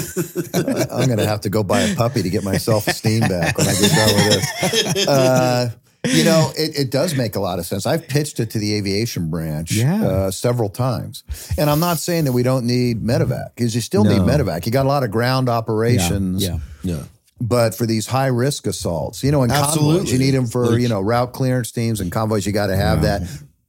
I'm 0.92 1.06
going 1.08 1.18
to 1.20 1.28
have 1.28 1.42
to 1.42 1.50
go 1.50 1.64
buy 1.64 1.82
a 1.82 1.96
puppy 1.96 2.22
to 2.24 2.30
get 2.30 2.44
my 2.44 2.58
self 2.58 2.88
esteem 2.88 3.22
back 3.22 3.58
when 3.58 3.68
I 3.68 3.74
get 3.74 3.92
done 3.92 4.14
with 4.16 4.94
this. 4.96 5.08
Uh, 5.08 5.70
you 6.06 6.24
know, 6.26 6.52
it, 6.58 6.78
it 6.78 6.90
does 6.92 7.16
make 7.16 7.36
a 7.36 7.40
lot 7.40 7.60
of 7.60 7.66
sense. 7.66 7.86
I've 7.86 8.08
pitched 8.08 8.40
it 8.40 8.50
to 8.52 8.60
the 8.60 8.74
aviation 8.76 9.30
branch 9.30 9.72
Yeah. 9.72 10.04
uh, 10.06 10.32
several 10.32 10.70
times. 10.70 11.24
And 11.58 11.70
I'm 11.70 11.80
not 11.80 11.98
saying 12.00 12.26
that 12.26 12.34
we 12.34 12.44
don't 12.44 12.66
need 12.66 13.02
medevac 13.04 13.56
because 13.56 13.74
you 13.74 13.82
still 13.82 14.04
need 14.04 14.20
medevac. 14.22 14.66
You 14.66 14.72
got 14.72 14.86
a 14.86 14.90
lot 14.90 15.04
of 15.04 15.12
ground 15.12 15.48
operations. 15.50 16.44
Yeah. 16.44 16.58
Yeah. 16.84 17.04
but 17.40 17.74
for 17.76 17.86
these 17.86 18.06
high 18.08 18.28
risk 18.28 18.68
assaults, 18.68 19.24
you 19.24 19.32
know, 19.32 19.44
in 19.44 19.50
convoys, 19.50 19.70
Absolutely. 19.70 20.12
you 20.12 20.18
need 20.20 20.32
them 20.32 20.48
for 20.48 20.78
you 20.78 20.88
know 20.90 21.00
route 21.02 21.32
clearance 21.34 21.72
teams 21.72 22.00
and 22.02 22.12
convoys. 22.12 22.46
You 22.46 22.52
got 22.52 22.68
to 22.68 22.76
have 22.76 23.02
that 23.04 23.22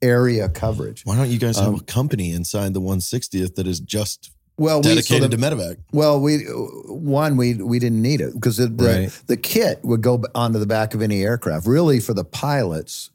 area 0.03 0.49
coverage. 0.49 1.03
Why 1.07 1.17
don't 1.17 1.31
you 1.31 1.39
guys 1.39 1.57
have 1.59 1.69
Um, 1.69 1.75
a 1.77 1.81
company 1.83 2.33
inside 2.33 2.75
the 2.75 2.81
160th 2.81 3.55
that 3.55 3.67
is 3.67 3.81
just 3.81 4.31
Well, 4.57 4.79
we 4.83 4.89
so 4.91 4.95
dedicated 4.95 5.31
the, 5.33 5.37
to 5.37 5.43
medevac? 5.43 5.77
well 5.93 6.21
we 6.21 6.39
one 6.45 7.37
we 7.37 7.55
we 7.55 7.79
didn't 7.81 8.03
need 8.03 8.21
it 8.21 8.35
because 8.35 8.57
the 8.59 8.69
the, 8.69 8.85
Right. 8.85 9.21
the 9.27 9.37
kit 9.37 9.81
would 9.83 10.01
go 10.03 10.23
onto 10.35 10.59
the 10.59 10.67
back 10.67 10.95
of 10.95 11.03
any 11.03 11.23
aircraft. 11.23 11.67
Really, 11.67 11.99
for 12.01 12.15
the 12.15 12.25
pilots, 12.25 13.11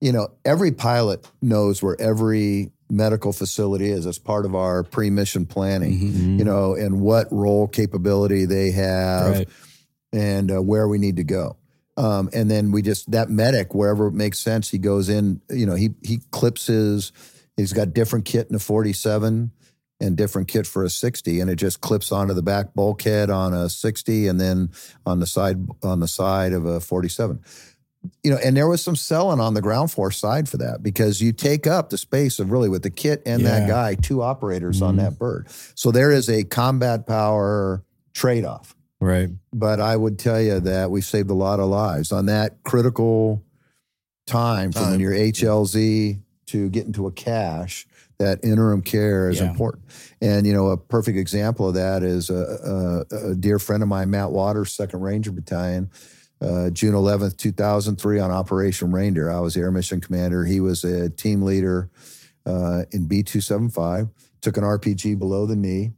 you 0.00 0.10
know, 0.12 0.28
every 0.44 0.72
pilot 0.72 1.26
knows 1.42 1.82
where 1.82 2.00
every 2.00 2.70
medical 2.90 3.32
facility 3.32 3.90
is 3.90 4.06
as 4.06 4.18
part 4.18 4.44
of 4.46 4.54
our 4.54 4.82
pre-mission 4.84 5.44
planning. 5.46 5.98
Mhm. 5.98 6.38
You 6.38 6.44
know, 6.44 6.74
and 6.74 7.00
what 7.00 7.30
role 7.32 7.66
capability 7.68 8.44
they 8.46 8.70
have. 8.72 9.30
Right. 9.32 9.48
and 10.12 10.52
uh, 10.52 10.62
where 10.62 10.86
we 10.86 10.96
need 10.98 11.16
to 11.16 11.24
go. 11.24 11.56
Um, 11.96 12.30
and 12.32 12.48
then 12.50 12.70
we 12.72 12.82
just 12.82 13.10
that 13.10 13.28
medic 13.30 13.74
wherever 13.74 14.06
it 14.06 14.14
makes 14.14 14.38
sense, 14.38 14.70
he 14.70 14.78
goes 14.78 15.08
in. 15.08 15.40
You 15.50 15.66
know, 15.66 15.74
he 15.74 15.90
he 16.02 16.20
clips 16.30 16.68
his. 16.68 17.12
He's 17.56 17.72
got 17.72 17.92
different 17.94 18.24
kit 18.24 18.48
in 18.48 18.54
a 18.56 18.58
forty-seven 18.60 19.50
and 20.00 20.16
different 20.16 20.48
kit 20.48 20.66
for 20.66 20.84
a 20.84 20.90
sixty, 20.90 21.40
and 21.40 21.48
it 21.48 21.56
just 21.56 21.80
clips 21.80 22.10
onto 22.12 22.34
the 22.34 22.42
back 22.42 22.74
bulkhead 22.74 23.30
on 23.30 23.54
a 23.54 23.68
sixty, 23.70 24.26
and 24.26 24.40
then 24.40 24.70
on 25.06 25.20
the 25.20 25.26
side 25.26 25.66
on 25.82 26.00
the 26.00 26.08
side 26.08 26.52
of 26.52 26.64
a 26.66 26.80
forty-seven. 26.80 27.40
You 28.22 28.32
know, 28.32 28.38
and 28.44 28.54
there 28.54 28.68
was 28.68 28.82
some 28.82 28.96
selling 28.96 29.40
on 29.40 29.54
the 29.54 29.62
ground 29.62 29.90
force 29.90 30.18
side 30.18 30.46
for 30.46 30.58
that 30.58 30.82
because 30.82 31.22
you 31.22 31.32
take 31.32 31.66
up 31.66 31.88
the 31.88 31.96
space 31.96 32.38
of 32.38 32.50
really 32.50 32.68
with 32.68 32.82
the 32.82 32.90
kit 32.90 33.22
and 33.24 33.46
that 33.46 33.66
guy, 33.66 33.94
two 33.94 34.20
operators 34.20 34.82
on 34.82 34.96
Mhm. 34.96 34.98
that 34.98 35.18
bird. 35.18 35.46
So 35.74 35.90
there 35.90 36.10
is 36.12 36.28
a 36.28 36.44
combat 36.44 37.06
power 37.06 37.82
trade-off 38.12 38.76
Right. 39.00 39.30
but 39.54 39.80
I 39.80 39.96
would 39.96 40.18
tell 40.18 40.38
you 40.38 40.60
that 40.60 40.90
we 40.90 41.00
saved 41.00 41.30
a 41.30 41.34
lot 41.34 41.60
of 41.60 41.70
lives 41.70 42.12
on 42.12 42.26
that 42.26 42.62
critical 42.62 43.42
time 44.26 44.70
from 44.70 44.82
when 44.82 44.90
Time. 44.92 45.00
you're 45.00 45.14
HLZ 45.14 46.18
to 46.48 46.68
get 46.68 46.84
into 46.84 47.06
a 47.06 47.10
CSH. 47.10 47.86
That 48.18 48.44
interim 48.44 48.80
care 48.82 49.28
is 49.28 49.40
Yeah. 49.40 49.50
important, 49.50 49.84
and 50.20 50.46
you 50.46 50.52
know 50.52 50.68
a 50.68 50.76
perfect 50.76 51.18
example 51.18 51.68
of 51.68 51.74
that 51.74 52.02
is 52.02 52.30
a, 52.30 53.04
a, 53.10 53.30
a 53.30 53.34
dear 53.34 53.58
friend 53.58 53.82
of 53.82 53.88
mine, 53.88 54.10
Matt 54.10 54.30
Waters, 54.30 54.72
Second 54.72 55.00
Ranger 55.00 55.32
Battalion, 55.32 55.90
uh, 56.40 56.70
June 56.70 56.94
11th, 56.94 57.36
2003, 57.36 58.20
on 58.20 58.30
Operation 58.30 58.92
Reindeer. 58.92 59.30
I 59.30 59.40
was 59.40 59.56
Air 59.56 59.70
Mission 59.72 60.00
Commander. 60.00 60.44
He 60.44 60.60
was 60.60 60.84
a 60.84 61.10
team 61.10 61.42
leader 61.42 61.90
uh, 62.46 62.84
in 62.92 63.08
B275. 63.08 64.10
Took 64.42 64.56
an 64.58 64.62
RPG 64.64 65.18
below 65.18 65.46
the 65.46 65.56
knee. 65.56 65.92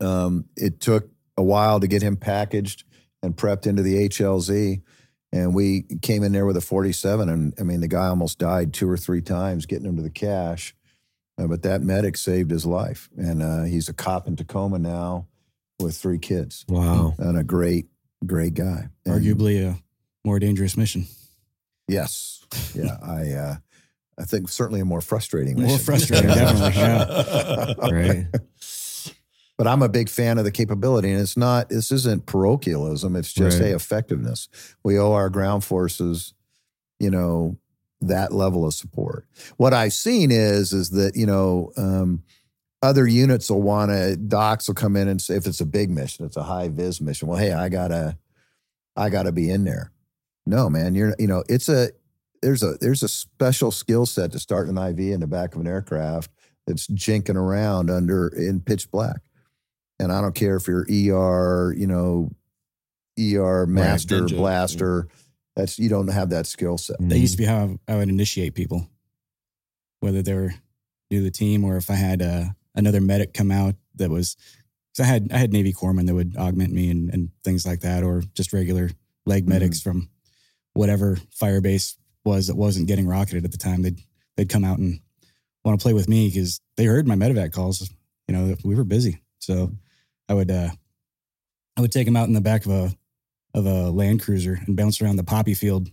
Um, 0.00 0.46
it 0.56 0.80
took 0.80 1.04
a 1.04 1.08
a 1.38 1.44
while 1.44 1.80
to 1.80 1.86
get 1.86 2.02
him 2.02 2.16
packaged 2.16 2.84
and 3.22 3.34
prepped 3.36 3.66
into 3.66 3.82
the 3.82 4.08
HLZ. 4.08 4.82
And 5.32 5.54
we 5.54 5.84
came 6.02 6.22
in 6.22 6.32
there 6.32 6.44
with 6.44 6.58
a 6.58 6.60
47, 6.60 7.28
and 7.30 7.54
I 7.58 7.62
mean, 7.62 7.80
the 7.80 7.88
guy 7.88 8.06
almost 8.08 8.38
died 8.38 8.74
two 8.74 8.88
or 8.88 8.98
three 8.98 9.22
times 9.22 9.64
getting 9.64 9.86
him 9.86 9.96
to 9.96 10.02
the 10.02 10.10
CSH. 10.10 10.74
Uh, 11.38 11.46
but 11.46 11.62
that 11.62 11.82
medic 11.82 12.16
saved 12.16 12.50
his 12.50 12.66
life, 12.66 13.08
and 13.16 13.42
uh, 13.42 13.62
he's 13.64 13.88
a 13.88 13.92
cop 13.94 14.28
in 14.28 14.36
Tacoma 14.36 14.78
now 14.78 15.26
with 15.80 15.96
three 15.96 16.18
kids 16.18 16.64
Wow. 16.68 17.14
and 17.18 17.36
a 17.38 17.42
great, 17.42 17.86
great 18.26 18.54
guy. 18.54 18.88
And 19.06 19.14
Arguably 19.22 19.66
a 19.66 19.78
more 20.24 20.38
dangerous 20.38 20.76
mission. 20.76 21.06
yes, 21.88 22.44
yeah. 22.74 22.96
I, 23.02 23.32
uh, 23.32 23.56
I 24.18 24.24
think 24.24 24.50
certainly 24.50 24.80
a 24.80 24.84
more 24.84 25.00
frustrating. 25.00 25.60
More 25.60 25.78
frustrating, 25.78 26.28
definitely. 26.28 26.80
Yeah. 26.80 27.74
Right. 27.90 28.26
But 29.58 29.66
I'm 29.68 29.82
a 29.82 29.88
big 29.88 30.08
fan 30.08 30.38
of 30.38 30.44
the 30.44 30.50
capability, 30.50 31.10
and 31.12 31.20
it's 31.20 31.36
not. 31.36 31.68
This 31.68 31.92
isn't 31.92 32.26
parochialism. 32.26 33.14
It's 33.16 33.32
just 33.32 33.60
Right. 33.60 33.70
a 33.70 33.74
effectiveness. 33.74 34.48
We 34.82 34.98
owe 34.98 35.12
our 35.12 35.30
ground 35.30 35.62
forces, 35.62 36.34
you 36.98 37.10
know, 37.10 37.56
that 38.02 38.32
level 38.32 38.66
of 38.66 38.74
support. 38.74 39.26
What 39.56 39.72
I've 39.74 39.92
seen 39.92 40.30
is 40.30 40.72
is 40.72 40.90
that 40.90 41.16
you 41.16 41.26
know 41.26 41.72
um, 41.76 42.22
other 42.82 43.06
units 43.06 43.50
will 43.50 43.62
want 43.62 43.90
to. 43.90 44.16
Docs 44.16 44.68
will 44.68 44.74
come 44.74 44.96
in 44.96 45.08
and 45.08 45.20
say 45.20 45.36
if 45.36 45.46
it's 45.46 45.60
a 45.60 45.66
big 45.66 45.90
mission, 45.90 46.26
it's 46.26 46.36
a 46.36 46.42
high 46.42 46.68
vis 46.68 47.00
mission. 47.00 47.28
Well, 47.28 47.38
hey, 47.38 47.52
I 47.52 47.68
gotta, 47.68 48.18
I 48.96 49.08
gotta 49.08 49.32
be 49.32 49.50
in 49.50 49.64
there. 49.64 49.92
No, 50.46 50.68
man, 50.68 50.94
you're 50.94 51.14
you 51.18 51.26
know 51.26 51.44
it's 51.48 51.68
a 51.68 51.90
there's 52.42 52.62
a 52.62 52.76
there's 52.80 53.02
a 53.02 53.08
special 53.08 53.70
skill 53.70 54.06
set 54.06 54.32
to 54.32 54.38
start 54.38 54.68
an 54.68 54.76
IV 54.76 54.98
in 54.98 55.20
the 55.20 55.26
back 55.26 55.54
of 55.54 55.60
an 55.60 55.66
aircraft 55.66 56.30
that's 56.66 56.86
jinking 56.88 57.36
around 57.36 57.90
under 57.90 58.28
in 58.28 58.60
pitch 58.60 58.90
black. 58.90 59.20
And 59.98 60.12
I 60.12 60.20
don't 60.20 60.34
care 60.34 60.56
if 60.56 60.66
you're 60.66 60.86
ER, 60.90 61.72
you 61.76 61.86
know, 61.86 62.30
ER 63.18 63.66
master, 63.66 64.22
ninja. 64.22 64.36
blaster. 64.36 65.08
That's 65.56 65.78
you 65.78 65.88
don't 65.88 66.08
have 66.08 66.30
that 66.30 66.46
skill 66.46 66.78
set. 66.78 66.96
That 67.00 67.18
used 67.18 67.34
to 67.34 67.38
be 67.38 67.44
how 67.44 67.78
I 67.86 67.96
would 67.96 68.08
initiate 68.08 68.54
people, 68.54 68.88
whether 70.00 70.22
they 70.22 70.34
were 70.34 70.54
new 71.10 71.18
to 71.18 71.24
the 71.24 71.30
team 71.30 71.64
or 71.64 71.76
if 71.76 71.90
I 71.90 71.94
had 71.94 72.22
uh, 72.22 72.44
another 72.74 73.00
medic 73.00 73.34
come 73.34 73.50
out 73.50 73.74
that 73.96 74.10
was. 74.10 74.36
Cause 74.94 75.06
I 75.06 75.08
had 75.08 75.32
I 75.32 75.38
had 75.38 75.54
Navy 75.54 75.72
corpsmen 75.72 76.06
that 76.06 76.14
would 76.14 76.36
augment 76.36 76.74
me 76.74 76.90
and, 76.90 77.08
and 77.14 77.30
things 77.42 77.64
like 77.64 77.80
that, 77.80 78.04
or 78.04 78.22
just 78.34 78.52
regular 78.52 78.90
leg 79.24 79.48
medics 79.48 79.80
from 79.80 80.10
whatever 80.74 81.16
fire 81.30 81.62
base 81.62 81.96
was 82.24 82.46
that 82.48 82.56
wasn't 82.56 82.88
getting 82.88 83.06
rocketed 83.06 83.46
at 83.46 83.52
the 83.52 83.58
time. 83.58 83.80
They'd 83.80 84.00
they'd 84.36 84.50
come 84.50 84.64
out 84.64 84.78
and 84.78 85.00
want 85.64 85.78
to 85.78 85.82
play 85.82 85.94
with 85.94 86.08
me 86.08 86.28
because 86.28 86.60
they 86.76 86.84
heard 86.84 87.06
my 87.06 87.14
medevac 87.14 87.52
calls. 87.52 87.90
You 88.28 88.36
know, 88.36 88.54
we 88.64 88.74
were 88.74 88.84
busy, 88.84 89.22
so 89.38 89.72
I 90.28 90.34
would 90.34 90.50
uh, 90.50 90.70
I 91.76 91.80
would 91.80 91.92
take 91.92 92.06
them 92.06 92.16
out 92.16 92.28
in 92.28 92.34
the 92.34 92.40
back 92.40 92.66
of 92.66 92.72
a 92.72 92.94
of 93.54 93.66
a 93.66 93.90
Land 93.90 94.22
Cruiser 94.22 94.58
and 94.66 94.76
bounce 94.76 95.00
around 95.02 95.16
the 95.16 95.24
poppy 95.24 95.54
field 95.54 95.90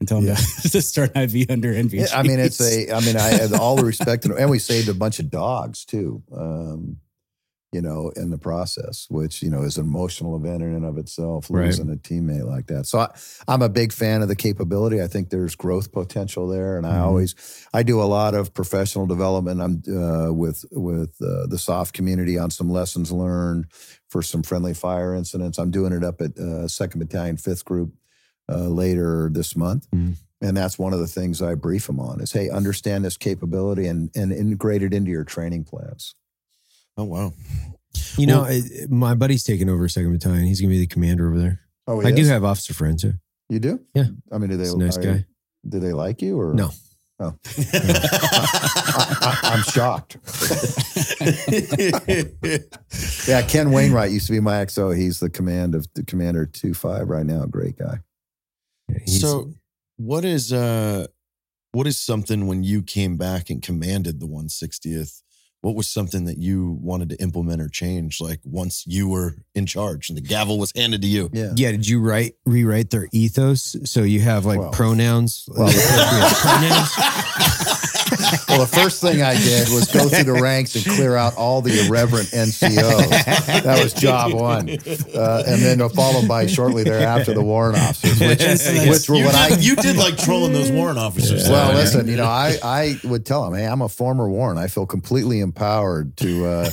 and 0.00 0.08
tell 0.08 0.20
them 0.20 0.28
Yeah. 0.28 0.36
to, 0.62 0.68
to 0.70 0.82
start 0.82 1.16
IV 1.16 1.50
under 1.50 1.72
NVG. 1.72 1.92
Yeah, 2.10 2.18
I 2.18 2.22
mean, 2.22 2.38
it's 2.40 2.60
a. 2.60 2.92
I 2.92 3.00
mean, 3.00 3.16
I 3.16 3.28
have 3.28 3.52
all 3.54 3.76
the 3.76 3.84
respect, 3.84 4.24
and, 4.24 4.34
and 4.34 4.50
we 4.50 4.58
saved 4.58 4.88
a 4.88 4.94
bunch 4.94 5.18
of 5.18 5.30
dogs 5.30 5.84
too. 5.84 6.22
Um, 6.34 6.96
you 7.72 7.80
know, 7.80 8.10
in 8.16 8.28
the 8.30 8.36
process, 8.38 9.06
which 9.08 9.42
you 9.42 9.48
know 9.50 9.62
is 9.62 9.78
an 9.78 9.84
emotional 9.86 10.36
event 10.36 10.62
in 10.62 10.74
and 10.74 10.84
of 10.84 10.98
itself, 10.98 11.46
Right. 11.50 11.66
losing 11.66 11.90
a 11.90 11.96
teammate 11.96 12.44
like 12.46 12.66
that. 12.66 12.86
So 12.86 12.98
I, 12.98 13.08
I'm 13.48 13.62
a 13.62 13.68
big 13.70 13.92
fan 13.92 14.20
of 14.20 14.28
the 14.28 14.36
capability. 14.36 15.00
I 15.02 15.06
think 15.06 15.30
there's 15.30 15.54
growth 15.54 15.90
potential 15.90 16.46
there, 16.48 16.76
and 16.76 16.86
I 16.86 16.96
Mhm. 16.96 17.02
always, 17.02 17.34
I 17.72 17.82
do 17.82 18.00
a 18.02 18.04
lot 18.04 18.34
of 18.34 18.52
professional 18.52 19.06
development. 19.06 19.60
I'm 19.62 19.82
uh, 19.90 20.32
with 20.32 20.64
with 20.70 21.14
uh, 21.22 21.46
the 21.46 21.58
SOF 21.58 21.92
community 21.92 22.38
on 22.38 22.50
some 22.50 22.68
lessons 22.70 23.10
learned 23.10 23.66
for 24.08 24.20
some 24.22 24.42
friendly 24.42 24.74
fire 24.74 25.14
incidents. 25.14 25.58
I'm 25.58 25.70
doing 25.70 25.94
it 25.94 26.04
up 26.04 26.20
at 26.20 26.38
uh, 26.38 26.68
Second 26.68 26.98
Battalion, 27.00 27.38
Fifth 27.38 27.64
Group 27.64 27.94
uh, 28.50 28.68
later 28.68 29.30
this 29.32 29.56
month. 29.56 29.88
Mhm. 29.94 30.16
And 30.42 30.56
that's 30.56 30.76
one 30.78 30.92
of 30.92 30.98
the 30.98 31.06
things 31.06 31.40
I 31.40 31.54
brief 31.54 31.86
them 31.86 32.00
on 32.00 32.20
is, 32.20 32.32
hey, 32.32 32.50
understand 32.50 33.04
this 33.04 33.16
capability 33.16 33.86
and, 33.86 34.10
and 34.16 34.32
integrate 34.32 34.82
it 34.82 34.92
into 34.92 35.10
your 35.12 35.22
training 35.24 35.62
plans. 35.64 36.14
Oh 36.96 37.04
wow. 37.04 37.32
You 38.18 38.26
know, 38.26 38.42
I, 38.42 38.60
my 38.88 39.14
buddy's 39.14 39.44
taking 39.44 39.68
over 39.70 39.88
second 39.88 40.12
battalion. 40.12 40.46
He's 40.46 40.60
gonna 40.60 40.70
be 40.70 40.78
the 40.78 40.86
commander 40.86 41.28
over 41.28 41.38
there. 41.38 41.60
Oh, 41.86 42.00
I 42.02 42.10
do 42.12 42.24
have 42.26 42.44
officer 42.44 42.74
friends. 42.74 43.04
Yeah. 43.04 43.12
You 43.48 43.58
do? 43.58 43.80
Yeah. 43.94 44.04
I 44.30 44.38
mean, 44.38 44.50
do 44.50 44.56
they? 44.56 44.64
He's 44.64 44.74
a 44.74 44.78
nice 44.78 44.96
are- 44.98 45.02
guy. 45.02 45.24
Do 45.68 45.78
they 45.80 45.92
like 45.92 46.22
you 46.22 46.40
or 46.40 46.54
No. 46.54 46.70
Oh, 47.20 47.34
I, 47.46 47.54
I, 49.22 49.38
I'm 49.54 49.62
shocked. 49.62 50.16
Yeah, 53.28 53.42
Ken 53.42 53.70
Wainwright 53.70 54.10
used 54.10 54.26
to 54.26 54.32
be 54.32 54.40
my 54.40 54.64
XO. 54.64 54.96
He's 54.96 55.20
the 55.20 55.30
command 55.30 55.74
of 55.74 55.86
the 55.94 56.04
commander 56.04 56.46
two 56.46 56.74
five 56.74 57.08
right 57.08 57.24
now. 57.24 57.44
Great 57.46 57.78
guy. 57.78 57.98
He's- 58.88 59.20
so 59.20 59.52
what 59.96 60.24
is 60.24 60.52
uh 60.52 61.06
what 61.72 61.86
is 61.86 61.98
something 61.98 62.46
when 62.46 62.64
you 62.64 62.82
came 62.82 63.16
back 63.16 63.48
and 63.50 63.62
commanded 63.62 64.20
the 64.20 64.26
160th 64.26 65.22
what 65.62 65.74
was 65.74 65.88
something 65.88 66.26
that 66.26 66.38
you 66.38 66.76
wanted 66.82 67.08
to 67.08 67.16
implement 67.22 67.60
or 67.62 67.68
change 67.68 68.20
like 68.20 68.40
once 68.44 68.84
you 68.86 69.08
were 69.08 69.36
in 69.54 69.64
charge 69.64 70.08
and 70.10 70.16
the 70.18 70.22
gavel 70.22 70.58
was 70.58 70.72
handed 70.76 71.00
to 71.02 71.08
you 71.08 71.30
Yeah. 71.32 71.52
yeah, 71.56 71.70
did 71.72 71.88
you 71.88 72.00
write 72.00 72.34
rewrite 72.44 72.90
their 72.90 73.08
ethos 73.12 73.76
so 73.84 74.02
you 74.02 74.20
have 74.20 74.44
like 74.44 74.58
Well- 74.60 74.70
pronouns? 74.72 75.48
Well- 75.48 75.72
pronouns. 76.42 76.90
Well, 78.48 78.60
the 78.60 78.66
first 78.70 79.00
thing 79.00 79.22
I 79.22 79.34
did 79.34 79.68
was 79.70 79.90
go 79.92 80.08
through 80.08 80.24
the 80.32 80.40
ranks 80.40 80.74
and 80.74 80.84
clear 80.84 81.16
out 81.16 81.36
all 81.36 81.62
the 81.62 81.86
irreverent 81.86 82.28
NCOs. 82.28 83.62
That 83.62 83.82
was 83.82 83.92
job 83.94 84.32
one, 84.32 84.68
uh, 84.70 85.42
and 85.46 85.62
then 85.62 85.88
followed 85.90 86.28
by 86.28 86.46
shortly 86.46 86.84
thereafter 86.84 87.34
the 87.34 87.42
warrant 87.42 87.78
officers, 87.78 88.20
which, 88.20 88.40
which 88.88 89.08
were 89.08 89.16
you, 89.16 89.24
what 89.24 89.32
did, 89.48 89.58
I 89.58 89.60
you 89.60 89.76
did 89.76 89.96
like 89.96 90.16
trolling 90.16 90.52
those 90.52 90.70
warrant 90.70 90.98
officers 90.98 91.48
Well, 91.48 91.68
though. 91.72 91.74
listen, 91.78 92.08
you 92.08 92.16
know, 92.16 92.24
I, 92.26 92.56
I 92.62 93.00
would 93.04 93.24
tell 93.26 93.44
them, 93.44 93.54
hey, 93.54 93.66
I'm 93.66 93.82
a 93.82 93.88
former 93.88 94.28
warrant. 94.28 94.58
I 94.58 94.68
feel 94.68 94.86
completely 94.86 95.40
empowered 95.40 96.16
to 96.18 96.46
uh, 96.46 96.70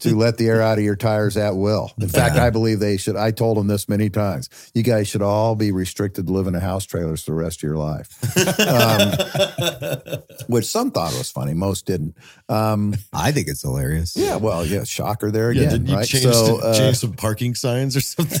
to 0.00 0.16
let 0.16 0.38
the 0.38 0.48
air 0.48 0.62
out 0.62 0.78
of 0.78 0.84
your 0.84 0.96
tires 0.96 1.36
at 1.36 1.56
will. 1.56 1.92
In 2.00 2.08
fact, 2.08 2.36
I 2.36 2.50
believe 2.50 2.80
they 2.80 2.96
should. 2.96 3.16
I 3.16 3.30
told 3.30 3.56
them 3.56 3.66
this 3.66 3.88
many 3.88 4.10
times. 4.10 4.48
You 4.74 4.82
guys 4.82 5.08
should 5.08 5.22
all 5.22 5.54
be 5.54 5.72
restricted 5.72 6.26
to 6.26 6.32
live 6.32 6.46
in 6.46 6.54
a 6.54 6.60
house 6.60 6.84
trailers 6.86 7.22
for 7.24 7.32
the 7.32 7.36
rest 7.36 7.58
of 7.60 7.62
your 7.64 7.76
life, 7.76 8.08
um, 8.60 10.18
which 10.62 10.68
some 10.70 10.90
thought 10.90 11.12
it 11.12 11.18
was 11.18 11.30
funny. 11.30 11.54
Most 11.54 11.86
didn't. 11.86 12.16
Um, 12.48 12.94
I 13.12 13.32
think 13.32 13.48
it's 13.48 13.62
hilarious. 13.62 14.16
yeah, 14.16 14.36
well, 14.36 14.64
yeah, 14.64 14.84
shocker 14.84 15.30
there 15.30 15.52
yeah, 15.52 15.62
again, 15.62 15.80
did 15.80 15.88
you 15.90 15.96
right? 15.96 16.06
change, 16.08 16.24
so, 16.24 16.60
uh, 16.60 16.76
change 16.78 16.96
some 16.96 17.12
parking 17.12 17.54
signs 17.54 17.96
or 17.96 18.00
something 18.14 18.38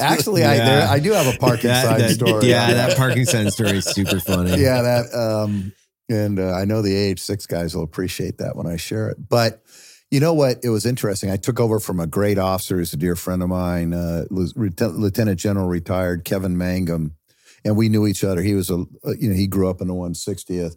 actually, 0.00 0.44
I 0.44 0.56
there, 0.56 0.88
I 0.88 0.98
do 0.98 1.12
have 1.12 1.32
a 1.34 1.38
parking 1.38 1.68
That- 1.68 1.84
sign 1.84 1.98
that- 2.00 2.10
story. 2.10 2.46
Yeah, 2.46 2.72
that 2.74 2.96
parking 2.96 3.24
sign 3.24 3.50
story 3.50 3.70
is 3.78 3.84
super 3.84 4.20
funny. 4.20 4.50
yeah, 4.60 4.82
that 4.82 5.14
um 5.14 5.72
and 6.10 6.38
uh, 6.38 6.52
I 6.52 6.66
know 6.66 6.82
the 6.82 6.90
AH6 7.14 7.48
guys 7.48 7.74
will 7.74 7.82
appreciate 7.82 8.36
that 8.38 8.56
when 8.56 8.66
I 8.66 8.76
share 8.76 9.08
it. 9.08 9.16
But 9.26 9.62
you 10.10 10.20
know 10.20 10.34
what? 10.34 10.58
It 10.62 10.68
was 10.68 10.84
interesting. 10.84 11.30
I 11.30 11.36
took 11.38 11.58
over 11.58 11.80
from 11.80 11.98
a 11.98 12.06
great 12.06 12.36
officer 12.38 12.76
who's 12.76 12.92
a 12.92 12.96
dear 12.98 13.16
friend 13.16 13.42
of 13.42 13.48
mine, 13.48 13.94
uh, 13.94 14.24
Lieutenant 14.30 14.98
Lieutenant 14.98 15.40
General 15.40 15.66
retired 15.66 16.24
Kevin 16.24 16.58
Mangum, 16.58 17.16
and 17.64 17.74
we 17.76 17.88
knew 17.88 18.06
each 18.06 18.22
other. 18.22 18.42
He 18.42 18.54
was 18.54 18.68
a 18.70 18.84
you 19.18 19.30
know 19.30 19.34
he 19.34 19.46
grew 19.46 19.68
up 19.70 19.80
in 19.80 19.88
the 19.88 19.94
160th, 19.94 20.76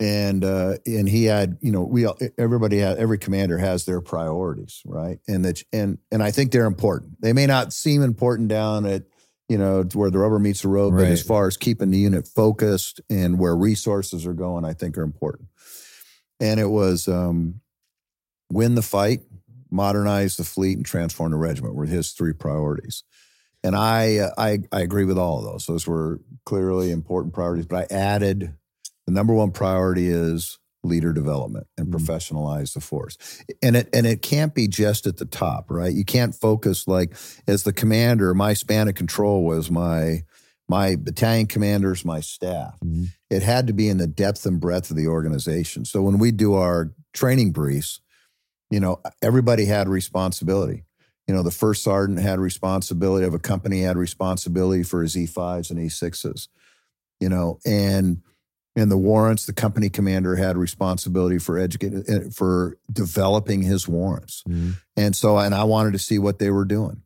and 0.00 0.44
uh, 0.44 0.76
and 0.86 1.08
he 1.08 1.24
had 1.24 1.58
you 1.60 1.72
know 1.72 1.82
we 1.82 2.06
everybody 2.38 2.78
had 2.78 2.98
every 2.98 3.18
commander 3.18 3.58
has 3.58 3.84
their 3.84 4.00
priorities 4.00 4.82
right, 4.86 5.18
and 5.26 5.44
that 5.44 5.62
and 5.72 5.98
and 6.12 6.22
I 6.22 6.30
think 6.30 6.52
they're 6.52 6.66
important. 6.66 7.20
They 7.20 7.32
may 7.32 7.46
not 7.46 7.72
seem 7.72 8.02
important 8.02 8.48
down 8.48 8.86
at 8.86 9.04
you 9.48 9.58
know 9.58 9.82
where 9.94 10.10
the 10.10 10.18
rubber 10.18 10.38
meets 10.38 10.62
the 10.62 10.68
road, 10.68 10.94
but 10.94 11.06
as 11.06 11.22
far 11.22 11.46
as 11.46 11.56
keeping 11.56 11.90
the 11.90 11.98
unit 11.98 12.28
focused 12.28 13.00
and 13.10 13.38
where 13.38 13.56
resources 13.56 14.26
are 14.26 14.34
going, 14.34 14.64
I 14.64 14.72
think 14.72 14.96
are 14.98 15.02
important. 15.02 15.48
And 16.40 16.60
it 16.60 16.68
was 16.68 17.08
um, 17.08 17.60
win 18.50 18.74
the 18.74 18.82
fight, 18.82 19.22
modernize 19.70 20.36
the 20.36 20.44
fleet, 20.44 20.76
and 20.76 20.86
transform 20.86 21.32
the 21.32 21.38
regiment 21.38 21.74
were 21.74 21.86
his 21.86 22.12
three 22.12 22.32
priorities. 22.32 23.02
And 23.64 23.74
I, 23.74 24.18
uh, 24.18 24.30
I, 24.38 24.58
I 24.70 24.82
agree 24.82 25.04
with 25.04 25.18
all 25.18 25.38
of 25.38 25.44
those. 25.44 25.66
Those 25.66 25.86
were 25.86 26.20
clearly 26.46 26.92
important 26.92 27.34
priorities. 27.34 27.66
But 27.66 27.90
I 27.90 27.94
added 27.94 28.54
the 29.08 29.14
number 29.14 29.32
one 29.32 29.50
priority 29.50 30.08
is 30.08 30.58
leader 30.84 31.14
development 31.14 31.66
and 31.78 31.88
Mhm. 31.88 31.98
professionalize 31.98 32.74
the 32.74 32.80
force. 32.80 33.16
And 33.62 33.74
it 33.74 33.88
and 33.94 34.06
it 34.06 34.20
can't 34.20 34.54
be 34.54 34.68
just 34.68 35.06
at 35.06 35.16
the 35.16 35.24
top, 35.24 35.70
right? 35.70 35.94
You 35.94 36.04
can't 36.04 36.34
focus 36.34 36.86
like 36.86 37.16
as 37.46 37.62
the 37.62 37.72
commander. 37.72 38.34
My 38.34 38.52
span 38.52 38.86
of 38.86 38.96
control 38.96 39.46
was 39.46 39.70
my 39.70 40.24
my 40.68 40.94
battalion 40.94 41.46
commanders, 41.46 42.04
my 42.04 42.20
staff. 42.20 42.78
Mhm. 42.84 43.08
It 43.30 43.42
had 43.42 43.66
to 43.68 43.72
be 43.72 43.88
in 43.88 43.96
the 43.96 44.06
depth 44.06 44.44
and 44.44 44.60
breadth 44.60 44.90
of 44.90 44.98
the 44.98 45.08
organization. 45.08 45.86
So 45.86 46.02
when 46.02 46.18
we 46.18 46.30
do 46.30 46.52
our 46.52 46.92
training 47.14 47.52
briefs, 47.52 48.02
you 48.70 48.78
know, 48.78 49.00
everybody 49.22 49.64
had 49.64 49.88
responsibility. 49.88 50.84
You 51.26 51.34
know, 51.34 51.42
the 51.42 51.50
first 51.50 51.82
sergeant 51.82 52.18
had 52.18 52.40
responsibility 52.40 53.24
of 53.26 53.32
a 53.32 53.38
company 53.38 53.80
had 53.80 53.96
responsibility 53.96 54.82
for 54.82 55.00
his 55.00 55.16
E5s 55.16 55.70
and 55.70 55.80
E6s. 55.80 56.48
You 57.20 57.30
know, 57.30 57.58
and 57.64 58.18
and 58.78 58.90
the 58.90 58.96
warrants, 58.96 59.44
the 59.46 59.52
company 59.52 59.88
commander 59.90 60.36
had 60.36 60.56
responsibility 60.56 61.38
for 61.38 61.58
educating 61.58 62.30
for 62.30 62.78
developing 62.92 63.62
his 63.62 63.88
warrants. 63.88 64.42
Mhm. 64.48 64.76
And 64.96 65.16
so, 65.16 65.36
and 65.38 65.54
I 65.54 65.64
wanted 65.64 65.92
to 65.94 65.98
see 65.98 66.18
what 66.18 66.38
they 66.38 66.50
were 66.50 66.64
doing. 66.64 67.02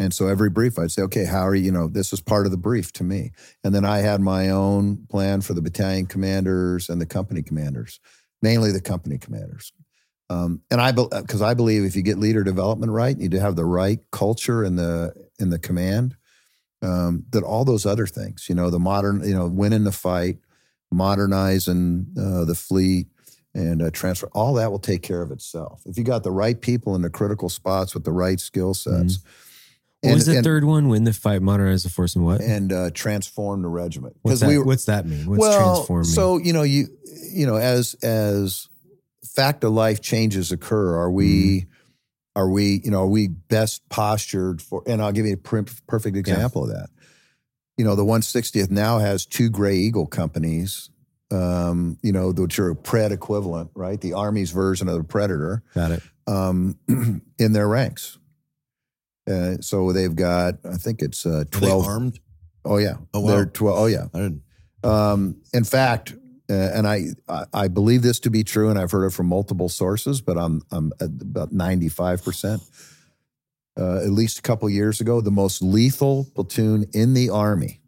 And 0.00 0.12
so 0.14 0.28
every 0.28 0.50
brief, 0.50 0.78
I'd 0.78 0.92
say, 0.92 1.02
okay, 1.02 1.24
how 1.24 1.46
are 1.46 1.54
you? 1.54 1.66
You 1.66 1.72
know, 1.72 1.88
this 1.88 2.12
is 2.12 2.20
part 2.20 2.46
of 2.46 2.52
the 2.52 2.58
brief 2.58 2.92
to 2.94 3.04
me. 3.04 3.32
And 3.64 3.74
then 3.74 3.84
I 3.84 3.98
had 3.98 4.20
my 4.20 4.50
own 4.50 5.06
plan 5.08 5.40
for 5.40 5.54
the 5.54 5.62
battalion 5.62 6.06
commanders 6.06 6.88
and 6.88 7.00
the 7.00 7.06
company 7.06 7.42
commanders, 7.42 8.00
mainly 8.40 8.70
the 8.70 8.80
company 8.80 9.18
commanders. 9.18 9.72
Um, 10.30 10.62
and 10.70 10.80
I, 10.80 10.92
because 10.92 11.42
I 11.42 11.54
believe 11.54 11.84
if 11.84 11.96
you 11.96 12.02
get 12.02 12.18
leader 12.18 12.44
development 12.44 12.92
right, 12.92 13.18
you 13.18 13.28
do 13.28 13.38
have 13.38 13.56
the 13.56 13.64
right 13.64 14.00
culture 14.12 14.62
in 14.62 14.76
the 14.76 15.14
in 15.38 15.50
the 15.50 15.58
command. 15.58 16.16
Um, 16.80 17.24
that 17.30 17.42
all 17.42 17.64
those 17.64 17.84
other 17.86 18.06
things, 18.06 18.46
you 18.48 18.54
know, 18.54 18.70
the 18.70 18.78
modern, 18.78 19.24
you 19.28 19.34
know, 19.34 19.48
winning 19.48 19.82
the 19.82 19.90
fight, 19.90 20.38
modernizing 20.90 22.06
uh, 22.18 22.44
the 22.44 22.54
fleet, 22.54 23.08
and 23.54 23.82
uh, 23.82 23.90
transfer, 23.90 24.28
all 24.32 24.54
that 24.54 24.70
will 24.70 24.78
take 24.78 25.02
care 25.02 25.22
of 25.22 25.30
itself. 25.30 25.82
If 25.86 25.96
you 25.98 26.04
got 26.04 26.22
the 26.22 26.30
right 26.30 26.60
people 26.60 26.94
in 26.94 27.02
the 27.02 27.10
critical 27.10 27.48
spots 27.48 27.94
with 27.94 28.04
the 28.04 28.12
right 28.12 28.38
skill 28.38 28.74
sets, 28.74 29.18
What 30.02 30.14
was 30.14 30.26
the 30.26 30.36
and, 30.36 30.44
third 30.44 30.64
one? 30.64 30.88
Win 30.88 31.04
the 31.04 31.12
fight, 31.12 31.42
modernize 31.42 31.82
the 31.82 31.88
force, 31.88 32.14
and 32.14 32.24
what? 32.24 32.40
and 32.40 32.72
uh, 32.72 32.90
transform 32.92 33.62
the 33.62 33.68
regiment. 33.68 34.16
What's 34.22 34.40
that, 34.40 34.62
what's 34.64 34.84
that 34.84 35.06
mean? 35.06 35.26
What's 35.26 35.40
well, 35.40 35.74
transform 35.74 36.02
mean? 36.02 36.04
so 36.04 36.38
you 36.38 36.52
know, 36.52 36.62
you 36.62 36.86
you 37.32 37.46
know, 37.46 37.56
as 37.56 37.94
as 38.02 38.68
fact 39.24 39.64
of 39.64 39.72
life 39.72 40.00
changes 40.00 40.52
occur, 40.52 40.96
are 40.96 41.10
we 41.10 41.66
are 42.36 42.48
we 42.48 42.80
you 42.84 42.90
know 42.90 43.02
are 43.02 43.08
we 43.08 43.28
best 43.28 43.88
postured 43.88 44.62
for? 44.62 44.82
And 44.86 45.02
I'll 45.02 45.12
give 45.12 45.26
you 45.26 45.34
a 45.34 45.38
per- 45.38 45.64
perfect 45.86 46.16
example 46.16 46.64
of 46.64 46.70
that. 46.70 46.90
You 47.78 47.84
know, 47.84 47.94
the 47.94 48.04
160th 48.04 48.70
now 48.70 48.98
has 48.98 49.24
two 49.24 49.48
Gray 49.48 49.76
Eagle 49.76 50.06
companies. 50.06 50.90
Um, 51.30 51.98
you 52.02 52.10
know, 52.12 52.30
which 52.32 52.58
are 52.58 52.74
Pred 52.74 53.10
equivalent, 53.10 53.70
right? 53.74 54.00
The 54.00 54.14
Army's 54.14 54.50
version 54.50 54.88
of 54.88 54.96
the 54.96 55.04
Predator 55.04 55.62
Got 55.74 55.90
it. 55.92 56.02
um, 56.26 56.78
in 57.38 57.52
their 57.52 57.68
ranks. 57.68 58.18
Uh, 59.30 59.56
so 59.60 59.92
they've 59.92 60.16
got, 60.16 60.54
I 60.64 60.76
think 60.76 61.02
it's 61.02 61.26
uh, 61.26 61.40
Are 61.40 61.44
they 61.44 61.58
12. 61.66 61.86
armed? 61.86 62.20
Oh, 62.64 62.78
yeah. 62.78 62.94
Oh, 63.12 63.20
wow. 63.20 63.28
They're 63.28 63.44
12. 63.46 63.78
Oh, 63.78 63.86
yeah. 63.86 64.06
I 64.14 64.18
didn't. 64.18 64.42
Um, 64.82 65.36
in 65.52 65.64
fact, 65.64 66.14
uh, 66.50 66.54
and 66.54 66.86
I, 66.86 67.08
I 67.28 67.44
I 67.52 67.68
believe 67.68 68.00
this 68.00 68.20
to 68.20 68.30
be 68.30 68.42
true, 68.42 68.70
and 68.70 68.78
I've 68.78 68.90
heard 68.90 69.04
it 69.04 69.10
from 69.10 69.26
multiple 69.26 69.68
sources, 69.68 70.22
but 70.22 70.38
I'm 70.38 70.62
I'm 70.70 70.92
at 70.98 71.10
about 71.20 71.52
ninety 71.52 71.90
five 71.90 72.24
percent. 72.24 72.62
Uh, 73.78 73.98
At 74.02 74.10
least 74.10 74.38
a 74.40 74.42
couple 74.42 74.68
years 74.68 75.00
ago, 75.00 75.20
the 75.20 75.30
most 75.30 75.62
lethal 75.62 76.26
platoon 76.34 76.86
in 76.92 77.14
the 77.14 77.30
army 77.30 77.80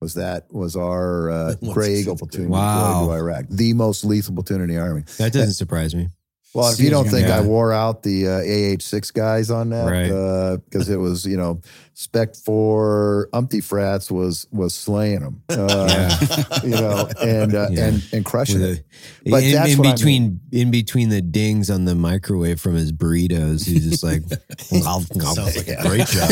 was 0.00 0.14
that 0.14 0.52
was 0.52 0.74
our 0.76 1.30
uh, 1.30 1.54
Gray 1.72 1.96
Eagle 2.00 2.16
platoon 2.16 2.48
Wow. 2.48 3.00
deployed 3.02 3.08
to 3.08 3.12
Iraq. 3.22 3.44
The 3.50 3.72
most 3.74 4.04
lethal 4.04 4.34
platoon 4.34 4.62
in 4.62 4.68
the 4.68 4.78
army. 4.78 5.02
That 5.18 5.32
doesn't 5.32 5.54
surprise 5.54 5.94
me. 5.94 6.08
Well, 6.52 6.72
if 6.72 6.80
you 6.80 6.90
don't 6.90 7.04
gonna 7.04 7.16
think 7.16 7.28
I 7.28 7.40
wore 7.42 7.72
out 7.72 8.02
the 8.02 8.26
uh, 8.26 8.30
AH6 8.40 9.12
guys 9.12 9.50
on 9.50 9.70
that, 9.70 9.84
Right. 9.86 10.56
because 10.64 10.88
it 10.88 10.96
was, 10.96 11.24
you 11.24 11.36
know, 11.36 11.60
Spec 11.94 12.34
4 12.34 13.28
Umpty 13.34 13.60
Frats 13.60 14.10
was 14.10 14.46
was 14.50 14.74
slaying 14.74 15.20
them, 15.20 15.42
uh, 15.50 16.16
you 16.64 16.70
know, 16.70 17.08
and 17.22 17.54
uh, 17.54 17.68
Yeah. 17.70 17.84
and 17.88 18.02
and 18.12 18.24
crushing 18.24 18.60
With 18.60 18.78
it. 18.78 18.84
But 19.30 19.42
in, 19.44 19.52
that's 19.52 19.72
in 19.72 19.78
what 19.78 19.86
I 19.88 19.92
between 19.92 20.40
in 20.50 20.70
between 20.70 21.10
the 21.10 21.20
dings 21.20 21.68
on 21.68 21.84
the 21.84 21.94
microwave 21.94 22.58
from 22.58 22.74
his 22.74 22.90
burritos, 22.90 23.66
he's 23.66 23.88
just 23.90 24.02
like 24.02 24.22
Sounds 24.60 25.56
like 25.56 25.68
a 25.68 25.82
great 25.86 26.06
job. 26.06 26.26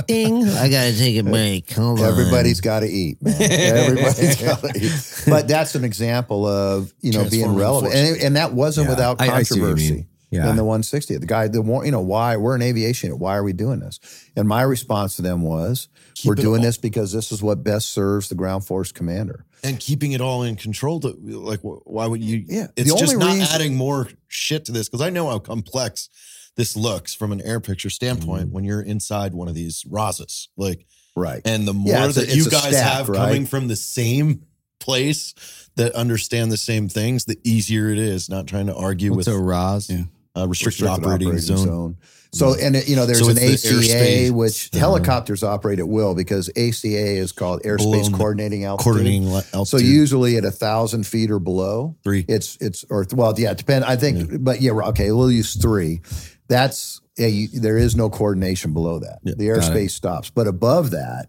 Ding. 0.06 0.46
I 0.48 0.68
got 0.68 0.84
to 0.84 0.98
take 0.98 1.16
a 1.16 1.22
break. 1.22 1.70
Hold. 1.72 2.00
Everybody's 2.00 2.60
got 2.60 2.80
to 2.80 2.86
eat, 2.88 3.22
man. 3.22 3.34
Everybody's 3.40 4.36
got 4.42 4.60
to 4.60 4.72
eat. 4.76 5.24
But 5.26 5.48
that's 5.48 5.74
an 5.74 5.84
example 5.84 6.46
of 6.46 6.92
you 7.00 7.12
know 7.12 7.28
being 7.28 7.54
relevant, 7.54 7.94
and, 7.94 8.20
and 8.20 8.36
that 8.36 8.52
wasn't 8.60 8.86
Yeah. 8.86 8.90
without 8.94 9.20
I- 9.20 9.38
I 9.38 9.42
see 9.42 9.60
what 9.60 9.68
you 9.70 9.74
mean. 9.74 9.76
controversy. 9.76 10.06
Yeah. 10.32 10.48
in 10.48 10.54
the 10.54 10.62
160. 10.62 11.16
The 11.16 11.26
guy, 11.26 11.48
the 11.48 11.60
more, 11.60 11.84
you 11.84 11.90
know, 11.90 12.00
why 12.02 12.36
we're 12.36 12.54
in 12.54 12.62
aviation. 12.62 13.18
Why 13.18 13.34
are 13.36 13.42
we 13.42 13.52
doing 13.52 13.80
this? 13.80 13.98
And 14.36 14.46
my 14.46 14.62
response 14.62 15.16
to 15.16 15.22
them 15.22 15.42
was, 15.42 15.88
Keep 16.14 16.28
we're 16.28 16.34
doing 16.36 16.60
all- 16.60 16.66
this 16.66 16.76
because 16.78 17.10
this 17.10 17.32
is 17.32 17.42
what 17.42 17.64
best 17.64 17.90
serves 17.90 18.28
the 18.28 18.36
ground 18.36 18.64
force 18.64 18.92
commander. 18.92 19.44
and 19.64 19.78
keeping 19.80 20.12
it 20.12 20.20
all 20.22 20.42
in 20.44 20.54
control. 20.56 21.00
To, 21.00 21.08
like, 21.20 21.58
why 21.62 22.06
would 22.06 22.22
you? 22.22 22.44
Yeah, 22.48 22.68
it's 22.76 22.94
just 22.94 23.16
not 23.18 23.26
reason- 23.34 23.48
adding 23.54 23.74
more 23.74 24.08
shit 24.28 24.64
to 24.66 24.72
this 24.72 24.88
because 24.88 25.02
I 25.02 25.10
know 25.10 25.28
how 25.28 25.38
complex 25.40 26.08
this 26.56 26.76
looks 26.76 27.12
from 27.12 27.32
an 27.32 27.40
air 27.42 27.58
picture 27.60 27.90
standpoint 27.90 28.50
Mm. 28.50 28.52
when 28.52 28.62
you're 28.64 28.80
inside 28.82 29.34
one 29.34 29.48
of 29.48 29.54
these 29.56 29.84
ROZs. 29.90 30.48
Like, 30.56 30.86
Right. 31.16 31.42
and 31.44 31.66
the 31.68 31.74
more 31.74 31.92
Yeah, 31.92 32.06
it's 32.06 32.16
a- 32.16 32.20
that 32.26 32.34
you 32.36 32.48
guys 32.48 32.68
stack, 32.74 32.92
have 32.92 33.08
right? 33.10 33.18
coming 33.18 33.46
from 33.46 33.66
the 33.68 33.76
same 33.76 34.42
place 34.80 35.68
that 35.76 35.92
understand 35.92 36.50
the 36.50 36.56
same 36.56 36.88
things, 36.88 37.24
the 37.24 37.38
easier 37.44 37.90
it 37.90 37.98
is. 37.98 38.28
Not 38.28 38.46
trying 38.46 38.66
to 38.66 38.74
argue 38.74 39.14
what's 39.14 39.26
with 39.26 39.36
a 39.36 39.38
Roz? 39.38 39.88
Yeah. 39.88 40.04
uh, 40.36 40.48
restricted, 40.48 40.86
operating, 40.86 41.38
zone. 41.38 41.96
So, 42.32 42.54
and 42.54 42.76
it, 42.76 42.88
you 42.88 42.94
know, 42.94 43.06
there's 43.06 43.20
So 43.20 43.30
an 43.30 43.34
the 43.34 43.42
ACA, 43.42 43.66
airspace, 43.66 44.30
which 44.30 44.74
uh, 44.74 44.78
helicopters 44.78 45.42
operate 45.42 45.80
at 45.80 45.88
will 45.88 46.14
because 46.14 46.48
ACA 46.50 46.86
is 46.86 47.32
called 47.32 47.62
airspace 47.62 48.12
coordinating 48.12 48.64
altitude. 48.64 48.84
Coordinating 48.84 49.28
altitude. 49.28 49.66
So 49.66 49.78
usually 49.78 50.36
at 50.36 50.44
a 50.44 50.50
thousand 50.52 51.06
feet 51.06 51.30
or 51.30 51.40
below, 51.40 51.96
three. 52.04 52.24
it's 52.28 52.56
it's 52.60 52.84
or 52.88 53.06
well, 53.12 53.34
yeah, 53.36 53.50
it 53.50 53.58
depend. 53.58 53.84
I 53.84 53.96
think, 53.96 54.44
but 54.44 54.60
yeah, 54.60 54.70
okay, 54.72 55.10
we'll 55.10 55.32
use 55.32 55.60
three. 55.60 56.02
That's 56.48 57.00
yeah, 57.18 57.26
you, 57.26 57.48
there 57.48 57.78
is 57.78 57.96
no 57.96 58.08
coordination 58.08 58.72
below 58.72 59.00
that. 59.00 59.18
Yeah, 59.24 59.34
the 59.36 59.48
airspace 59.48 59.90
stops, 59.90 60.30
but 60.30 60.46
above 60.46 60.92
that, 60.92 61.28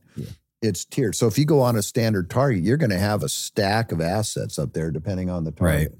it's 0.61 0.85
tiered. 0.85 1.15
So 1.15 1.27
if 1.27 1.37
you 1.37 1.45
go 1.45 1.61
on 1.61 1.75
a 1.75 1.81
standard 1.81 2.29
target, 2.29 2.63
you're 2.63 2.77
going 2.77 2.91
to 2.91 2.99
have 2.99 3.23
a 3.23 3.29
stack 3.29 3.91
of 3.91 3.99
assets 4.01 4.59
up 4.59 4.73
there, 4.73 4.91
depending 4.91 5.29
on 5.29 5.43
the 5.43 5.51
target. 5.51 5.91
Right. 5.91 5.97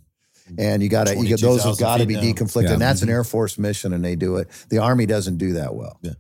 And 0.58 0.84
you 0.84 0.90
got 0.90 1.08
to, 1.08 1.16
you 1.16 1.28
get 1.28 1.40
those 1.40 1.64
have 1.64 1.78
got 1.78 1.98
to 1.98 2.06
be 2.06 2.16
feet 2.16 2.36
deconflicted. 2.36 2.64
Yeah. 2.66 2.74
And 2.74 2.82
that's 2.82 3.02
an 3.02 3.10
Air 3.10 3.24
Force 3.24 3.58
mission, 3.58 3.94
and 3.94 4.04
they 4.04 4.16
do 4.16 4.36
it. 4.38 4.50
The 4.70 4.80
Army 4.80 5.06
doesn't 5.06 5.38
do 5.38 5.54
that 5.54 5.74
well. 5.76 5.98
Yeah. 6.02 6.12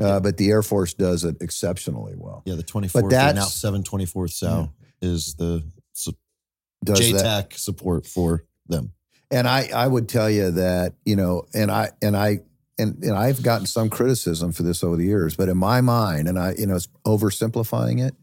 Uh, 0.00 0.20
but 0.20 0.36
the 0.36 0.50
Air 0.50 0.62
Force 0.62 0.94
does 0.94 1.24
it 1.24 1.36
exceptionally 1.40 2.14
well. 2.16 2.42
Yeah, 2.46 2.54
the 2.54 2.62
24th, 2.62 2.92
But 2.92 3.04
or 3.04 3.08
now 3.10 3.26
that's- 3.32 3.60
724th 3.60 4.32
South 4.32 4.70
is 5.00 5.34
the 5.34 5.64
su- 5.92 6.12
Does 6.84 7.12
that. 7.12 7.52
Support 7.54 8.06
for 8.06 8.44
them. 8.68 8.92
And 9.30 9.48
I, 9.48 9.68
I 9.74 9.86
would 9.86 10.08
tell 10.08 10.30
you 10.30 10.52
that, 10.52 10.94
you 11.04 11.16
know, 11.16 11.44
and 11.54 11.70
I, 11.70 11.90
and 12.00 12.16
I, 12.16 12.40
and, 12.82 13.02
and 13.02 13.16
I've 13.16 13.42
gotten 13.42 13.66
some 13.66 13.88
criticism 13.88 14.52
for 14.52 14.62
this 14.62 14.82
over 14.84 14.96
the 14.96 15.04
years, 15.04 15.36
but 15.36 15.48
in 15.48 15.56
my 15.56 15.80
mind, 15.80 16.28
and 16.28 16.38
I, 16.38 16.54
you 16.58 16.66
know, 16.66 16.76
it's 16.76 16.88
oversimplifying 17.06 18.04
it. 18.04 18.14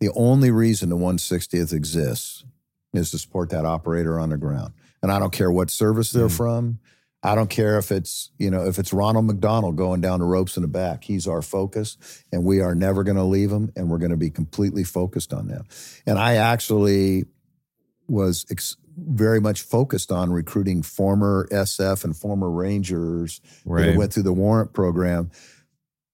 The 0.00 0.10
only 0.14 0.50
reason 0.50 0.88
the 0.90 0.96
160th 0.96 1.72
exists 1.72 2.44
is 2.92 3.10
to 3.12 3.18
support 3.18 3.50
that 3.50 3.64
operator 3.64 4.18
on 4.18 4.30
the 4.30 4.36
ground. 4.36 4.74
And 5.02 5.10
I 5.10 5.18
don't 5.18 5.32
care 5.32 5.50
what 5.50 5.70
service 5.70 6.10
they're 6.10 6.26
mm. 6.26 6.36
from. 6.36 6.78
I 7.22 7.34
don't 7.34 7.48
care 7.48 7.78
if 7.78 7.90
it's, 7.90 8.30
you 8.38 8.50
know, 8.50 8.66
if 8.66 8.78
it's 8.78 8.92
Ronald 8.92 9.24
McDonald 9.24 9.76
going 9.76 10.02
down 10.02 10.20
the 10.20 10.26
ropes 10.26 10.56
in 10.56 10.62
the 10.62 10.68
back. 10.68 11.04
He's 11.04 11.26
our 11.26 11.40
focus, 11.40 11.96
and 12.30 12.44
we 12.44 12.60
are 12.60 12.74
never 12.74 13.02
going 13.02 13.16
to 13.16 13.24
leave 13.24 13.50
him, 13.50 13.72
and 13.76 13.88
we're 13.88 13.98
going 13.98 14.10
to 14.10 14.18
be 14.18 14.28
completely 14.28 14.84
focused 14.84 15.32
on 15.32 15.48
them. 15.48 15.64
And 16.06 16.18
I 16.18 16.34
actually 16.34 17.24
was 18.06 18.44
ex- 18.50 18.76
very 18.96 19.40
much 19.40 19.62
focused 19.62 20.10
on 20.12 20.30
recruiting 20.32 20.82
former 20.82 21.48
SF 21.50 22.04
and 22.04 22.16
former 22.16 22.50
Rangers 22.50 23.40
that 23.66 23.96
went 23.96 24.12
through 24.12 24.22
the 24.24 24.32
warrant 24.32 24.72
program, 24.72 25.30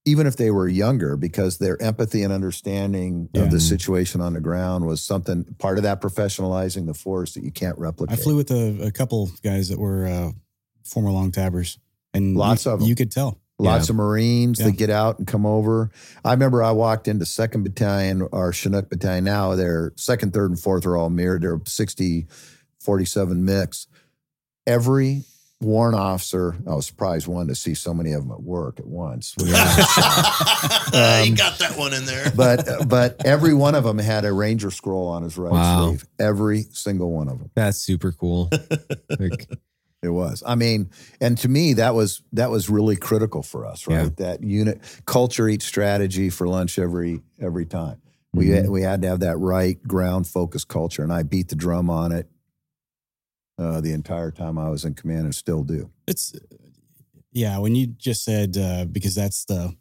even 0.05 0.25
if 0.25 0.35
they 0.37 0.49
were 0.49 0.67
younger, 0.67 1.15
because 1.15 1.57
their 1.59 1.79
empathy 1.81 2.23
and 2.23 2.33
understanding 2.33 3.29
Yeah. 3.33 3.43
of 3.43 3.51
the 3.51 3.59
situation 3.59 4.19
on 4.21 4.33
the 4.33 4.39
ground 4.41 4.85
was 4.87 5.01
something 5.01 5.43
part 5.59 5.77
of 5.77 5.83
that 5.83 6.01
professionalizing 6.01 6.87
the 6.87 6.93
force 6.95 7.33
that 7.35 7.43
you 7.43 7.51
can't 7.51 7.77
replicate. 7.77 8.17
I 8.17 8.21
flew 8.21 8.35
with 8.35 8.49
a, 8.51 8.81
a 8.87 8.91
couple 8.91 9.29
guys 9.43 9.69
that 9.69 9.77
were 9.79 10.05
uh, 10.07 10.31
former 10.83 11.11
long 11.11 11.31
tabbers, 11.31 11.77
and 12.13 12.35
Lots 12.35 12.65
you, 12.65 12.71
of 12.71 12.81
'em. 12.81 12.87
You 12.87 12.95
could 12.95 13.11
tell. 13.11 13.39
Lots 13.59 13.89
of 13.89 13.95
Marines 13.95 14.59
Yeah. 14.59 14.65
that 14.67 14.77
get 14.77 14.89
out 14.89 15.19
and 15.19 15.27
come 15.27 15.45
over. 15.45 15.91
I 16.25 16.31
remember 16.31 16.63
I 16.63 16.71
walked 16.71 17.07
into 17.07 17.27
Second 17.27 17.61
Battalion 17.61 18.27
or 18.31 18.51
Chinook 18.51 18.89
Battalion. 18.89 19.25
Now 19.25 19.53
they're 19.53 19.93
second, 19.97 20.33
third, 20.33 20.49
and 20.49 20.59
fourth 20.59 20.83
are 20.87 20.97
all 20.97 21.11
mirrored. 21.11 21.43
They're 21.43 21.61
60, 21.67 22.25
47 22.81 23.43
mix. 23.45 23.87
Every 24.67 25.23
warrant 25.59 25.95
officer, 25.95 26.55
I 26.67 26.73
was 26.75 26.85
surprised 26.87 27.27
one 27.27 27.47
to 27.47 27.55
see 27.55 27.73
so 27.75 27.93
many 27.93 28.13
of 28.13 28.23
them 28.23 28.31
at 28.31 28.41
work 28.41 28.79
at 28.79 28.87
once. 28.87 29.35
you 29.39 29.45
got 29.51 29.77
that 31.59 31.73
one 31.77 31.93
in 31.93 32.05
there. 32.05 32.31
but 32.35 32.65
but 32.87 33.23
every 33.25 33.53
one 33.53 33.75
of 33.75 33.83
them 33.83 33.97
had 33.99 34.25
a 34.25 34.33
ranger 34.33 34.71
scroll 34.71 35.07
on 35.07 35.23
his 35.23 35.37
right 35.37 35.51
Wow. 35.51 35.87
sleeve. 35.87 36.05
Every 36.19 36.63
single 36.71 37.11
one 37.11 37.27
of 37.27 37.39
them. 37.39 37.51
That's 37.55 37.77
super 37.77 38.11
cool. 38.11 38.49
Like, 39.19 39.47
It 40.01 40.09
was. 40.09 40.41
I 40.45 40.55
mean, 40.55 40.89
and 41.19 41.37
to 41.39 41.49
me, 41.49 41.73
that 41.73 41.93
was 41.93 42.23
that 42.33 42.49
was 42.49 42.69
really 42.69 42.95
critical 42.95 43.43
for 43.43 43.65
us, 43.67 43.85
right? 43.87 44.03
Yeah. 44.05 44.09
That 44.17 44.43
unit 44.43 44.81
culture 45.05 45.47
eats 45.47 45.65
strategy 45.65 46.29
for 46.31 46.47
lunch 46.47 46.79
every 46.79 47.21
every 47.39 47.65
time. 47.67 48.01
We 48.33 48.45
Mhm. 48.47 48.55
had, 48.55 48.69
we 48.69 48.81
had 48.81 49.01
to 49.03 49.09
have 49.09 49.19
that 49.19 49.37
right 49.37 49.81
ground 49.83 50.25
focused 50.25 50.69
culture, 50.69 51.03
and 51.03 51.11
I 51.13 51.21
beat 51.23 51.49
the 51.49 51.55
drum 51.55 51.89
on 51.91 52.11
it 52.13 52.27
uh, 53.57 53.81
the 53.81 53.93
entire 53.93 54.31
time 54.31 54.57
I 54.57 54.69
was 54.69 54.85
in 54.85 54.93
command, 54.93 55.25
and 55.25 55.35
still 55.35 55.63
do. 55.63 55.89
It's 56.07 56.33
yeah. 57.31 57.57
When 57.57 57.75
you 57.75 57.87
just 57.87 58.23
said 58.23 58.57
uh, 58.57 58.85
because 58.85 59.15
that's 59.15 59.45
the 59.45 59.75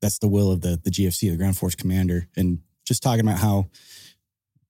that's 0.00 0.18
the 0.18 0.28
will 0.28 0.50
of 0.50 0.60
the 0.60 0.80
the 0.82 0.90
GFC, 0.90 1.30
the 1.30 1.36
Ground 1.36 1.56
Force 1.56 1.74
Commander, 1.74 2.28
and 2.36 2.60
just 2.84 3.02
talking 3.02 3.20
about 3.20 3.38
how 3.38 3.68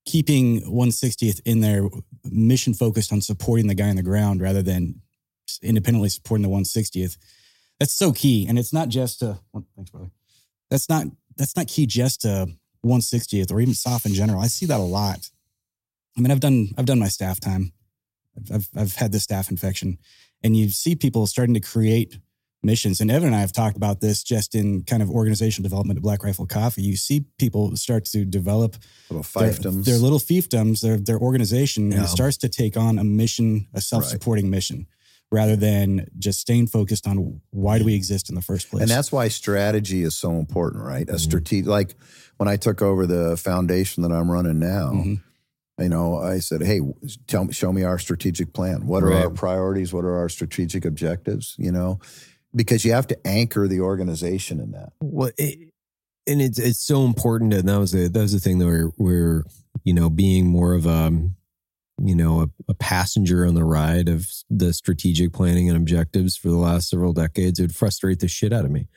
keeping 0.07 0.63
160th 0.63 1.41
in 1.45 1.61
there, 1.61 1.89
mission 2.25 2.73
focused 2.73 3.13
on 3.13 3.21
supporting 3.21 3.67
the 3.67 3.75
guy 3.75 3.89
on 3.89 3.97
the 3.97 4.03
ground 4.03 4.41
rather 4.41 4.63
than 4.63 5.03
independently 5.63 6.09
supporting 6.09 6.43
the 6.43 6.49
160th. 6.49 7.19
That's 7.79 7.93
so 7.93 8.13
key, 8.13 8.47
and 8.49 8.59
it's 8.59 8.73
not 8.73 8.89
just 8.89 9.23
a. 9.23 9.39
well, 9.53 9.67
thanks, 9.75 9.91
brother. 9.91 10.11
That's 10.71 10.89
not 10.89 11.07
that's 11.37 11.57
not 11.57 11.69
key 11.69 11.87
just 11.87 12.23
to 12.23 12.49
160th 12.85 13.53
or 13.53 13.61
even 13.61 13.75
SOF 13.75 14.07
in 14.07 14.15
general. 14.15 14.41
I 14.41 14.47
see 14.47 14.67
that 14.67 14.81
a 14.81 14.83
lot. 14.83 15.29
I 16.17 16.21
mean, 16.21 16.31
I've 16.31 16.41
done 16.41 16.69
I've 16.79 16.87
done 16.87 16.99
my 16.99 17.09
staff 17.09 17.39
time. 17.39 17.73
I've 18.53 18.68
I've, 18.76 18.95
had 18.97 19.12
the 19.12 19.18
staph 19.18 19.51
infection, 19.51 19.99
and 20.43 20.57
you 20.57 20.68
see 20.68 20.95
people 20.97 21.26
starting 21.26 21.55
to 21.55 21.61
create 21.61 22.18
missions. 22.62 23.01
And 23.01 23.11
Evan 23.11 23.28
and 23.28 23.37
I 23.37 23.41
have 23.41 23.53
talked 23.53 23.76
about 23.76 24.01
this 24.01 24.22
just 24.24 24.55
in 24.55 24.82
kind 24.82 25.03
of 25.03 25.11
organizational 25.11 25.62
development 25.68 25.99
at 25.99 26.03
Black 26.03 26.24
Rifle 26.24 26.47
Coffee. 26.47 26.82
You 26.82 26.97
see 26.97 27.24
people 27.39 27.76
start 27.76 28.05
to 28.07 28.24
develop 28.24 28.76
Little 29.09 29.22
their, 29.41 29.53
fiefdoms. 29.53 29.84
their 29.84 29.99
little 29.99 30.18
fiefdoms, 30.18 30.80
their 30.80 30.97
their 30.97 31.18
organization, 31.18 31.93
and 31.93 32.03
it 32.05 32.09
starts 32.09 32.37
to 32.39 32.49
take 32.49 32.76
on 32.76 32.99
a 32.99 33.05
mission, 33.05 33.68
a 33.74 33.80
self-supporting 33.80 34.51
mission, 34.51 34.87
rather 35.30 35.55
than 35.57 36.09
just 36.18 36.41
staying 36.41 36.66
focused 36.66 37.07
on 37.07 37.41
why 37.51 37.78
do 37.78 37.84
we 37.84 37.95
exist 37.95 38.28
in 38.28 38.34
the 38.34 38.43
first 38.43 38.70
place. 38.70 38.82
And 38.82 38.91
that's 38.91 39.12
why 39.12 39.28
strategy 39.28 40.03
is 40.03 40.16
so 40.16 40.32
important, 40.39 40.82
right? 40.84 41.09
A 41.09 41.14
Mhm. 41.14 41.20
strategic, 41.20 41.66
like 41.68 41.95
when 42.39 42.49
I 42.49 42.57
took 42.57 42.82
over 42.82 43.07
the 43.07 43.37
foundation 43.37 44.03
that 44.03 44.12
I'm 44.12 44.30
running 44.30 44.59
now, 44.59 44.93
Mhm. 44.93 45.20
You 45.79 45.89
know, 45.89 46.16
I 46.16 46.39
said, 46.39 46.62
"Hey, 46.62 46.81
tell 47.27 47.45
me, 47.45 47.53
show 47.53 47.72
me 47.72 47.83
our 47.83 47.99
strategic 47.99 48.53
plan. 48.55 48.87
What 48.87 49.03
are 49.03 49.12
our 49.12 49.31
priorities? 49.31 49.93
What 49.93 50.05
are 50.05 50.16
our 50.16 50.29
strategic 50.29 50.85
objectives? 50.85 51.55
You 51.59 51.70
know, 51.70 52.01
because 52.55 52.85
you 52.85 52.93
have 52.93 53.07
to 53.09 53.27
anchor 53.27 53.68
the 53.68 53.81
organization 53.81 54.59
in 54.59 54.70
that. 54.72 54.93
Well, 55.01 55.31
it, 55.37 55.72
and 56.27 56.41
it's 56.41 56.59
it's 56.59 56.81
so 56.81 57.05
important, 57.05 57.53
and 57.53 57.68
that 57.68 57.79
was 57.79 57.93
the 57.93 58.09
that 58.09 58.20
was 58.20 58.33
the 58.33 58.41
thing 58.41 58.59
that 58.59 58.66
we're 58.66 58.91
we're 58.97 59.45
you 59.85 59.93
know 59.93 60.09
being 60.09 60.47
more 60.47 60.72
of 60.72 60.87
a 60.87 61.12
you 62.03 62.14
know 62.14 62.41
a, 62.41 62.49
a 62.68 62.74
passenger 62.74 63.47
on 63.47 63.55
the 63.55 63.64
ride 63.64 64.09
of 64.09 64.27
the 64.49 64.72
strategic 64.72 65.33
planning 65.33 65.68
and 65.68 65.77
objectives 65.77 66.37
for 66.37 66.49
the 66.49 66.57
last 66.57 66.89
several 66.89 67.12
decades. 67.12 67.59
It 67.59 67.64
would 67.64 67.77
frustrate 67.77 68.20
the 68.20 68.29
shit 68.29 68.53
out 68.53 68.64
of 68.64 68.70
me. 68.70 68.89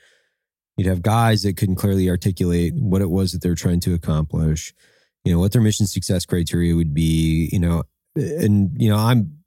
You'd 0.76 0.88
have 0.88 1.02
guys 1.02 1.42
that 1.42 1.56
couldn't 1.56 1.76
clearly 1.76 2.08
articulate 2.08 2.74
what 2.74 3.02
it 3.02 3.10
was 3.10 3.32
that 3.32 3.42
they're 3.42 3.54
trying 3.54 3.80
to 3.80 3.92
accomplish. 3.92 4.72
You 5.24 5.32
know 5.32 5.38
what 5.38 5.52
their 5.52 5.62
mission 5.62 5.86
success 5.86 6.24
criteria 6.26 6.74
would 6.74 6.94
be. 6.94 7.48
You 7.52 7.58
know, 7.60 7.82
and 8.16 8.70
you 8.80 8.88
know 8.88 8.96
I'm 8.96 9.38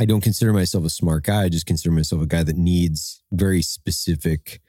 I 0.00 0.04
don't 0.04 0.20
consider 0.22 0.52
myself 0.52 0.84
a 0.84 0.90
smart 0.90 1.24
guy. 1.24 1.44
I 1.44 1.48
just 1.48 1.66
consider 1.66 1.92
myself 1.92 2.22
a 2.22 2.26
guy 2.26 2.42
that 2.44 2.56
needs 2.56 3.22
very 3.32 3.62
specific 3.62 4.60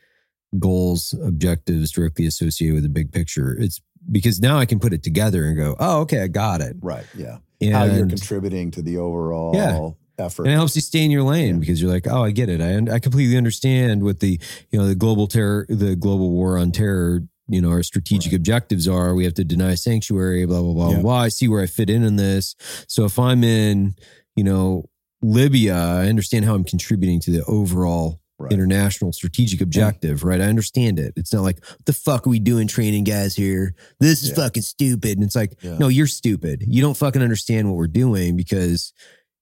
goals, 0.58 1.14
objectives 1.24 1.92
directly 1.92 2.26
associated 2.26 2.74
with 2.74 2.84
the 2.84 2.90
big 2.90 3.12
picture. 3.12 3.56
It's 3.60 3.80
because 4.12 4.40
now 4.40 4.58
I 4.58 4.66
can 4.66 4.80
put 4.80 4.94
it 4.94 5.04
together 5.04 5.46
and 5.46 5.56
go, 5.56 5.76
oh, 5.80 6.00
okay, 6.02 6.22
I 6.24 6.28
got 6.28 6.62
it. 6.62 6.78
Right. 6.82 7.06
Yeah. 7.16 7.38
And, 7.62 7.74
How 7.74 7.84
you're 7.84 8.08
contributing 8.08 8.72
to 8.72 8.82
the 8.82 8.98
overall 8.98 9.54
Yeah. 9.54 10.26
effort. 10.26 10.44
and 10.46 10.54
it 10.54 10.56
helps 10.56 10.76
you 10.76 10.82
stay 10.82 11.04
in 11.04 11.12
your 11.12 11.24
lane 11.24 11.56
Yeah. 11.56 11.60
because 11.60 11.82
you're 11.82 11.92
like, 11.92 12.08
oh, 12.08 12.24
I 12.24 12.32
get 12.32 12.50
it. 12.50 12.62
I 12.62 12.96
I 12.96 13.00
completely 13.00 13.38
understand 13.38 14.02
what 14.04 14.22
the 14.22 14.40
you 14.72 14.80
know 14.80 14.88
the 14.88 14.96
global 14.96 15.28
terror, 15.28 15.66
the 15.70 15.96
global 15.96 16.32
war 16.32 16.58
on 16.58 16.72
terror. 16.72 17.22
You 17.50 17.62
know, 17.62 17.70
our 17.70 17.84
strategic 17.84 18.32
Right. 18.32 18.38
objectives 18.38 18.88
are 18.88 19.16
we 19.16 19.24
have 19.26 19.34
to 19.36 19.44
deny 19.44 19.76
sanctuary, 19.76 20.46
blah 20.46 20.62
blah 20.62 20.74
blah 20.74 20.92
Yeah. 20.92 21.02
blah. 21.02 21.18
I 21.22 21.30
see 21.30 21.48
where 21.48 21.62
I 21.64 21.66
fit 21.66 21.90
in 21.90 22.04
in 22.04 22.16
this. 22.16 22.56
So 22.88 23.06
if 23.06 23.18
I'm 23.20 23.44
in, 23.44 23.96
you 24.36 24.44
know, 24.44 24.86
Libya, 25.22 25.76
I 25.76 26.08
understand 26.08 26.46
how 26.46 26.56
I'm 26.56 26.64
contributing 26.64 27.20
to 27.22 27.32
the 27.32 27.44
overall 27.46 28.20
Right. 28.42 28.54
international 28.54 29.12
strategic 29.12 29.60
objective, 29.60 30.24
right? 30.24 30.40
I 30.40 30.46
understand 30.46 30.98
it. 30.98 31.12
It's 31.18 31.34
not 31.34 31.42
like, 31.44 31.60
what 31.62 31.86
the 31.86 31.92
fuck 31.92 32.26
are 32.26 32.30
we 32.30 32.40
doing 32.40 32.68
training 32.68 33.04
guys 33.04 33.36
here? 33.36 33.76
This 34.00 34.24
is 34.24 34.30
Yeah. 34.30 34.36
fucking 34.36 34.64
stupid. 34.64 35.18
And 35.18 35.24
it's 35.26 35.36
like, 35.36 35.58
Yeah. 35.62 35.78
no, 35.78 35.90
you're 35.90 36.08
stupid. 36.08 36.64
You 36.66 36.82
don't 36.82 36.96
fucking 36.96 37.22
understand 37.22 37.68
what 37.68 37.76
we're 37.76 37.88
doing 37.88 38.38
because 38.38 38.94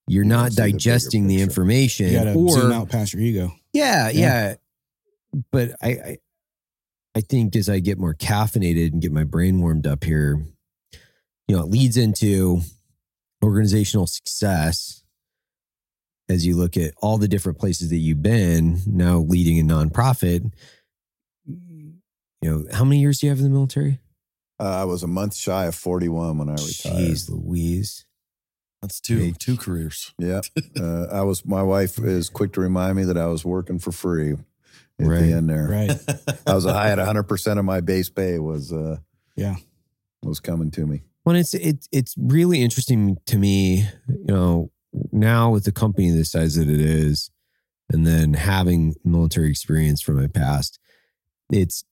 you're 0.08 0.24
You 0.24 0.30
not 0.30 0.52
see 0.54 0.64
the 0.64 0.72
digesting 0.72 1.28
the, 1.28 1.42
information. 1.42 2.08
you 2.08 2.14
got 2.14 2.24
to 2.24 2.34
or 2.34 2.50
zoom 2.50 2.72
out 2.72 2.90
past 2.90 3.14
your 3.14 3.22
ego. 3.22 3.54
yeah, 3.72 4.10
Yeah. 4.10 4.20
yeah. 4.20 5.42
But 5.52 5.76
I, 5.80 5.90
I 5.90 6.18
I 7.18 7.22
think 7.22 7.56
as 7.56 7.68
I 7.68 7.80
get 7.80 7.98
more 7.98 8.14
caffeinated 8.14 8.92
and 8.92 9.02
get 9.02 9.12
my 9.12 9.24
brain 9.24 9.60
warmed 9.60 9.88
up 9.88 10.04
here, 10.04 10.40
you 11.48 11.56
know, 11.56 11.64
it 11.64 11.68
leads 11.68 11.98
into 11.98 12.62
organizational 13.44 14.06
success 14.06 15.04
as 16.30 16.46
you 16.46 16.56
look 16.56 16.78
at 16.78 16.94
all 17.02 17.18
the 17.18 17.28
different 17.28 17.58
places 17.58 17.90
that 17.90 17.98
you've 17.98 18.22
been, 18.22 18.82
now 18.86 19.18
leading 19.18 19.60
a 19.60 19.64
nonprofit. 19.64 20.54
You 21.48 21.96
know, 22.44 22.66
how 22.72 22.84
many 22.84 23.02
years 23.02 23.18
do 23.18 23.26
you 23.26 23.32
have 23.32 23.40
in 23.40 23.46
the 23.46 23.50
military? 23.50 24.00
Uh, 24.60 24.82
I 24.82 24.84
was 24.84 25.02
a 25.02 25.08
month 25.08 25.36
shy 25.36 25.66
of 25.66 25.74
41 25.74 26.38
when 26.38 26.50
I 26.50 26.52
retired. 26.52 26.98
Jeez 26.98 27.32
Louise. 27.32 28.06
That's 28.84 29.00
two 29.00 29.18
Big. 29.18 29.40
two 29.40 29.58
careers. 29.58 30.14
Yeah. 30.20 30.42
Uh, 30.80 31.08
I 31.12 31.24
was, 31.24 31.44
my 31.44 31.64
wife 31.64 31.98
is 31.98 32.30
quick 32.30 32.54
to 32.54 32.62
remind 32.62 32.98
me 32.98 33.04
that 33.06 33.18
I 33.18 33.26
was 33.26 33.44
working 33.44 33.80
for 33.80 33.92
free 33.92 34.36
at 35.00 35.06
Right. 35.08 35.22
the 35.22 35.34
end 35.34 35.50
there. 35.50 35.68
Right. 35.68 35.92
I 36.48 36.54
was, 36.56 36.66
I 36.66 36.88
had 36.88 36.98
100% 37.00 37.60
of 37.60 37.66
my 37.66 37.82
base 37.82 38.10
pay 38.10 38.40
was, 38.40 38.72
uh, 38.74 38.98
Yeah. 39.36 39.56
was 40.24 40.40
coming 40.40 40.72
to 40.72 40.86
me. 40.86 41.02
Well, 41.26 41.36
it's 41.36 41.54
it's 41.54 41.90
it's 41.92 42.16
really 42.18 42.62
interesting 42.62 43.18
to 43.26 43.38
me, 43.38 43.86
you 44.08 44.26
know, 44.28 44.72
now 45.12 45.52
with 45.52 45.66
the 45.66 45.74
company 45.74 46.10
the 46.10 46.24
size 46.24 46.56
that 46.56 46.70
it 46.70 46.80
is, 46.80 47.30
and 47.92 48.08
then 48.08 48.34
having 48.34 48.96
military 49.04 49.50
experience 49.50 50.02
from 50.02 50.16
my 50.16 50.28
past, 50.28 50.80
it's 51.52 51.84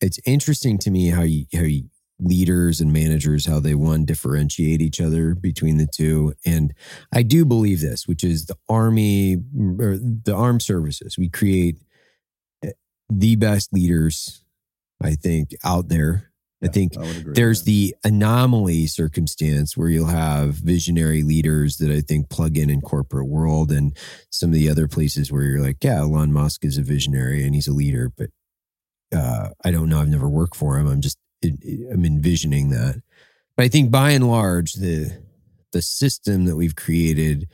it's 0.00 0.20
interesting 0.24 0.78
to 0.78 0.90
me 0.92 1.08
how 1.08 1.22
you 1.22 1.46
how 1.52 1.62
you, 1.62 1.90
leaders 2.20 2.80
and 2.80 2.92
managers 2.92 3.46
how 3.46 3.58
they 3.58 3.74
one 3.74 4.04
differentiate 4.04 4.80
each 4.80 5.00
other 5.00 5.34
between 5.34 5.78
the 5.78 5.88
two, 5.92 6.34
and 6.46 6.72
I 7.12 7.24
do 7.24 7.44
believe 7.44 7.80
this, 7.80 8.06
which 8.06 8.22
is 8.22 8.46
the 8.46 8.56
army 8.68 9.34
or 9.80 9.96
the 9.98 10.32
armed 10.36 10.62
services. 10.62 11.18
We 11.18 11.28
create 11.28 11.78
the 13.10 13.36
best 13.36 13.72
leaders, 13.72 14.44
I 15.02 15.14
think, 15.14 15.50
out 15.64 15.88
there. 15.88 16.30
I 16.62 16.68
think 16.68 16.92
I 16.98 17.06
agree. 17.06 17.32
there's 17.34 17.60
that. 17.60 17.70
the 17.70 17.96
anomaly 18.04 18.86
circumstance 18.86 19.76
where 19.76 19.88
you'll 19.88 20.06
have 20.06 20.56
visionary 20.56 21.22
leaders 21.22 21.78
that 21.78 21.90
I 21.90 22.02
think 22.02 22.28
plug 22.28 22.58
in 22.58 22.68
in 22.68 22.82
corporate 22.82 23.28
world 23.28 23.72
and 23.72 23.96
some 24.28 24.50
of 24.50 24.54
the 24.54 24.68
other 24.68 24.86
places 24.86 25.32
where 25.32 25.42
you're 25.42 25.62
like, 25.62 25.82
yeah, 25.82 26.00
Elon 26.00 26.34
Musk 26.34 26.64
is 26.66 26.76
a 26.76 26.82
visionary 26.82 27.44
and 27.44 27.54
he's 27.54 27.66
a 27.66 27.72
leader, 27.72 28.12
but 28.14 28.28
uh, 29.14 29.48
I 29.64 29.70
don't 29.70 29.88
know. 29.88 30.00
I've 30.00 30.08
never 30.08 30.28
worked 30.28 30.54
for 30.54 30.78
him. 30.78 30.86
I'm 30.86 31.00
just 31.00 31.18
I'm 31.42 32.04
envisioning 32.04 32.68
that. 32.70 33.02
But 33.56 33.64
I 33.64 33.68
think 33.68 33.90
by 33.90 34.10
and 34.10 34.28
large, 34.28 34.74
the 34.74 35.22
the 35.72 35.82
system 35.82 36.44
that 36.44 36.56
we've 36.56 36.76
created 36.76 37.48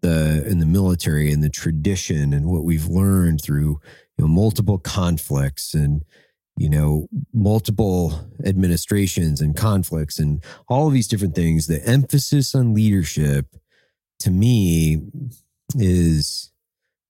the 0.00 0.46
in 0.46 0.58
the 0.58 0.66
military 0.66 1.32
and 1.32 1.42
the 1.42 1.50
tradition 1.50 2.32
and 2.32 2.46
what 2.46 2.64
we've 2.64 2.86
learned 2.86 3.42
through 3.42 3.80
you 4.16 4.24
know 4.24 4.28
multiple 4.28 4.78
conflicts 4.78 5.74
and 5.74 6.04
you 6.56 6.68
know 6.70 7.06
multiple 7.34 8.28
administrations 8.44 9.40
and 9.40 9.56
conflicts 9.56 10.18
and 10.18 10.42
all 10.68 10.86
of 10.86 10.92
these 10.94 11.08
different 11.08 11.34
things 11.34 11.66
the 11.66 11.84
emphasis 11.86 12.54
on 12.54 12.72
leadership 12.74 13.56
to 14.18 14.30
me 14.30 15.02
is 15.74 16.50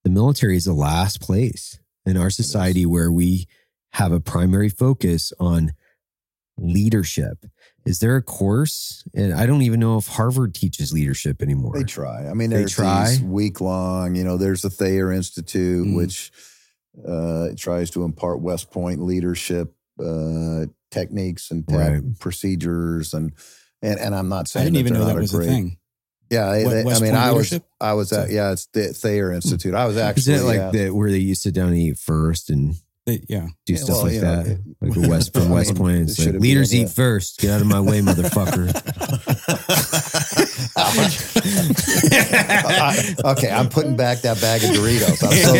the 0.03 0.09
military 0.09 0.57
is 0.57 0.65
the 0.65 0.73
last 0.73 1.21
place 1.21 1.79
in 2.05 2.17
our 2.17 2.29
society 2.29 2.85
where 2.85 3.11
we 3.11 3.47
have 3.93 4.11
a 4.11 4.19
primary 4.19 4.69
focus 4.69 5.31
on 5.39 5.71
leadership 6.59 7.45
is 7.85 7.99
there 7.99 8.15
a 8.15 8.21
course 8.21 9.03
and 9.13 9.31
i 9.33 9.45
don't 9.45 9.61
even 9.61 9.79
know 9.79 9.97
if 9.97 10.07
harvard 10.07 10.53
teaches 10.55 10.91
leadership 10.91 11.41
anymore 11.41 11.73
They 11.75 11.83
try. 11.83 12.27
I 12.27 12.33
mean, 12.33 12.49
They 12.49 12.65
try? 12.65 13.15
week 13.23 13.61
long, 13.61 14.15
you 14.15 14.23
know, 14.23 14.37
there's 14.37 14.63
the 14.63 14.69
Thayer 14.71 15.11
Institute, 15.11 15.85
Mhm. 15.87 15.95
which 15.95 16.31
uh, 17.07 17.49
it 17.51 17.57
tries 17.57 17.89
to 17.91 18.03
impart 18.03 18.41
West 18.41 18.71
Point 18.71 19.01
leadership 19.01 19.73
uh, 19.99 20.65
techniques 20.91 21.51
and 21.51 21.67
tech 21.67 21.77
Right. 21.77 22.19
procedures. 22.19 23.13
And, 23.13 23.33
and, 23.81 23.99
and 23.99 24.15
I'm 24.15 24.29
not 24.29 24.47
saying 24.47 24.67
I 24.67 24.69
didn't 24.69 24.79
even 24.87 24.93
know 24.93 25.05
that 25.05 25.17
a 25.17 25.19
was 25.19 25.33
a 25.33 25.37
great- 25.37 25.47
thing. 25.47 25.77
Yeah. 26.29 26.63
What, 26.63 26.69
they- 26.71 26.81
I 26.91 26.99
mean, 26.99 27.15
I 27.15 27.31
was, 27.31 27.51
leadership? 27.51 27.63
I 27.79 27.93
was 27.93 28.11
at, 28.11 28.29
yeah, 28.29 28.51
it's 28.51 28.67
the 28.73 28.93
Thayer 28.93 29.31
Institute. 29.31 29.73
I 29.73 29.85
was 29.85 29.97
actually 29.97 30.35
it 30.35 30.43
like 30.43 30.59
at- 30.59 30.73
the 30.73 30.89
where 30.89 31.09
they 31.11 31.19
used 31.19 31.43
to 31.43 31.51
down 31.51 31.73
eat 31.73 31.97
first 31.97 32.49
and 32.49 32.75
They- 33.07 33.23
yeah. 33.29 33.47
do 33.65 33.73
Yeah, 33.73 33.79
stuff 33.79 33.89
well, 33.95 34.03
like 34.03 34.13
you 34.13 34.21
know, 34.21 34.35
that 34.43 34.47
it- 34.47 34.59
like 34.81 34.93
the 34.93 35.07
west 35.09 35.33
from 35.33 35.49
west 35.57 35.73
mean, 35.73 35.77
point 35.81 35.97
it's 36.09 36.19
like, 36.23 36.35
leaders 36.35 36.75
eat 36.75 36.89
first 36.89 37.39
get 37.39 37.51
out 37.51 37.61
of 37.61 37.67
my 37.67 37.79
way 37.79 38.01
motherfucker 38.07 38.67
I- 40.75 43.15
okay, 43.31 43.49
I'm 43.49 43.69
putting 43.69 43.95
back 43.95 44.21
that 44.21 44.39
bag 44.41 44.63
of 44.63 44.69
Doritos. 44.71 45.23
I'm 45.23 45.31
so 45.39 45.55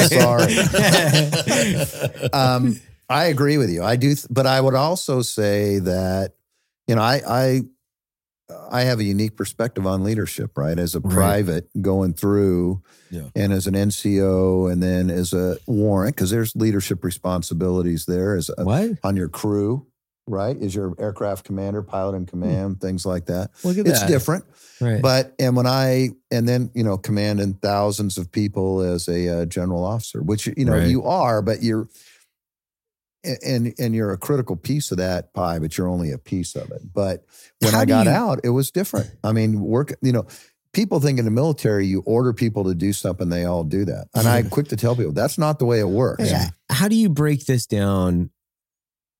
sorry. 2.22 2.30
um, 2.34 2.80
I 3.10 3.26
agree 3.26 3.58
with 3.58 3.70
you. 3.70 3.84
I 3.84 3.96
do, 3.96 4.10
th- 4.14 4.26
but 4.30 4.46
I 4.46 4.60
would 4.60 4.76
also 4.76 5.22
say 5.22 5.80
that 5.80 6.34
you 6.88 6.96
know 6.96 7.02
I 7.02 7.22
I 7.28 7.62
I 8.72 8.82
have 8.84 9.00
a 9.00 9.04
unique 9.04 9.36
perspective 9.36 9.86
on 9.86 10.04
leadership, 10.04 10.58
right? 10.58 10.78
As 10.80 10.96
a 10.96 11.00
Right. 11.02 11.14
private 11.14 11.70
going 11.82 12.14
through, 12.14 12.82
Yeah. 13.10 13.24
and 13.36 13.52
as 13.52 13.68
an 13.68 13.76
NCO, 13.76 14.68
and 14.68 14.82
then 14.82 15.10
as 15.10 15.34
a 15.34 15.58
warrant, 15.68 16.16
because 16.16 16.30
there's 16.30 16.56
leadership 16.56 17.04
responsibilities 17.04 18.06
there 18.06 18.36
as 18.38 18.50
a, 18.58 18.64
what 18.64 18.92
on 19.04 19.16
your 19.18 19.28
crew. 19.30 19.86
right? 20.30 20.58
Is 20.62 20.76
your 20.76 20.94
aircraft 21.00 21.46
commander, 21.46 21.82
pilot 21.82 22.14
in 22.18 22.26
command, 22.26 22.82
things 22.82 23.06
like 23.06 23.28
that. 23.28 23.50
Look 23.64 23.78
at 23.78 23.88
It's 23.88 24.02
that. 24.02 24.10
different. 24.10 24.44
Right. 24.82 25.02
But 25.02 25.34
and 25.40 25.56
when 25.56 25.66
I 25.66 26.10
and 26.32 26.46
then 26.46 26.70
you 26.74 26.84
know 26.84 26.98
commanding 26.98 27.54
thousands 27.62 28.18
of 28.18 28.30
people 28.30 28.82
as 28.82 29.08
a 29.08 29.30
uh, 29.44 29.46
general 29.46 29.86
officer, 29.86 30.22
which 30.22 30.48
you 30.58 30.66
know 30.66 30.74
Right. 30.74 30.88
you 30.90 31.04
are, 31.06 31.42
but 31.42 31.64
you're 31.64 31.88
and 33.44 33.74
and 33.78 33.94
you're 33.96 34.12
a 34.12 34.18
critical 34.18 34.56
piece 34.56 34.92
of 34.92 34.98
that 34.98 35.34
pie, 35.34 35.60
but 35.60 35.78
you're 35.78 35.88
only 35.88 36.12
a 36.12 36.18
piece 36.18 36.56
of 36.56 36.72
it. 36.72 36.82
But 36.94 37.26
when 37.62 37.74
How 37.74 37.82
I 37.82 37.86
got 37.86 38.06
you- 38.06 38.12
out, 38.12 38.40
it 38.44 38.50
was 38.50 38.72
different. 38.72 39.10
I 39.24 39.32
mean, 39.32 39.60
work. 39.62 39.94
You 40.02 40.12
know, 40.12 40.28
people 40.74 41.00
think 41.00 41.20
in 41.20 41.26
the 41.26 41.32
military 41.32 41.86
you 41.88 42.02
order 42.06 42.34
people 42.34 42.64
to 42.66 42.76
do 42.76 42.94
something, 42.94 43.30
they 43.30 43.46
all 43.46 43.64
do 43.64 43.86
that, 43.86 44.08
and 44.16 44.28
I'm 44.28 44.50
quick 44.56 44.68
to 44.70 44.76
tell 44.76 44.96
people 44.96 45.12
that's 45.14 45.38
not 45.38 45.60
the 45.60 45.66
way 45.66 45.80
it 45.80 45.90
works. 45.90 46.30
Yeah. 46.30 46.50
How 46.70 46.88
do 46.88 46.96
you 46.96 47.10
break 47.10 47.46
this 47.46 47.66
down 47.66 48.30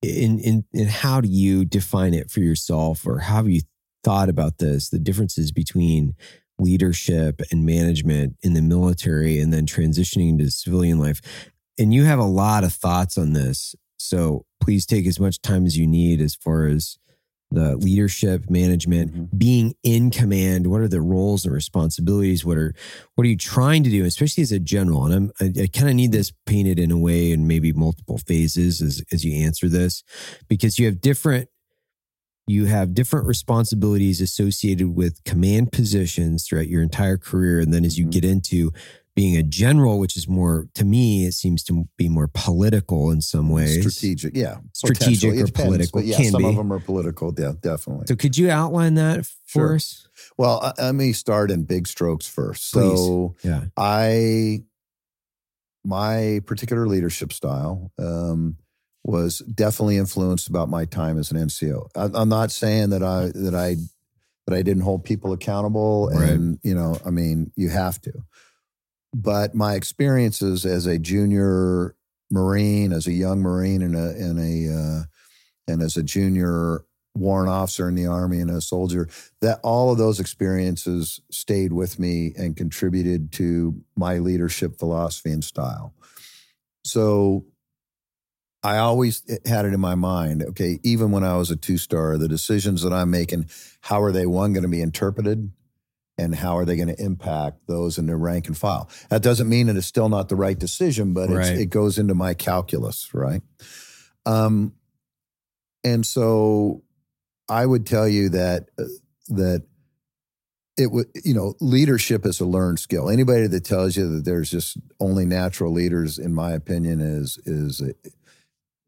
in 0.02 0.40
in 0.40 0.64
in 0.74 0.88
how 0.88 1.22
do 1.22 1.28
you 1.28 1.66
define 1.66 2.14
it 2.14 2.30
for 2.30 2.40
yourself 2.40 3.06
or 3.08 3.20
how 3.20 3.38
have 3.38 3.50
you 3.50 3.62
thought 4.04 4.30
about 4.30 4.60
this 4.60 4.90
the 4.90 5.00
differences 5.00 5.52
between 5.52 6.14
leadership 6.60 7.42
and 7.52 7.66
management 7.66 8.36
in 8.44 8.54
the 8.54 8.62
military 8.62 9.40
and 9.40 9.52
then 9.52 9.66
transitioning 9.66 10.38
to 10.38 10.52
civilian 10.52 11.00
life 11.00 11.20
and 11.80 11.94
you 11.96 12.04
have 12.04 12.20
a 12.20 12.24
lot 12.24 12.64
of 12.64 12.72
thoughts 12.72 13.18
on 13.18 13.34
this 13.34 13.76
so 14.08 14.46
please 14.62 14.86
take 14.86 15.06
as 15.08 15.20
much 15.20 15.42
time 15.42 15.66
as 15.66 15.78
you 15.78 15.86
need 15.88 16.22
as 16.22 16.36
far 16.36 16.68
as 16.68 16.98
the 17.50 17.78
leadership 17.78 18.50
management 18.50 19.14
Mhm. 19.14 19.38
being 19.40 19.74
in 19.82 20.12
command 20.12 20.68
what 20.68 20.82
are 20.82 20.88
the 20.90 21.00
roles 21.00 21.46
and 21.46 21.54
responsibilities 21.54 22.44
what 22.44 22.58
are 22.58 22.74
what 23.16 23.24
are 23.26 23.30
you 23.30 23.38
trying 23.38 23.84
to 23.84 23.90
do 23.90 24.04
especially 24.04 24.42
as 24.44 24.52
a 24.52 24.60
general 24.60 25.06
and 25.06 25.14
i'm 25.14 25.32
i, 25.40 25.64
I 25.64 25.68
kind 25.68 25.88
of 25.90 25.96
need 25.96 26.12
this 26.12 26.34
painted 26.46 26.78
in 26.78 26.92
a 26.92 26.98
way 26.98 27.32
in 27.32 27.48
maybe 27.48 27.72
multiple 27.72 28.18
phases 28.18 28.82
as 28.82 29.02
as 29.14 29.24
you 29.24 29.34
answer 29.46 29.70
this 29.70 30.04
because 30.50 30.78
you 30.78 30.86
have 30.88 31.00
different 31.00 31.48
you 32.50 32.66
have 32.66 32.94
different 32.94 33.28
responsibilities 33.28 34.20
associated 34.22 34.90
with 34.96 35.24
command 35.26 35.72
positions 35.72 36.46
throughout 36.46 36.68
your 36.70 36.82
entire 36.82 37.18
career 37.18 37.60
and 37.62 37.74
then 37.74 37.86
as 37.86 37.98
you 37.98 38.08
Mhm. 38.08 38.12
get 38.12 38.26
into 38.26 38.72
being 39.18 39.36
a 39.36 39.42
general 39.44 39.98
which 40.00 40.16
is 40.16 40.28
more 40.28 40.68
to 40.76 40.86
me 40.86 41.26
it 41.26 41.34
seems 41.34 41.64
to 41.64 41.86
be 41.98 42.08
more 42.08 42.30
political 42.34 43.10
in 43.12 43.20
some 43.20 43.50
ways 43.50 43.80
Strategic, 43.82 44.36
yeah, 44.38 44.58
Strategic 44.74 45.34
or 45.34 45.46
depends, 45.48 45.52
political, 45.92 46.02
yeah, 46.04 46.30
some 46.30 46.42
be. 46.44 46.48
of 46.50 46.56
them 46.56 46.72
are 46.72 46.80
political. 46.80 47.34
Yeah, 47.38 47.54
definitely. 47.60 48.06
so 48.08 48.16
could 48.16 48.38
you 48.38 48.50
outline 48.52 48.94
that 48.94 49.26
for 49.26 49.36
Sure. 49.70 49.76
us 49.76 50.08
Well, 50.38 50.60
uh, 50.64 50.74
let 50.78 50.94
me 50.96 51.14
start 51.14 51.50
in 51.52 51.64
big 51.64 51.88
strokes 51.88 52.28
first. 52.28 52.72
Please. 52.74 52.98
So 52.98 53.36
yeah 53.44 53.64
I, 53.76 54.62
my 55.84 56.42
particular 56.46 56.88
leadership 56.88 57.32
style 57.34 57.92
um, 57.98 58.58
was 59.04 59.40
definitely 59.40 59.98
influenced 59.98 60.48
about 60.50 60.70
my 60.70 60.86
time 60.86 61.18
as 61.18 61.32
an 61.32 61.38
NCO. 61.38 61.88
I, 61.96 62.10
I'm 62.14 62.30
not 62.30 62.52
saying 62.52 62.90
that 62.92 63.04
I 63.04 63.32
that 63.34 63.56
I 63.56 63.76
that 64.46 64.54
I 64.56 64.62
didn't 64.62 64.84
hold 64.84 65.04
people 65.06 65.34
accountable, 65.34 66.10
Right. 66.14 66.30
and 66.30 66.60
you 66.64 66.74
know, 66.76 66.98
I 67.06 67.10
mean, 67.10 67.52
you 67.56 67.70
have 67.70 68.02
to. 68.02 68.12
But 69.20 69.56
my 69.56 69.74
experiences 69.74 70.64
as 70.64 70.86
a 70.86 71.00
junior 71.00 71.96
Marine, 72.30 72.94
as 72.94 73.08
a 73.08 73.12
young 73.12 73.42
Marine, 73.42 73.82
and 73.82 73.96
a 73.96 74.10
and 74.10 74.40
a 74.40 74.74
uh, 74.74 75.04
and 75.68 75.82
as 75.82 75.98
a 75.98 76.04
junior 76.04 76.86
warrant 77.16 77.50
officer 77.50 77.90
in 77.90 77.96
the 77.96 78.06
Army 78.06 78.40
and 78.40 78.52
a 78.52 78.62
soldier, 78.62 79.10
that 79.42 79.60
all 79.64 79.92
of 79.92 79.98
those 79.98 80.20
experiences 80.20 81.20
stayed 81.32 81.74
with 81.74 81.98
me 81.98 82.32
and 82.38 82.56
contributed 82.56 83.32
to 83.32 83.82
my 83.96 84.20
leadership 84.20 84.78
philosophy 84.78 85.32
and 85.32 85.44
style. 85.44 85.96
So 86.86 87.46
I 88.62 88.78
always 88.78 89.24
had 89.48 89.66
it 89.66 89.74
in 89.74 89.80
my 89.80 89.96
mind, 89.96 90.44
okay, 90.44 90.80
even 90.84 91.10
when 91.10 91.24
I 91.24 91.38
was 91.38 91.50
a 91.50 91.56
two 91.56 91.78
star, 91.78 92.20
the 92.20 92.28
decisions 92.28 92.84
that 92.84 92.94
I'm 92.94 93.10
making, 93.10 93.50
how 93.82 94.00
are 94.04 94.12
they 94.12 94.28
one 94.28 94.54
going 94.54 94.62
to 94.62 94.70
be 94.70 94.82
interpreted? 94.82 95.52
And 96.20 96.34
how 96.34 96.58
are 96.58 96.66
they 96.66 96.76
going 96.76 96.88
to 96.88 97.00
impact 97.02 97.68
those 97.68 97.98
in 98.00 98.08
their 98.08 98.18
rank 98.18 98.48
and 98.48 98.58
file? 98.58 98.90
That 99.10 99.22
doesn't 99.22 99.48
mean 99.48 99.68
that 99.68 99.76
it's 99.78 99.86
still 99.86 100.10
not 100.10 100.30
the 100.30 100.36
right 100.36 100.58
decision, 100.58 101.14
but 101.14 101.30
it's, 101.30 101.50
Right. 101.50 101.60
it 101.60 101.68
goes 101.70 102.00
into 102.00 102.16
my 102.16 102.34
calculus, 102.34 103.14
right? 103.14 103.42
Um, 104.26 104.74
and 105.84 106.06
so 106.06 106.82
I 107.48 107.66
would 107.66 107.86
tell 107.86 108.08
you 108.08 108.30
that 108.30 108.70
uh, 108.80 108.84
that 109.30 109.64
it 110.76 110.92
would 110.92 111.08
you 111.24 111.34
know 111.34 111.54
leadership 111.62 112.26
is 112.26 112.40
a 112.40 112.46
learned 112.46 112.80
skill. 112.80 113.10
Anybody 113.10 113.48
that 113.48 113.64
tells 113.64 113.96
you 113.96 114.10
that 114.16 114.26
there's 114.26 114.50
just 114.52 114.78
only 115.00 115.26
natural 115.26 115.72
leaders, 115.72 116.18
in 116.20 116.34
my 116.34 116.52
opinion, 116.52 117.00
is 117.00 117.38
is 117.46 117.82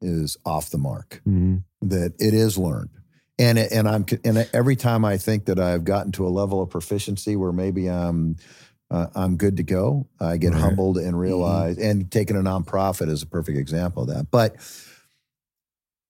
is 0.01 0.35
off 0.45 0.71
the 0.71 0.77
mark. 0.77 1.21
Mhm. 1.27 1.63
That 1.81 2.13
it 2.19 2.33
is 2.33 2.57
learned, 2.57 2.89
and 3.39 3.57
and 3.57 3.87
I'm 3.87 4.05
and 4.23 4.47
every 4.53 4.75
time 4.75 5.03
I 5.05 5.17
think 5.17 5.45
that 5.45 5.57
I've 5.59 5.83
gotten 5.85 6.11
to 6.13 6.27
a 6.27 6.29
level 6.29 6.61
of 6.61 6.69
proficiency 6.69 7.35
where 7.35 7.51
maybe 7.51 7.87
I'm 7.89 8.35
uh, 8.91 9.07
I'm 9.15 9.37
good 9.37 9.57
to 9.57 9.63
go, 9.63 10.07
I 10.19 10.37
get 10.37 10.51
Right. 10.53 10.61
humbled 10.61 10.97
and 10.97 11.17
realize. 11.19 11.77
And 11.77 12.11
taking 12.11 12.35
a 12.35 12.39
nonprofit 12.39 13.07
is 13.09 13.21
a 13.23 13.27
perfect 13.27 13.57
example 13.57 14.03
of 14.03 14.09
that. 14.09 14.29
But 14.31 14.55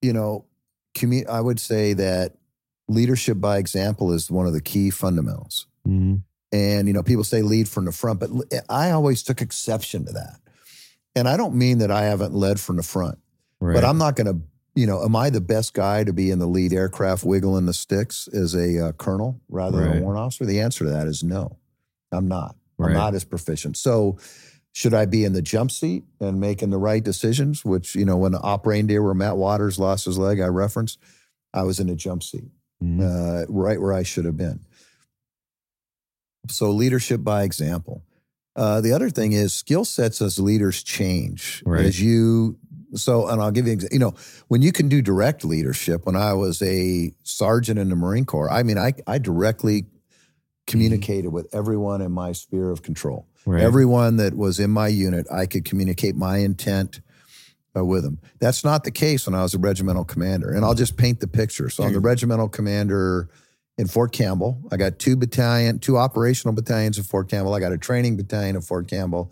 you 0.01 0.13
know, 0.13 0.45
commu- 0.95 1.27
I 1.27 1.41
would 1.41 1.59
say 1.59 1.93
that 1.93 2.35
leadership 2.87 3.39
by 3.39 3.57
example 3.57 4.11
is 4.13 4.31
one 4.31 4.47
of 4.47 4.53
the 4.53 4.61
key 4.61 4.89
fundamentals. 4.89 5.67
Mhm. 5.87 6.23
And 6.51 6.87
you 6.87 6.93
know, 6.93 7.03
people 7.03 7.23
say 7.23 7.41
lead 7.43 7.67
from 7.69 7.85
the 7.85 7.91
front, 7.91 8.19
but 8.19 8.29
I 8.69 8.91
always 8.91 9.21
took 9.23 9.41
exception 9.41 10.05
to 10.05 10.13
that. 10.13 10.39
And 11.15 11.27
I 11.27 11.37
don't 11.37 11.55
mean 11.55 11.79
that 11.79 11.91
I 11.91 12.03
haven't 12.05 12.33
led 12.33 12.59
from 12.59 12.77
the 12.77 12.83
front, 12.83 13.17
right 13.59 13.73
but 13.73 13.83
I'm 13.85 13.97
not 13.97 14.15
going 14.15 14.27
to. 14.27 14.41
You 14.79 14.87
know, 14.87 15.03
am 15.03 15.13
I 15.13 15.29
the 15.29 15.41
best 15.41 15.73
guy 15.73 16.05
to 16.05 16.13
be 16.13 16.31
in 16.31 16.39
the 16.39 16.47
lead 16.47 16.71
aircraft 16.71 17.25
wiggling 17.25 17.65
the 17.65 17.73
sticks 17.73 18.29
as 18.31 18.55
a 18.55 18.87
uh, 18.87 18.91
colonel 18.93 19.41
rather 19.49 19.79
than 19.83 19.97
a 19.97 20.01
warrant 20.01 20.21
officer? 20.21 20.45
The 20.45 20.61
answer 20.61 20.85
to 20.85 20.91
that 20.91 21.05
is 21.05 21.21
no. 21.21 21.57
I'm 22.13 22.29
not. 22.29 22.55
I'm 22.79 22.93
not 22.93 23.13
as 23.13 23.25
proficient. 23.25 23.75
So, 23.75 24.17
should 24.71 24.93
I 24.93 25.05
be 25.05 25.25
in 25.25 25.33
the 25.33 25.41
jump 25.41 25.71
seat 25.71 26.05
and 26.21 26.39
making 26.39 26.69
the 26.69 26.77
right 26.77 27.03
decisions? 27.03 27.65
Which 27.65 27.93
you 27.93 28.05
know, 28.05 28.15
when 28.15 28.31
the 28.31 28.39
operating 28.39 28.87
day 28.87 28.99
where 28.99 29.13
Matt 29.13 29.35
Waters 29.35 29.79
lost 29.79 30.05
his 30.05 30.17
leg, 30.17 30.39
I 30.39 30.45
referenced, 30.47 30.97
I 31.53 31.63
was 31.63 31.81
in 31.81 31.87
the 31.87 31.95
jump 31.97 32.23
seat 32.23 32.49
Mhm. 32.81 33.01
uh, 33.01 33.45
right 33.49 33.81
where 33.81 33.91
I 33.91 34.03
should 34.03 34.23
have 34.23 34.37
been. 34.37 34.61
So 36.47 36.71
leadership 36.71 37.21
by 37.21 37.43
example. 37.43 38.03
Uh, 38.55 38.79
the 38.81 38.93
other 38.93 39.09
thing 39.09 39.33
is 39.33 39.53
skill 39.53 39.83
sets 39.85 40.21
as 40.21 40.39
leaders 40.39 40.83
change 40.83 41.63
Right. 41.65 41.85
as 41.85 42.01
you. 42.01 42.57
So, 42.95 43.27
and 43.27 43.41
I'll 43.41 43.51
give 43.51 43.67
you, 43.67 43.77
you 43.91 43.99
know, 43.99 44.15
when 44.47 44.61
you 44.61 44.71
can 44.71 44.89
do 44.89 45.01
direct 45.01 45.45
leadership. 45.45 46.05
When 46.05 46.15
I 46.15 46.33
was 46.33 46.61
a 46.61 47.13
sergeant 47.23 47.79
in 47.79 47.89
the 47.89 47.95
Marine 47.95 48.25
Corps, 48.25 48.51
I 48.51 48.63
mean, 48.63 48.77
I 48.77 48.93
I 49.05 49.19
directly 49.19 49.85
communicated 50.67 51.29
with 51.29 51.47
everyone 51.53 52.01
in 52.01 52.11
my 52.11 52.31
sphere 52.31 52.69
of 52.69 52.81
control. 52.83 53.27
right 53.45 53.61
Everyone 53.61 54.17
that 54.17 54.35
was 54.35 54.59
in 54.59 54.69
my 54.69 54.87
unit, 54.87 55.25
I 55.31 55.45
could 55.45 55.65
communicate 55.65 56.15
my 56.15 56.37
intent 56.37 57.01
uh, 57.75 57.83
with 57.83 58.03
them. 58.03 58.19
That's 58.39 58.63
not 58.63 58.83
the 58.83 58.91
case 58.91 59.25
when 59.25 59.35
I 59.35 59.41
was 59.41 59.53
a 59.53 59.59
regimental 59.59 60.05
commander. 60.05 60.51
And 60.51 60.63
I'll 60.63 60.75
just 60.75 60.97
paint 60.97 61.19
the 61.19 61.27
picture. 61.27 61.69
So 61.69 61.83
I'm 61.83 61.93
the 61.93 61.99
regimental 61.99 62.49
commander 62.49 63.29
in 63.77 63.87
Fort 63.87 64.11
Campbell. 64.11 64.61
I 64.71 64.77
got 64.77 64.99
two 64.99 65.15
battalion, 65.15 65.79
two 65.79 65.97
operational 65.97 66.53
battalions 66.53 66.97
in 66.97 67.03
Fort 67.03 67.29
Campbell. 67.29 67.53
I 67.53 67.59
got 67.59 67.71
a 67.71 67.77
training 67.77 68.17
battalion 68.17 68.55
in 68.55 68.61
Fort 68.61 68.87
Campbell. 68.87 69.31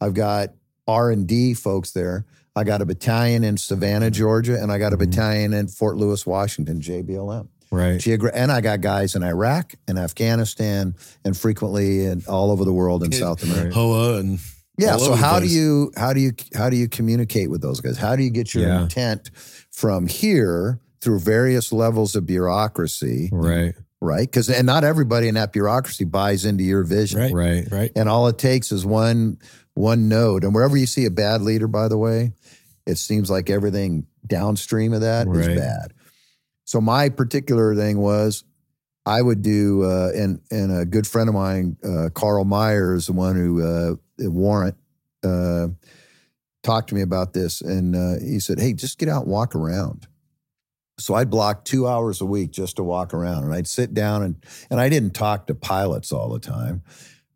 I've 0.00 0.14
got 0.14 0.50
R 0.86 1.10
and 1.10 1.26
D 1.26 1.54
folks 1.54 1.92
there. 1.92 2.26
I 2.56 2.64
got 2.64 2.80
a 2.80 2.86
battalion 2.86 3.44
in 3.44 3.58
Savannah, 3.58 4.10
Georgia, 4.10 4.60
and 4.60 4.72
I 4.72 4.78
got 4.78 4.94
a 4.94 4.96
Mhm. 4.96 5.10
battalion 5.10 5.52
in 5.52 5.68
Fort 5.68 5.96
Lewis, 5.98 6.26
Washington, 6.26 6.80
JBLM. 6.80 7.48
right 7.72 8.00
Geogra- 8.00 8.30
and 8.32 8.52
I 8.52 8.60
got 8.60 8.80
guys 8.80 9.16
in 9.16 9.24
Iraq 9.24 9.74
and 9.88 9.98
Afghanistan 9.98 10.94
and 11.24 11.36
frequently 11.36 12.04
in 12.06 12.22
all 12.28 12.52
over 12.52 12.64
the 12.64 12.72
world 12.72 13.02
in 13.02 13.08
Okay. 13.08 13.18
South 13.18 13.42
America. 13.42 13.74
Hoa 13.74 14.18
and 14.18 14.38
Yeah. 14.78 14.96
So 14.96 15.06
over 15.06 15.10
the 15.10 15.16
how 15.16 15.40
do 15.40 15.46
you 15.48 15.90
how 15.96 16.12
do 16.12 16.20
you 16.20 16.32
how 16.54 16.70
do 16.70 16.76
you 16.76 16.88
communicate 16.88 17.50
with 17.50 17.62
those 17.62 17.80
guys? 17.80 17.96
How 17.98 18.14
do 18.14 18.22
you 18.22 18.30
get 18.30 18.54
your 18.54 18.64
Yeah. 18.68 18.82
intent 18.82 19.30
from 19.72 20.06
here 20.06 20.78
through 21.00 21.18
various 21.20 21.72
levels 21.72 22.14
of 22.14 22.24
bureaucracy, 22.24 23.28
right 23.32 23.74
right? 24.00 24.30
Because 24.30 24.48
and 24.48 24.64
not 24.64 24.84
everybody 24.84 25.26
in 25.26 25.34
that 25.34 25.52
bureaucracy 25.52 26.04
buys 26.04 26.44
into 26.44 26.62
your 26.62 26.84
vision. 26.84 27.18
Right. 27.18 27.32
right 27.34 27.68
Right. 27.72 27.92
And 27.96 28.08
all 28.08 28.28
it 28.28 28.38
takes 28.38 28.70
is 28.70 28.86
one 28.86 29.38
one 29.74 30.08
node. 30.08 30.44
And 30.44 30.54
wherever 30.54 30.76
you 30.76 30.86
see 30.86 31.04
a 31.04 31.10
bad 31.10 31.42
leader, 31.42 31.66
by 31.68 31.88
the 31.88 31.98
way, 31.98 32.32
it 32.86 32.96
seems 32.98 33.30
like 33.30 33.50
everything 33.50 34.06
downstream 34.26 34.92
of 34.92 35.00
that 35.02 35.26
is 35.26 35.48
Right. 35.48 35.56
bad. 35.56 35.92
So 36.64 36.80
my 36.80 37.08
particular 37.08 37.74
thing 37.74 37.98
was 37.98 38.44
I 39.04 39.22
would 39.22 39.42
do, 39.42 39.84
uh, 39.84 40.10
and 40.14 40.40
and 40.50 40.76
a 40.76 40.84
good 40.84 41.06
friend 41.06 41.28
of 41.28 41.34
mine, 41.34 41.76
uh, 41.84 42.08
Carl 42.12 42.44
Myers, 42.44 43.06
the 43.06 43.12
one 43.12 43.36
who 43.36 43.62
uh, 43.62 43.94
warrant, 44.18 44.76
uh, 45.22 45.68
talked 46.64 46.88
to 46.88 46.96
me 46.96 47.02
about 47.02 47.32
this, 47.32 47.60
and 47.60 47.94
uh, 47.94 48.18
he 48.20 48.40
said, 48.40 48.58
"Hey, 48.58 48.72
just 48.72 48.98
get 48.98 49.08
out 49.08 49.22
and 49.22 49.30
walk 49.30 49.54
around." 49.54 50.08
So 50.98 51.14
I'd 51.14 51.30
block 51.30 51.64
two 51.64 51.86
hours 51.86 52.20
a 52.20 52.26
week 52.26 52.50
just 52.50 52.76
to 52.76 52.82
walk 52.82 53.14
around, 53.14 53.44
and 53.44 53.54
I'd 53.54 53.68
sit 53.68 53.94
down 53.94 54.24
and 54.24 54.44
and 54.70 54.80
I 54.80 54.88
didn't 54.88 55.14
talk 55.14 55.46
to 55.46 55.54
pilots 55.54 56.10
all 56.10 56.30
the 56.30 56.40
time. 56.40 56.82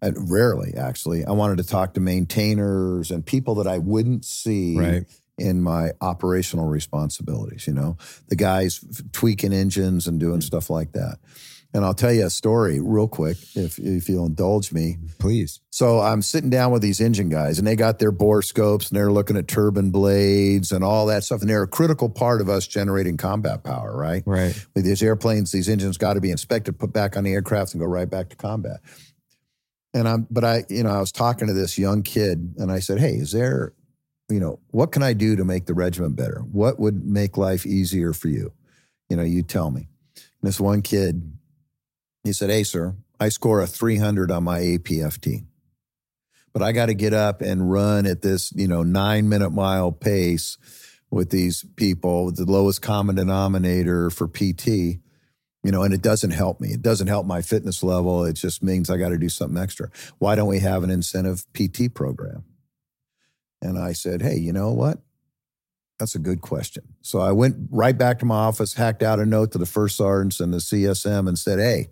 I, 0.02 0.12
rarely, 0.16 0.74
actually. 0.76 1.24
I 1.24 1.32
wanted 1.32 1.58
to 1.58 1.64
talk 1.64 1.94
to 1.94 2.00
maintainers 2.00 3.10
and 3.10 3.24
people 3.24 3.56
that 3.56 3.66
I 3.68 3.78
wouldn't 3.78 4.24
see 4.24 4.76
right 4.76 5.04
in 5.40 5.62
my 5.62 5.92
operational 6.00 6.66
responsibilities. 6.66 7.66
You 7.66 7.74
know, 7.74 7.96
the 8.28 8.36
guys 8.36 8.84
tweaking 9.12 9.52
engines 9.52 10.06
and 10.06 10.20
doing 10.20 10.34
mm-hmm. 10.34 10.40
stuff 10.42 10.70
like 10.70 10.92
that. 10.92 11.18
And 11.72 11.84
I'll 11.84 11.94
tell 11.94 12.12
you 12.12 12.26
a 12.26 12.30
story 12.30 12.80
real 12.80 13.06
quick, 13.06 13.36
if 13.54 13.78
if 13.78 14.08
you'll 14.08 14.26
indulge 14.26 14.72
me. 14.72 14.94
Mm-hmm. 14.94 15.06
Please. 15.20 15.60
So 15.70 16.00
I'm 16.00 16.20
sitting 16.20 16.50
down 16.50 16.72
with 16.72 16.82
these 16.82 17.00
engine 17.00 17.28
guys, 17.28 17.58
and 17.58 17.66
they 17.66 17.76
got 17.76 18.00
their 18.00 18.10
bore 18.10 18.42
scopes, 18.42 18.88
and 18.88 18.98
they're 18.98 19.12
looking 19.12 19.36
at 19.36 19.46
turbine 19.46 19.90
blades 19.90 20.72
and 20.72 20.82
all 20.82 21.06
that 21.06 21.22
stuff, 21.22 21.42
and 21.42 21.48
they're 21.48 21.62
a 21.62 21.68
critical 21.68 22.10
part 22.10 22.40
of 22.40 22.48
us 22.48 22.66
generating 22.66 23.16
combat 23.16 23.62
power, 23.62 23.96
right? 23.96 24.24
Right. 24.26 24.66
With 24.74 24.84
these 24.84 25.00
airplanes, 25.00 25.52
these 25.52 25.68
engines 25.68 25.96
got 25.96 26.14
to 26.14 26.20
be 26.20 26.32
inspected, 26.32 26.76
put 26.76 26.92
back 26.92 27.16
on 27.16 27.22
the 27.22 27.32
aircraft, 27.32 27.72
and 27.72 27.80
go 27.80 27.86
right 27.86 28.10
back 28.10 28.30
to 28.30 28.36
combat. 28.36 28.80
And 29.94 30.08
I'm, 30.08 30.26
but 30.28 30.44
I, 30.44 30.64
you 30.68 30.82
know, 30.82 30.90
I 30.90 30.98
was 30.98 31.12
talking 31.12 31.46
to 31.46 31.54
this 31.54 31.78
young 31.78 32.02
kid, 32.02 32.54
and 32.58 32.72
I 32.72 32.80
said, 32.80 32.98
"Hey, 32.98 33.14
is 33.14 33.30
there, 33.30 33.74
you 34.30 34.40
know, 34.40 34.60
what 34.70 34.92
can 34.92 35.02
I 35.02 35.12
do 35.12 35.36
to 35.36 35.44
make 35.44 35.66
the 35.66 35.74
regiment 35.74 36.16
better? 36.16 36.40
What 36.40 36.78
would 36.78 37.04
make 37.04 37.36
life 37.36 37.66
easier 37.66 38.12
for 38.12 38.28
you? 38.28 38.52
You 39.08 39.16
know, 39.16 39.22
you 39.22 39.42
tell 39.42 39.70
me." 39.70 39.88
And 40.14 40.48
this 40.48 40.60
one 40.60 40.82
kid, 40.82 41.32
he 42.24 42.32
said, 42.32 42.50
"Hey, 42.50 42.62
sir, 42.62 42.96
I 43.18 43.28
score 43.28 43.60
a 43.60 43.66
300 43.66 44.30
on 44.30 44.44
my 44.44 44.60
APFT, 44.60 45.44
but 46.52 46.62
I 46.62 46.72
got 46.72 46.86
to 46.86 46.94
get 46.94 47.12
up 47.12 47.42
and 47.42 47.70
run 47.70 48.06
at 48.06 48.22
this, 48.22 48.52
you 48.54 48.68
know, 48.68 48.82
nine 48.82 49.28
minute 49.28 49.50
mile 49.50 49.92
pace." 49.92 50.56
With 51.12 51.30
these 51.30 51.64
people, 51.74 52.30
the 52.30 52.44
lowest 52.44 52.82
common 52.82 53.16
denominator 53.16 54.10
for 54.10 54.28
PT, 54.28 55.00
you 55.64 55.72
know, 55.72 55.82
and 55.82 55.92
it 55.92 56.02
doesn't 56.02 56.30
help 56.30 56.60
me. 56.60 56.68
It 56.68 56.82
doesn't 56.82 57.08
help 57.08 57.26
my 57.26 57.42
fitness 57.42 57.82
level. 57.82 58.24
It 58.24 58.34
just 58.34 58.62
means 58.62 58.88
I 58.88 58.96
got 58.96 59.08
to 59.08 59.18
do 59.18 59.28
something 59.28 59.60
extra. 59.60 59.90
Why 60.18 60.36
don't 60.36 60.46
we 60.46 60.60
have 60.60 60.84
an 60.84 60.90
incentive 60.90 61.44
PT 61.52 61.92
program? 61.92 62.44
And 63.62 63.78
I 63.78 63.92
said, 63.92 64.22
hey, 64.22 64.36
you 64.36 64.52
know 64.52 64.72
what? 64.72 64.98
That's 65.98 66.14
a 66.14 66.18
good 66.18 66.40
question. 66.40 66.82
So 67.02 67.20
I 67.20 67.32
went 67.32 67.56
right 67.70 67.96
back 67.96 68.18
to 68.20 68.24
my 68.24 68.36
office, 68.36 68.74
hacked 68.74 69.02
out 69.02 69.20
a 69.20 69.26
note 69.26 69.52
to 69.52 69.58
the 69.58 69.66
first 69.66 69.96
sergeants 69.96 70.40
and 70.40 70.52
the 70.52 70.58
CSM 70.58 71.28
and 71.28 71.38
said, 71.38 71.58
hey, 71.58 71.90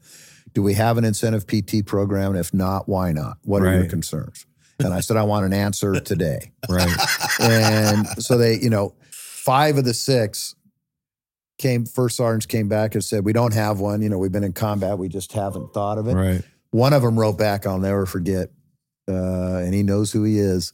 do 0.55 0.63
we 0.63 0.75
have 0.75 0.97
an 0.97 1.05
incentive 1.05 1.47
PT 1.47 1.85
program? 1.85 2.31
And 2.31 2.41
if 2.41 2.55
not, 2.55 2.89
why 2.89 3.13
not? 3.13 3.37
What 3.43 3.63
are 3.63 3.75
your 3.75 3.87
concerns? 3.87 4.47
And 4.79 4.95
I 4.95 5.01
said, 5.01 5.17
I 5.17 5.25
want 5.25 5.45
an 5.45 5.53
answer 5.53 6.01
today. 6.01 6.53
Right. 6.69 6.97
And 7.41 8.07
so 8.23 8.39
they, 8.39 8.59
you 8.59 8.71
know, 8.71 8.95
five 9.11 9.77
of 9.77 9.85
the 9.85 9.93
six 9.93 10.55
came, 11.59 11.85
first 11.85 12.17
sergeants 12.17 12.47
came 12.47 12.69
back 12.69 12.95
and 12.95 13.05
said, 13.05 13.25
we 13.25 13.33
don't 13.33 13.53
have 13.53 13.81
one. 13.81 14.01
You 14.01 14.09
know, 14.09 14.19
we've 14.19 14.33
been 14.33 14.45
in 14.45 14.53
combat. 14.53 14.97
We 14.97 15.09
just 15.09 15.33
haven't 15.33 15.75
thought 15.75 15.99
of 15.99 16.09
it. 16.09 16.15
right. 16.15 16.43
One 16.71 16.93
of 16.93 17.03
them 17.03 17.19
wrote 17.19 17.39
back, 17.39 17.67
I'll 17.67 17.79
never 17.79 18.05
forget, 18.05 18.51
uh, 19.09 19.57
and 19.57 19.73
he 19.73 19.83
knows 19.83 20.13
who 20.13 20.23
he 20.25 20.39
is. 20.39 20.73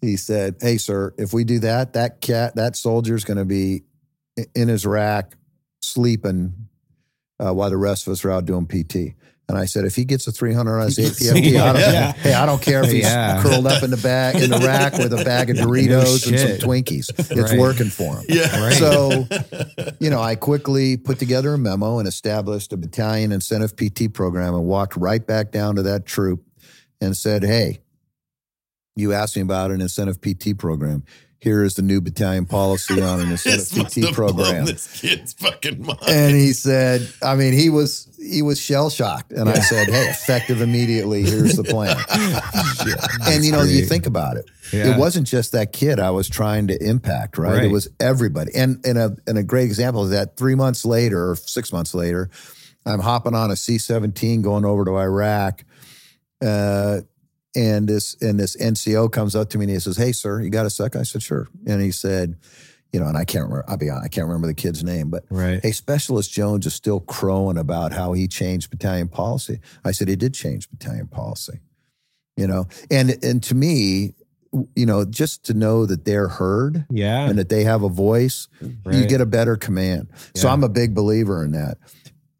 He 0.00 0.16
said, 0.16 0.56
Hey, 0.60 0.76
sir, 0.78 1.14
if 1.18 1.32
we 1.32 1.44
do 1.44 1.58
that, 1.60 1.92
that 1.94 2.20
cat, 2.20 2.56
that 2.56 2.76
soldier's 2.76 3.24
going 3.24 3.38
to 3.38 3.44
be 3.44 3.82
in 4.54 4.68
his 4.68 4.86
rack 4.86 5.34
sleeping 5.82 6.54
uh, 7.38 7.52
while 7.52 7.70
the 7.70 7.76
rest 7.76 8.06
of 8.06 8.12
us 8.12 8.24
are 8.24 8.30
out 8.30 8.44
doing 8.44 8.66
PT. 8.66 9.14
And 9.48 9.58
I 9.58 9.64
said, 9.64 9.84
if 9.84 9.96
he 9.96 10.04
gets 10.04 10.28
a 10.28 10.32
300 10.32 10.78
on 10.78 10.86
his 10.86 10.98
APFT, 10.98 11.60
I 11.60 11.72
don't, 11.72 11.80
Yeah. 11.80 12.12
hey, 12.12 12.34
I 12.34 12.46
don't 12.46 12.62
care 12.62 12.84
if 12.84 12.92
he's 12.92 13.02
Yeah. 13.02 13.42
curled 13.42 13.66
up 13.66 13.82
in 13.82 13.90
the 13.90 13.96
bag 13.96 14.36
in 14.36 14.48
the 14.48 14.58
rack 14.64 14.92
with 14.92 15.12
a 15.12 15.24
bag 15.24 15.50
of 15.50 15.56
Doritos 15.56 16.28
and 16.28 16.38
some. 16.60 16.70
Twinkies. 16.70 17.10
It's 17.18 17.30
Right. 17.50 17.58
working 17.58 17.90
for 17.90 18.14
him. 18.16 18.24
Yeah. 18.28 18.62
Right. 18.62 18.74
So, 18.74 19.26
you 19.98 20.08
know, 20.08 20.20
I 20.22 20.36
quickly 20.36 20.96
put 20.96 21.18
together 21.18 21.52
a 21.54 21.58
memo 21.58 21.98
and 21.98 22.06
established 22.06 22.72
a 22.72 22.76
battalion 22.76 23.32
incentive 23.32 23.74
PT 23.74 24.12
program 24.14 24.54
and 24.54 24.66
walked 24.66 24.96
right 24.96 25.26
back 25.26 25.50
down 25.50 25.74
to 25.76 25.82
that 25.82 26.06
troop 26.06 26.44
and 27.00 27.16
said, 27.16 27.42
Hey, 27.42 27.80
you 28.96 29.12
asked 29.12 29.36
me 29.36 29.42
about 29.42 29.70
an 29.70 29.80
incentive 29.80 30.20
PT 30.20 30.56
program. 30.58 31.04
Here 31.38 31.64
is 31.64 31.74
the 31.74 31.82
new 31.82 32.02
battalion 32.02 32.44
policy 32.44 33.00
on 33.00 33.20
an 33.20 33.30
incentive 33.30 33.88
PT 33.88 34.14
program. 34.14 34.66
this 34.66 35.00
kid's 35.00 35.32
fucking 35.32 35.82
mind. 35.82 35.98
And 36.06 36.36
he 36.36 36.52
said, 36.52 37.10
I 37.22 37.34
mean, 37.34 37.54
he 37.54 37.70
was 37.70 38.08
he 38.20 38.42
was 38.42 38.60
shell 38.60 38.90
shocked. 38.90 39.32
And 39.32 39.48
I 39.48 39.54
said, 39.60 39.88
Hey, 39.88 40.10
effective 40.10 40.60
immediately. 40.60 41.22
Here's 41.22 41.56
the 41.56 41.64
plan. 41.64 41.96
and 43.26 43.42
you 43.42 43.52
know, 43.52 43.62
you 43.62 43.86
think 43.86 44.04
about 44.04 44.36
it. 44.36 44.50
Yeah. 44.70 44.94
It 44.94 44.98
wasn't 44.98 45.26
just 45.26 45.52
that 45.52 45.72
kid 45.72 45.98
I 45.98 46.10
was 46.10 46.28
trying 46.28 46.66
to 46.68 46.86
impact, 46.86 47.38
right? 47.38 47.64
It 47.64 47.70
was 47.70 47.88
everybody. 47.98 48.52
And 48.54 48.84
and 48.84 48.98
a 48.98 49.16
and 49.26 49.38
a 49.38 49.42
great 49.42 49.64
example 49.64 50.04
is 50.04 50.10
that 50.10 50.36
three 50.36 50.54
months 50.54 50.84
later 50.84 51.30
or 51.30 51.36
six 51.36 51.72
months 51.72 51.94
later, 51.94 52.28
I'm 52.84 53.00
hopping 53.00 53.34
on 53.34 53.50
a 53.50 53.56
C-17 53.56 54.42
going 54.42 54.66
over 54.66 54.84
to 54.84 54.98
Iraq. 54.98 55.64
Uh, 56.42 57.00
and 57.56 57.88
this 57.88 58.16
and 58.20 58.38
this 58.38 58.56
NCO 58.56 59.10
comes 59.10 59.34
up 59.36 59.50
to 59.50 59.58
me 59.58 59.64
and 59.64 59.72
he 59.72 59.80
says, 59.80 59.96
Hey, 59.96 60.12
sir, 60.12 60.40
you 60.40 60.50
got 60.50 60.66
a 60.66 60.70
sec? 60.70 60.96
I 60.96 61.02
said, 61.02 61.22
Sure. 61.22 61.48
And 61.66 61.80
he 61.82 61.90
said, 61.90 62.36
you 62.92 62.98
know, 62.98 63.06
and 63.06 63.16
I 63.16 63.24
can't 63.24 63.44
remember, 63.44 63.64
I'll 63.68 63.76
be 63.76 63.88
honest, 63.88 64.04
I 64.04 64.08
can't 64.08 64.26
remember 64.26 64.46
the 64.48 64.54
kid's 64.54 64.82
name, 64.82 65.10
but 65.10 65.24
Right. 65.30 65.60
Hey, 65.62 65.72
Specialist 65.72 66.32
Jones 66.32 66.66
is 66.66 66.74
still 66.74 67.00
crowing 67.00 67.56
about 67.56 67.92
how 67.92 68.12
he 68.12 68.26
changed 68.28 68.70
battalion 68.70 69.08
policy. 69.08 69.60
I 69.84 69.92
said 69.92 70.08
he 70.08 70.16
did 70.16 70.34
change 70.34 70.68
battalion 70.70 71.06
policy. 71.08 71.60
You 72.36 72.46
know, 72.46 72.68
and 72.90 73.22
and 73.22 73.42
to 73.44 73.54
me, 73.54 74.14
you 74.74 74.86
know, 74.86 75.04
just 75.04 75.44
to 75.44 75.54
know 75.54 75.84
that 75.86 76.04
they're 76.04 76.28
heard 76.28 76.86
Yeah. 76.90 77.28
and 77.28 77.38
that 77.38 77.48
they 77.50 77.64
have 77.64 77.82
a 77.82 77.88
voice, 77.88 78.48
you 78.90 79.06
get 79.06 79.20
a 79.20 79.26
better 79.26 79.56
command. 79.56 80.08
So 80.34 80.48
I'm 80.48 80.64
a 80.64 80.68
big 80.68 80.94
believer 80.94 81.44
in 81.44 81.52
that. 81.52 81.76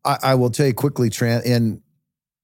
I, 0.05 0.17
I 0.23 0.35
will 0.37 0.51
tell 0.51 0.67
you 0.67 0.73
quickly, 0.75 1.11
Tran, 1.11 1.43
and 1.45 1.83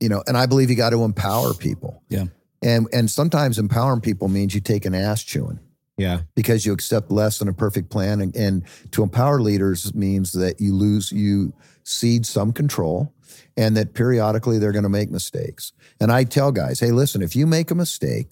you 0.01 0.09
know, 0.11 0.23
and 0.27 0.37
I 0.37 0.45
believe 0.47 0.69
you 0.71 0.77
got 0.77 0.91
to 0.91 1.03
empower 1.03 1.55
people. 1.55 2.03
Yeah. 2.11 2.27
And 2.63 2.89
and 2.93 3.11
sometimes 3.11 3.59
empowering 3.59 4.01
people 4.01 4.29
means 4.29 4.55
you 4.55 4.61
take 4.61 4.85
an 4.87 4.95
ass 4.95 5.23
chewing 5.23 5.61
Yeah. 5.99 6.21
because 6.35 6.65
you 6.67 6.73
accept 6.73 7.11
less 7.11 7.39
than 7.39 7.49
a 7.49 7.53
perfect 7.53 7.91
plan. 7.91 8.21
And, 8.21 8.35
and 8.35 8.63
to 8.93 9.03
empower 9.03 9.41
leaders 9.41 9.95
means 9.95 10.33
that 10.33 10.61
you 10.61 10.75
lose, 10.75 11.13
you 11.13 11.53
cede 11.85 12.27
some 12.27 12.53
control 12.53 13.13
and 13.57 13.77
that 13.77 13.95
periodically 13.95 14.59
they're 14.59 14.73
going 14.73 14.83
to 14.83 14.89
make 14.89 15.11
mistakes. 15.11 15.73
And 16.01 16.11
I 16.11 16.25
tell 16.25 16.51
guys, 16.53 16.81
hey, 16.81 16.91
listen, 16.93 17.23
if 17.23 17.37
you 17.37 17.47
make 17.47 17.71
a 17.71 17.75
mistake 17.75 18.29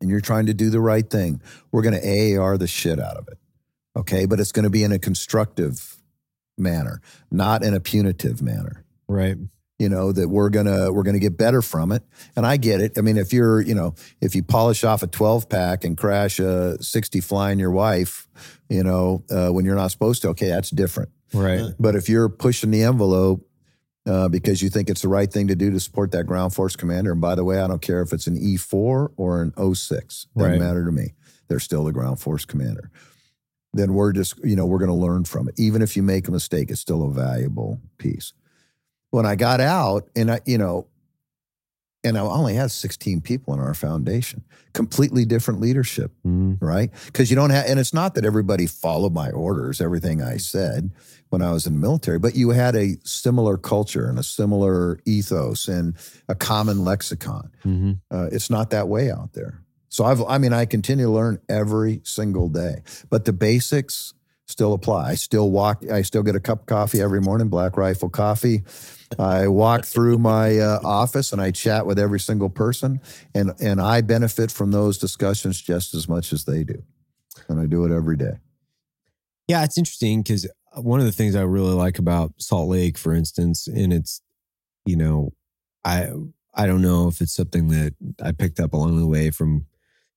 and 0.00 0.10
you're 0.10 0.20
trying 0.20 0.46
to 0.46 0.54
do 0.54 0.70
the 0.70 0.80
right 0.80 1.08
thing, 1.08 1.40
we're 1.72 1.82
going 1.82 2.00
to 2.00 2.36
AAR 2.38 2.58
the 2.58 2.66
shit 2.66 2.98
out 3.00 3.16
of 3.16 3.28
it. 3.28 3.38
Okay. 3.96 4.26
But 4.26 4.40
it's 4.40 4.52
going 4.52 4.64
to 4.64 4.70
be 4.70 4.82
in 4.84 4.92
a 4.92 4.98
constructive 4.98 5.96
manner, 6.58 7.00
not 7.30 7.62
in 7.62 7.74
a 7.74 7.80
punitive 7.80 8.42
manner 8.42 8.84
Right. 9.08 9.36
You 9.80 9.88
know 9.88 10.12
that 10.12 10.28
we're 10.28 10.50
gonna 10.50 10.92
we're 10.92 11.02
gonna 11.02 11.18
get 11.18 11.36
better 11.36 11.62
from 11.62 11.90
it. 11.90 12.02
And 12.36 12.46
i 12.46 12.56
get 12.58 12.80
it. 12.80 12.98
I 12.98 13.00
mean 13.00 13.16
if 13.16 13.32
you're 13.32 13.60
you 13.60 13.74
know 13.74 13.94
if 14.20 14.34
you 14.36 14.42
polish 14.44 14.84
off 14.84 15.02
a 15.02 15.06
12 15.06 15.48
pack 15.48 15.84
and 15.84 15.96
crash 15.96 16.38
a 16.38 16.80
60 16.82 17.20
flying 17.20 17.58
your 17.58 17.70
wife 17.72 18.28
you 18.68 18.82
know 18.84 19.24
uh, 19.30 19.48
when 19.48 19.64
you're 19.64 19.74
not 19.76 19.90
supposed 19.90 20.22
to 20.22 20.28
okay 20.28 20.48
that's 20.48 20.70
different. 20.70 21.08
Right. 21.32 21.72
but 21.78 21.94
if 21.96 22.08
you're 22.08 22.28
pushing 22.28 22.70
the 22.70 22.82
envelope 22.82 23.46
uh, 24.06 24.28
because 24.28 24.60
you 24.62 24.68
think 24.68 24.90
it's 24.90 25.02
the 25.02 25.08
right 25.08 25.30
thing 25.32 25.48
to 25.48 25.54
do 25.56 25.70
to 25.70 25.78
support 25.80 26.10
that 26.12 26.24
ground 26.24 26.52
force 26.54 26.74
commander 26.76 27.12
and 27.12 27.20
by 27.20 27.34
the 27.34 27.44
way 27.44 27.60
i 27.60 27.66
don't 27.68 27.82
care 27.82 28.02
if 28.02 28.12
it's 28.12 28.26
an 28.26 28.36
e4 28.36 29.10
or 29.16 29.42
an 29.42 29.52
o6 29.52 29.90
doesn't 29.90 30.26
Right. 30.34 30.58
matter 30.60 30.84
to 30.84 30.92
me. 30.92 31.14
They're 31.48 31.60
still 31.60 31.84
the 31.84 31.92
ground 31.92 32.20
force 32.20 32.44
commander. 32.44 32.90
Then 33.72 33.94
we're 33.94 34.12
just 34.12 34.34
you 34.44 34.56
know 34.56 34.66
we're 34.66 34.78
going 34.78 34.90
to 34.90 34.94
learn 35.06 35.24
from 35.24 35.48
it. 35.48 35.54
Even 35.58 35.80
if 35.82 35.96
you 35.96 36.02
make 36.02 36.26
a 36.28 36.32
mistake 36.32 36.70
it's 36.70 36.80
still 36.80 37.02
a 37.04 37.10
valuable 37.12 37.80
piece 37.98 38.32
when 39.10 39.26
I 39.26 39.34
got 39.36 39.60
out, 39.60 40.08
and 40.16 40.30
I, 40.30 40.40
you 40.46 40.58
know, 40.58 40.86
and 42.02 42.16
I 42.16 42.20
only 42.22 42.54
had 42.54 42.70
16 42.70 43.20
people 43.20 43.52
in 43.52 43.60
our 43.60 43.74
foundation, 43.74 44.42
completely 44.72 45.26
different 45.26 45.60
leadership, 45.60 46.12
Mhm. 46.26 46.56
right? 46.60 46.90
Because 47.06 47.28
you 47.28 47.36
don't 47.36 47.50
have, 47.50 47.66
and 47.66 47.78
it's 47.78 47.92
not 47.92 48.14
that 48.14 48.24
everybody 48.24 48.66
followed 48.66 49.12
my 49.12 49.30
orders, 49.30 49.80
everything 49.82 50.22
I 50.22 50.38
said 50.38 50.92
when 51.28 51.42
I 51.42 51.52
was 51.52 51.66
in 51.66 51.74
the 51.74 51.78
military, 51.78 52.18
but 52.18 52.34
you 52.34 52.50
had 52.50 52.74
a 52.74 52.96
similar 53.04 53.58
culture 53.58 54.06
and 54.08 54.18
a 54.18 54.22
similar 54.22 54.98
ethos 55.04 55.68
and 55.68 55.94
a 56.28 56.34
common 56.34 56.84
lexicon. 56.84 57.50
Mhm. 57.66 57.98
Uh, 58.10 58.28
it's 58.32 58.48
not 58.48 58.70
that 58.70 58.88
way 58.88 59.10
out 59.10 59.34
there. 59.34 59.60
So 59.90 60.04
I've, 60.04 60.22
I 60.22 60.38
mean, 60.38 60.54
I 60.54 60.64
continue 60.64 61.06
to 61.06 61.10
learn 61.12 61.38
every 61.50 62.00
single 62.04 62.48
day, 62.48 62.82
but 63.10 63.26
the 63.26 63.32
basics 63.34 64.14
still 64.50 64.72
apply. 64.72 65.10
I 65.10 65.14
still 65.14 65.50
walk, 65.50 65.82
I 65.90 66.02
still 66.02 66.22
get 66.22 66.34
a 66.34 66.40
cup 66.40 66.60
of 66.60 66.66
coffee 66.66 67.00
every 67.00 67.20
morning, 67.20 67.48
Black 67.48 67.76
Rifle 67.76 68.10
coffee. 68.10 68.62
I 69.18 69.48
walk 69.48 69.84
through 69.84 70.18
my 70.18 70.58
uh, 70.58 70.80
office 70.84 71.32
and 71.32 71.40
I 71.40 71.50
chat 71.50 71.84
with 71.86 71.98
every 71.98 72.20
single 72.20 72.48
person, 72.48 73.00
and 73.34 73.52
and 73.60 73.80
I 73.80 74.02
benefit 74.02 74.50
from 74.52 74.70
those 74.70 74.98
discussions 74.98 75.60
just 75.60 75.94
as 75.94 76.08
much 76.08 76.32
as 76.32 76.44
they 76.44 76.62
do, 76.62 76.82
and 77.48 77.58
I 77.60 77.66
do 77.66 77.84
it 77.84 77.92
every 77.92 78.16
day. 78.16 78.34
Yeah, 79.48 79.64
it's 79.64 79.76
interesting 79.76 80.22
because 80.22 80.46
one 80.74 81.00
of 81.00 81.06
the 81.06 81.12
things 81.12 81.34
I 81.34 81.42
really 81.42 81.74
like 81.74 81.98
about 81.98 82.34
Salt 82.36 82.68
Lake, 82.68 82.96
for 82.96 83.12
instance, 83.12 83.66
and 83.66 83.92
it's, 83.92 84.22
you 84.86 84.96
know, 84.96 85.32
I 85.84 86.10
I 86.54 86.66
don't 86.66 86.82
know 86.82 87.08
if 87.08 87.20
it's 87.20 87.34
something 87.34 87.68
that 87.68 87.94
I 88.22 88.30
picked 88.30 88.60
up 88.60 88.72
along 88.72 88.98
the 88.98 89.06
way 89.06 89.30
from, 89.30 89.66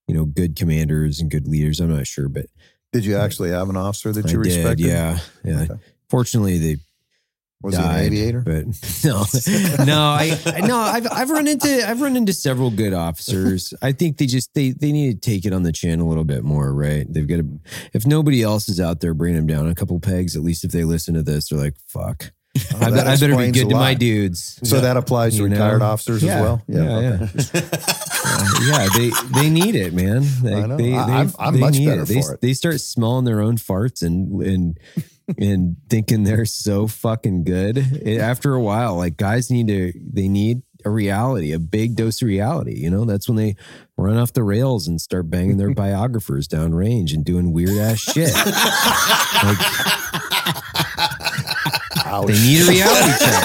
you 0.08 0.14
know, 0.14 0.26
good 0.26 0.56
commanders 0.56 1.20
and 1.20 1.32
good 1.32 1.48
leaders. 1.48 1.80
I'm 1.80 1.96
not 1.96 2.06
sure, 2.06 2.30
but 2.30 2.46
Did 2.94 3.04
you 3.06 3.18
actually 3.18 3.50
have 3.50 3.70
an 3.70 3.76
officer 3.78 4.12
that 4.14 4.26
I 4.26 4.30
you 4.30 4.42
did. 4.44 4.56
respected? 4.56 4.86
Yeah, 4.86 5.20
yeah. 5.44 5.62
Okay. 5.64 5.74
Fortunately, 6.10 6.58
they 6.60 6.78
Was 7.62 7.76
he 7.76 7.82
an 7.84 7.96
aviator? 7.96 8.42
But 8.42 8.66
no, 9.04 9.26
no, 9.86 10.00
I 10.00 10.40
I- 10.46 10.62
no, 10.62 10.78
I've 10.78 11.08
I've 11.12 11.30
run 11.30 11.48
into 11.48 11.90
I've 11.90 12.02
run 12.02 12.16
into 12.16 12.34
several 12.34 12.70
good 12.72 12.94
officers. 12.94 13.74
I 13.82 13.92
think 13.94 14.18
they 14.18 14.26
just 14.28 14.54
they 14.54 14.72
they 14.72 14.92
need 14.92 15.22
to 15.22 15.30
take 15.32 15.46
it 15.46 15.54
on 15.54 15.64
the 15.64 15.72
chin 15.72 16.00
a 16.00 16.08
little 16.08 16.24
bit 16.24 16.44
more, 16.44 16.74
right? 16.74 17.06
They've 17.12 17.28
got 17.28 17.38
to. 17.38 17.60
If 17.94 18.06
nobody 18.06 18.42
else 18.44 18.70
is 18.70 18.80
out 18.80 19.00
there 19.02 19.14
bringing 19.14 19.38
them 19.38 19.48
down 19.48 19.68
a 19.70 19.76
couple 19.76 20.00
pegs, 20.00 20.36
at 20.36 20.44
least 20.44 20.64
if 20.64 20.72
they 20.72 20.84
listen 20.84 21.14
to 21.16 21.24
this, 21.24 21.50
they're 21.50 21.60
like, 21.60 21.76
"Fuck, 21.88 22.32
I, 22.80 22.92
that 22.92 23.08
I 23.08 23.16
better 23.18 23.36
be 23.36 23.52
good 23.52 23.70
to 23.70 23.76
my 23.76 23.94
dudes." 23.96 24.60
So 24.64 24.82
that 24.82 24.96
applies 24.98 25.36
to 25.38 25.44
You 25.44 25.50
know? 25.50 25.56
retired 25.56 25.82
officers 25.82 26.22
Yeah, 26.24 26.36
as 26.36 26.42
well. 26.42 26.62
yeah, 26.68 26.82
okay. 26.82 27.30
yeah. 27.54 27.62
Uh, 28.26 28.50
yeah, 28.68 28.88
they 28.96 29.12
they 29.42 29.50
need 29.50 29.76
it, 29.76 29.94
man. 29.94 30.22
Like, 30.44 30.68
know. 30.68 30.78
They, 30.78 30.94
I- 30.96 31.06
they, 31.08 31.14
I'm- 31.14 31.34
I'm 31.40 31.54
they 31.56 31.60
much 31.60 31.78
better 31.86 32.02
it. 32.04 32.08
They, 32.08 32.22
for 32.22 32.34
it. 32.36 32.42
they 32.42 32.54
start 32.54 32.80
smelling 32.80 33.26
their 33.26 33.42
own 33.42 33.58
farts 33.58 34.02
and 34.04 34.42
and 34.44 34.80
and 35.38 35.78
thinking 35.90 36.24
they're 36.24 36.46
so 36.46 36.88
fucking 36.88 37.44
good. 37.44 37.78
It- 37.78 38.20
after 38.20 38.54
a 38.54 38.62
while, 38.62 38.98
like 38.98 39.18
guys 39.18 39.50
need 39.50 39.68
to 39.70 39.92
they 39.96 40.28
need 40.28 40.62
a 40.86 40.90
reality, 40.90 41.54
a 41.54 41.60
big 41.60 41.96
dose 41.96 42.22
of 42.22 42.28
reality. 42.28 42.76
You 42.78 42.90
know, 42.92 43.06
that's 43.06 43.28
when 43.30 43.38
they 43.38 43.56
run 43.98 44.18
off 44.18 44.34
the 44.34 44.44
rails 44.44 44.88
and 44.88 45.00
start 45.02 45.30
banging 45.30 45.58
their 45.58 45.74
biographers 45.74 46.48
down 46.48 46.76
range 46.76 47.14
and 47.14 47.24
doing 47.26 47.52
weird 47.54 47.78
ass 47.80 48.00
shit. 48.00 48.34
like, 49.44 50.03
they 52.22 52.34
need 52.34 52.62
a 52.62 52.70
reality 52.70 53.12
check. 53.26 53.44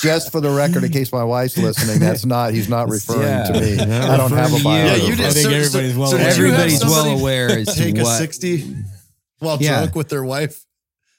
Just 0.00 0.30
for 0.32 0.40
the 0.40 0.50
record, 0.50 0.84
in 0.84 0.92
case 0.92 1.12
my 1.12 1.24
wife's 1.24 1.56
listening, 1.58 1.98
that's 1.98 2.24
not. 2.24 2.52
He's 2.52 2.68
not 2.68 2.88
referring 2.88 3.22
Yeah. 3.22 3.44
to 3.44 3.52
me. 3.60 3.74
Yeah, 3.76 4.12
I 4.12 4.16
don't 4.16 4.30
have 4.32 4.52
a 4.52 4.56
referring 4.56 4.62
to 4.62 5.06
you. 5.06 5.16
biographer. 5.16 5.22
I 5.22 5.30
think 5.32 5.44
so- 5.46 5.50
everybody's 5.50 5.96
well 5.96 6.08
so 6.10 6.16
aware. 6.16 6.28
did 6.30 6.38
you 6.38 6.44
have 6.44 6.54
Everybody's 6.54 6.84
well 6.84 7.18
aware 7.18 7.50
as 7.58 7.66
to 7.68 7.74
Take 7.74 7.98
a 7.98 8.04
60 8.04 8.76
while 9.38 9.58
Yeah. 9.60 9.78
drunk 9.78 9.94
with 9.94 10.08
their 10.08 10.24
wife. 10.24 10.64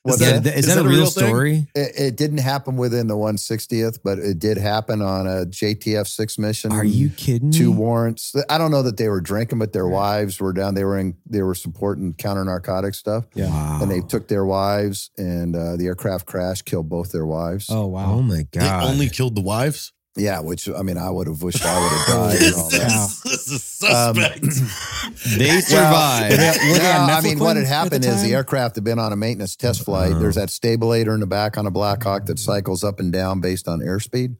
What's 0.07 0.21
Yeah, 0.21 0.33
that? 0.33 0.43
th- 0.43 0.55
is, 0.55 0.59
Is 0.61 0.67
that, 0.67 0.75
that 0.75 0.85
a 0.85 0.87
a 0.87 0.89
real, 0.89 0.99
real 1.01 1.07
story? 1.07 1.67
It, 1.75 1.91
it 1.97 2.15
didn't 2.17 2.37
happen 2.39 2.77
within 2.77 3.07
the 3.07 3.15
160th, 3.15 3.99
but 4.03 4.19
it 4.19 4.39
did 4.39 4.57
happen 4.57 5.01
on 5.01 5.27
a 5.27 5.45
JTF 5.45 6.07
six 6.07 6.37
mission. 6.37 6.71
Are 6.71 6.83
you 6.83 7.09
kidding 7.09 7.49
me? 7.49 7.57
Two 7.57 7.71
warrants. 7.71 8.35
I 8.49 8.57
don't 8.57 8.71
know 8.71 8.83
that 8.83 8.97
they 8.97 9.09
were 9.09 9.21
drinking, 9.21 9.59
but 9.59 9.73
their 9.73 9.87
wives 9.87 10.39
were 10.39 10.53
down. 10.53 10.73
They 10.75 10.83
were 10.83 10.97
in. 10.97 11.15
They 11.25 11.41
were 11.41 11.55
supporting 11.55 12.13
counter 12.13 12.43
narcotic 12.45 12.93
stuff, 12.95 13.25
Yeah. 13.35 13.49
Wow. 13.49 13.79
and 13.81 13.91
they 13.91 14.01
took 14.01 14.27
their 14.27 14.45
wives, 14.45 15.11
and 15.17 15.55
uh, 15.55 15.75
the 15.75 15.85
aircraft 15.87 16.25
crash 16.25 16.61
killed 16.61 16.89
both 16.89 17.11
their 17.11 17.25
wives. 17.25 17.67
Oh 17.69 17.87
wow! 17.87 18.13
Oh 18.13 18.21
my 18.21 18.37
They 18.51 18.59
god! 18.59 18.85
only 18.89 19.09
killed 19.09 19.35
the 19.35 19.41
wives. 19.41 19.91
Yeah, 20.17 20.39
which 20.39 20.67
I 20.69 20.81
mean, 20.81 20.97
I 20.97 21.09
would 21.09 21.27
have 21.27 21.41
wished 21.43 21.63
I 21.63 21.79
would 21.79 21.91
have 21.91 22.07
died. 22.39 22.41
and 22.41 22.55
all 22.55 22.69
this, 22.69 22.79
that. 22.79 22.89
Wow. 22.89 23.05
is, 23.05 23.21
this 23.21 23.47
is 23.51 23.83
Um, 23.83 24.15
suspect. 24.15 24.41
they 25.37 25.61
survived. 25.61 26.31
Were 26.31 26.37
they- 26.37 26.71
were 26.71 26.77
No, 26.79 27.13
I 27.13 27.21
mean, 27.21 27.39
what 27.39 27.55
had 27.55 27.65
happened 27.67 28.03
the 28.03 28.09
is 28.09 28.23
the 28.23 28.33
aircraft 28.33 28.75
had 28.75 28.83
been 28.83 28.99
on 28.99 29.13
a 29.13 29.15
maintenance 29.15 29.55
test 29.55 29.85
flight. 29.85 30.13
Oh. 30.13 30.19
There's 30.19 30.35
that 30.35 30.49
stabilator 30.49 31.13
in 31.13 31.19
the 31.19 31.27
back 31.27 31.57
on 31.57 31.65
a 31.67 31.71
Black 31.71 32.01
Hawk 32.03 32.25
that 32.25 32.39
cycles 32.39 32.83
up 32.83 32.99
and 32.99 33.13
down 33.13 33.41
based 33.41 33.67
on 33.67 33.79
airspeed, 33.79 34.35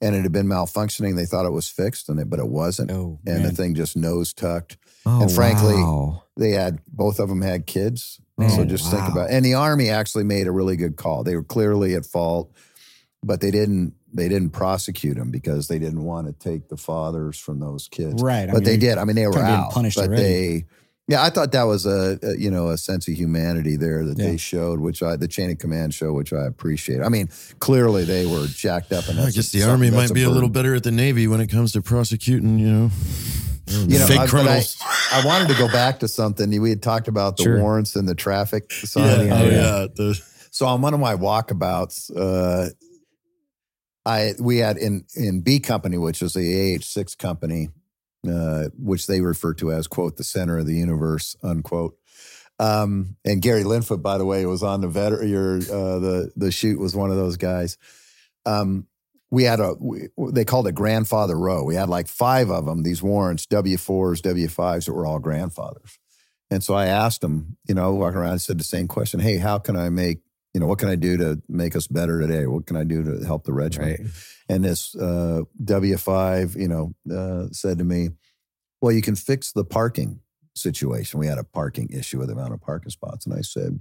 and 0.00 0.14
it 0.14 0.22
had 0.22 0.32
been 0.32 0.46
malfunctioning. 0.46 1.16
They 1.16 1.26
thought 1.26 1.44
it 1.46 1.50
was 1.52 1.68
fixed, 1.68 2.08
and 2.08 2.20
it, 2.20 2.30
but 2.30 2.38
it 2.38 2.48
wasn't. 2.48 2.90
Oh, 2.92 3.18
and 3.26 3.38
the 3.38 3.48
man. 3.48 3.54
thing 3.54 3.74
just 3.74 3.96
nose 3.96 4.32
tucked. 4.32 4.76
Oh, 5.04 5.22
and 5.22 5.32
frankly, 5.32 5.74
wow. 5.74 6.22
They 6.36 6.50
had 6.50 6.78
both 6.86 7.18
of 7.18 7.28
them 7.28 7.40
had 7.42 7.66
kids. 7.66 8.20
Oh, 8.38 8.46
so 8.48 8.64
just 8.64 8.90
think 8.90 9.02
wow. 9.02 9.12
about. 9.12 9.30
And 9.30 9.44
the 9.44 9.54
army 9.54 9.88
actually 9.88 10.24
made 10.24 10.46
a 10.46 10.52
really 10.52 10.76
good 10.76 10.96
call. 10.96 11.24
They 11.24 11.34
were 11.34 11.42
clearly 11.42 11.94
at 11.94 12.04
fault, 12.06 12.52
but 13.22 13.40
they 13.40 13.50
didn't. 13.50 13.94
They 14.16 14.28
didn't 14.28 14.50
prosecute 14.50 15.16
them 15.16 15.30
because 15.30 15.68
they 15.68 15.78
didn't 15.78 16.02
want 16.04 16.26
to 16.26 16.32
take 16.32 16.68
the 16.68 16.76
fathers 16.76 17.38
from 17.38 17.60
those 17.60 17.88
kids. 17.88 18.22
Right. 18.22 18.48
I 18.48 18.52
but 18.52 18.64
they 18.64 18.76
did. 18.76 18.98
I 18.98 19.04
mean, 19.04 19.16
they 19.16 19.26
were 19.26 19.32
kinda 19.34 19.48
out. 19.50 19.72
punished 19.72 19.96
but 19.96 20.08
already. 20.08 20.22
they, 20.22 20.64
yeah, 21.08 21.22
I 21.22 21.30
thought 21.30 21.52
that 21.52 21.64
was 21.64 21.86
a, 21.86 22.18
a 22.22 22.36
you 22.36 22.50
know 22.50 22.68
a 22.70 22.76
sense 22.76 23.06
of 23.06 23.14
humanity 23.14 23.76
there 23.76 24.04
that 24.04 24.18
Yeah. 24.18 24.26
they 24.30 24.36
showed, 24.36 24.80
which 24.80 25.02
I 25.04 25.14
the 25.16 25.28
chain 25.28 25.50
of 25.50 25.58
command 25.58 25.94
show, 25.94 26.12
which 26.12 26.32
I 26.32 26.46
appreciate. 26.46 27.00
I 27.00 27.08
mean, 27.08 27.28
clearly 27.60 28.02
they 28.04 28.26
were 28.26 28.46
jacked 28.48 28.92
up, 28.92 29.06
and 29.08 29.20
I 29.20 29.30
guess 29.30 29.52
the 29.52 29.62
army 29.62 29.90
that's 29.90 30.10
might 30.10 30.14
be 30.14 30.24
a 30.24 30.30
little 30.30 30.48
better 30.48 30.74
at 30.74 30.82
the 30.82 30.90
Navy 30.90 31.28
when 31.28 31.40
it 31.40 31.46
comes 31.48 31.70
to 31.72 31.82
prosecuting, 31.82 32.58
you 32.58 32.66
know, 32.72 32.90
You 33.68 33.98
know, 34.00 34.06
fake 34.06 34.18
I, 34.18 34.22
but 34.22 34.24
I, 34.24 34.26
criminals. 34.28 34.76
I 35.12 35.22
wanted 35.26 35.48
to 35.48 35.54
go 35.54 35.68
back 35.68 36.00
to 36.00 36.08
something 36.08 36.60
we 36.60 36.70
had 36.70 36.82
talked 36.82 37.06
about 37.08 37.36
the 37.36 37.42
Sure. 37.44 37.60
warrants 37.60 37.94
and 37.96 38.08
the 38.08 38.14
traffic. 38.14 38.72
sign. 38.72 39.04
yeah, 39.04 39.22
yeah, 39.22 39.34
oh, 39.40 39.44
yeah. 39.44 39.50
yeah. 39.82 39.86
The, 39.94 40.20
So 40.50 40.66
on 40.66 40.80
one 40.82 40.94
of 40.94 41.00
my 41.00 41.14
walkabouts, 41.14 42.10
uh, 42.16 42.70
I 44.06 44.34
we 44.38 44.58
had 44.58 44.78
in 44.78 45.04
in 45.14 45.40
B 45.40 45.60
company, 45.60 45.98
which 45.98 46.22
is 46.22 46.32
the 46.32 46.76
AH 46.76 46.82
six 46.82 47.14
company, 47.14 47.70
uh, 48.26 48.68
which 48.78 49.06
they 49.06 49.20
refer 49.20 49.52
to 49.54 49.72
as 49.72 49.88
quote 49.88 50.16
the 50.16 50.24
center 50.24 50.58
of 50.58 50.66
the 50.66 50.76
universe 50.76 51.36
unquote. 51.42 51.98
Um, 52.58 53.16
and 53.24 53.42
Gary 53.42 53.64
Linfoot, 53.64 54.00
by 54.00 54.16
the 54.16 54.24
way, 54.24 54.46
was 54.46 54.62
on 54.62 54.80
the 54.80 54.88
veteran. 54.88 55.28
Your 55.28 55.56
uh, 55.56 55.98
the 55.98 56.32
the 56.36 56.52
shoot 56.52 56.78
was 56.78 56.94
one 56.94 57.10
of 57.10 57.16
those 57.16 57.36
guys. 57.36 57.76
Um, 58.46 58.86
we 59.30 59.42
had 59.42 59.58
a 59.58 59.74
we, 59.78 60.08
they 60.32 60.44
called 60.44 60.68
it 60.68 60.74
grandfather 60.74 61.36
row. 61.36 61.64
We 61.64 61.74
had 61.74 61.88
like 61.88 62.06
five 62.06 62.48
of 62.48 62.64
them. 62.64 62.84
These 62.84 63.02
warrants, 63.02 63.44
W 63.46 63.76
fours, 63.76 64.20
W 64.20 64.48
fives, 64.48 64.86
that 64.86 64.94
were 64.94 65.04
all 65.04 65.18
grandfathers. 65.18 65.98
And 66.48 66.62
so 66.62 66.74
I 66.74 66.86
asked 66.86 67.22
them, 67.22 67.56
you 67.66 67.74
know, 67.74 67.92
walking 67.92 68.18
around, 68.18 68.34
I 68.34 68.36
said 68.36 68.60
the 68.60 68.64
same 68.64 68.86
question. 68.86 69.18
Hey, 69.18 69.38
how 69.38 69.58
can 69.58 69.76
I 69.76 69.88
make 69.88 70.20
you 70.56 70.60
know, 70.60 70.68
what 70.68 70.78
can 70.78 70.88
I 70.88 70.94
do 70.94 71.18
to 71.18 71.42
make 71.50 71.76
us 71.76 71.86
better 71.86 72.18
today? 72.18 72.46
What 72.46 72.64
can 72.64 72.78
I 72.78 72.84
do 72.84 73.02
to 73.02 73.26
help 73.26 73.44
the 73.44 73.52
regiment? 73.52 74.00
Right. 74.00 74.10
And 74.48 74.64
this 74.64 74.96
uh, 74.96 75.42
W5, 75.62 76.56
you 76.56 76.66
know, 76.66 76.94
uh, 77.14 77.48
said 77.52 77.76
to 77.76 77.84
me, 77.84 78.08
well, 78.80 78.90
you 78.90 79.02
can 79.02 79.16
fix 79.16 79.52
the 79.52 79.66
parking 79.66 80.20
situation. 80.54 81.20
We 81.20 81.26
had 81.26 81.36
a 81.36 81.44
parking 81.44 81.90
issue 81.90 82.20
with 82.20 82.28
the 82.28 82.32
amount 82.32 82.54
of 82.54 82.62
parking 82.62 82.88
spots. 82.88 83.26
And 83.26 83.34
I 83.34 83.42
said, 83.42 83.78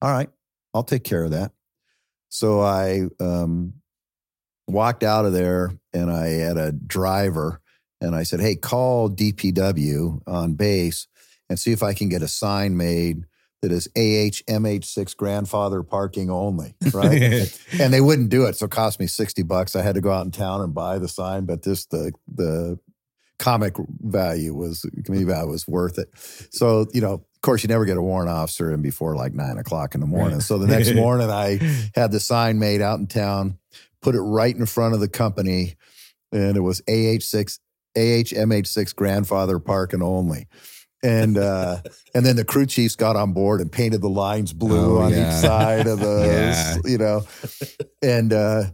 all 0.00 0.10
right, 0.10 0.30
I'll 0.72 0.82
take 0.82 1.04
care 1.04 1.24
of 1.24 1.32
that. 1.32 1.52
So 2.30 2.62
I 2.62 3.02
um, 3.20 3.74
walked 4.66 5.02
out 5.02 5.26
of 5.26 5.34
there 5.34 5.72
and 5.92 6.10
I 6.10 6.28
had 6.28 6.56
a 6.56 6.72
driver 6.72 7.60
and 8.00 8.16
I 8.16 8.22
said, 8.22 8.40
hey, 8.40 8.56
call 8.56 9.10
DPW 9.10 10.22
on 10.26 10.54
base 10.54 11.06
and 11.50 11.58
see 11.58 11.72
if 11.72 11.82
I 11.82 11.92
can 11.92 12.08
get 12.08 12.22
a 12.22 12.28
sign 12.28 12.78
made 12.78 13.26
that 13.62 13.70
is 13.70 13.88
AHMH6 13.96 15.16
grandfather 15.16 15.82
parking 15.82 16.30
only, 16.30 16.74
right? 16.92 17.58
and 17.80 17.92
they 17.92 18.00
wouldn't 18.00 18.28
do 18.28 18.44
it. 18.44 18.56
So 18.56 18.66
it 18.66 18.72
cost 18.72 18.98
me 19.00 19.06
60 19.06 19.42
bucks. 19.44 19.76
I 19.76 19.82
had 19.82 19.94
to 19.94 20.00
go 20.00 20.10
out 20.10 20.24
in 20.24 20.32
town 20.32 20.60
and 20.60 20.74
buy 20.74 20.98
the 20.98 21.08
sign, 21.08 21.46
but 21.46 21.62
just 21.62 21.90
the 21.90 22.12
the 22.28 22.78
comic 23.38 23.74
value 24.00 24.54
was 24.54 24.86
me 25.08 25.24
that 25.24 25.48
was 25.48 25.66
worth 25.66 25.98
it. 25.98 26.08
So, 26.50 26.86
you 26.92 27.00
know, 27.00 27.14
of 27.14 27.40
course 27.40 27.62
you 27.62 27.68
never 27.68 27.84
get 27.84 27.96
a 27.96 28.02
warrant 28.02 28.30
officer 28.30 28.72
in 28.72 28.82
before 28.82 29.16
like 29.16 29.32
nine 29.32 29.58
o'clock 29.58 29.94
in 29.94 30.00
the 30.00 30.06
morning. 30.06 30.34
Right. 30.34 30.42
So 30.42 30.58
the 30.58 30.66
next 30.66 30.94
morning 30.94 31.30
I 31.30 31.58
had 31.94 32.12
the 32.12 32.20
sign 32.20 32.58
made 32.58 32.80
out 32.80 32.98
in 32.98 33.06
town, 33.06 33.58
put 34.00 34.14
it 34.14 34.20
right 34.20 34.54
in 34.54 34.66
front 34.66 34.94
of 34.94 35.00
the 35.00 35.08
company, 35.08 35.74
and 36.32 36.56
it 36.56 36.60
was 36.60 36.82
AH6 36.82 37.58
AHMH6 37.96 38.94
grandfather 38.94 39.58
parking 39.58 40.02
only. 40.02 40.46
And 41.04 41.36
uh, 41.36 41.78
and 42.14 42.24
then 42.24 42.36
the 42.36 42.44
crew 42.44 42.64
chiefs 42.66 42.94
got 42.94 43.16
on 43.16 43.32
board 43.32 43.60
and 43.60 43.70
painted 43.72 44.00
the 44.02 44.08
lines 44.08 44.52
blue 44.52 44.98
Oh, 44.98 45.00
on 45.02 45.10
yeah. 45.10 45.26
each 45.36 45.40
side 45.42 45.86
of 45.88 45.98
the 45.98 46.80
Yeah. 46.84 46.90
you 46.90 46.98
know. 46.98 47.24
And 48.02 48.32
uh 48.32 48.64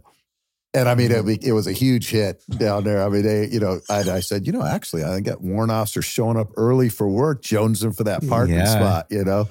and 0.75 0.87
I 0.87 0.93
mean, 0.93 1.11
it, 1.11 1.25
it 1.43 1.51
was 1.53 1.65
a 1.65 1.71
huge 1.71 2.11
hit 2.11 2.43
down 2.47 2.83
there. 2.83 3.01
I 3.03 3.09
mean, 3.09 3.23
they, 3.23 3.47
you 3.47 3.59
know, 3.59 3.79
I, 3.89 4.01
I 4.01 4.19
said, 4.19 4.45
you 4.45 4.53
know, 4.53 4.63
actually, 4.63 5.03
I 5.03 5.19
got 5.19 5.41
warrant 5.41 5.71
officers 5.71 6.05
showing 6.05 6.37
up 6.37 6.49
early 6.57 6.89
for 6.89 7.09
work, 7.09 7.41
jonesing 7.41 7.97
for 7.97 8.03
that 8.03 8.27
parking 8.27 8.53
Yeah. 8.53 8.65
spot. 8.65 9.07
You 9.09 9.23
know, 9.23 9.49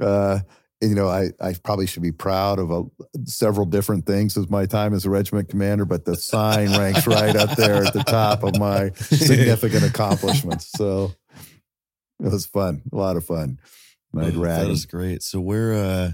uh, 0.00 0.38
and, 0.80 0.90
you 0.90 0.94
know, 0.96 1.08
I, 1.08 1.30
I 1.40 1.54
probably 1.64 1.88
should 1.88 2.04
be 2.04 2.12
proud 2.12 2.60
of 2.60 2.70
a, 2.70 2.84
several 3.24 3.66
different 3.66 4.06
things 4.06 4.36
as 4.36 4.48
my 4.48 4.66
time 4.66 4.94
as 4.94 5.04
a 5.04 5.10
regiment 5.10 5.48
commander, 5.48 5.84
but 5.84 6.04
the 6.04 6.14
sign 6.14 6.70
ranks 6.78 7.08
right 7.08 7.34
up 7.34 7.56
there 7.56 7.84
at 7.84 7.92
the 7.92 8.04
top 8.04 8.44
of 8.44 8.56
my 8.56 8.90
significant 8.94 9.82
accomplishments. 9.84 10.68
So 10.76 11.12
it 12.22 12.32
was 12.32 12.46
fun, 12.46 12.82
a 12.92 12.96
lot 12.96 13.16
of 13.16 13.24
fun. 13.26 13.58
And 14.12 14.22
I'd 14.22 14.36
Oh, 14.36 14.40
rag 14.40 14.58
that 14.60 14.64
'em. 14.64 14.70
was 14.70 14.86
great. 14.86 15.22
So 15.22 15.40
we're 15.40 15.74
uh 15.74 16.12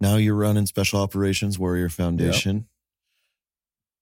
now 0.00 0.16
you're 0.16 0.34
running 0.34 0.66
Special 0.66 1.00
Operations 1.00 1.58
Warrior 1.58 1.88
Foundation. 1.88 2.66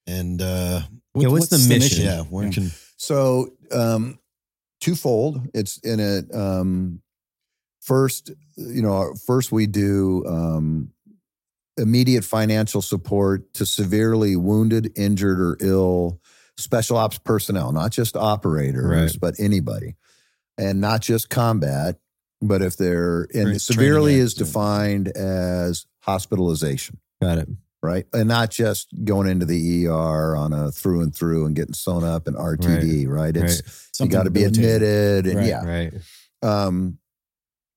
And 0.07 0.41
uh 0.41 0.83
Yeah, 1.16 1.29
what's 1.29 1.49
the 1.49 1.59
mission? 1.59 2.05
yeah, 2.05 2.23
where 2.23 2.51
can 2.51 2.70
So, 2.97 3.51
um, 3.73 4.19
twofold. 4.81 5.49
It's 5.55 5.79
in 5.79 6.01
it. 6.01 6.35
Um, 6.35 7.01
first, 7.81 8.31
you 8.57 8.83
know, 8.83 9.15
first 9.27 9.51
we 9.53 9.66
do 9.66 10.25
um, 10.27 10.93
immediate 11.79 12.25
financial 12.25 12.83
support 12.83 13.53
to 13.55 13.65
severely 13.65 14.37
wounded, 14.37 14.93
injured, 14.97 15.41
or 15.41 15.57
ill 15.61 16.20
special 16.59 16.99
ops 16.99 17.16
personnel, 17.19 17.73
not 17.73 17.91
just 17.91 18.16
operators, 18.16 18.85
Right. 18.85 19.16
but 19.20 19.35
anybody, 19.39 19.97
and 20.59 20.81
not 20.81 21.01
just 21.03 21.31
combat. 21.31 21.99
But 22.43 22.63
if 22.63 22.77
they're 22.79 23.29
and 23.35 23.49
Right, 23.51 23.61
severely 23.61 24.15
is 24.15 24.33
defined 24.33 25.09
as 25.09 25.85
hospitalization 26.03 26.99
Got 27.21 27.37
it. 27.37 27.49
right? 27.83 28.07
And 28.15 28.29
not 28.29 28.51
just 28.51 28.89
going 29.05 29.29
into 29.29 29.45
the 29.45 29.87
ER 29.89 30.35
on 30.37 30.55
a 30.55 30.71
through 30.73 31.03
and 31.03 31.15
through 31.15 31.45
and 31.45 31.55
getting 31.55 31.75
sewn 31.75 32.03
up 32.03 32.27
and 32.27 32.37
RTD, 32.37 33.07
right? 33.09 33.37
It's 33.37 33.63
Right. 34.01 34.07
you 34.07 34.11
got 34.11 34.23
to 34.23 34.31
be 34.31 34.45
admitted, 34.45 35.27
and 35.27 35.37
Right, 35.37 35.47
yeah. 35.47 35.65
Right. 35.67 35.93
Um, 36.43 36.97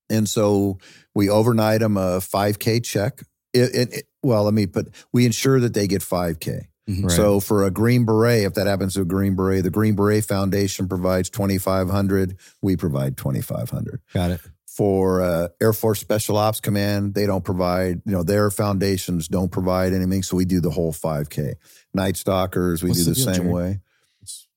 and 0.08 0.26
so 0.26 0.78
we 1.14 1.28
overnight 1.28 1.80
them 1.80 1.98
a 1.98 2.20
5K 2.20 2.82
check. 2.82 3.22
It, 3.52 3.74
it, 3.74 3.92
it- 3.92 4.04
well, 4.22 4.44
let 4.44 4.54
me 4.54 4.66
put. 4.66 4.88
We 5.12 5.26
ensure 5.26 5.60
that 5.60 5.74
they 5.74 5.86
get 5.86 6.00
5K. 6.00 6.68
Mhm. 6.88 7.04
Right. 7.04 7.12
So 7.12 7.40
for 7.40 7.64
a 7.64 7.70
Green 7.70 8.04
Beret, 8.04 8.44
if 8.44 8.54
that 8.54 8.66
happens 8.66 8.94
to 8.94 9.00
a 9.00 9.04
Green 9.06 9.34
Beret, 9.34 9.64
the 9.64 9.70
Green 9.70 9.94
Beret 9.94 10.24
Foundation 10.24 10.86
provides 10.88 11.30
2,500. 11.30 12.36
We 12.60 12.76
provide 12.76 13.16
2,500. 13.16 14.00
Got 14.12 14.32
it. 14.32 14.40
For 14.66 15.22
uh, 15.22 15.48
Air 15.62 15.72
Force 15.72 16.00
Special 16.00 16.36
Ops 16.36 16.60
Command, 16.60 17.14
they 17.14 17.26
don't 17.26 17.44
provide. 17.44 18.02
You 18.04 18.12
know, 18.12 18.22
their 18.24 18.50
foundations 18.50 19.28
don't 19.28 19.50
provide 19.52 19.92
anything. 19.92 20.22
So 20.24 20.36
we 20.36 20.44
do 20.44 20.60
the 20.60 20.70
whole 20.70 20.92
5K. 20.92 21.54
Night 21.94 22.16
Stalkers, 22.16 22.82
we 22.82 22.90
What's 22.90 23.04
do 23.04 23.14
the 23.14 23.20
the, 23.20 23.24
deal, 23.24 23.34
same 23.34 23.48
way. 23.50 23.80
It's, 24.20 24.48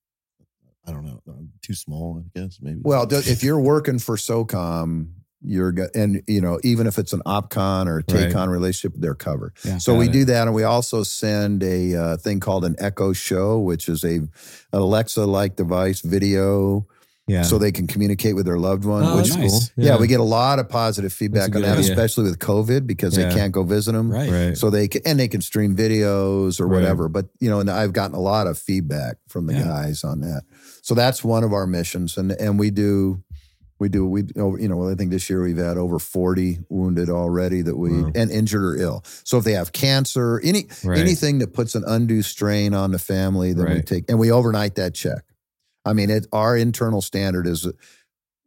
I 0.88 0.92
don't 0.92 1.06
know. 1.06 1.22
uh, 1.30 1.34
Too 1.62 1.76
small, 1.76 2.20
I 2.26 2.40
guess. 2.40 2.58
Maybe. 2.62 2.80
Well, 2.84 3.08
if 3.12 3.44
you're 3.44 3.60
working 3.62 4.00
for 4.00 4.16
SOCOM, 4.18 5.10
you're 5.48 5.72
go- 5.72 5.88
and 5.96 6.22
you 6.28 6.42
know 6.42 6.60
even 6.64 6.86
if 6.88 6.98
it's 6.98 7.14
an 7.14 7.22
OpCon 7.26 7.88
or 7.88 8.00
a 8.00 8.04
Right. 8.14 8.48
Relationship, 8.48 8.94
they're 9.00 9.16
covered. 9.16 9.54
Yeah. 9.64 9.78
So 9.80 9.96
we 9.96 10.08
it. 10.08 10.12
do 10.12 10.26
that, 10.26 10.48
and 10.48 10.56
we 10.56 10.64
also 10.64 11.04
send 11.04 11.64
a 11.64 11.96
uh, 11.96 12.18
thing 12.18 12.40
called 12.40 12.66
an 12.66 12.76
Echo 12.80 13.14
Show, 13.14 13.60
which 13.60 13.88
is 13.90 14.04
a 14.04 14.16
an 14.18 14.30
Alexa-like 14.74 15.56
device 15.56 16.02
video, 16.02 16.86
Yeah. 17.28 17.42
so 17.44 17.58
they 17.58 17.72
can 17.72 17.88
communicate 17.88 18.36
with 18.36 18.46
their 18.46 18.58
loved 18.60 18.86
one. 18.86 19.04
oh, 19.04 19.18
which 19.18 19.36
nice. 19.36 19.70
cool. 19.70 19.84
yeah. 19.86 19.98
we 19.98 20.08
get 20.08 20.20
a 20.20 20.24
lot 20.24 20.60
of 20.60 20.70
positive 20.70 21.12
feedback 21.14 21.56
on 21.56 21.62
that, 21.62 21.78
idea. 21.78 21.92
especially 21.92 22.24
with 22.26 22.40
COVID 22.40 22.86
because 22.88 23.18
Yeah. 23.18 23.30
they 23.30 23.36
can't 23.36 23.52
go 23.54 23.64
visit 23.64 23.94
them. 23.94 24.12
Right. 24.12 24.30
Right. 24.32 24.58
So 24.58 24.70
they 24.70 24.88
can 24.88 25.02
and 25.06 25.20
they 25.20 25.28
can 25.28 25.42
stream 25.42 25.76
videos 25.76 26.60
or 26.60 26.68
Right. 26.68 26.82
whatever. 26.82 27.10
But 27.10 27.28
you 27.40 27.50
know, 27.50 27.60
and 27.60 27.70
I've 27.70 27.94
gotten 27.94 28.16
a 28.16 28.20
lot 28.22 28.48
of 28.48 28.58
feedback 28.58 29.18
from 29.28 29.48
the 29.48 29.54
Yeah. 29.54 29.64
guys 29.66 30.04
on 30.04 30.22
that. 30.22 30.44
So 30.82 30.96
that's 30.96 31.24
one 31.24 31.44
of 31.44 31.52
our 31.54 31.68
missions, 31.68 32.18
and 32.18 32.32
and 32.32 32.58
we 32.60 32.70
do. 32.72 33.24
We 33.80 33.90
do. 33.90 34.06
We 34.08 34.24
you 34.36 34.68
know. 34.68 34.90
I 34.90 34.96
think 34.96 35.12
this 35.12 35.30
year 35.30 35.44
we've 35.44 35.58
had 35.58 35.78
over 35.78 36.00
forty 36.00 36.60
wounded 36.70 37.10
already 37.10 37.62
that 37.62 37.78
we 37.78 37.92
Wow. 38.04 38.12
and 38.16 38.32
injured 38.32 38.64
or 38.64 38.76
ill. 38.78 39.04
So 39.24 39.38
if 39.38 39.44
they 39.44 39.54
have 39.54 39.72
cancer, 39.72 40.40
any 40.44 40.68
Right. 40.84 40.98
anything 40.98 41.40
that 41.40 41.54
puts 41.54 41.76
an 41.76 41.84
undue 41.86 42.22
strain 42.24 42.74
on 42.74 42.92
the 42.92 43.00
family, 43.00 43.54
then 43.54 43.66
we 43.76 43.82
take 43.82 44.06
and 44.10 44.18
we 44.18 44.32
overnight 44.32 44.76
that 44.76 44.94
check. 44.96 45.24
I 45.86 45.94
mean, 45.94 46.10
it, 46.10 46.28
our 46.34 46.58
internal 46.58 47.02
standard 47.02 47.46
is 47.48 47.68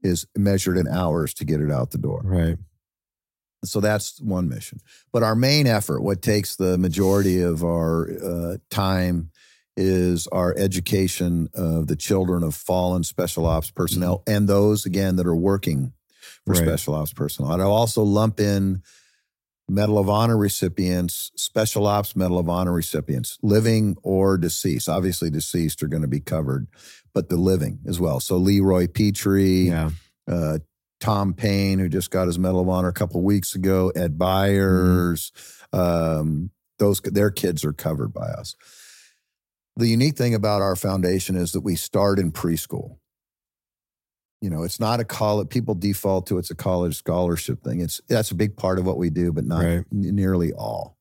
is 0.03 0.27
measured 0.37 0.77
in 0.79 0.89
hours 0.89 1.33
to 1.35 1.45
get 1.45 1.61
it 1.61 1.71
out 1.71 1.91
the 1.91 1.99
door. 1.99 2.23
Right. 2.25 2.59
So 3.65 3.81
that's 3.81 4.19
one 4.23 4.49
mission. 4.49 4.81
But 5.13 5.23
our 5.23 5.35
main 5.35 5.67
effort, 5.67 6.01
what 6.03 6.23
takes 6.23 6.57
the 6.57 6.79
majority 6.79 7.43
of 7.43 7.63
our 7.63 8.11
uh, 8.11 8.57
time, 8.71 9.31
is 9.77 10.27
our 10.29 10.55
education 10.57 11.49
of 11.55 11.87
the 11.87 11.97
children 11.97 12.43
of 12.43 12.55
fallen 12.55 13.03
special 13.05 13.47
ops 13.47 13.71
personnel 13.71 14.23
and 14.27 14.49
those, 14.49 14.85
again, 14.85 15.17
that 15.17 15.27
are 15.27 15.37
working 15.37 15.93
for 16.47 16.53
Right. 16.55 16.63
special 16.63 16.95
ops 16.95 17.13
personnel. 17.13 17.53
And 17.53 17.63
I'll 17.63 17.73
also 17.73 18.03
lump 18.03 18.41
in 18.41 18.83
Medal 19.69 19.99
of 19.99 20.11
Honor 20.11 20.37
recipients, 20.37 21.31
Special 21.37 21.87
Ops 21.87 22.17
Medal 22.17 22.39
of 22.41 22.49
Honor 22.49 22.73
recipients, 22.73 23.39
living 23.41 23.97
or 24.03 24.37
deceased. 24.37 24.89
Obviously, 24.89 25.31
deceased 25.31 25.81
are 25.83 25.89
going 25.89 26.03
to 26.03 26.09
be 26.09 26.19
covered, 26.21 26.67
but 27.15 27.29
the 27.29 27.37
living 27.37 27.79
as 27.87 28.01
well. 28.01 28.19
So 28.19 28.37
Leroy 28.37 28.89
Petry, 28.89 29.67
Yeah. 29.67 29.91
uh, 30.27 30.59
Tom 30.99 31.33
Payne, 31.35 31.79
who 31.79 31.89
just 31.89 32.11
got 32.11 32.27
his 32.27 32.39
Medal 32.39 32.61
of 32.61 32.69
Honor 32.69 32.89
a 32.89 32.93
couple 32.93 33.23
weeks 33.23 33.55
ago, 33.55 33.91
Ed 33.95 34.19
Byers, 34.19 35.31
um, 35.73 36.51
those 36.81 37.01
their 37.01 37.31
kids 37.31 37.65
are 37.65 37.73
covered 37.73 38.13
by 38.13 38.27
us. 38.29 38.57
The 39.77 39.87
unique 39.87 40.17
thing 40.17 40.35
about 40.35 40.63
our 40.63 40.77
foundation 40.77 41.37
is 41.37 41.53
that 41.53 41.61
we 41.61 41.77
start 41.77 42.19
in 42.19 42.33
preschool. 42.33 42.97
You 44.41 44.51
know, 44.51 44.63
it's 44.63 44.81
not 44.81 45.01
a 45.01 45.05
college. 45.05 45.49
People 45.51 45.75
default 45.75 46.27
to 46.29 46.39
it's 46.39 46.51
a 46.51 46.55
college 46.55 46.97
scholarship 46.97 47.63
thing. 47.63 47.81
It's 47.81 48.01
that's 48.09 48.31
a 48.31 48.35
big 48.35 48.57
part 48.57 48.79
of 48.79 48.87
what 48.87 48.97
we 48.97 49.11
do, 49.11 49.33
but 49.33 49.45
not 49.45 49.63
Right. 49.65 49.85
nearly 49.93 50.53
all. 50.53 50.97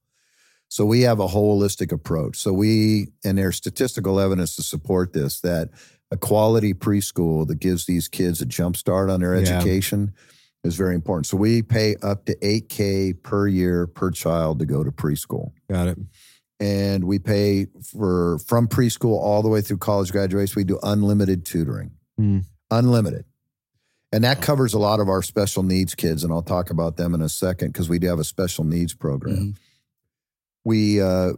So 0.67 0.85
we 0.85 1.01
have 1.01 1.19
a 1.19 1.27
holistic 1.27 1.91
approach. 1.91 2.37
So 2.37 2.53
we 2.53 3.07
and 3.23 3.37
there's 3.37 3.55
statistical 3.55 4.19
evidence 4.19 4.55
to 4.57 4.61
support 4.63 5.13
this 5.13 5.39
that 5.41 5.69
a 6.11 6.17
quality 6.17 6.73
preschool 6.73 7.47
that 7.47 7.59
gives 7.59 7.85
these 7.85 8.07
kids 8.07 8.41
a 8.41 8.45
jump 8.45 8.75
start 8.75 9.09
on 9.09 9.21
their 9.21 9.35
Yeah. 9.35 9.57
education 9.57 10.13
is 10.65 10.75
very 10.75 10.93
important. 10.93 11.25
So 11.25 11.37
we 11.37 11.61
pay 11.61 11.95
up 12.01 12.25
to 12.25 12.35
8k 12.45 13.13
per 13.23 13.47
year 13.47 13.87
per 13.87 14.11
child 14.11 14.59
to 14.59 14.65
go 14.65 14.83
to 14.83 14.91
preschool. 14.91 15.53
Got 15.69 15.87
it. 15.87 15.97
And 16.59 17.05
we 17.05 17.19
pay 17.19 17.67
for 17.81 18.37
from 18.39 18.67
preschool 18.67 19.17
all 19.17 19.41
the 19.41 19.47
way 19.49 19.61
through 19.61 19.77
college 19.77 20.11
graduation. 20.11 20.53
We 20.57 20.65
do 20.65 20.77
unlimited 20.83 21.45
tutoring. 21.45 21.91
Hmm. 22.17 22.39
Unlimited. 22.69 23.25
And 24.11 24.23
that 24.23 24.41
covers 24.41 24.73
a 24.73 24.79
lot 24.79 24.99
of 24.99 25.07
our 25.07 25.21
special 25.21 25.63
needs 25.63 25.93
kids, 25.95 26.23
and 26.23 26.33
I'll 26.33 26.41
talk 26.41 26.69
about 26.71 26.97
them 26.97 27.13
in 27.13 27.21
a 27.21 27.29
second 27.29 27.71
because 27.73 27.87
we 27.89 27.99
do 27.99 28.07
have 28.07 28.19
a 28.19 28.23
special 28.23 28.63
needs 28.65 28.93
program 28.93 29.35
Mhm. 29.37 29.55
we 30.65 30.99
uh 31.01 31.33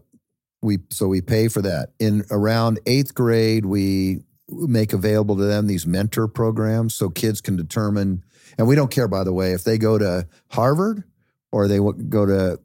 we 0.61 0.79
so 0.89 1.07
we 1.07 1.21
pay 1.21 1.47
for 1.47 1.61
that 1.61 1.89
in 1.99 2.23
around 2.31 2.79
eighth 2.85 3.13
grade 3.13 3.65
we 3.65 4.21
make 4.49 4.93
available 4.93 5.35
to 5.37 5.43
them 5.43 5.67
these 5.67 5.85
mentor 5.85 6.27
programs 6.27 6.93
so 6.95 7.09
kids 7.09 7.41
can 7.41 7.55
determine 7.55 8.23
and 8.57 8.67
we 8.67 8.75
don't 8.75 8.91
care 8.91 9.07
by 9.07 9.23
the 9.23 9.33
way 9.33 9.53
if 9.53 9.63
they 9.63 9.77
go 9.77 9.97
to 9.97 10.27
harvard 10.49 11.03
or 11.51 11.67
they 11.67 11.77
go 12.09 12.25
to 12.25 12.59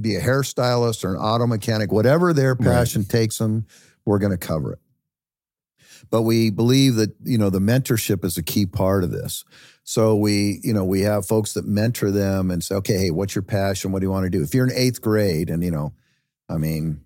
be 0.00 0.16
a 0.16 0.20
hairstylist 0.20 1.04
or 1.04 1.14
an 1.14 1.20
auto 1.20 1.46
mechanic 1.46 1.92
whatever 1.92 2.32
their 2.32 2.54
Right. 2.54 2.64
passion 2.64 3.04
takes 3.04 3.38
them 3.38 3.66
we're 4.04 4.18
going 4.18 4.32
to 4.32 4.38
cover 4.38 4.72
it 4.72 4.78
but 6.10 6.22
we 6.22 6.50
believe 6.50 6.94
that 6.96 7.14
you 7.24 7.38
know 7.38 7.50
the 7.50 7.58
mentorship 7.60 8.24
is 8.24 8.36
a 8.36 8.42
key 8.42 8.66
part 8.66 9.04
of 9.04 9.10
this 9.10 9.44
so 9.88 10.16
we, 10.16 10.60
you 10.62 10.74
know, 10.74 10.84
we 10.84 11.00
have 11.00 11.24
folks 11.24 11.54
that 11.54 11.64
mentor 11.64 12.10
them 12.10 12.50
and 12.50 12.62
say, 12.62 12.74
okay, 12.74 12.98
hey, 12.98 13.10
what's 13.10 13.34
your 13.34 13.40
passion? 13.40 13.90
What 13.90 14.00
do 14.00 14.04
you 14.04 14.10
want 14.10 14.24
to 14.24 14.28
do? 14.30 14.42
If 14.42 14.52
you're 14.54 14.66
in 14.66 14.72
eighth 14.76 15.00
grade, 15.00 15.48
and 15.48 15.64
you 15.64 15.70
know, 15.70 15.94
I 16.46 16.58
mean, 16.58 17.00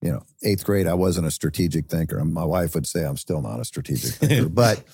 you 0.00 0.12
know, 0.12 0.22
eighth 0.44 0.64
grade, 0.64 0.86
I 0.86 0.94
wasn't 0.94 1.26
a 1.26 1.32
strategic 1.32 1.88
thinker. 1.88 2.24
My 2.24 2.44
wife 2.44 2.76
would 2.76 2.86
say 2.86 3.04
I'm 3.04 3.16
still 3.16 3.42
not 3.42 3.58
a 3.58 3.64
strategic 3.64 4.12
thinker, 4.12 4.48
but 4.48 4.84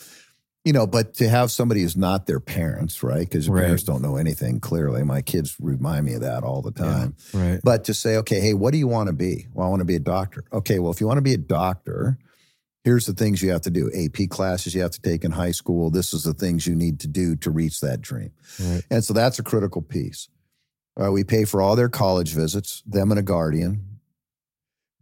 you 0.64 0.72
know, 0.72 0.86
but 0.86 1.14
to 1.14 1.28
have 1.28 1.50
somebody 1.50 1.82
who's 1.82 1.96
not 1.96 2.26
their 2.26 2.40
parents, 2.40 3.02
right? 3.02 3.20
Because 3.28 3.48
Right. 3.48 3.62
parents 3.64 3.82
don't 3.84 4.00
know 4.02 4.16
anything. 4.16 4.60
Clearly, 4.60 5.02
my 5.02 5.20
kids 5.20 5.56
remind 5.60 6.06
me 6.06 6.14
of 6.14 6.22
that 6.22 6.42
all 6.42 6.62
the 6.62 6.70
time. 6.72 7.14
Right. 7.34 7.60
But 7.62 7.84
to 7.84 7.94
say, 7.94 8.16
okay, 8.18 8.40
hey, 8.40 8.54
what 8.54 8.72
do 8.72 8.78
you 8.78 8.88
want 8.88 9.08
to 9.08 9.12
be? 9.12 9.46
Well, 9.52 9.66
I 9.66 9.70
want 9.70 9.80
to 9.80 9.84
be 9.86 9.96
a 9.96 10.00
doctor. 10.00 10.44
Okay, 10.52 10.78
well, 10.78 10.90
if 10.90 11.00
you 11.00 11.06
want 11.06 11.18
to 11.18 11.22
be 11.22 11.34
a 11.34 11.38
doctor, 11.38 12.18
here's 12.82 13.04
the 13.06 13.12
things 13.12 13.42
you 13.42 13.50
have 13.50 13.60
to 13.62 13.70
do 13.70 13.90
AP 13.94 14.28
classes 14.30 14.74
you 14.74 14.80
have 14.80 14.90
to 14.92 15.00
take 15.02 15.22
in 15.24 15.32
high 15.32 15.50
school. 15.52 15.90
This 15.90 16.14
is 16.14 16.22
the 16.24 16.34
things 16.34 16.66
you 16.66 16.74
need 16.74 16.98
to 17.00 17.08
do 17.08 17.36
to 17.36 17.50
reach 17.50 17.80
that 17.80 18.00
dream. 18.00 18.30
Right. 18.58 18.82
And 18.90 19.04
so 19.04 19.12
that's 19.12 19.38
a 19.38 19.42
critical 19.42 19.82
piece. 19.82 20.28
Uh, 20.98 21.10
we 21.12 21.24
pay 21.24 21.44
for 21.44 21.60
all 21.60 21.76
their 21.76 21.88
college 21.88 22.32
visits, 22.32 22.82
them 22.86 23.10
and 23.10 23.18
a 23.18 23.22
guardian. 23.22 23.93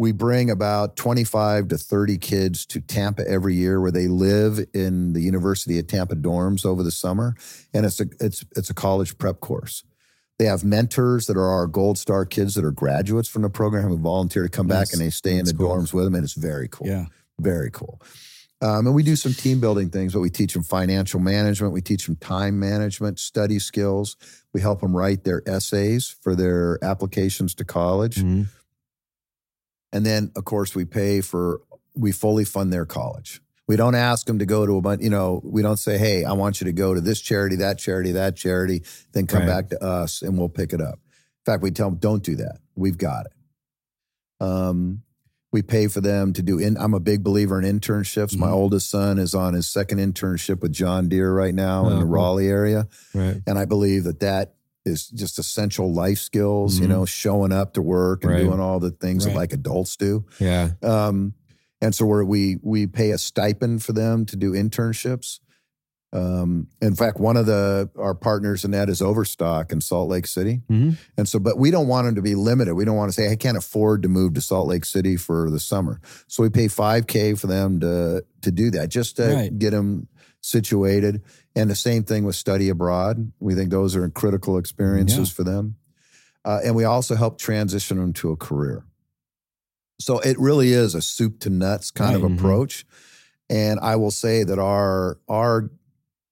We 0.03 0.11
bring 0.11 0.51
about 0.51 0.97
25 0.97 1.69
to 1.69 1.79
30 1.79 2.19
kids 2.19 2.67
to 2.67 2.81
Tampa 2.81 3.23
every 3.29 3.55
year 3.55 3.81
where 3.81 3.93
they 3.93 4.09
live 4.09 4.59
in 4.75 5.13
the 5.13 5.21
University 5.21 5.79
of 5.79 5.87
Tampa 5.87 6.17
dorms 6.17 6.67
over 6.67 6.83
the 6.83 6.91
summer. 6.91 7.37
And 7.73 7.87
it's 7.87 8.01
a, 8.01 8.07
it's, 8.19 8.45
it's 8.57 8.69
a 8.69 8.75
college 8.75 9.17
prep 9.17 9.39
course. 9.39 9.85
They 10.41 10.47
have 10.47 10.65
mentors 10.65 11.29
that 11.29 11.37
are 11.37 11.49
our 11.49 11.69
gold 11.69 11.99
star 11.99 12.27
kids 12.27 12.57
that 12.57 12.65
are 12.65 12.73
graduates 12.73 13.29
from 13.29 13.43
the 13.43 13.49
program 13.49 13.91
who 13.91 13.97
volunteer 13.97 14.43
to 14.43 14.49
come 14.49 14.67
back 14.67 14.89
and 14.91 15.01
they 15.01 15.09
stay 15.09 15.37
in 15.37 15.45
the 15.45 15.55
cool. 15.55 15.69
dorms 15.69 15.95
with 15.95 16.07
them. 16.07 16.17
And 16.17 16.25
it's 16.25 16.35
very 16.35 16.67
cool. 16.67 16.89
Yeah. 16.89 17.05
Very 17.39 17.71
cool. 17.71 18.03
Um, 18.61 18.89
and 18.89 18.97
we 18.97 19.05
do 19.05 19.15
some 19.15 19.35
team 19.35 19.61
building 19.61 19.89
things, 19.89 20.15
but 20.15 20.21
we 20.21 20.31
teach 20.31 20.55
them 20.55 20.65
financial 20.65 21.21
management. 21.21 21.73
We 21.73 21.81
teach 21.81 22.07
them 22.07 22.17
time 22.17 22.59
management, 22.59 23.21
study 23.21 23.61
skills. 23.61 24.17
We 24.53 24.61
help 24.61 24.81
them 24.81 24.97
write 24.97 25.23
their 25.23 25.49
essays 25.49 26.17
for 26.23 26.35
their 26.35 26.83
applications 26.83 27.55
to 27.55 27.65
college. 27.65 28.17
Mhm. 28.17 28.49
And 29.93 30.05
then, 30.07 30.31
of 30.37 30.45
course, 30.45 30.75
we 30.75 30.85
pay 30.85 31.21
for, 31.21 31.61
we 31.95 32.13
fully 32.13 32.45
fund 32.45 32.73
their 32.73 32.87
college. 32.87 33.41
We 33.69 33.77
don't 33.77 33.95
ask 33.95 34.27
them 34.27 34.39
to 34.39 34.47
go 34.47 34.67
to 34.67 34.77
a 34.77 34.81
bunch, 34.81 35.03
you 35.03 35.11
know, 35.11 35.41
we 35.45 35.63
don't 35.63 35.77
say, 35.79 35.97
hey, 35.99 36.25
I 36.25 36.33
want 36.33 36.61
you 36.61 36.65
to 36.67 36.73
go 36.73 36.95
to 36.95 37.01
this 37.01 37.21
charity, 37.21 37.57
that 37.57 37.79
charity, 37.79 38.13
that 38.13 38.37
charity, 38.37 38.83
then 39.13 39.27
come 39.27 39.41
Right. 39.41 39.49
back 39.49 39.69
to 39.69 39.83
us 39.83 40.23
and 40.23 40.37
we'll 40.39 40.49
pick 40.49 40.73
it 40.73 40.81
up. 40.81 40.95
In 40.95 41.53
fact, 41.53 41.63
we 41.63 41.71
tell 41.71 41.91
them, 41.91 41.99
don't 41.99 42.23
do 42.23 42.37
that. 42.37 42.59
We've 42.75 42.99
got 42.99 43.27
it. 43.27 43.33
Um, 44.45 45.03
we 45.53 45.63
pay 45.63 45.87
for 45.87 46.01
them 46.01 46.33
to 46.33 46.43
do 46.43 46.59
in 46.59 46.79
i'm 46.79 46.95
a 46.95 46.99
big 47.01 47.23
believer 47.23 47.61
in 47.61 47.79
internships 47.79 48.35
my 48.37 48.47
Mhm. 48.49 48.53
oldest 48.53 48.89
son 48.89 49.19
is 49.19 49.35
on 49.35 49.53
his 49.53 49.69
second 49.69 49.99
internship 49.99 50.63
with 50.63 50.73
john 50.73 51.09
deere 51.11 51.31
right 51.31 51.55
now 51.55 51.87
in 51.89 51.93
Oh, 51.93 51.97
the 51.97 52.03
cool. 52.05 52.11
raleigh 52.11 52.49
area 52.49 52.89
Right. 53.15 53.43
and 53.47 53.59
i 53.59 53.67
believe 53.67 54.05
that 54.05 54.21
that 54.21 54.55
is 54.85 55.09
just 55.09 55.39
essential 55.39 55.93
life 55.93 56.19
skills 56.19 56.79
you 56.81 56.87
Mhm. 56.87 56.91
know 56.91 57.05
showing 57.05 57.53
up 57.53 57.75
to 57.75 57.83
work 57.83 58.25
and 58.25 58.33
Right. 58.33 58.43
doing 58.43 58.61
all 58.61 58.81
the 58.81 58.91
things 58.91 59.25
that 59.25 59.35
like 59.35 59.53
adults 59.53 59.97
do 59.97 60.25
Yeah. 60.41 60.71
um, 60.83 61.35
and 61.81 61.95
so 61.95 62.05
we're, 62.07 62.25
we 62.25 62.59
we 62.63 62.87
pay 62.87 63.11
a 63.13 63.19
stipend 63.19 63.83
for 63.83 63.93
them 63.93 64.25
to 64.27 64.37
do 64.37 64.53
internships 64.53 65.39
um, 66.15 66.67
in 66.83 66.95
fact 66.95 67.19
one 67.19 67.39
of 67.39 67.47
the 67.47 67.89
our 67.99 68.15
partners 68.15 68.65
in 68.67 68.73
that 68.73 68.91
is 68.91 69.01
overstock 69.01 69.73
in 69.73 69.81
salt 69.81 70.11
lake 70.11 70.27
city 70.27 70.61
Mhm. 70.71 70.97
and 71.17 71.27
so, 71.27 71.39
but 71.39 71.57
we 71.59 71.71
don't 71.71 71.89
want 71.89 72.05
them 72.07 72.17
to 72.17 72.23
be 72.23 72.35
limited. 72.35 72.75
We 72.75 72.85
don't 72.85 72.97
want 72.97 73.11
to 73.11 73.15
say, 73.15 73.31
I 73.31 73.37
can't 73.37 73.57
afford 73.57 74.03
to 74.03 74.09
move 74.11 74.35
to 74.35 74.41
Salt 74.43 74.69
Lake 74.69 74.85
City 74.85 75.17
for 75.17 75.49
the 75.51 75.59
summer. 75.61 76.01
So 76.29 76.43
we 76.43 76.51
pay 76.51 76.67
5K 76.69 77.35
for 77.39 77.47
them 77.47 77.81
to, 77.81 78.25
to 78.43 78.51
do 78.51 78.71
that, 78.73 78.91
just 78.91 79.17
to 79.17 79.33
Right. 79.33 79.59
get 79.59 79.71
them 79.71 80.09
situated. 80.43 81.23
And 81.57 81.71
the 81.71 81.75
same 81.75 82.03
thing 82.03 82.25
with 82.25 82.35
study 82.37 82.69
abroad. 82.69 83.33
We 83.41 83.55
think 83.55 83.71
those 83.71 83.97
are 83.97 84.07
critical 84.11 84.59
experiences 84.59 85.31
Yeah. 85.31 85.35
for 85.35 85.45
them. 85.45 85.77
uh, 86.45 86.59
and 86.65 86.75
we 86.75 86.83
also 86.83 87.15
help 87.15 87.39
transition 87.39 87.99
them 87.99 88.13
to 88.13 88.33
a 88.33 88.37
career. 88.37 88.85
So 90.01 90.19
it 90.19 90.37
really 90.41 90.73
is 90.73 90.93
a 90.97 91.01
soup 91.01 91.39
to 91.41 91.51
nuts 91.51 91.93
kind 91.93 92.17
Right. 92.17 92.25
of 92.25 92.31
Mhm. 92.33 92.39
approach. 92.39 92.85
And 93.49 93.79
I 93.79 93.95
will 93.95 94.11
say 94.11 94.43
that 94.43 94.59
our 94.59 95.19
our 95.29 95.71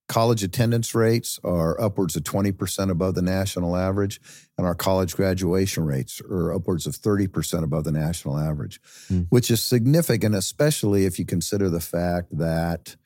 college 0.09 0.43
attendance 0.43 0.93
rates 0.97 1.39
are 1.45 1.81
upwards 1.81 2.17
of 2.17 2.25
20% 2.25 2.91
above 2.91 3.15
the 3.15 3.23
national 3.23 3.77
average, 3.77 4.21
and 4.59 4.67
our 4.67 4.75
college 4.75 5.15
graduation 5.15 5.85
rates 5.85 6.21
are 6.29 6.53
upwards 6.53 6.85
of 6.89 6.97
30% 6.97 7.63
above 7.63 7.85
the 7.85 7.93
national 7.93 8.37
average, 8.37 8.81
Hmm. 9.07 9.21
which 9.29 9.49
is 9.53 9.63
significant, 9.63 10.35
especially 10.35 11.05
if 11.05 11.21
you 11.21 11.25
consider 11.25 11.71
the 11.71 11.79
fact 11.79 12.37
that 12.37 12.97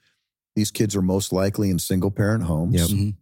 these 0.57 0.71
kids 0.71 0.95
are 0.97 1.03
most 1.03 1.33
likely 1.33 1.71
in 1.71 1.79
single 1.79 2.11
parent 2.11 2.45
homes 2.45 2.75
Yep. 2.75 2.89
Mhm. 2.89 3.17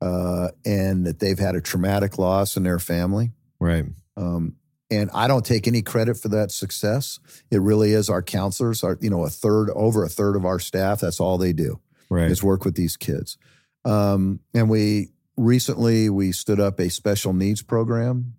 uh, 0.00 0.48
and 0.64 1.06
that 1.06 1.18
they've 1.18 1.38
had 1.38 1.54
a 1.54 1.60
traumatic 1.60 2.18
loss 2.18 2.56
in 2.56 2.62
their 2.62 2.78
family. 2.78 3.32
Right. 3.58 3.84
Um, 4.16 4.56
and 4.90 5.10
I 5.14 5.28
don't 5.28 5.44
take 5.44 5.68
any 5.68 5.82
credit 5.82 6.16
for 6.16 6.28
that 6.30 6.50
success. 6.50 7.20
It 7.50 7.60
really 7.60 7.92
is 7.92 8.08
our 8.08 8.22
counselors, 8.22 8.82
our, 8.82 8.98
you 9.00 9.10
know, 9.10 9.24
a 9.24 9.28
third, 9.30 9.70
over 9.70 10.02
a 10.04 10.08
third 10.08 10.36
of 10.36 10.44
our 10.44 10.58
staff, 10.58 11.00
that's 11.00 11.20
all 11.20 11.38
they 11.38 11.52
do 11.52 11.80
Right. 12.08 12.30
is 12.30 12.42
work 12.42 12.64
with 12.64 12.74
these 12.74 12.96
kids. 12.96 13.36
Um, 13.84 14.40
and 14.54 14.68
we 14.68 15.10
recently 15.36 16.10
we 16.10 16.32
stood 16.32 16.60
up 16.60 16.80
a 16.80 16.90
special 16.90 17.32
needs 17.32 17.62
program, 17.62 18.34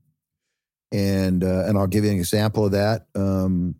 and 0.91 1.43
uh, 1.43 1.63
and 1.67 1.77
I'll 1.77 1.87
give 1.87 2.03
you 2.03 2.11
an 2.11 2.17
example 2.17 2.65
of 2.65 2.73
that. 2.73 3.07
Um, 3.15 3.75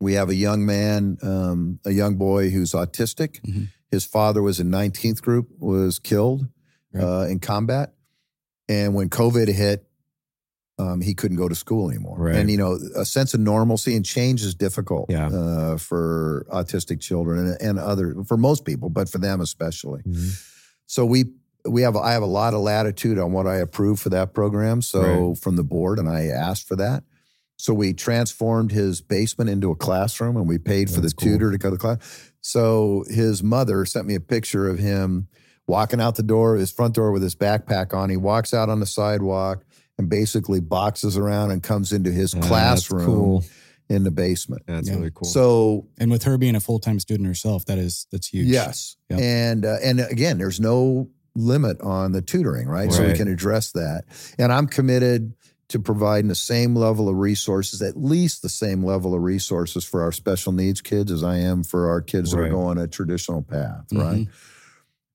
we 0.00 0.14
have 0.14 0.28
a 0.28 0.34
young 0.34 0.64
man, 0.64 1.18
um, 1.22 1.80
a 1.84 1.90
young 1.92 2.16
boy 2.16 2.50
who's 2.50 2.72
autistic. 2.72 3.40
Mhm. 3.42 3.68
His 3.90 4.04
father 4.04 4.42
was 4.42 4.60
in 4.60 4.70
19th 4.70 5.22
group, 5.22 5.48
was 5.58 5.98
killed 5.98 6.46
Right. 6.92 7.02
uh, 7.04 7.22
in 7.28 7.38
combat, 7.40 7.94
and 8.68 8.94
when 8.94 9.08
COVID 9.10 9.48
hit. 9.48 9.84
Um, 10.80 11.00
he 11.00 11.12
couldn't 11.12 11.38
go 11.38 11.48
to 11.48 11.56
school 11.56 11.90
anymore, 11.90 12.16
Right. 12.20 12.36
and 12.36 12.48
you 12.48 12.56
know 12.56 12.78
a 12.94 13.04
sense 13.04 13.34
of 13.34 13.40
normalcy 13.40 13.96
and 13.96 14.04
change 14.04 14.44
is 14.44 14.54
difficult 14.54 15.06
Yeah. 15.10 15.26
uh, 15.26 15.76
for 15.76 16.46
autistic 16.52 17.00
children 17.00 17.48
and, 17.48 17.60
and 17.60 17.78
other 17.80 18.14
for 18.22 18.36
most 18.36 18.64
people, 18.64 18.88
but 18.88 19.08
for 19.08 19.18
them 19.18 19.40
especially. 19.40 20.02
Mhm. 20.02 20.40
So 20.86 21.04
we 21.04 21.32
we 21.68 21.82
have 21.82 21.96
I 21.96 22.12
have 22.12 22.22
a 22.22 22.26
lot 22.26 22.54
of 22.54 22.60
latitude 22.60 23.18
on 23.18 23.32
what 23.32 23.48
I 23.48 23.56
approve 23.56 23.98
for 23.98 24.08
that 24.10 24.32
program. 24.34 24.80
So 24.80 25.34
from 25.34 25.56
the 25.56 25.64
board, 25.64 25.98
and 25.98 26.08
I 26.08 26.26
asked 26.26 26.68
for 26.68 26.76
that. 26.76 27.02
So 27.58 27.74
we 27.74 27.92
transformed 27.92 28.70
his 28.70 29.00
basement 29.00 29.50
into 29.50 29.70
a 29.72 29.74
classroom, 29.74 30.36
and 30.36 30.46
we 30.48 30.58
paid 30.58 30.88
for 30.90 31.00
That's 31.00 31.12
the 31.12 31.16
cool. 31.20 31.32
tutor 31.32 31.50
to 31.50 31.58
go 31.58 31.70
to 31.70 31.76
class. 31.76 32.30
So 32.40 33.04
his 33.10 33.42
mother 33.42 33.84
sent 33.84 34.06
me 34.06 34.14
a 34.14 34.20
picture 34.20 34.68
of 34.68 34.78
him 34.78 35.26
walking 35.66 36.00
out 36.00 36.14
the 36.14 36.22
door, 36.22 36.54
his 36.56 36.70
front 36.70 36.94
door 36.94 37.10
with 37.10 37.22
his 37.22 37.34
backpack 37.34 37.92
on. 37.92 38.10
He 38.10 38.16
walks 38.16 38.54
out 38.54 38.68
on 38.68 38.78
the 38.78 38.86
sidewalk 38.86 39.64
and 39.98 40.08
basically 40.08 40.60
boxes 40.60 41.16
around 41.18 41.50
and 41.50 41.60
comes 41.62 41.92
into 41.92 42.12
his 42.12 42.32
Ah, 42.32 42.38
that's 42.38 42.48
classroom 42.48 43.04
cool. 43.06 43.44
in 43.88 44.04
the 44.04 44.12
basement. 44.12 44.62
That's 44.68 44.88
Yeah. 44.88 44.94
really 44.94 45.10
cool. 45.12 45.28
So 45.28 45.88
And 45.98 46.12
with 46.12 46.22
her 46.22 46.38
being 46.38 46.54
a 46.54 46.60
full 46.60 46.78
time 46.78 47.00
student 47.00 47.26
herself, 47.26 47.64
that 47.66 47.78
is 47.78 48.06
that's 48.12 48.28
huge. 48.28 48.46
Yes, 48.46 48.96
Yep. 49.10 49.20
and 49.20 49.64
uh, 49.66 49.76
and 49.82 49.98
again, 50.00 50.38
there's 50.38 50.60
no 50.60 51.10
limit 51.34 51.80
on 51.82 52.12
the 52.12 52.22
tutoring, 52.22 52.66
right? 52.68 52.92
So 52.92 53.06
we 53.06 53.12
can 53.12 53.28
address 53.28 53.70
that, 53.72 54.04
and 54.38 54.52
I'm 54.52 54.66
committed 54.66 55.34
to 55.68 55.78
providing 55.78 56.28
the 56.28 56.34
same 56.34 56.74
level 56.74 57.08
of 57.08 57.16
resources, 57.16 57.82
at 57.82 57.96
least 57.96 58.40
the 58.42 58.48
same 58.48 58.82
level 58.82 59.14
of 59.14 59.22
resources 59.22 59.84
for 59.84 60.02
our 60.02 60.12
special 60.12 60.52
needs 60.52 60.80
kids 60.80 61.12
as 61.12 61.22
I 61.22 61.36
am 61.38 61.62
for 61.62 61.88
our 61.90 62.00
kids 62.00 62.30
that 62.30 62.38
are 62.40 62.48
going 62.48 62.78
a 62.78 62.86
traditional 62.86 63.42
path, 63.42 63.84
Mhm. 63.92 64.02
right? 64.02 64.28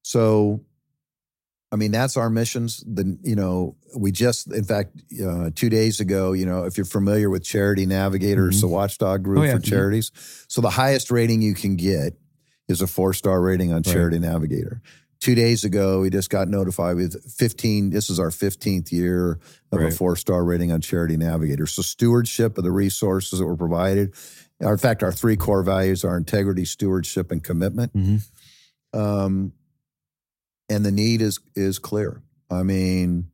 So, 0.04 0.62
I 1.72 1.76
mean, 1.76 1.92
that's 1.92 2.18
our 2.18 2.30
missions. 2.30 2.84
The 2.86 3.18
you 3.24 3.36
know, 3.36 3.76
we 3.98 4.12
just, 4.12 4.52
in 4.52 4.64
fact, 4.64 4.92
uh, 5.26 5.50
two 5.56 5.70
days 5.70 6.00
ago, 6.00 6.34
you 6.34 6.46
know, 6.46 6.66
if 6.66 6.78
you're 6.78 6.86
familiar 6.86 7.32
with 7.32 7.44
Charity 7.44 7.88
Navigator, 7.88 8.48
it's 8.50 8.62
the 8.62 8.68
watchdog 8.68 9.24
group 9.24 9.40
Oh, 9.40 9.44
yeah. 9.44 9.54
for 9.56 9.60
Mhm. 9.60 9.64
charities. 9.64 10.12
So 10.48 10.62
the 10.62 10.70
highest 10.70 11.10
rating 11.10 11.42
you 11.42 11.56
can 11.56 11.76
get 11.76 12.16
is 12.68 12.82
a 12.82 12.88
four 12.88 13.14
star 13.14 13.42
rating 13.42 13.72
on 13.72 13.78
Right. 13.78 13.86
Charity 13.86 14.20
Navigator. 14.20 14.84
Two 15.24 15.36
days 15.36 15.64
ago, 15.64 16.02
we 16.02 16.10
just 16.10 16.30
got 16.30 16.50
notified 16.50 16.98
with 16.98 17.32
15. 17.32 17.92
This 17.92 18.10
is 18.10 18.20
our 18.20 18.28
15th 18.28 18.92
year 18.92 19.40
of 19.72 19.80
a 19.80 19.90
four 19.90 20.18
star 20.18 20.44
rating 20.44 20.70
on 20.74 20.82
Charity 20.82 21.16
Navigator. 21.16 21.66
So, 21.66 21.82
stewardship 21.82 22.58
of 22.58 22.66
the 22.66 22.74
resources 22.74 23.40
that 23.40 23.46
were 23.46 23.56
provided. 23.56 24.14
In 24.60 24.78
fact, 24.78 25.02
our 25.02 25.14
three 25.14 25.38
core 25.38 25.64
values 25.64 26.04
are 26.04 26.18
integrity, 26.18 26.66
stewardship, 26.66 27.32
and 27.32 27.42
commitment. 27.42 27.94
Mhm. 27.94 28.22
Um, 28.92 29.54
and 30.68 30.86
the 30.86 30.92
need 30.92 31.22
is 31.22 31.40
is 31.56 31.80
clear. 31.80 32.22
I 32.50 32.64
mean, 32.64 33.28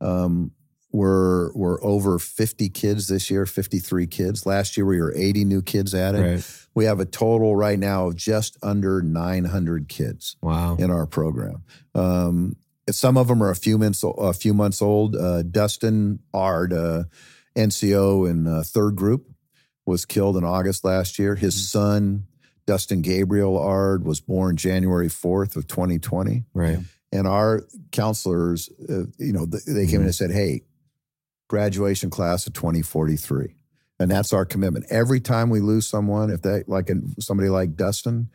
um, 0.00 0.50
we're 0.90 1.52
we're 1.54 1.82
over 1.84 2.18
50 2.18 2.68
kids 2.70 3.08
this 3.08 3.30
year, 3.30 3.44
53 3.46 4.06
kids. 4.06 4.46
Last 4.46 4.76
year 4.76 4.86
we 4.86 5.00
were 5.00 5.14
80 5.14 5.44
new 5.44 5.60
kids 5.62 5.94
added. 5.94 6.20
Right. 6.22 6.66
We 6.74 6.84
have 6.86 7.00
a 7.00 7.04
total 7.04 7.54
right 7.56 7.78
now 7.78 8.06
of 8.08 8.16
just 8.16 8.56
under 8.62 9.02
900 9.02 9.88
kids 9.88 10.36
Wow. 10.42 10.76
in 10.76 10.90
our 10.90 11.06
program. 11.06 11.62
Um, 11.94 12.56
some 12.90 13.18
of 13.18 13.28
them 13.28 13.42
are 13.42 13.50
a 13.50 13.56
few 13.56 13.76
months 13.76 14.02
a 14.02 14.32
few 14.32 14.54
months 14.54 14.80
old. 14.80 15.14
Uh, 15.14 15.42
Dustin 15.42 16.20
Ard, 16.32 16.72
uh, 16.72 17.04
NCO 17.56 18.28
in 18.30 18.46
uh, 18.46 18.62
third 18.64 18.96
group, 18.96 19.28
was 19.84 20.04
killed 20.04 20.36
in 20.36 20.44
August 20.44 20.84
last 20.84 21.18
year. 21.18 21.34
His 21.34 21.68
son, 21.70 22.26
Dustin 22.66 23.02
Gabriel 23.02 23.58
Ard, 23.58 24.04
was 24.04 24.20
born 24.20 24.56
January 24.56 25.08
4th 25.08 25.56
of 25.56 25.66
2020 25.66 26.44
Right. 26.54 26.78
and 27.12 27.26
our 27.26 27.62
counselors, 27.92 28.70
uh, 28.88 29.04
you 29.18 29.32
know, 29.32 29.44
they 29.46 29.86
came 29.86 30.00
in 30.00 30.06
and 30.06 30.14
said, 30.14 30.30
"Hey, 30.30 30.62
graduation 31.48 32.10
class 32.10 32.46
of 32.46 32.52
2043," 32.52 33.54
and 33.98 34.10
that's 34.10 34.32
our 34.32 34.44
commitment. 34.44 34.86
Every 34.90 35.20
time 35.20 35.50
we 35.50 35.60
lose 35.60 35.86
someone, 35.88 36.30
if 36.30 36.42
they 36.42 36.62
like 36.66 36.90
somebody 37.20 37.48
like 37.48 37.74
Dustin, 37.76 38.30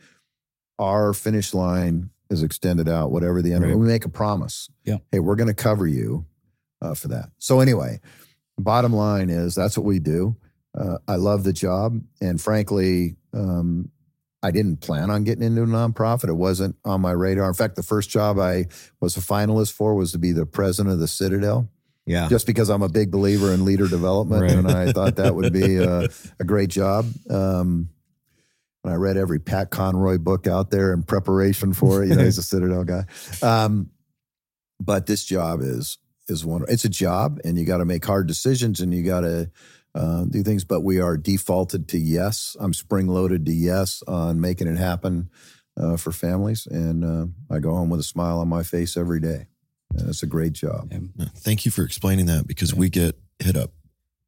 our 0.78 1.12
finish 1.12 1.54
line 1.54 2.10
is 2.30 2.42
extended 2.42 2.88
out. 2.88 3.10
Whatever 3.12 3.42
the 3.42 3.52
end, 3.52 3.64
Right. 3.64 3.76
we 3.78 3.86
make 3.86 4.04
a 4.04 4.08
promise. 4.08 4.68
Yeah. 4.84 4.98
Hey, 5.12 5.20
we're 5.20 5.36
going 5.36 5.48
to 5.48 5.54
cover 5.54 5.86
you 5.86 6.26
uh, 6.82 6.94
for 6.94 7.08
that. 7.08 7.30
So 7.38 7.60
anyway, 7.60 8.00
bottom 8.58 8.92
line 8.92 9.30
is 9.30 9.54
that's 9.54 9.76
what 9.78 9.84
we 9.86 9.98
do. 9.98 10.36
Uh, 10.76 10.98
I 11.06 11.16
love 11.16 11.44
the 11.44 11.52
job, 11.52 12.00
and 12.20 12.40
frankly. 12.40 13.16
Um, 13.32 13.90
I 14.42 14.50
didn't 14.50 14.82
plan 14.82 15.08
on 15.10 15.24
getting 15.24 15.42
into 15.42 15.62
a 15.62 15.66
nonprofit. 15.66 16.28
It 16.28 16.34
wasn't 16.34 16.76
on 16.84 17.00
my 17.00 17.12
radar. 17.12 17.48
In 17.48 17.54
fact, 17.54 17.76
the 17.76 17.82
first 17.82 18.10
job 18.10 18.38
I 18.38 18.66
was 19.00 19.16
a 19.16 19.20
finalist 19.20 19.72
for 19.72 19.94
was 19.94 20.12
to 20.12 20.18
be 20.18 20.32
the 20.32 20.44
president 20.44 20.92
of 20.92 21.00
the 21.00 21.08
Citadel, 21.08 21.70
Yeah. 22.06 22.28
just 22.28 22.46
because 22.46 22.68
I'm 22.68 22.82
a 22.82 22.88
big 22.88 23.10
believer 23.10 23.52
in 23.52 23.64
leader 23.64 23.88
development, 23.88 24.42
Right. 24.42 24.52
and 24.52 24.68
I 24.70 24.92
thought 24.92 25.16
that 25.16 25.34
would 25.34 25.52
be 25.52 25.76
a, 25.76 26.08
a 26.40 26.44
great 26.44 26.68
job. 26.70 27.06
Um, 27.30 27.88
and 28.84 28.92
I 28.92 28.96
read 28.96 29.16
every 29.16 29.38
Pat 29.38 29.70
Conroy 29.70 30.18
book 30.18 30.46
out 30.46 30.70
there 30.70 30.92
in 30.92 31.02
preparation 31.02 31.72
for 31.72 32.02
it. 32.02 32.08
You 32.10 32.16
know, 32.16 32.24
he's 32.24 32.36
a 32.36 32.42
Citadel 32.52 32.84
guy. 32.84 33.04
Um, 33.42 33.90
but 34.78 35.06
this 35.06 35.24
job 35.24 35.60
is 35.62 35.96
is 36.28 36.44
one. 36.44 36.64
It's 36.68 36.84
a 36.84 36.90
job, 36.90 37.38
and 37.44 37.56
you 37.58 37.64
got 37.64 37.78
to 37.78 37.84
make 37.86 38.04
hard 38.04 38.26
decisions, 38.26 38.80
and 38.80 38.92
you 38.92 39.02
got 39.02 39.20
to 39.22 39.50
uh, 39.94 40.24
do 40.24 40.42
things. 40.42 40.64
But 40.64 40.82
we 40.82 41.00
are 41.00 41.16
defaulted 41.16 41.88
to 41.88 41.98
yes. 41.98 42.56
I'm 42.60 42.74
spring 42.74 43.06
loaded 43.06 43.46
to 43.46 43.52
yes 43.52 44.02
on 44.06 44.40
making 44.40 44.66
it 44.68 44.76
happen 44.76 45.30
uh, 45.78 45.96
for 45.96 46.12
families, 46.12 46.66
and 46.66 47.04
uh, 47.04 47.26
I 47.54 47.60
go 47.60 47.74
home 47.74 47.88
with 47.88 48.00
a 48.00 48.04
smile 48.04 48.38
on 48.40 48.48
my 48.48 48.62
face 48.62 48.96
every 48.98 49.20
day. 49.20 49.46
And 49.98 50.08
it's 50.08 50.22
a 50.22 50.26
great 50.26 50.52
job. 50.52 50.92
Yeah. 50.92 51.26
Thank 51.36 51.64
you 51.64 51.70
for 51.70 51.82
explaining 51.84 52.26
that 52.26 52.46
because 52.46 52.74
we 52.74 52.88
get 52.90 53.18
hit 53.38 53.56
up 53.56 53.72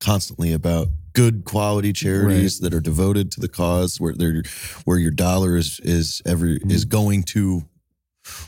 constantly 0.00 0.52
about 0.52 0.88
good 1.14 1.44
quality 1.44 1.92
charities 1.92 2.58
that 2.60 2.74
are 2.74 2.80
devoted 2.80 3.32
to 3.32 3.40
the 3.40 3.48
cause 3.48 3.98
where 3.98 4.12
they're 4.14 4.42
where 4.84 4.98
your 4.98 5.10
dollar 5.10 5.56
is 5.56 5.80
is 5.82 6.20
every 6.26 6.58
is 6.68 6.84
going 6.84 7.22
to 7.22 7.62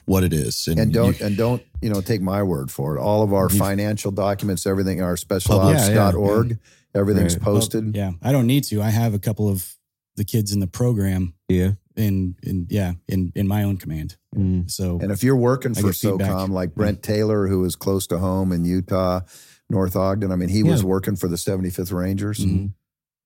what 0.05 0.25
it 0.25 0.33
is 0.33 0.55
Mm-hmm. 0.69 0.79
And 0.81 0.93
don't 0.93 1.19
you- 1.21 1.27
and 1.27 1.37
don't 1.37 1.63
you 1.81 1.89
know 1.89 2.01
take 2.01 2.21
my 2.21 2.43
word 2.43 2.71
for 2.71 2.97
it. 2.97 3.01
All 3.01 3.23
of 3.23 3.33
our 3.33 3.49
financial 3.49 4.11
documents, 4.11 4.67
everything, 4.67 5.01
our 5.01 5.17
Public- 5.17 5.79
yeah, 5.79 5.89
specialops.org, 5.89 6.59
everything's 6.95 7.35
Right. 7.35 7.43
posted. 7.43 7.95
Yeah. 7.97 8.13
I 8.23 8.33
don't 8.33 8.47
need 8.47 8.65
to. 8.65 8.83
I 8.83 8.91
have 8.91 9.15
a 9.15 9.19
couple 9.19 9.49
of 9.49 9.75
the 10.17 10.25
kids 10.25 10.53
in 10.53 10.59
the 10.61 10.67
program 10.67 11.35
Yeah. 11.49 11.73
In 11.99 12.37
in 12.43 12.67
yeah, 12.71 12.93
in 13.09 13.33
in 13.35 13.47
my 13.49 13.63
own 13.65 13.77
command. 13.77 14.17
Mm. 14.35 14.71
So 14.71 14.99
And 15.01 15.11
if 15.13 15.23
you're 15.23 15.37
working 15.37 15.75
for 15.75 15.89
get 15.89 15.97
feedback. 15.97 16.31
SOCOM, 16.31 16.51
like 16.51 16.75
Brent 16.75 17.03
Taylor, 17.03 17.47
who 17.49 17.65
is 17.65 17.77
close 17.77 18.07
to 18.09 18.19
home 18.19 18.53
in 18.53 18.65
Utah, 18.65 19.21
North 19.69 19.97
Ogden, 19.97 20.33
I 20.33 20.37
mean, 20.37 20.49
he 20.49 20.63
was 20.63 20.83
working 20.85 21.17
for 21.17 21.29
the 21.29 21.37
75th 21.37 21.93
Rangers 21.93 22.39
Mhm. 22.45 22.73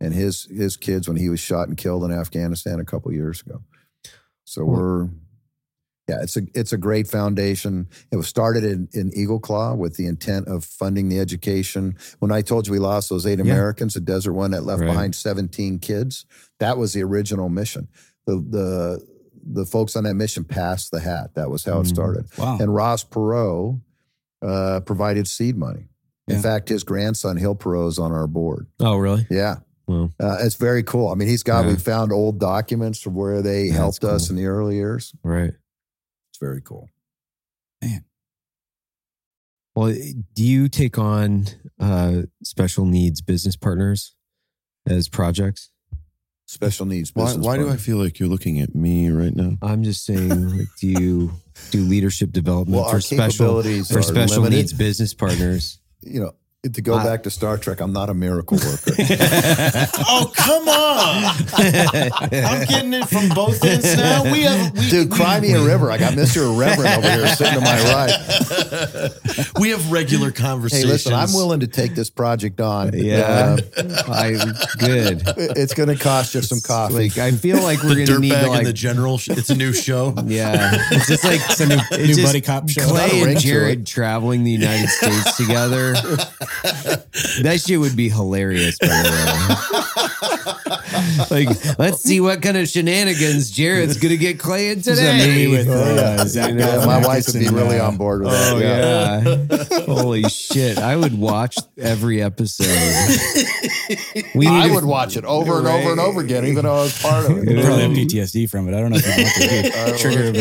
and 0.01 0.15
his 0.15 0.45
his 0.47 0.77
kids 0.77 1.07
when 1.07 1.17
he 1.19 1.29
was 1.29 1.39
shot 1.41 1.69
and 1.69 1.77
killed 1.77 2.03
in 2.05 2.11
Afghanistan 2.13 2.81
a 2.81 2.85
couple 2.85 3.13
years 3.13 3.43
ago. 3.43 3.63
So 4.45 4.65
Well- 4.65 4.81
we're 4.81 5.09
yeah, 6.09 6.21
it's 6.21 6.37
a 6.37 6.43
it's 6.53 6.73
a 6.73 6.77
great 6.79 7.07
foundation. 7.07 7.87
It 8.11 8.17
was 8.17 8.27
started 8.27 8.65
in, 8.65 8.89
in 8.93 9.17
Eagle 9.17 9.39
Claw 9.39 9.75
with 9.75 9.95
the 9.97 10.07
intent 10.07 10.49
of 10.49 10.65
funding 10.65 11.09
the 11.09 11.21
education. 11.21 11.95
When 12.19 12.33
I 12.33 12.43
told 12.43 12.67
you 12.67 12.73
we 12.73 12.81
lost 12.81 13.09
those 13.09 13.25
eight 13.25 13.39
Yeah. 13.39 13.45
Americans, 13.53 13.95
the 13.95 14.01
Desert 14.01 14.33
One 14.33 14.51
that 14.51 14.65
left 14.65 14.81
Right. 14.81 14.89
behind 14.89 15.15
17 15.15 15.79
kids, 15.79 16.27
that 16.59 16.77
was 16.77 16.93
the 16.93 17.03
original 17.05 17.49
mission. 17.49 17.87
The 18.27 18.37
the 18.37 19.07
the 19.45 19.67
folks 19.67 19.97
on 19.97 20.05
that 20.05 20.15
mission 20.15 20.45
passed 20.45 20.91
the 20.93 21.01
hat. 21.01 21.35
That 21.35 21.51
was 21.51 21.65
how 21.65 21.81
it 21.81 21.85
Mhm. 21.85 21.89
started. 21.89 22.27
wow. 22.39 22.59
And 22.61 22.73
Ross 22.75 23.03
Perot 23.05 23.81
uh, 24.41 24.81
provided 24.81 25.27
seed 25.27 25.57
money. 25.57 25.89
In 26.29 26.37
Yeah. 26.37 26.41
fact, 26.43 26.69
his 26.69 26.85
grandson 26.85 27.37
Hill 27.37 27.57
Perot 27.57 27.89
is 27.89 27.99
on 27.99 28.13
our 28.13 28.29
board. 28.29 28.69
Oh, 28.81 28.97
really? 28.97 29.27
Yeah. 29.31 29.57
Well, 29.89 30.13
Uh, 30.21 30.39
it's 30.43 30.55
very 30.55 30.85
cool. 30.85 31.09
I 31.09 31.15
mean, 31.17 31.27
he's 31.27 31.43
got, 31.43 31.65
Yeah. 31.65 31.73
we 31.73 31.77
found 31.77 32.13
old 32.13 32.39
documents 32.39 33.01
from 33.01 33.15
where 33.17 33.43
they 33.43 33.67
That's 33.67 33.77
helped 33.77 34.05
us 34.05 34.31
in 34.31 34.37
the 34.37 34.47
early 34.47 34.77
years. 34.77 35.13
right. 35.25 35.55
It's 36.31 36.39
very 36.41 36.61
cool. 36.63 36.89
Man. 37.83 38.05
Well, 39.75 39.93
do 40.35 40.45
you 40.45 40.69
take 40.69 40.99
on 40.99 41.47
uh, 41.81 42.23
special 42.45 42.87
needs 42.87 43.21
business 43.23 43.57
partners 43.57 44.15
as 44.87 45.09
projects? 45.09 45.72
Special 46.53 46.85
needs 46.85 47.11
Why, 47.15 47.25
business. 47.25 47.47
why 47.47 47.57
do 47.57 47.63
I 47.63 47.65
partner. 47.69 47.79
feel 47.83 47.97
like 47.97 48.19
you're 48.19 48.29
looking 48.29 48.61
at 48.61 48.75
me 48.75 49.09
right 49.09 49.35
now? 49.35 49.57
I'm 49.63 49.83
just 49.85 50.05
saying, 50.05 50.59
like, 50.59 50.69
do 50.79 50.87
you 50.87 51.33
do 51.71 51.81
leadership 51.81 52.31
development 52.31 52.77
Well, 52.83 52.91
for 52.91 53.01
special 53.01 53.31
capabilities 53.47 53.91
for 53.91 54.01
are 54.01 54.03
special 54.03 54.43
limited. 54.43 54.57
needs 54.59 54.73
business 54.75 55.15
partners? 55.15 55.79
You 56.03 56.21
know, 56.21 56.33
to 56.71 56.81
go 56.81 56.95
I- 56.95 57.03
back 57.03 57.25
to 57.25 57.31
Star 57.31 57.59
Trek, 57.59 57.81
I'm 57.81 57.93
not 57.93 58.09
a 58.09 58.15
miracle 58.15 58.57
worker. 58.57 58.93
oh, 60.07 60.33
come 60.37 60.69
on. 60.69 61.35
I'm 62.33 62.67
getting 62.69 62.93
it 62.95 63.09
from 63.09 63.31
both 63.31 63.65
ends 63.65 63.97
now. 63.97 64.23
We 64.31 64.43
have 64.43 64.73
we, 64.79 64.89
Dude, 64.89 65.11
we- 65.11 65.17
cry 65.17 65.41
me 65.41 65.55
a 65.55 65.61
river. 65.65 65.91
I 65.91 65.99
got 65.99 66.13
Mr. 66.13 66.55
Irreverent 66.55 66.99
over 66.99 67.11
here 67.11 67.27
sitting 67.35 67.55
to 67.55 67.61
my 67.61 67.83
right. 67.93 69.11
we 69.61 69.71
have 69.71 69.91
regular 69.91 70.31
conversations. 70.31 70.33
Hey, 70.33 70.83
conversations. 70.85 70.85
listen, 70.87 71.15
I'm 71.15 71.33
willing 71.35 71.61
to 71.61 71.67
take 71.67 71.97
this 71.97 72.11
project 72.11 72.61
on. 72.61 72.93
Yeah, 72.97 73.57
Uh, 73.77 74.03
I 74.09 74.33
good. 74.79 75.23
it's 75.57 75.75
going 75.75 75.89
to 75.89 75.97
cost 75.97 76.33
you 76.37 76.43
some 76.43 76.61
coffee. 76.61 76.95
Like 76.95 77.19
I 77.19 77.33
feel 77.33 77.61
like 77.61 77.83
we're 77.83 78.07
gonna 78.07 78.21
need 78.21 78.31
to 78.31 78.47
like 78.49 78.67
the 78.67 78.73
general. 78.73 79.19
sh- 79.19 79.31
It's 79.31 79.51
a 79.51 79.57
new 79.57 79.73
show. 79.73 80.15
yeah. 80.27 80.79
It's 80.93 81.09
just 81.09 81.25
like 81.25 81.41
some 81.41 81.71
new, 81.71 82.15
new 82.15 82.23
buddy 82.23 82.41
cop 82.41 82.69
show. 82.69 82.83
Clay 82.87 83.23
and 83.23 83.37
to 83.37 83.45
Jared 83.45 83.85
traveling 83.85 84.45
the 84.45 84.53
United 84.53 84.89
States 84.91 85.37
together. 85.37 85.97
That 87.43 87.61
shit 87.65 87.79
would 87.81 87.97
be 87.97 88.09
hilarious, 88.09 88.79
by 88.79 88.87
the 88.89 89.11
way. 91.31 91.47
like, 91.47 91.79
let's 91.79 92.03
see 92.03 92.21
what 92.21 92.43
kind 92.43 92.57
of 92.57 92.69
shenanigans 92.69 93.51
Jared's 93.51 93.99
gonna 93.99 94.17
get 94.17 94.39
Clay 94.39 94.71
in 94.71 94.79
that 94.81 94.85
today. 94.97 95.27
movie 95.27 95.49
with 95.49 95.69
Oh, 95.69 95.73
uh, 95.73 95.95
yeah. 95.95 96.25
Zach 96.27 96.55
Yeah, 96.57 96.85
my 96.87 97.05
wife 97.05 97.27
would 97.27 97.39
be 97.41 97.49
really 97.49 97.79
uh, 97.79 97.89
on 97.89 97.97
board 97.97 98.23
with 98.23 98.31
that. 98.31 98.53
Oh 98.55 98.59
yeah. 98.59 99.85
Holy 99.87 100.23
shit. 100.25 100.79
I 100.79 100.97
would 100.97 101.19
watch 101.19 101.57
every 101.79 102.23
episode. 102.23 102.67
We 104.35 104.47
I 104.47 104.63
need 104.63 104.69
to- 104.69 104.75
would 104.75 104.85
watch 104.85 105.17
it 105.17 105.25
over 105.25 105.59
and 105.59 105.67
over 105.67 105.91
and 105.91 106.01
over 106.01 106.21
again, 106.21 106.45
even 106.47 106.65
though 106.65 106.77
I 106.77 106.83
was 106.83 107.01
part 107.03 107.25
of 107.31 107.31
You 107.45 107.59
it. 107.59 107.65
probably 107.65 107.83
have 107.83 107.91
PTSD 107.93 108.49
from 108.51 108.69
it. 108.69 108.75
I 108.77 108.81
don't 108.81 108.91
know 108.91 108.99
if 109.03 109.07
you 109.07 109.25
want 109.25 109.35
to 109.35 109.79
I 109.89 109.93
be 109.93 109.99
trigger 109.99 110.25
would- 110.27 110.37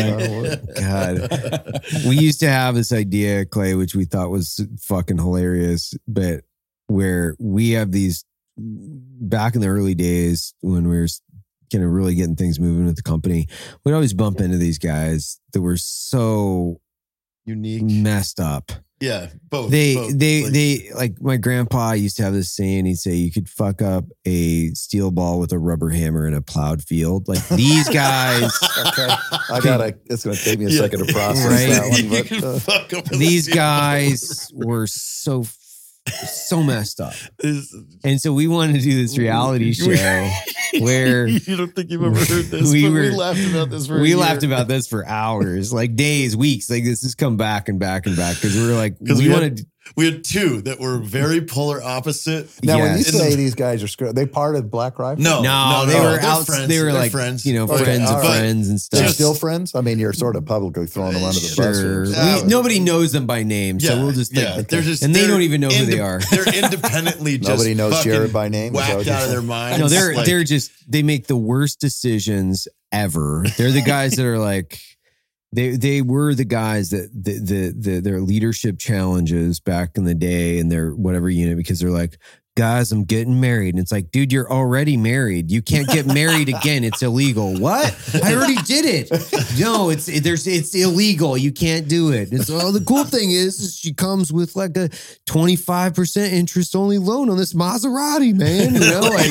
event. 0.76 0.76
God. 0.78 1.80
we 2.06 2.16
used 2.18 2.40
to 2.40 2.48
have 2.48 2.74
this 2.74 2.92
idea, 2.92 3.44
Clay, 3.46 3.74
which 3.74 3.94
we 3.94 4.04
thought 4.04 4.30
was 4.30 4.64
fucking 4.80 5.18
hilarious, 5.18 5.94
but 6.08 6.44
where 6.86 7.34
we 7.38 7.70
have 7.70 7.92
these 7.92 8.24
back 8.56 9.54
in 9.54 9.60
the 9.60 9.68
early 9.68 9.94
days 9.94 10.54
when 10.60 10.88
we 10.88 10.98
were 10.98 11.08
kind 11.72 11.84
of 11.84 11.90
really 11.90 12.14
getting 12.14 12.36
things 12.36 12.60
moving 12.60 12.84
with 12.84 12.96
the 12.96 13.02
company, 13.02 13.46
we'd 13.84 13.92
always 13.94 14.12
bump 14.12 14.40
into 14.40 14.58
these 14.58 14.78
guys 14.78 15.40
that 15.52 15.62
were 15.62 15.76
so 15.78 16.80
Unique. 17.46 17.82
messed 17.82 18.38
up. 18.40 18.70
Yeah, 19.00 19.30
both. 19.50 19.72
They 19.72 19.96
both. 19.96 20.16
they 20.16 20.44
Like, 20.44 20.52
they 20.52 20.90
like 20.94 21.20
my 21.20 21.36
grandpa 21.36 21.92
used 21.94 22.18
to 22.18 22.22
have 22.22 22.34
this 22.34 22.52
saying. 22.52 22.84
He'd 22.84 22.98
say 22.98 23.14
you 23.14 23.32
could 23.32 23.48
fuck 23.48 23.82
up 23.82 24.04
a 24.24 24.68
steel 24.74 25.10
ball 25.10 25.40
with 25.40 25.50
a 25.50 25.58
rubber 25.58 25.88
hammer 25.88 26.24
in 26.28 26.34
a 26.34 26.40
plowed 26.40 26.84
field. 26.84 27.26
Like 27.26 27.44
these 27.48 27.88
guys, 27.92 28.44
Okay. 28.86 29.08
I 29.50 29.58
gotta. 29.60 29.98
It's 30.04 30.22
gonna 30.22 30.36
take 30.36 30.60
me 30.60 30.66
a 30.66 30.68
Yeah. 30.68 30.82
second 30.82 31.04
to 31.04 31.12
process 31.12 31.46
Right. 31.46 31.68
that 31.70 32.30
one. 32.30 32.40
But, 32.40 32.44
uh, 32.44 32.58
fuck 32.60 32.92
up 32.92 33.10
with 33.10 33.18
these 33.18 33.48
guys 33.48 34.52
were 34.54 34.86
so 34.86 35.42
so 36.08 36.62
messed 36.62 37.00
up. 37.00 37.14
And 38.04 38.20
so 38.20 38.32
we 38.32 38.48
wanted 38.48 38.74
to 38.74 38.80
do 38.80 39.00
this 39.00 39.16
reality 39.16 39.72
show 39.72 39.86
where 40.80 41.26
you 41.28 41.56
don't 41.56 41.74
think 41.74 41.90
you've 41.90 42.02
ever 42.02 42.16
heard 42.16 42.46
this? 42.46 42.72
We 42.72 42.82
but 42.82 42.92
were- 42.92 43.00
we 43.00 43.10
laughed 43.10 43.46
about 43.48 43.70
this. 43.70 43.86
For 43.86 44.00
we 44.00 44.14
laughed 44.14 44.42
about 44.42 44.66
this 44.68 44.88
for 44.88 45.06
hours, 45.06 45.72
like 45.72 45.94
days, 45.94 46.36
weeks. 46.36 46.68
Like 46.68 46.84
this 46.84 47.02
has 47.02 47.14
come 47.14 47.36
back 47.36 47.68
and 47.68 47.78
back 47.78 48.06
and 48.06 48.16
back 48.16 48.36
because 48.36 48.56
we 48.56 48.66
were 48.66 48.74
like, 48.74 48.96
we, 49.00 49.14
we, 49.14 49.30
wanted. 49.30 49.66
Had, 49.84 49.92
we 49.96 50.04
had 50.06 50.24
two 50.24 50.62
that 50.62 50.80
were 50.80 50.98
very 50.98 51.40
polar 51.40 51.82
opposite. 51.82 52.48
now, 52.62 52.78
when 52.78 52.92
you 52.92 53.04
Yes. 53.04 53.10
say 53.16 53.34
these 53.34 53.54
guys 53.54 53.82
are 53.82 53.88
screwed, 53.88 54.14
they 54.16 54.26
part 54.26 54.56
of 54.56 54.70
Black 54.70 54.98
Rifle. 54.98 55.22
No, 55.22 55.42
no, 55.42 55.70
no, 55.82 55.86
they 55.86 55.94
no, 55.94 56.02
were 56.04 56.10
they're 56.12 56.20
out. 56.20 56.46
friends. 56.46 56.68
They 56.68 56.78
were 56.78 56.86
They're 56.86 56.94
like 56.94 57.10
friends. 57.12 57.44
you 57.44 57.54
know, 57.54 57.64
Okay, 57.64 57.84
friends 57.84 58.10
of 58.10 58.16
right. 58.16 58.26
friends 58.38 58.68
and 58.68 58.78
They're 58.90 59.02
stuff. 59.04 59.14
Still 59.14 59.34
friends. 59.34 59.74
I 59.74 59.80
mean, 59.80 59.98
you're 59.98 60.12
sort 60.12 60.36
of 60.36 60.44
publicly 60.46 60.86
throwing 60.86 61.14
them 61.14 61.24
under 61.24 61.38
the 61.40 61.54
bus. 61.56 61.76
Sure. 61.78 62.04
here. 62.04 62.14
Yeah. 62.14 62.42
We, 62.42 62.48
nobody 62.48 62.80
knows 62.80 63.12
them 63.12 63.26
by 63.26 63.42
name, 63.42 63.80
so 63.80 63.94
Yeah, 63.94 64.02
we'll 64.02 64.12
just 64.12 64.32
think, 64.32 64.44
yeah. 64.48 64.62
They're 64.62 64.82
just 64.82 65.02
and 65.02 65.14
they 65.14 65.20
they're 65.20 65.28
don't 65.28 65.42
even 65.42 65.60
know 65.60 65.68
who 65.68 65.84
they 65.86 66.00
are. 66.00 66.20
They're 66.30 66.48
independently 66.64 67.38
just 67.38 67.50
Nobody 67.50 67.74
knows 67.74 67.94
fucking 67.96 68.12
Jared 68.12 68.32
by 68.32 68.48
name. 68.48 68.74
Is 68.74 68.80
that 68.80 68.88
what 68.88 68.96
Whacked 68.98 69.06
you're 69.06 69.14
out 69.16 69.22
of 69.24 69.28
their 69.30 69.38
saying? 69.38 69.46
minds. 69.48 69.78
No, 69.80 69.88
they're 69.88 70.14
Like, 70.14 70.26
they're 70.26 70.44
just 70.44 70.70
they 70.90 71.02
make 71.02 71.26
the 71.26 71.36
worst 71.36 71.80
decisions 71.80 72.68
ever. 72.92 73.44
They're 73.56 73.72
the 73.72 73.82
guys 73.82 74.12
that 74.16 74.26
are 74.26 74.38
like 74.38 74.80
they 75.52 75.76
they 75.76 76.02
were 76.02 76.34
the 76.34 76.44
guys 76.44 76.90
that 76.90 77.10
the, 77.12 77.38
the 77.38 77.74
the 77.76 78.00
their 78.00 78.20
leadership 78.20 78.78
challenges 78.78 79.60
back 79.60 79.96
in 79.96 80.04
the 80.04 80.14
day 80.14 80.58
in 80.58 80.68
their 80.68 80.92
whatever 80.92 81.28
unit 81.28 81.56
because 81.56 81.78
they're 81.80 81.90
like 81.90 82.18
guys 82.54 82.92
I'm 82.92 83.04
getting 83.04 83.40
married 83.40 83.74
and 83.74 83.80
it's 83.80 83.90
like 83.90 84.10
dude 84.10 84.30
you're 84.30 84.50
already 84.52 84.98
married 84.98 85.50
you 85.50 85.62
can't 85.62 85.88
get 85.88 86.06
married 86.06 86.50
again 86.50 86.84
it's 86.84 87.02
illegal 87.02 87.58
what 87.58 87.96
I 88.22 88.34
already 88.34 88.56
did 88.66 88.84
it 88.84 89.10
no 89.58 89.88
it's 89.88 90.04
there's 90.20 90.46
it's 90.46 90.74
illegal 90.74 91.38
you 91.38 91.50
can't 91.50 91.88
do 91.88 92.12
it 92.12 92.28
it's 92.30 92.50
oh 92.50 92.70
the 92.70 92.84
cool 92.84 93.04
thing 93.04 93.30
is, 93.30 93.58
is 93.58 93.74
she 93.78 93.94
comes 93.94 94.34
with 94.34 94.54
like 94.54 94.76
a 94.76 94.90
25% 95.26 96.30
interest 96.30 96.76
only 96.76 96.98
loan 96.98 97.30
on 97.30 97.38
this 97.38 97.54
Maserati 97.54 98.34
man 98.34 98.74
you 98.74 98.80
know 98.80 99.00
like 99.00 99.30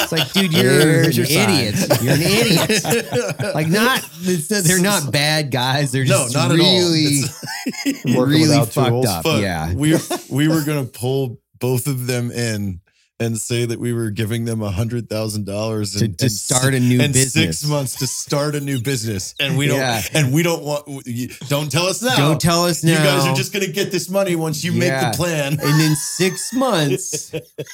it's 0.00 0.12
like, 0.12 0.32
dude, 0.32 0.52
you're 0.52 0.64
Here's 0.64 1.18
an 1.18 1.24
your 1.24 1.26
sign. 1.26 1.50
idiot. 1.50 2.02
You're 2.02 2.14
an 2.14 2.22
idiot. 2.22 3.54
like, 3.54 3.68
not 3.68 4.02
it's, 4.22 4.48
they're 4.66 4.80
not 4.80 5.12
bad 5.12 5.50
guys. 5.50 5.92
They're 5.92 6.04
No, 6.06 6.28
just 6.30 6.34
not 6.34 6.50
really, 6.50 7.20
really 8.06 8.64
fucked 8.64 8.88
tools. 8.88 9.06
up. 9.06 9.24
But 9.24 9.42
yeah, 9.42 9.74
we 9.74 9.96
we 10.30 10.48
were 10.48 10.62
gonna 10.64 10.84
pull 10.84 11.38
both 11.60 11.86
of 11.86 12.06
them 12.06 12.30
in 12.30 12.80
and 13.20 13.36
say 13.36 13.64
that 13.64 13.80
we 13.80 13.92
were 13.92 14.10
giving 14.10 14.44
them 14.44 14.62
a 14.62 14.70
hundred 14.70 15.08
thousand 15.10 15.44
dollars 15.44 15.92
To- 15.94 16.06
to 16.06 16.30
start 16.30 16.72
a 16.72 16.78
new 16.78 17.00
and 17.00 17.12
business. 17.12 17.58
six 17.58 17.64
months 17.68 17.96
to 17.96 18.06
start 18.06 18.54
a 18.54 18.60
new 18.60 18.80
business, 18.80 19.34
and 19.40 19.58
we 19.58 19.66
don't 19.66 19.78
Yeah. 19.80 20.02
and 20.14 20.32
we 20.32 20.44
don't 20.44 20.62
want. 20.62 20.86
you- 21.04 21.30
Don't 21.48 21.68
tell 21.70 21.86
us 21.86 22.00
now. 22.00 22.14
don't 22.16 22.40
tell 22.40 22.64
us 22.64 22.84
now. 22.84 22.92
You 22.92 22.98
guys 22.98 23.26
are 23.26 23.34
just 23.34 23.52
gonna 23.52 23.66
get 23.66 23.90
this 23.90 24.08
money 24.08 24.36
once 24.36 24.62
you 24.62 24.70
Yeah. 24.72 24.78
make 24.78 25.12
the 25.12 25.16
plan. 25.16 25.58
and 25.60 25.82
in 25.82 25.96
six 25.96 26.52
months, 26.64 27.32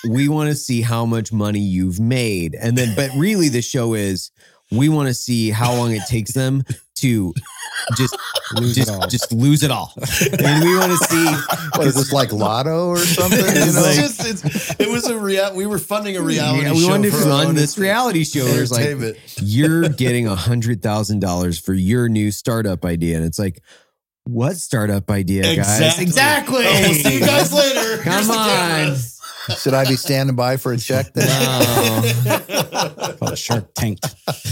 we 0.09 0.29
want 0.29 0.49
to 0.49 0.57
see 0.57 0.81
how 0.81 1.05
much 1.05 1.31
money 1.31 1.61
you've 1.61 2.01
made. 2.01 2.55
And 2.59 2.77
then, 2.79 2.95
but 2.97 3.11
really, 3.15 3.51
the 3.51 3.61
show 3.61 3.93
is 3.93 4.31
we 4.77 4.89
want 4.89 5.09
to 5.09 5.15
see 5.15 5.51
how 5.51 5.75
long 5.75 5.93
it 5.93 6.03
takes 6.09 6.33
them 6.33 6.63
to 6.97 7.35
just 7.97 8.17
Lose 8.55 8.77
just, 8.77 8.89
it 8.89 8.95
all. 8.95 9.07
just 9.09 9.33
lose 9.33 9.63
it 9.63 9.71
all. 9.71 9.93
And 10.43 10.65
we 10.65 10.77
want 10.77 10.93
to 10.93 10.99
see 10.99 11.27
What 11.77 11.87
is 11.89 11.95
this 11.95 12.13
like 12.13 12.33
Lotto 12.33 12.87
or 12.89 12.99
something? 12.99 13.39
You 13.41 13.45
It's 13.47 13.75
know? 13.75 13.83
like- 13.83 13.97
just, 13.97 14.25
it's, 14.45 14.81
it 14.81 14.89
was 14.89 15.07
a 15.07 15.19
real. 15.19 15.55
We 15.55 15.67
were 15.67 15.79
funding 15.79 16.17
a 16.17 16.23
reality 16.23 16.63
Yeah, 16.67 16.73
we 16.73 16.81
show. 16.81 16.89
wanted 16.91 17.11
to 17.11 17.17
for 17.19 17.25
our 17.25 17.29
run 17.31 17.47
own 17.49 17.55
this 17.57 17.77
reality 17.79 18.25
show. 18.25 18.45
It's 18.47 18.71
like 18.71 19.17
you're 19.41 19.89
getting 19.89 20.27
a 20.29 20.37
hundred 20.37 20.83
thousand 20.83 21.21
dollars 21.21 21.59
for 21.59 21.75
your 21.75 22.09
new 22.09 22.31
startup 22.31 22.85
idea, 22.85 23.17
and 23.17 23.25
it's 23.25 23.39
like, 23.39 23.61
what 24.25 24.57
startup 24.57 25.11
idea, 25.11 25.43
guys? 25.57 25.99
Exactly. 25.99 26.65
Oh, 26.67 26.81
we'll 26.81 26.95
see 26.95 27.15
you 27.15 27.21
guys 27.21 27.53
later. 27.53 28.03
Come 28.03 28.13
Here's 28.13 28.27
the 28.29 28.35
on. 28.35 28.97
Camera. 29.47 29.59
Should 29.61 29.75
I 29.75 29.85
be 29.87 29.97
standing 29.97 30.37
by 30.37 30.57
for 30.57 30.73
a 30.73 30.77
check 30.79 31.13
then? 31.13 31.29
Wow. 32.75 33.15
Called 33.19 33.39
Shark 33.39 33.73
Tank. 33.75 33.99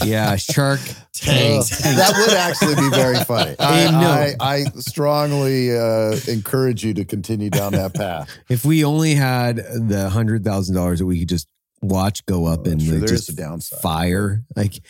yeah, 0.04 0.36
Shark 0.36 0.80
Tank. 1.12 1.60
Uh, 1.60 1.94
that 1.96 2.14
would 2.16 2.34
actually 2.36 2.74
be 2.76 2.88
very 2.94 3.16
funny. 3.24 3.54
I, 3.58 3.86
I. 3.86 4.34
I, 4.40 4.54
I 4.58 4.64
strongly 4.78 5.76
uh, 5.76 6.16
encourage 6.28 6.84
you 6.84 6.94
to 6.94 7.04
continue 7.04 7.50
down 7.50 7.72
that 7.72 7.94
path. 7.94 8.30
If 8.48 8.64
we 8.64 8.84
only 8.84 9.14
had 9.14 9.56
the 9.56 10.08
hundred 10.10 10.44
thousand 10.44 10.76
dollars 10.76 11.00
that 11.00 11.06
we 11.06 11.18
could 11.18 11.28
just 11.28 11.48
watch 11.82 12.24
go 12.26 12.46
up 12.46 12.66
and 12.66 12.80
Sure, 12.80 12.98
like, 13.00 13.08
just 13.08 13.28
a 13.28 13.34
downside. 13.34 13.80
fire, 13.80 14.44
like 14.56 14.80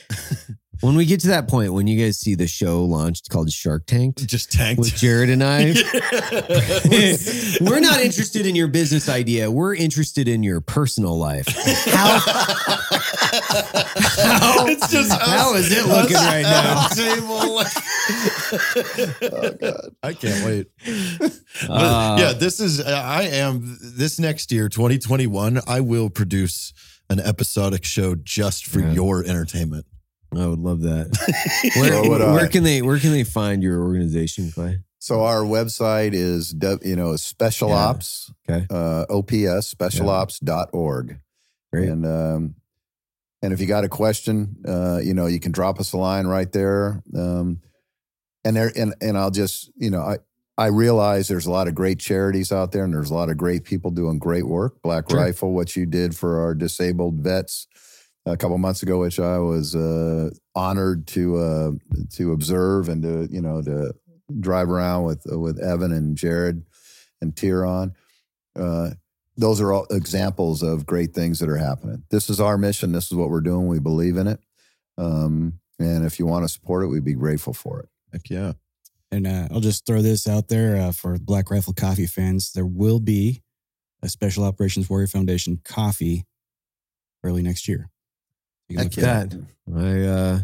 when 0.82 0.94
we 0.96 1.06
get 1.06 1.20
to 1.20 1.28
that 1.28 1.48
point, 1.48 1.72
when 1.72 1.86
you 1.86 1.98
guys 2.04 2.18
see 2.18 2.34
the 2.34 2.46
show 2.46 2.84
launched 2.84 3.30
called 3.30 3.50
Shark 3.50 3.86
Tank 3.86 4.16
Just 4.26 4.52
tanked. 4.52 4.78
with 4.80 4.94
Jared 4.94 5.30
and 5.30 5.42
I. 5.42 5.72
We're 7.60 7.80
not 7.80 8.00
interested 8.00 8.46
in 8.46 8.54
your 8.54 8.68
business 8.68 9.08
idea. 9.08 9.50
We're 9.50 9.74
interested 9.74 10.28
in 10.28 10.42
your 10.42 10.60
personal 10.60 11.16
life. 11.18 11.46
How, 11.86 12.18
how, 13.38 14.66
it's 14.66 14.90
just 14.90 15.12
how 15.12 15.54
us- 15.54 15.66
is 15.70 15.78
it 15.78 15.86
looking 15.86 16.16
us 16.16 16.26
right 16.26 16.42
now? 16.42 16.88
table, 16.88 17.62
Oh, 19.32 19.52
God. 19.60 19.94
I 20.02 20.12
can't 20.12 20.44
wait. 20.44 20.66
Uh, 21.68 22.16
yeah, 22.18 22.32
this 22.32 22.58
is. 22.60 22.80
I 22.80 23.22
am 23.22 23.78
this 23.80 24.18
next 24.18 24.50
year, 24.52 24.68
2021. 24.68 25.60
I 25.66 25.80
will 25.80 26.10
produce 26.10 26.72
an 27.08 27.20
episodic 27.20 27.84
show 27.84 28.14
just 28.16 28.66
for 28.66 28.80
Yeah. 28.80 28.92
your 28.92 29.24
entertainment. 29.24 29.86
I 30.36 30.46
would 30.46 30.58
love 30.60 30.80
that. 30.82 31.08
Where, 31.76 31.92
So 31.92 32.32
where 32.32 32.48
can 32.48 32.62
they 32.64 32.80
where 32.82 32.98
can 32.98 33.12
they 33.12 33.24
find 33.24 33.62
your 33.62 33.82
organization, 33.82 34.50
Clay? 34.50 34.78
So 34.98 35.22
our 35.22 35.40
website 35.42 36.12
is, 36.14 36.54
you 36.84 36.94
know, 36.96 37.16
special 37.16 37.70
Yeah. 37.70 37.74
ops, 37.74 38.32
Okay. 38.48 38.66
uh, 38.70 39.04
OPS, 39.10 39.74
specialops.org. 39.74 41.18
Great. 41.72 41.88
And, 41.88 42.06
um, 42.06 42.54
and 43.42 43.52
if 43.52 43.60
you 43.60 43.66
got 43.66 43.82
a 43.84 43.88
question, 43.88 44.56
uh, 44.66 45.00
you 45.02 45.12
know, 45.14 45.26
you 45.26 45.40
can 45.40 45.50
drop 45.52 45.80
us 45.80 45.92
a 45.92 45.96
line 45.96 46.26
right 46.28 46.50
there. 46.52 47.02
Um, 47.16 47.60
and 48.44 48.54
there, 48.56 48.70
and, 48.76 48.94
and 49.00 49.18
I'll 49.18 49.30
just, 49.32 49.72
you 49.76 49.90
know, 49.90 50.00
I, 50.02 50.18
I 50.58 50.66
realize 50.66 51.26
there's 51.28 51.46
a 51.46 51.50
lot 51.50 51.66
of 51.66 51.74
great 51.74 51.98
charities 51.98 52.52
out 52.52 52.70
there 52.72 52.84
and 52.84 52.94
there's 52.94 53.10
a 53.10 53.14
lot 53.14 53.30
of 53.30 53.36
great 53.36 53.64
people 53.64 53.90
doing 53.90 54.18
great 54.20 54.46
work. 54.46 54.80
Black 54.82 55.10
Sure. 55.10 55.18
Rifle, 55.18 55.52
what 55.52 55.74
you 55.74 55.86
did 55.86 56.14
for 56.14 56.40
our 56.40 56.54
disabled 56.54 57.20
vets 57.20 57.66
a 58.26 58.36
couple 58.36 58.56
months 58.58 58.82
ago, 58.82 59.00
which 59.00 59.18
I 59.18 59.38
was 59.38 59.74
uh, 59.74 60.30
honored 60.54 61.06
to 61.08 61.36
uh, 61.36 61.70
to 62.14 62.32
observe 62.32 62.88
and 62.88 63.02
to 63.02 63.28
you 63.30 63.40
know 63.40 63.62
to 63.62 63.94
drive 64.40 64.70
around 64.70 65.04
with 65.04 65.22
with 65.26 65.58
Evan 65.58 65.92
and 65.92 66.16
Jared 66.16 66.62
and 67.20 67.34
Tieron. 67.34 67.94
Uh, 68.58 68.90
those 69.36 69.60
are 69.60 69.72
all 69.72 69.86
examples 69.90 70.62
of 70.62 70.86
great 70.86 71.14
things 71.14 71.38
that 71.38 71.48
are 71.48 71.56
happening. 71.56 72.04
This 72.10 72.28
is 72.28 72.40
our 72.40 72.58
mission. 72.58 72.92
This 72.92 73.10
is 73.10 73.16
what 73.16 73.30
we're 73.30 73.40
doing. 73.40 73.66
We 73.66 73.78
believe 73.78 74.16
in 74.16 74.26
it. 74.26 74.40
Um, 74.98 75.58
and 75.78 76.04
if 76.04 76.18
you 76.18 76.26
want 76.26 76.44
to 76.44 76.48
support 76.48 76.84
it, 76.84 76.88
we'd 76.88 77.04
be 77.04 77.14
grateful 77.14 77.54
for 77.54 77.80
it. 77.80 77.88
Heck 78.12 78.28
yeah. 78.28 78.52
And 79.10 79.26
uh, 79.26 79.48
I'll 79.50 79.60
just 79.60 79.86
throw 79.86 80.02
this 80.02 80.28
out 80.28 80.48
there 80.48 80.76
uh, 80.76 80.92
for 80.92 81.18
Black 81.18 81.50
Rifle 81.50 81.72
Coffee 81.72 82.06
fans. 82.06 82.52
There 82.52 82.66
will 82.66 83.00
be 83.00 83.42
a 84.02 84.08
Special 84.08 84.44
Operations 84.44 84.88
Warrior 84.88 85.06
Foundation 85.06 85.60
coffee 85.64 86.24
early 87.24 87.42
next 87.42 87.68
year. 87.68 87.90
You 88.68 88.76
can 88.78 88.84
Heck 88.84 88.84
look 88.86 88.92
for 88.94 89.00
that. 89.00 89.46
I 89.76 90.06
uh 90.08 90.40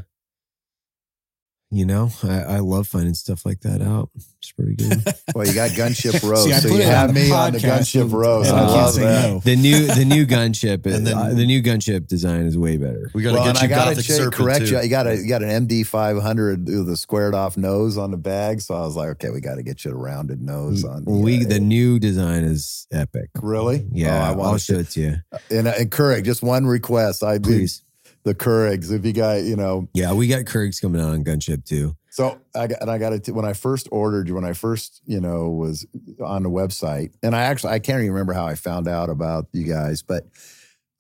you 1.71 1.85
know, 1.85 2.09
I, 2.23 2.39
I 2.41 2.59
love 2.61 2.89
finding 2.89 3.13
stuff 3.13 3.45
like 3.45 3.61
that 3.61 3.83
out. 3.83 4.09
It's 4.39 4.53
pretty 4.53 4.75
good. 4.75 5.05
Well, 5.35 5.47
you 5.47 5.53
got 5.53 5.71
Gunship 5.73 6.27
Rose, 6.27 6.45
See, 6.47 6.53
I 6.55 6.61
so 6.61 6.71
put 6.71 6.77
you 6.77 6.83
it 6.83 6.89
have 6.89 7.13
me 7.15 7.31
on 7.31 7.53
the 7.53 7.59
Gunship 7.59 8.01
and- 8.05 8.13
Rose. 8.15 8.49
and 8.49 8.57
I 8.57 8.63
I 8.63 8.67
can't 8.67 8.77
love 8.79 8.95
say 8.95 9.03
that. 9.03 9.29
no. 9.29 9.39
the 9.41 9.57
new 9.57 9.87
the 9.87 10.05
new 10.07 10.27
gunship 10.27 10.87
And 10.93 11.07
then- 11.07 11.17
uh, 11.19 11.35
the 11.35 11.45
new 11.45 11.63
gunship 11.63 12.07
design 12.09 12.47
is 12.47 12.57
way 12.57 12.79
better. 12.79 13.11
We 13.13 13.23
got 13.23 13.33
to 13.33 13.35
Well, 13.35 13.45
get 13.53 13.63
and 13.63 13.69
you 13.71 13.75
I 13.75 13.79
gotta 13.79 13.91
Gothic 13.91 14.07
check- 14.07 14.17
Serpent 14.17 14.35
correct 14.35 14.67
too. 14.67 14.77
you. 14.77 14.81
You 14.83 14.89
got 14.89 15.07
a 15.07 15.17
you 15.19 15.29
got 15.29 15.43
an 15.43 15.69
MD 15.69 15.87
five 15.87 16.17
hundred 16.23 16.65
with 16.67 16.89
a 16.89 16.97
squared 16.97 17.35
off 17.35 17.59
nose 17.59 17.99
on 17.99 18.11
the 18.11 18.17
bag. 18.17 18.63
So 18.63 18.75
I 18.75 18.81
was 18.81 18.97
like, 18.97 19.11
okay, 19.11 19.29
we 19.29 19.43
got 19.43 19.57
to 19.57 19.63
get 19.63 19.85
you 19.85 19.91
a 19.91 19.95
rounded 19.95 20.41
nose 20.41 20.83
on. 20.85 21.05
The, 21.05 21.11
we 21.11 21.45
uh, 21.45 21.49
the 21.49 21.61
new 21.61 21.99
design 21.99 22.45
is 22.45 22.87
epic. 22.91 23.29
really, 23.43 23.87
Yeah, 23.93 24.31
Oh, 24.35 24.41
I 24.41 24.45
I'll 24.47 24.57
show 24.59 24.77
it 24.79 24.89
to 24.93 25.01
you. 25.03 25.17
And 25.51 25.69
and 25.69 25.91
Keurig, 25.91 26.25
just 26.25 26.43
one 26.43 26.65
request. 26.67 27.23
I 27.23 27.37
do 27.37 27.51
Please. 27.51 27.83
The 28.29 28.35
Keurigs. 28.35 28.93
If 28.93 29.05
you 29.07 29.13
got, 29.13 29.43
you 29.43 29.57
know, 29.57 29.89
Yeah, 29.95 30.13
we 30.13 30.27
got 30.29 30.45
Keurigs 30.45 30.81
coming 30.81 31.01
out 31.01 31.11
on 31.11 31.25
gunship 31.25 31.65
too. 31.65 31.97
So 32.11 32.39
I 32.55 32.67
got, 32.67 32.81
and 32.83 32.91
I 32.91 32.99
got 32.99 33.13
it 33.13 33.29
when 33.31 33.45
I 33.45 33.53
first 33.53 33.89
ordered, 33.93 34.29
when 34.31 34.45
I 34.45 34.53
first, 34.53 35.01
you 35.07 35.21
know, 35.21 35.49
was 35.51 35.87
on 36.23 36.43
the 36.43 36.51
website, 36.51 37.13
and 37.23 37.35
I 37.35 37.43
actually 37.43 37.73
I 37.73 37.79
can't 37.79 38.01
even 38.01 38.13
remember 38.13 38.33
how 38.33 38.47
I 38.47 38.55
found 38.55 38.89
out 38.89 39.09
about 39.09 39.47
you 39.53 39.65
guys, 39.65 40.03
but 40.03 40.25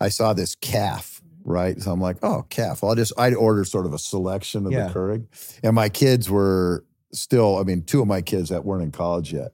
I 0.00 0.10
saw 0.10 0.32
this 0.32 0.54
CAF, 0.54 1.20
right? 1.44 1.80
So 1.82 1.90
I'm 1.90 2.00
like, 2.00 2.18
oh, 2.22 2.46
CAF. 2.50 2.82
Well, 2.82 2.92
I 2.92 2.94
just 2.94 3.12
I 3.18 3.34
ordered 3.34 3.66
sort 3.66 3.84
of 3.86 3.92
a 3.94 3.98
selection 3.98 4.64
of 4.66 4.72
Yeah. 4.72 4.86
the 4.88 4.94
Keurig, 4.94 5.58
and 5.64 5.74
my 5.74 5.88
kids 5.88 6.30
were 6.30 6.84
still, 7.12 7.58
I 7.58 7.64
mean, 7.64 7.82
two 7.82 8.00
of 8.00 8.06
my 8.06 8.20
kids 8.22 8.50
that 8.50 8.64
weren't 8.64 8.82
in 8.84 8.92
college 8.92 9.32
yet. 9.32 9.52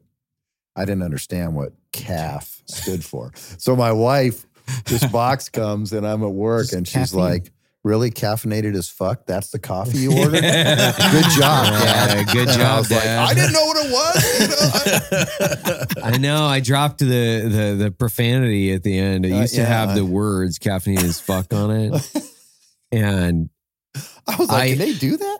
I 0.76 0.84
didn't 0.84 1.02
understand 1.04 1.54
what 1.54 1.72
CAF 1.92 2.60
stood 2.66 3.02
for. 3.04 3.30
So 3.58 3.74
my 3.74 3.92
wife, 3.92 4.44
this 4.84 5.06
box 5.06 5.48
comes, 5.60 5.92
and 5.94 6.06
I'm 6.06 6.22
at 6.24 6.30
work, 6.32 6.64
Just 6.64 6.72
and 6.74 6.86
she's 6.86 7.12
caffeine. 7.12 7.20
like. 7.20 7.52
Really 7.84 8.10
caffeinated 8.10 8.74
as 8.74 8.88
fuck. 8.88 9.26
That's 9.26 9.50
the 9.50 9.58
coffee 9.58 9.98
you 9.98 10.12
ordered. 10.18 10.40
Good 10.40 11.30
job, 11.36 11.66
Dad. 11.66 12.16
Yeah, 12.26 12.32
good 12.32 12.48
And 12.48 12.50
I 12.50 12.56
job, 12.56 12.78
like, 12.90 13.02
Dad. 13.02 13.28
I 13.28 13.34
didn't 13.34 13.52
know 13.52 13.66
what 13.66 13.76
it 13.86 13.92
was. 13.92 14.40
You 14.40 14.48
know? 14.48 16.02
I- 16.02 16.14
I 16.14 16.16
know. 16.16 16.44
I 16.46 16.60
dropped 16.60 17.00
the 17.00 17.04
the 17.06 17.76
the 17.84 17.90
profanity 17.90 18.72
at 18.72 18.82
the 18.84 18.96
end. 18.98 19.26
It 19.26 19.32
Uh, 19.32 19.40
used 19.42 19.54
to 19.56 19.64
have 19.66 19.94
the 19.94 20.04
words 20.04 20.58
caffeinated 20.58 21.04
as 21.04 21.20
fuck 21.20 21.52
on 21.52 21.70
it. 21.70 22.10
And 22.92 23.50
I 24.28 24.36
was 24.36 24.48
like, 24.48 24.62
I- 24.62 24.68
can 24.70 24.78
they 24.78 24.92
do 24.94 25.16
that? 25.16 25.38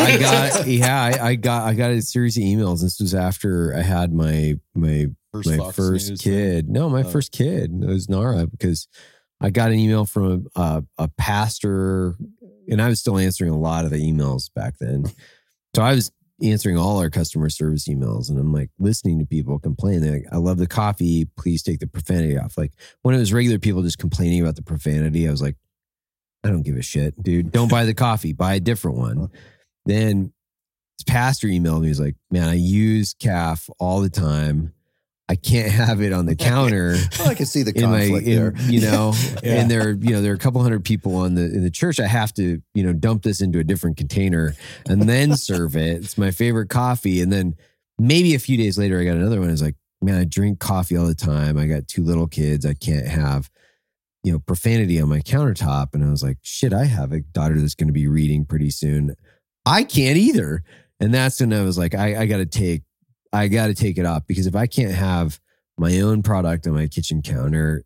I 0.00 0.16
got 0.18 0.66
yeah, 0.68 1.02
I, 1.02 1.28
I 1.30 1.34
got 1.34 1.66
I 1.66 1.74
got 1.74 1.90
a 1.90 2.02
series 2.02 2.36
of 2.36 2.42
emails. 2.42 2.82
This 2.82 3.00
was 3.00 3.14
after 3.14 3.74
I 3.74 3.80
had 3.82 4.12
my 4.12 4.54
my 4.74 5.06
First 5.32 5.48
my 5.48 5.56
Fox 5.56 5.76
first 5.76 6.08
News 6.10 6.20
kid. 6.20 6.68
No, 6.68 6.88
my 6.90 7.02
Oh. 7.02 7.08
first 7.08 7.32
kid. 7.32 7.72
It 7.82 7.86
was 7.86 8.08
Nara 8.08 8.46
because 8.46 8.86
I 9.40 9.50
got 9.50 9.70
an 9.70 9.78
email 9.78 10.04
from 10.04 10.46
a, 10.54 10.84
a 10.98 11.08
pastor, 11.08 12.16
and 12.68 12.80
I 12.80 12.88
was 12.88 13.00
still 13.00 13.18
answering 13.18 13.50
a 13.50 13.58
lot 13.58 13.84
of 13.84 13.90
the 13.90 13.96
emails 13.96 14.52
back 14.54 14.74
then. 14.78 15.06
So 15.74 15.82
I 15.82 15.94
was 15.94 16.12
answering 16.42 16.78
all 16.78 16.98
our 16.98 17.10
customer 17.10 17.48
service 17.48 17.88
emails, 17.88 18.28
and 18.28 18.38
I'm 18.38 18.52
like 18.52 18.70
listening 18.78 19.18
to 19.18 19.26
people 19.26 19.58
complain. 19.58 20.00
They're 20.00 20.12
like, 20.12 20.26
"I 20.32 20.36
love 20.36 20.58
the 20.58 20.66
coffee. 20.66 21.26
Please 21.36 21.62
take 21.62 21.80
the 21.80 21.86
profanity 21.86 22.38
off." 22.38 22.58
Like 22.58 22.72
when 23.02 23.14
it 23.14 23.18
was 23.18 23.32
regular 23.32 23.58
people 23.58 23.82
just 23.82 23.98
complaining 23.98 24.40
about 24.40 24.56
the 24.56 24.62
profanity, 24.62 25.26
I 25.26 25.30
was 25.30 25.42
like, 25.42 25.56
"I 26.44 26.48
don't 26.48 26.62
give 26.62 26.76
a 26.76 26.82
shit, 26.82 27.22
dude. 27.22 27.50
Don't 27.52 27.70
buy 27.70 27.84
the 27.84 27.94
coffee. 27.94 28.32
Buy 28.32 28.54
a 28.54 28.60
different 28.60 28.98
one." 28.98 29.30
Then 29.86 30.32
this 30.98 31.04
pastor 31.06 31.48
emailed 31.48 31.82
me. 31.82 31.88
He's 31.88 32.00
like, 32.00 32.16
"Man, 32.30 32.48
I 32.48 32.54
use 32.54 33.14
CAF 33.14 33.70
all 33.78 34.00
the 34.00 34.10
time. 34.10 34.74
I 35.30 35.36
can't 35.36 35.70
have 35.72 36.00
it 36.02 36.12
on 36.12 36.26
the 36.26 36.36
counter." 36.36 36.96
Well, 37.18 37.28
I 37.28 37.34
can 37.34 37.46
see 37.46 37.62
the 37.62 37.72
in 37.76 37.90
my, 37.90 38.00
conflict 38.00 38.26
in, 38.26 38.36
there. 38.36 38.54
you 38.68 38.80
know, 38.80 39.12
Yeah. 39.42 39.60
and 39.60 39.70
there, 39.70 39.90
you 39.92 40.10
know, 40.10 40.20
there 40.22 40.32
are 40.32 40.34
a 40.34 40.38
couple 40.38 40.60
hundred 40.62 40.84
people 40.84 41.16
on 41.16 41.34
the 41.34 41.44
in 41.44 41.62
the 41.62 41.70
church. 41.70 42.00
I 42.00 42.06
have 42.06 42.34
to, 42.34 42.60
you 42.74 42.82
know, 42.82 42.92
dump 42.92 43.22
this 43.22 43.40
into 43.40 43.58
a 43.58 43.64
different 43.64 43.96
container 43.96 44.54
and 44.86 45.02
then 45.02 45.36
serve 45.36 45.76
it. 45.76 46.04
It's 46.04 46.18
my 46.18 46.30
favorite 46.30 46.68
coffee. 46.68 47.20
And 47.22 47.32
then 47.32 47.54
maybe 47.98 48.34
a 48.34 48.38
few 48.38 48.56
days 48.56 48.76
later, 48.78 48.98
I 49.00 49.04
got 49.04 49.16
another 49.16 49.40
one. 49.40 49.50
It's 49.50 49.62
like, 49.62 49.76
man, 50.02 50.18
I 50.18 50.24
drink 50.24 50.58
coffee 50.58 50.96
all 50.96 51.06
the 51.06 51.14
time. 51.14 51.58
I 51.58 51.66
got 51.66 51.86
two 51.88 52.02
little 52.02 52.26
kids. 52.26 52.64
I 52.66 52.74
can't 52.74 53.06
have, 53.06 53.50
you 54.24 54.32
know, 54.32 54.38
profanity 54.38 55.00
on 55.00 55.08
my 55.08 55.20
countertop. 55.20 55.94
And 55.94 56.04
I 56.04 56.10
was 56.10 56.22
like, 56.22 56.38
shit, 56.42 56.72
I 56.72 56.84
have 56.86 57.12
a 57.12 57.20
daughter 57.20 57.58
that's 57.60 57.74
going 57.74 57.88
to 57.88 57.92
be 57.92 58.06
reading 58.08 58.44
pretty 58.46 58.70
soon. 58.70 59.14
I 59.66 59.84
can't 59.84 60.16
either. 60.16 60.62
And 61.00 61.12
that's 61.14 61.40
when 61.40 61.52
I 61.52 61.62
was 61.62 61.78
like, 61.78 61.94
I, 61.94 62.22
I 62.22 62.26
got 62.26 62.38
to 62.38 62.46
take, 62.46 62.82
I 63.32 63.48
got 63.48 63.68
to 63.68 63.74
take 63.74 63.98
it 63.98 64.06
off 64.06 64.26
because 64.26 64.46
if 64.46 64.56
I 64.56 64.66
can't 64.66 64.92
have 64.94 65.40
my 65.78 66.00
own 66.00 66.22
product 66.22 66.66
on 66.66 66.74
my 66.74 66.86
kitchen 66.88 67.22
counter, 67.22 67.84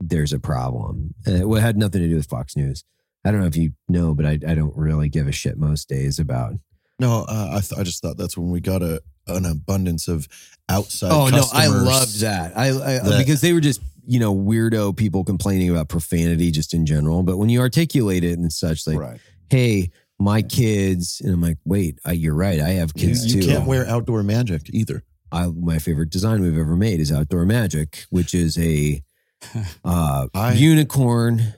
there's 0.00 0.32
a 0.32 0.38
problem. 0.38 1.14
And 1.24 1.36
it 1.42 1.60
had 1.60 1.76
nothing 1.76 2.02
to 2.02 2.08
do 2.08 2.16
with 2.16 2.26
Fox 2.26 2.56
News. 2.56 2.84
I 3.24 3.30
don't 3.30 3.40
know 3.40 3.46
if 3.46 3.56
you 3.56 3.72
know, 3.88 4.14
but 4.14 4.24
I, 4.24 4.38
I 4.46 4.54
don't 4.54 4.76
really 4.76 5.08
give 5.08 5.26
a 5.26 5.32
shit 5.32 5.58
most 5.58 5.88
days 5.88 6.18
about. 6.18 6.54
No, 6.98 7.24
uh, 7.28 7.50
I 7.56 7.60
th- 7.60 7.78
I 7.78 7.82
just 7.82 8.00
thought 8.00 8.16
that's 8.16 8.36
when 8.38 8.50
we 8.50 8.60
got 8.60 8.82
a 8.82 9.02
an 9.26 9.44
abundance 9.44 10.06
of 10.06 10.28
outside. 10.68 11.10
oh 11.10 11.28
no, 11.28 11.44
I 11.52 11.66
loved 11.66 12.20
that. 12.20 12.56
I, 12.56 12.68
I 12.68 12.70
that- 13.00 13.18
because 13.18 13.40
they 13.40 13.52
were 13.52 13.60
just 13.60 13.80
you 14.06 14.20
know 14.20 14.34
weirdo 14.34 14.96
people 14.96 15.24
complaining 15.24 15.68
about 15.68 15.88
profanity 15.88 16.50
just 16.50 16.72
in 16.72 16.86
general. 16.86 17.22
But 17.22 17.36
when 17.36 17.48
you 17.48 17.60
articulate 17.60 18.24
it 18.24 18.38
and 18.38 18.52
such, 18.52 18.86
like, 18.86 18.98
right. 18.98 19.20
hey, 19.50 19.90
my 20.18 20.42
kids, 20.42 21.20
and 21.22 21.34
I'm 21.34 21.40
like, 21.42 21.58
wait, 21.64 21.98
I, 22.04 22.12
you're 22.12 22.34
right. 22.34 22.60
I 22.60 22.70
have 22.70 22.94
kids 22.94 23.26
you 23.34 23.40
too. 23.42 23.46
You 23.48 23.54
can't 23.54 23.66
wear 23.66 23.86
outdoor 23.86 24.22
magic 24.22 24.70
either. 24.70 25.02
I, 25.32 25.46
my 25.48 25.78
favorite 25.78 26.10
design 26.10 26.40
we've 26.40 26.56
ever 26.58 26.76
made 26.76 27.00
is 27.00 27.10
Outdoor 27.12 27.44
Magic, 27.44 28.04
which 28.10 28.32
is 28.34 28.56
a 28.58 29.02
uh, 29.84 30.28
I- 30.34 30.52
unicorn 30.54 31.54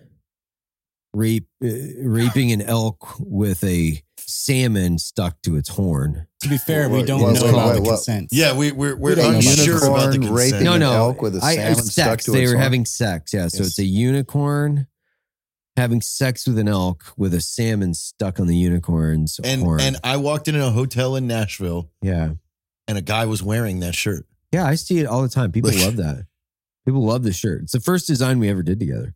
rape, 1.14 1.48
uh, 1.62 1.68
raping 2.02 2.50
an 2.52 2.62
elk 2.62 3.06
with 3.20 3.62
a 3.64 4.02
salmon 4.16 4.98
stuck 4.98 5.40
to 5.42 5.56
its 5.56 5.68
horn. 5.70 6.26
To 6.42 6.48
be 6.48 6.58
fair, 6.58 6.88
we 6.88 7.02
don't 7.02 7.20
what- 7.20 7.34
know 7.34 7.42
what- 7.42 7.50
about 7.50 7.66
what- 7.66 7.74
the 7.76 7.82
what- 7.82 7.90
consent. 7.96 8.28
Yeah, 8.32 8.56
we 8.56 8.72
we're 8.72 8.96
we're 8.96 9.10
We 9.10 9.14
don't 9.16 9.32
know 9.34 9.38
about 9.38 9.58
unsure 9.58 9.76
about 9.78 10.06
the 10.08 10.12
unicorn 10.14 10.34
raping 10.34 10.50
consent. 10.52 10.64
No, 10.64 10.72
an 10.74 10.82
elk 10.82 11.22
with 11.22 11.36
a 11.36 11.44
I, 11.44 11.54
salmon 11.56 11.72
it's 11.78 11.92
stuck 11.92 12.20
to 12.20 12.30
They 12.32 12.42
its 12.42 12.50
were 12.50 12.56
horn? 12.56 12.62
having 12.62 12.84
sex. 12.86 13.32
Yeah, 13.32 13.48
so 13.48 13.58
Yes. 13.58 13.66
it's 13.68 13.78
a 13.78 13.84
unicorn 13.84 14.86
having 15.78 16.00
sex 16.02 16.46
with 16.46 16.58
an 16.58 16.68
elk 16.68 17.12
with 17.16 17.32
a 17.32 17.40
salmon 17.40 17.94
stuck 17.94 18.38
on 18.38 18.46
the 18.46 18.56
unicorn's 18.56 19.40
And 19.42 19.62
horn. 19.62 19.80
and 19.80 19.96
I 20.04 20.16
walked 20.18 20.48
into 20.48 20.64
a 20.66 20.70
hotel 20.70 21.16
in 21.16 21.26
Nashville, 21.26 21.90
yeah, 22.02 22.32
and 22.86 22.98
a 22.98 23.02
guy 23.02 23.24
was 23.24 23.42
wearing 23.42 23.80
that 23.80 23.94
shirt. 23.94 24.26
yeah, 24.52 24.66
I 24.66 24.74
see 24.74 24.98
it 24.98 25.06
all 25.06 25.22
the 25.22 25.28
time. 25.28 25.52
People 25.52 25.70
love 25.74 25.96
that. 25.96 26.26
People 26.86 27.04
love 27.04 27.22
the 27.22 27.32
shirt. 27.32 27.62
It's 27.62 27.72
the 27.72 27.80
first 27.80 28.06
design 28.06 28.38
we 28.38 28.48
ever 28.48 28.62
did 28.62 28.78
together. 28.80 29.14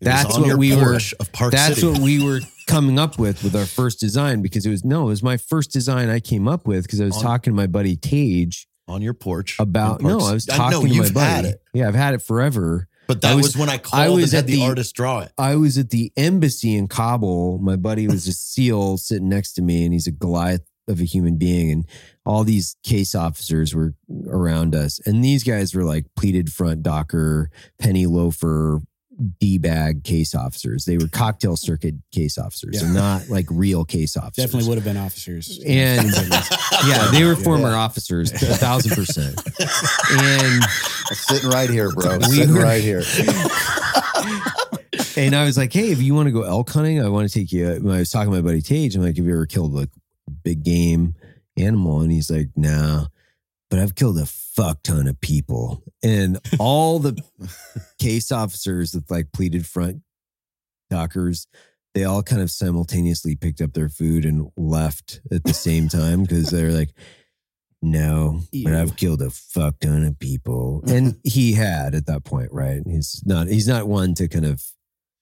It 0.00 0.04
That's 0.04 0.36
what 0.38 0.58
we 0.58 0.74
were- 0.76 0.98
of 1.20 1.32
Park 1.32 1.52
That's 1.52 1.76
City. 1.76 1.86
what 1.86 1.98
we 2.00 2.24
were 2.24 2.40
coming 2.66 2.98
up 2.98 3.18
with 3.18 3.42
with 3.44 3.54
our 3.56 3.66
first 3.66 3.98
design 4.00 4.40
because 4.42 4.64
it 4.66 4.70
was 4.70 4.84
no, 4.84 5.02
it 5.02 5.06
was 5.06 5.22
my 5.22 5.36
first 5.36 5.70
design 5.72 6.08
I 6.08 6.20
came 6.20 6.48
up 6.48 6.66
with 6.66 6.84
because 6.84 7.00
I 7.00 7.04
was 7.04 7.16
On- 7.16 7.22
talking 7.22 7.52
to 7.52 7.56
my 7.56 7.66
buddy 7.66 7.96
Tage 7.96 8.66
on 8.88 9.00
your 9.00 9.14
porch 9.14 9.56
about 9.58 10.00
no, 10.02 10.18
I 10.20 10.32
was 10.32 10.44
talking 10.44 10.88
know 10.88 10.94
to 10.94 11.02
my 11.02 11.10
buddy. 11.10 11.18
had 11.20 11.44
it, 11.46 11.62
Yeah, 11.72 11.88
I've 11.88 11.94
had 11.94 12.14
it 12.14 12.22
forever. 12.22 12.88
But 13.12 13.20
that 13.22 13.32
I 13.32 13.34
was, 13.34 13.46
was- 13.48 13.56
when 13.56 13.68
I 13.68 13.78
called 13.78 14.02
I 14.02 14.08
was 14.08 14.24
and 14.24 14.32
had 14.32 14.44
at 14.44 14.46
the, 14.46 14.54
the- 14.56 14.62
artist 14.66 14.94
draw 14.94 15.20
it. 15.20 15.32
I 15.38 15.56
was 15.56 15.78
at 15.78 15.90
the 15.90 16.12
embassy 16.16 16.76
in 16.76 16.88
Kabul. 16.88 17.58
My 17.58 17.76
buddy 17.76 18.06
was 18.08 18.26
a 18.26 18.32
SEAL 18.32 18.98
sitting 18.98 19.28
next 19.28 19.52
to 19.54 19.62
me, 19.62 19.84
and 19.84 19.92
he's 19.92 20.06
a 20.06 20.12
Goliath 20.12 20.62
of 20.88 21.00
a 21.00 21.04
human 21.04 21.36
being. 21.38 21.70
And 21.70 21.86
all 22.26 22.42
these 22.44 22.76
case 22.82 23.14
officers 23.14 23.74
were 23.74 23.94
around 24.26 24.74
us. 24.74 25.00
And 25.06 25.24
these 25.24 25.44
guys 25.44 25.74
were 25.74 25.84
like 25.84 26.06
pleated 26.16 26.52
front 26.52 26.82
docker, 26.82 27.50
penny 27.78 28.06
loafer, 28.06 28.80
D 29.38 29.58
bag 29.58 30.04
case 30.04 30.34
officers. 30.34 30.84
They 30.84 30.98
were 30.98 31.08
cocktail 31.08 31.56
circuit 31.68 31.94
case 32.12 32.38
officers, 32.38 32.76
Yeah. 32.80 32.84
and 32.86 32.94
not 32.94 33.28
like 33.28 33.46
real 33.50 33.84
case 33.84 34.16
officers. 34.16 34.44
Definitely 34.44 34.68
would 34.68 34.78
have 34.78 34.84
been 34.84 34.96
officers. 34.96 35.60
And 35.66 36.10
yeah, 36.86 37.10
they 37.12 37.24
were 37.24 37.36
former 37.36 37.74
officers, 37.74 38.32
a 38.32 38.38
thousand 38.56 38.92
percent. 38.96 39.40
And 40.14 40.62
Sitting 41.12 41.50
right 41.50 41.68
here, 41.70 41.90
bro. 41.92 42.18
We 42.18 42.24
Sitting 42.24 42.54
were- 42.54 42.62
right 42.62 42.82
here. 42.82 43.02
and 45.16 45.34
I 45.34 45.44
was 45.44 45.56
like, 45.56 45.72
hey, 45.72 45.90
if 45.92 46.00
you 46.02 46.14
want 46.14 46.26
to 46.26 46.32
go 46.32 46.42
elk 46.42 46.70
hunting, 46.70 47.02
I 47.02 47.08
want 47.08 47.28
to 47.30 47.38
take 47.38 47.52
you. 47.52 47.66
When 47.80 47.94
I 47.94 47.98
was 47.98 48.10
talking 48.10 48.30
to 48.32 48.36
my 48.36 48.42
buddy 48.42 48.62
Tage, 48.62 48.94
I'm 48.96 49.02
like, 49.02 49.16
have 49.16 49.26
you 49.26 49.32
ever 49.32 49.46
killed 49.46 49.72
like 49.72 49.90
a 50.28 50.30
big 50.30 50.62
game 50.64 51.14
animal? 51.56 52.00
And 52.00 52.10
he's 52.12 52.30
like, 52.30 52.48
nah, 52.56 53.06
but 53.72 53.80
I've 53.80 53.94
killed 53.94 54.18
a 54.18 54.26
fuck 54.26 54.82
ton 54.82 55.06
of 55.06 55.18
people. 55.22 55.82
And 56.02 56.38
all 56.58 56.98
the 56.98 57.18
case 57.98 58.30
officers 58.30 58.92
with 58.92 59.10
like 59.10 59.32
pleated 59.32 59.66
front 59.66 60.02
dockers, 60.90 61.46
they 61.94 62.04
all 62.04 62.22
kind 62.22 62.42
of 62.42 62.50
simultaneously 62.50 63.34
picked 63.34 63.62
up 63.62 63.72
their 63.72 63.88
food 63.88 64.26
and 64.26 64.50
left 64.58 65.22
at 65.32 65.44
the 65.44 65.54
same 65.54 65.88
time 65.88 66.20
because 66.20 66.50
they're 66.50 66.70
like, 66.70 66.90
no, 67.80 68.42
but 68.62 68.74
I've 68.74 68.96
killed 68.96 69.22
a 69.22 69.30
fuck 69.30 69.80
ton 69.80 70.04
of 70.04 70.18
people. 70.18 70.84
And 70.86 71.16
he 71.24 71.54
had 71.54 71.94
at 71.94 72.04
that 72.08 72.24
point, 72.24 72.52
right? 72.52 72.82
He's 72.84 73.22
not 73.24 73.48
he's 73.48 73.66
not 73.68 73.88
one 73.88 74.14
to 74.16 74.28
kind 74.28 74.44
of 74.44 74.62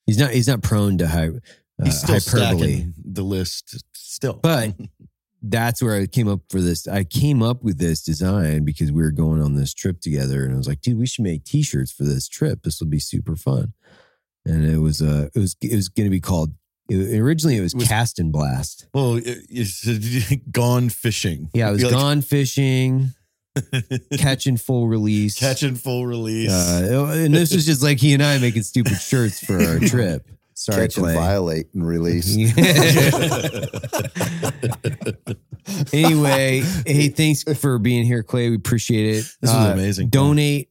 he's 0.07 0.19
not 0.19 0.33
he's 0.33 0.49
not 0.49 0.61
prone 0.61 0.99
to 0.99 1.07
hy, 1.07 1.29
uh, 1.29 1.31
He's 1.85 2.03
still 2.03 2.19
hyperbole. 2.19 2.87
the 2.99 3.23
list 3.23 3.85
still. 3.95 4.41
But 4.43 4.75
that's 5.43 5.83
where 5.83 5.95
I 6.01 6.07
came 6.07 6.29
up 6.29 6.41
for 6.51 6.61
this. 6.61 6.87
I 6.87 7.05
came 7.05 7.43
up 7.43 7.63
with 7.63 7.79
this 7.79 8.03
design 8.03 8.65
because 8.65 8.93
we 8.93 9.03
were 9.03 9.11
going 9.11 9.43
on 9.43 9.55
this 9.55 9.73
trip 9.75 10.01
together, 10.01 10.45
and 10.45 10.53
I 10.55 10.57
was 10.57 10.69
like, 10.69 10.81
"Dude, 10.83 10.99
we 10.99 11.07
should 11.07 11.25
make 11.25 11.45
T-shirts 11.45 11.93
for 11.93 12.05
this 12.05 12.29
trip. 12.29 12.63
This 12.63 12.81
will 12.81 12.89
be 12.89 12.99
super 13.01 13.37
fun." 13.37 13.73
And 14.47 14.65
it 14.67 14.79
was 14.79 15.01
uh, 15.03 15.29
it 15.35 15.39
was 15.39 15.57
it 15.63 15.75
was 15.75 15.89
going 15.89 16.07
to 16.07 16.11
be 16.11 16.21
called. 16.21 16.53
It, 16.89 17.19
originally, 17.21 17.57
it 17.57 17.61
was, 17.61 17.73
It 17.73 17.79
was- 17.79 17.89
Cast 17.89 18.19
and 18.19 18.33
Blast. 18.33 18.87
well, 18.93 19.15
it- 19.17 19.47
it's 19.49 19.87
gone 20.51 20.89
fishing. 20.89 21.49
Yeah, 21.55 21.69
I 21.69 21.71
was 21.73 21.83
like, 21.85 21.93
gone 21.93 22.21
fishing, 22.21 23.11
catching 24.19 24.57
full 24.57 24.89
release, 24.89 25.39
catching 25.39 25.75
full 25.77 26.07
release. 26.07 26.51
Uh, 26.51 27.13
and 27.17 27.35
this 27.35 27.55
was 27.55 27.65
just 27.67 27.83
like 27.83 27.99
he 27.99 28.13
and 28.15 28.23
I 28.23 28.39
making 28.39 28.63
stupid 28.63 28.97
shirts 28.99 29.45
for 29.45 29.61
our 29.63 29.79
trip. 29.87 30.27
Sorry, 30.61 30.89
Catch 30.89 30.99
and 30.99 31.07
violate 31.15 31.69
and 31.73 31.87
release. 31.87 32.37
anyway, 35.95 36.61
hey, 36.87 37.09
thanks 37.09 37.43
for 37.59 37.79
being 37.79 38.05
here, 38.05 38.23
Clay. 38.23 38.51
We 38.51 38.57
appreciate 38.57 39.17
it. 39.17 39.25
This 39.41 39.43
was 39.43 39.51
Uh, 39.71 39.73
amazing. 39.73 40.09
Donate. 40.11 40.69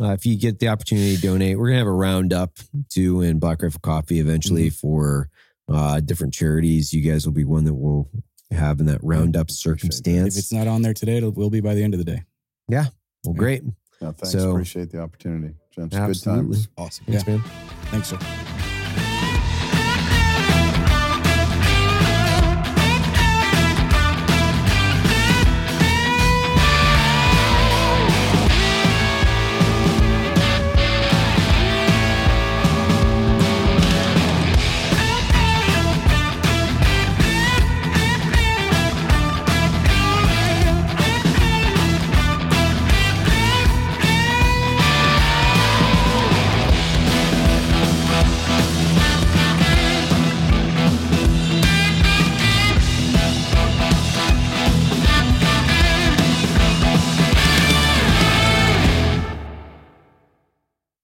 Uh, 0.00 0.10
if 0.12 0.24
you 0.26 0.38
get 0.38 0.58
the 0.58 0.68
opportunity 0.68 1.16
to 1.16 1.22
donate, 1.22 1.58
we're 1.58 1.68
gonna 1.68 1.78
have 1.78 1.86
a 1.86 1.92
roundup 1.92 2.58
too 2.90 3.22
in 3.22 3.38
Black 3.38 3.62
Rifle 3.62 3.80
Coffee 3.82 4.20
eventually 4.20 4.66
Mm-hmm. 4.68 4.74
for 4.86 5.30
uh, 5.68 6.00
different 6.00 6.34
charities. 6.34 6.92
You 6.92 7.00
guys 7.10 7.24
will 7.26 7.32
be 7.32 7.44
one 7.44 7.64
that 7.64 7.74
we'll 7.74 8.08
have 8.50 8.80
in 8.80 8.86
that 8.86 9.00
roundup 9.02 9.46
that. 9.48 9.54
circumstance. 9.54 10.34
If 10.36 10.40
it's 10.40 10.52
not 10.52 10.66
on 10.66 10.82
there 10.82 10.94
today, 10.94 11.16
it 11.18 11.34
will 11.34 11.50
be 11.50 11.60
by 11.60 11.74
the 11.74 11.82
end 11.82 11.94
of 11.94 11.98
the 11.98 12.04
day. 12.04 12.24
Yeah. 12.68 12.86
Well, 13.24 13.32
great. 13.32 13.62
No, 14.00 14.12
thanks. 14.12 14.32
So- 14.32 14.50
Appreciate 14.50 14.90
the 14.90 15.00
opportunity. 15.00 15.54
Gents, 15.74 15.96
good 15.96 16.02
Absolutely. 16.02 16.56
times. 16.56 16.68
awesome. 16.76 17.04
Thanks, 17.06 17.26
man. 17.26 17.40
Thanks, 17.92 18.08
sir. 18.08 18.18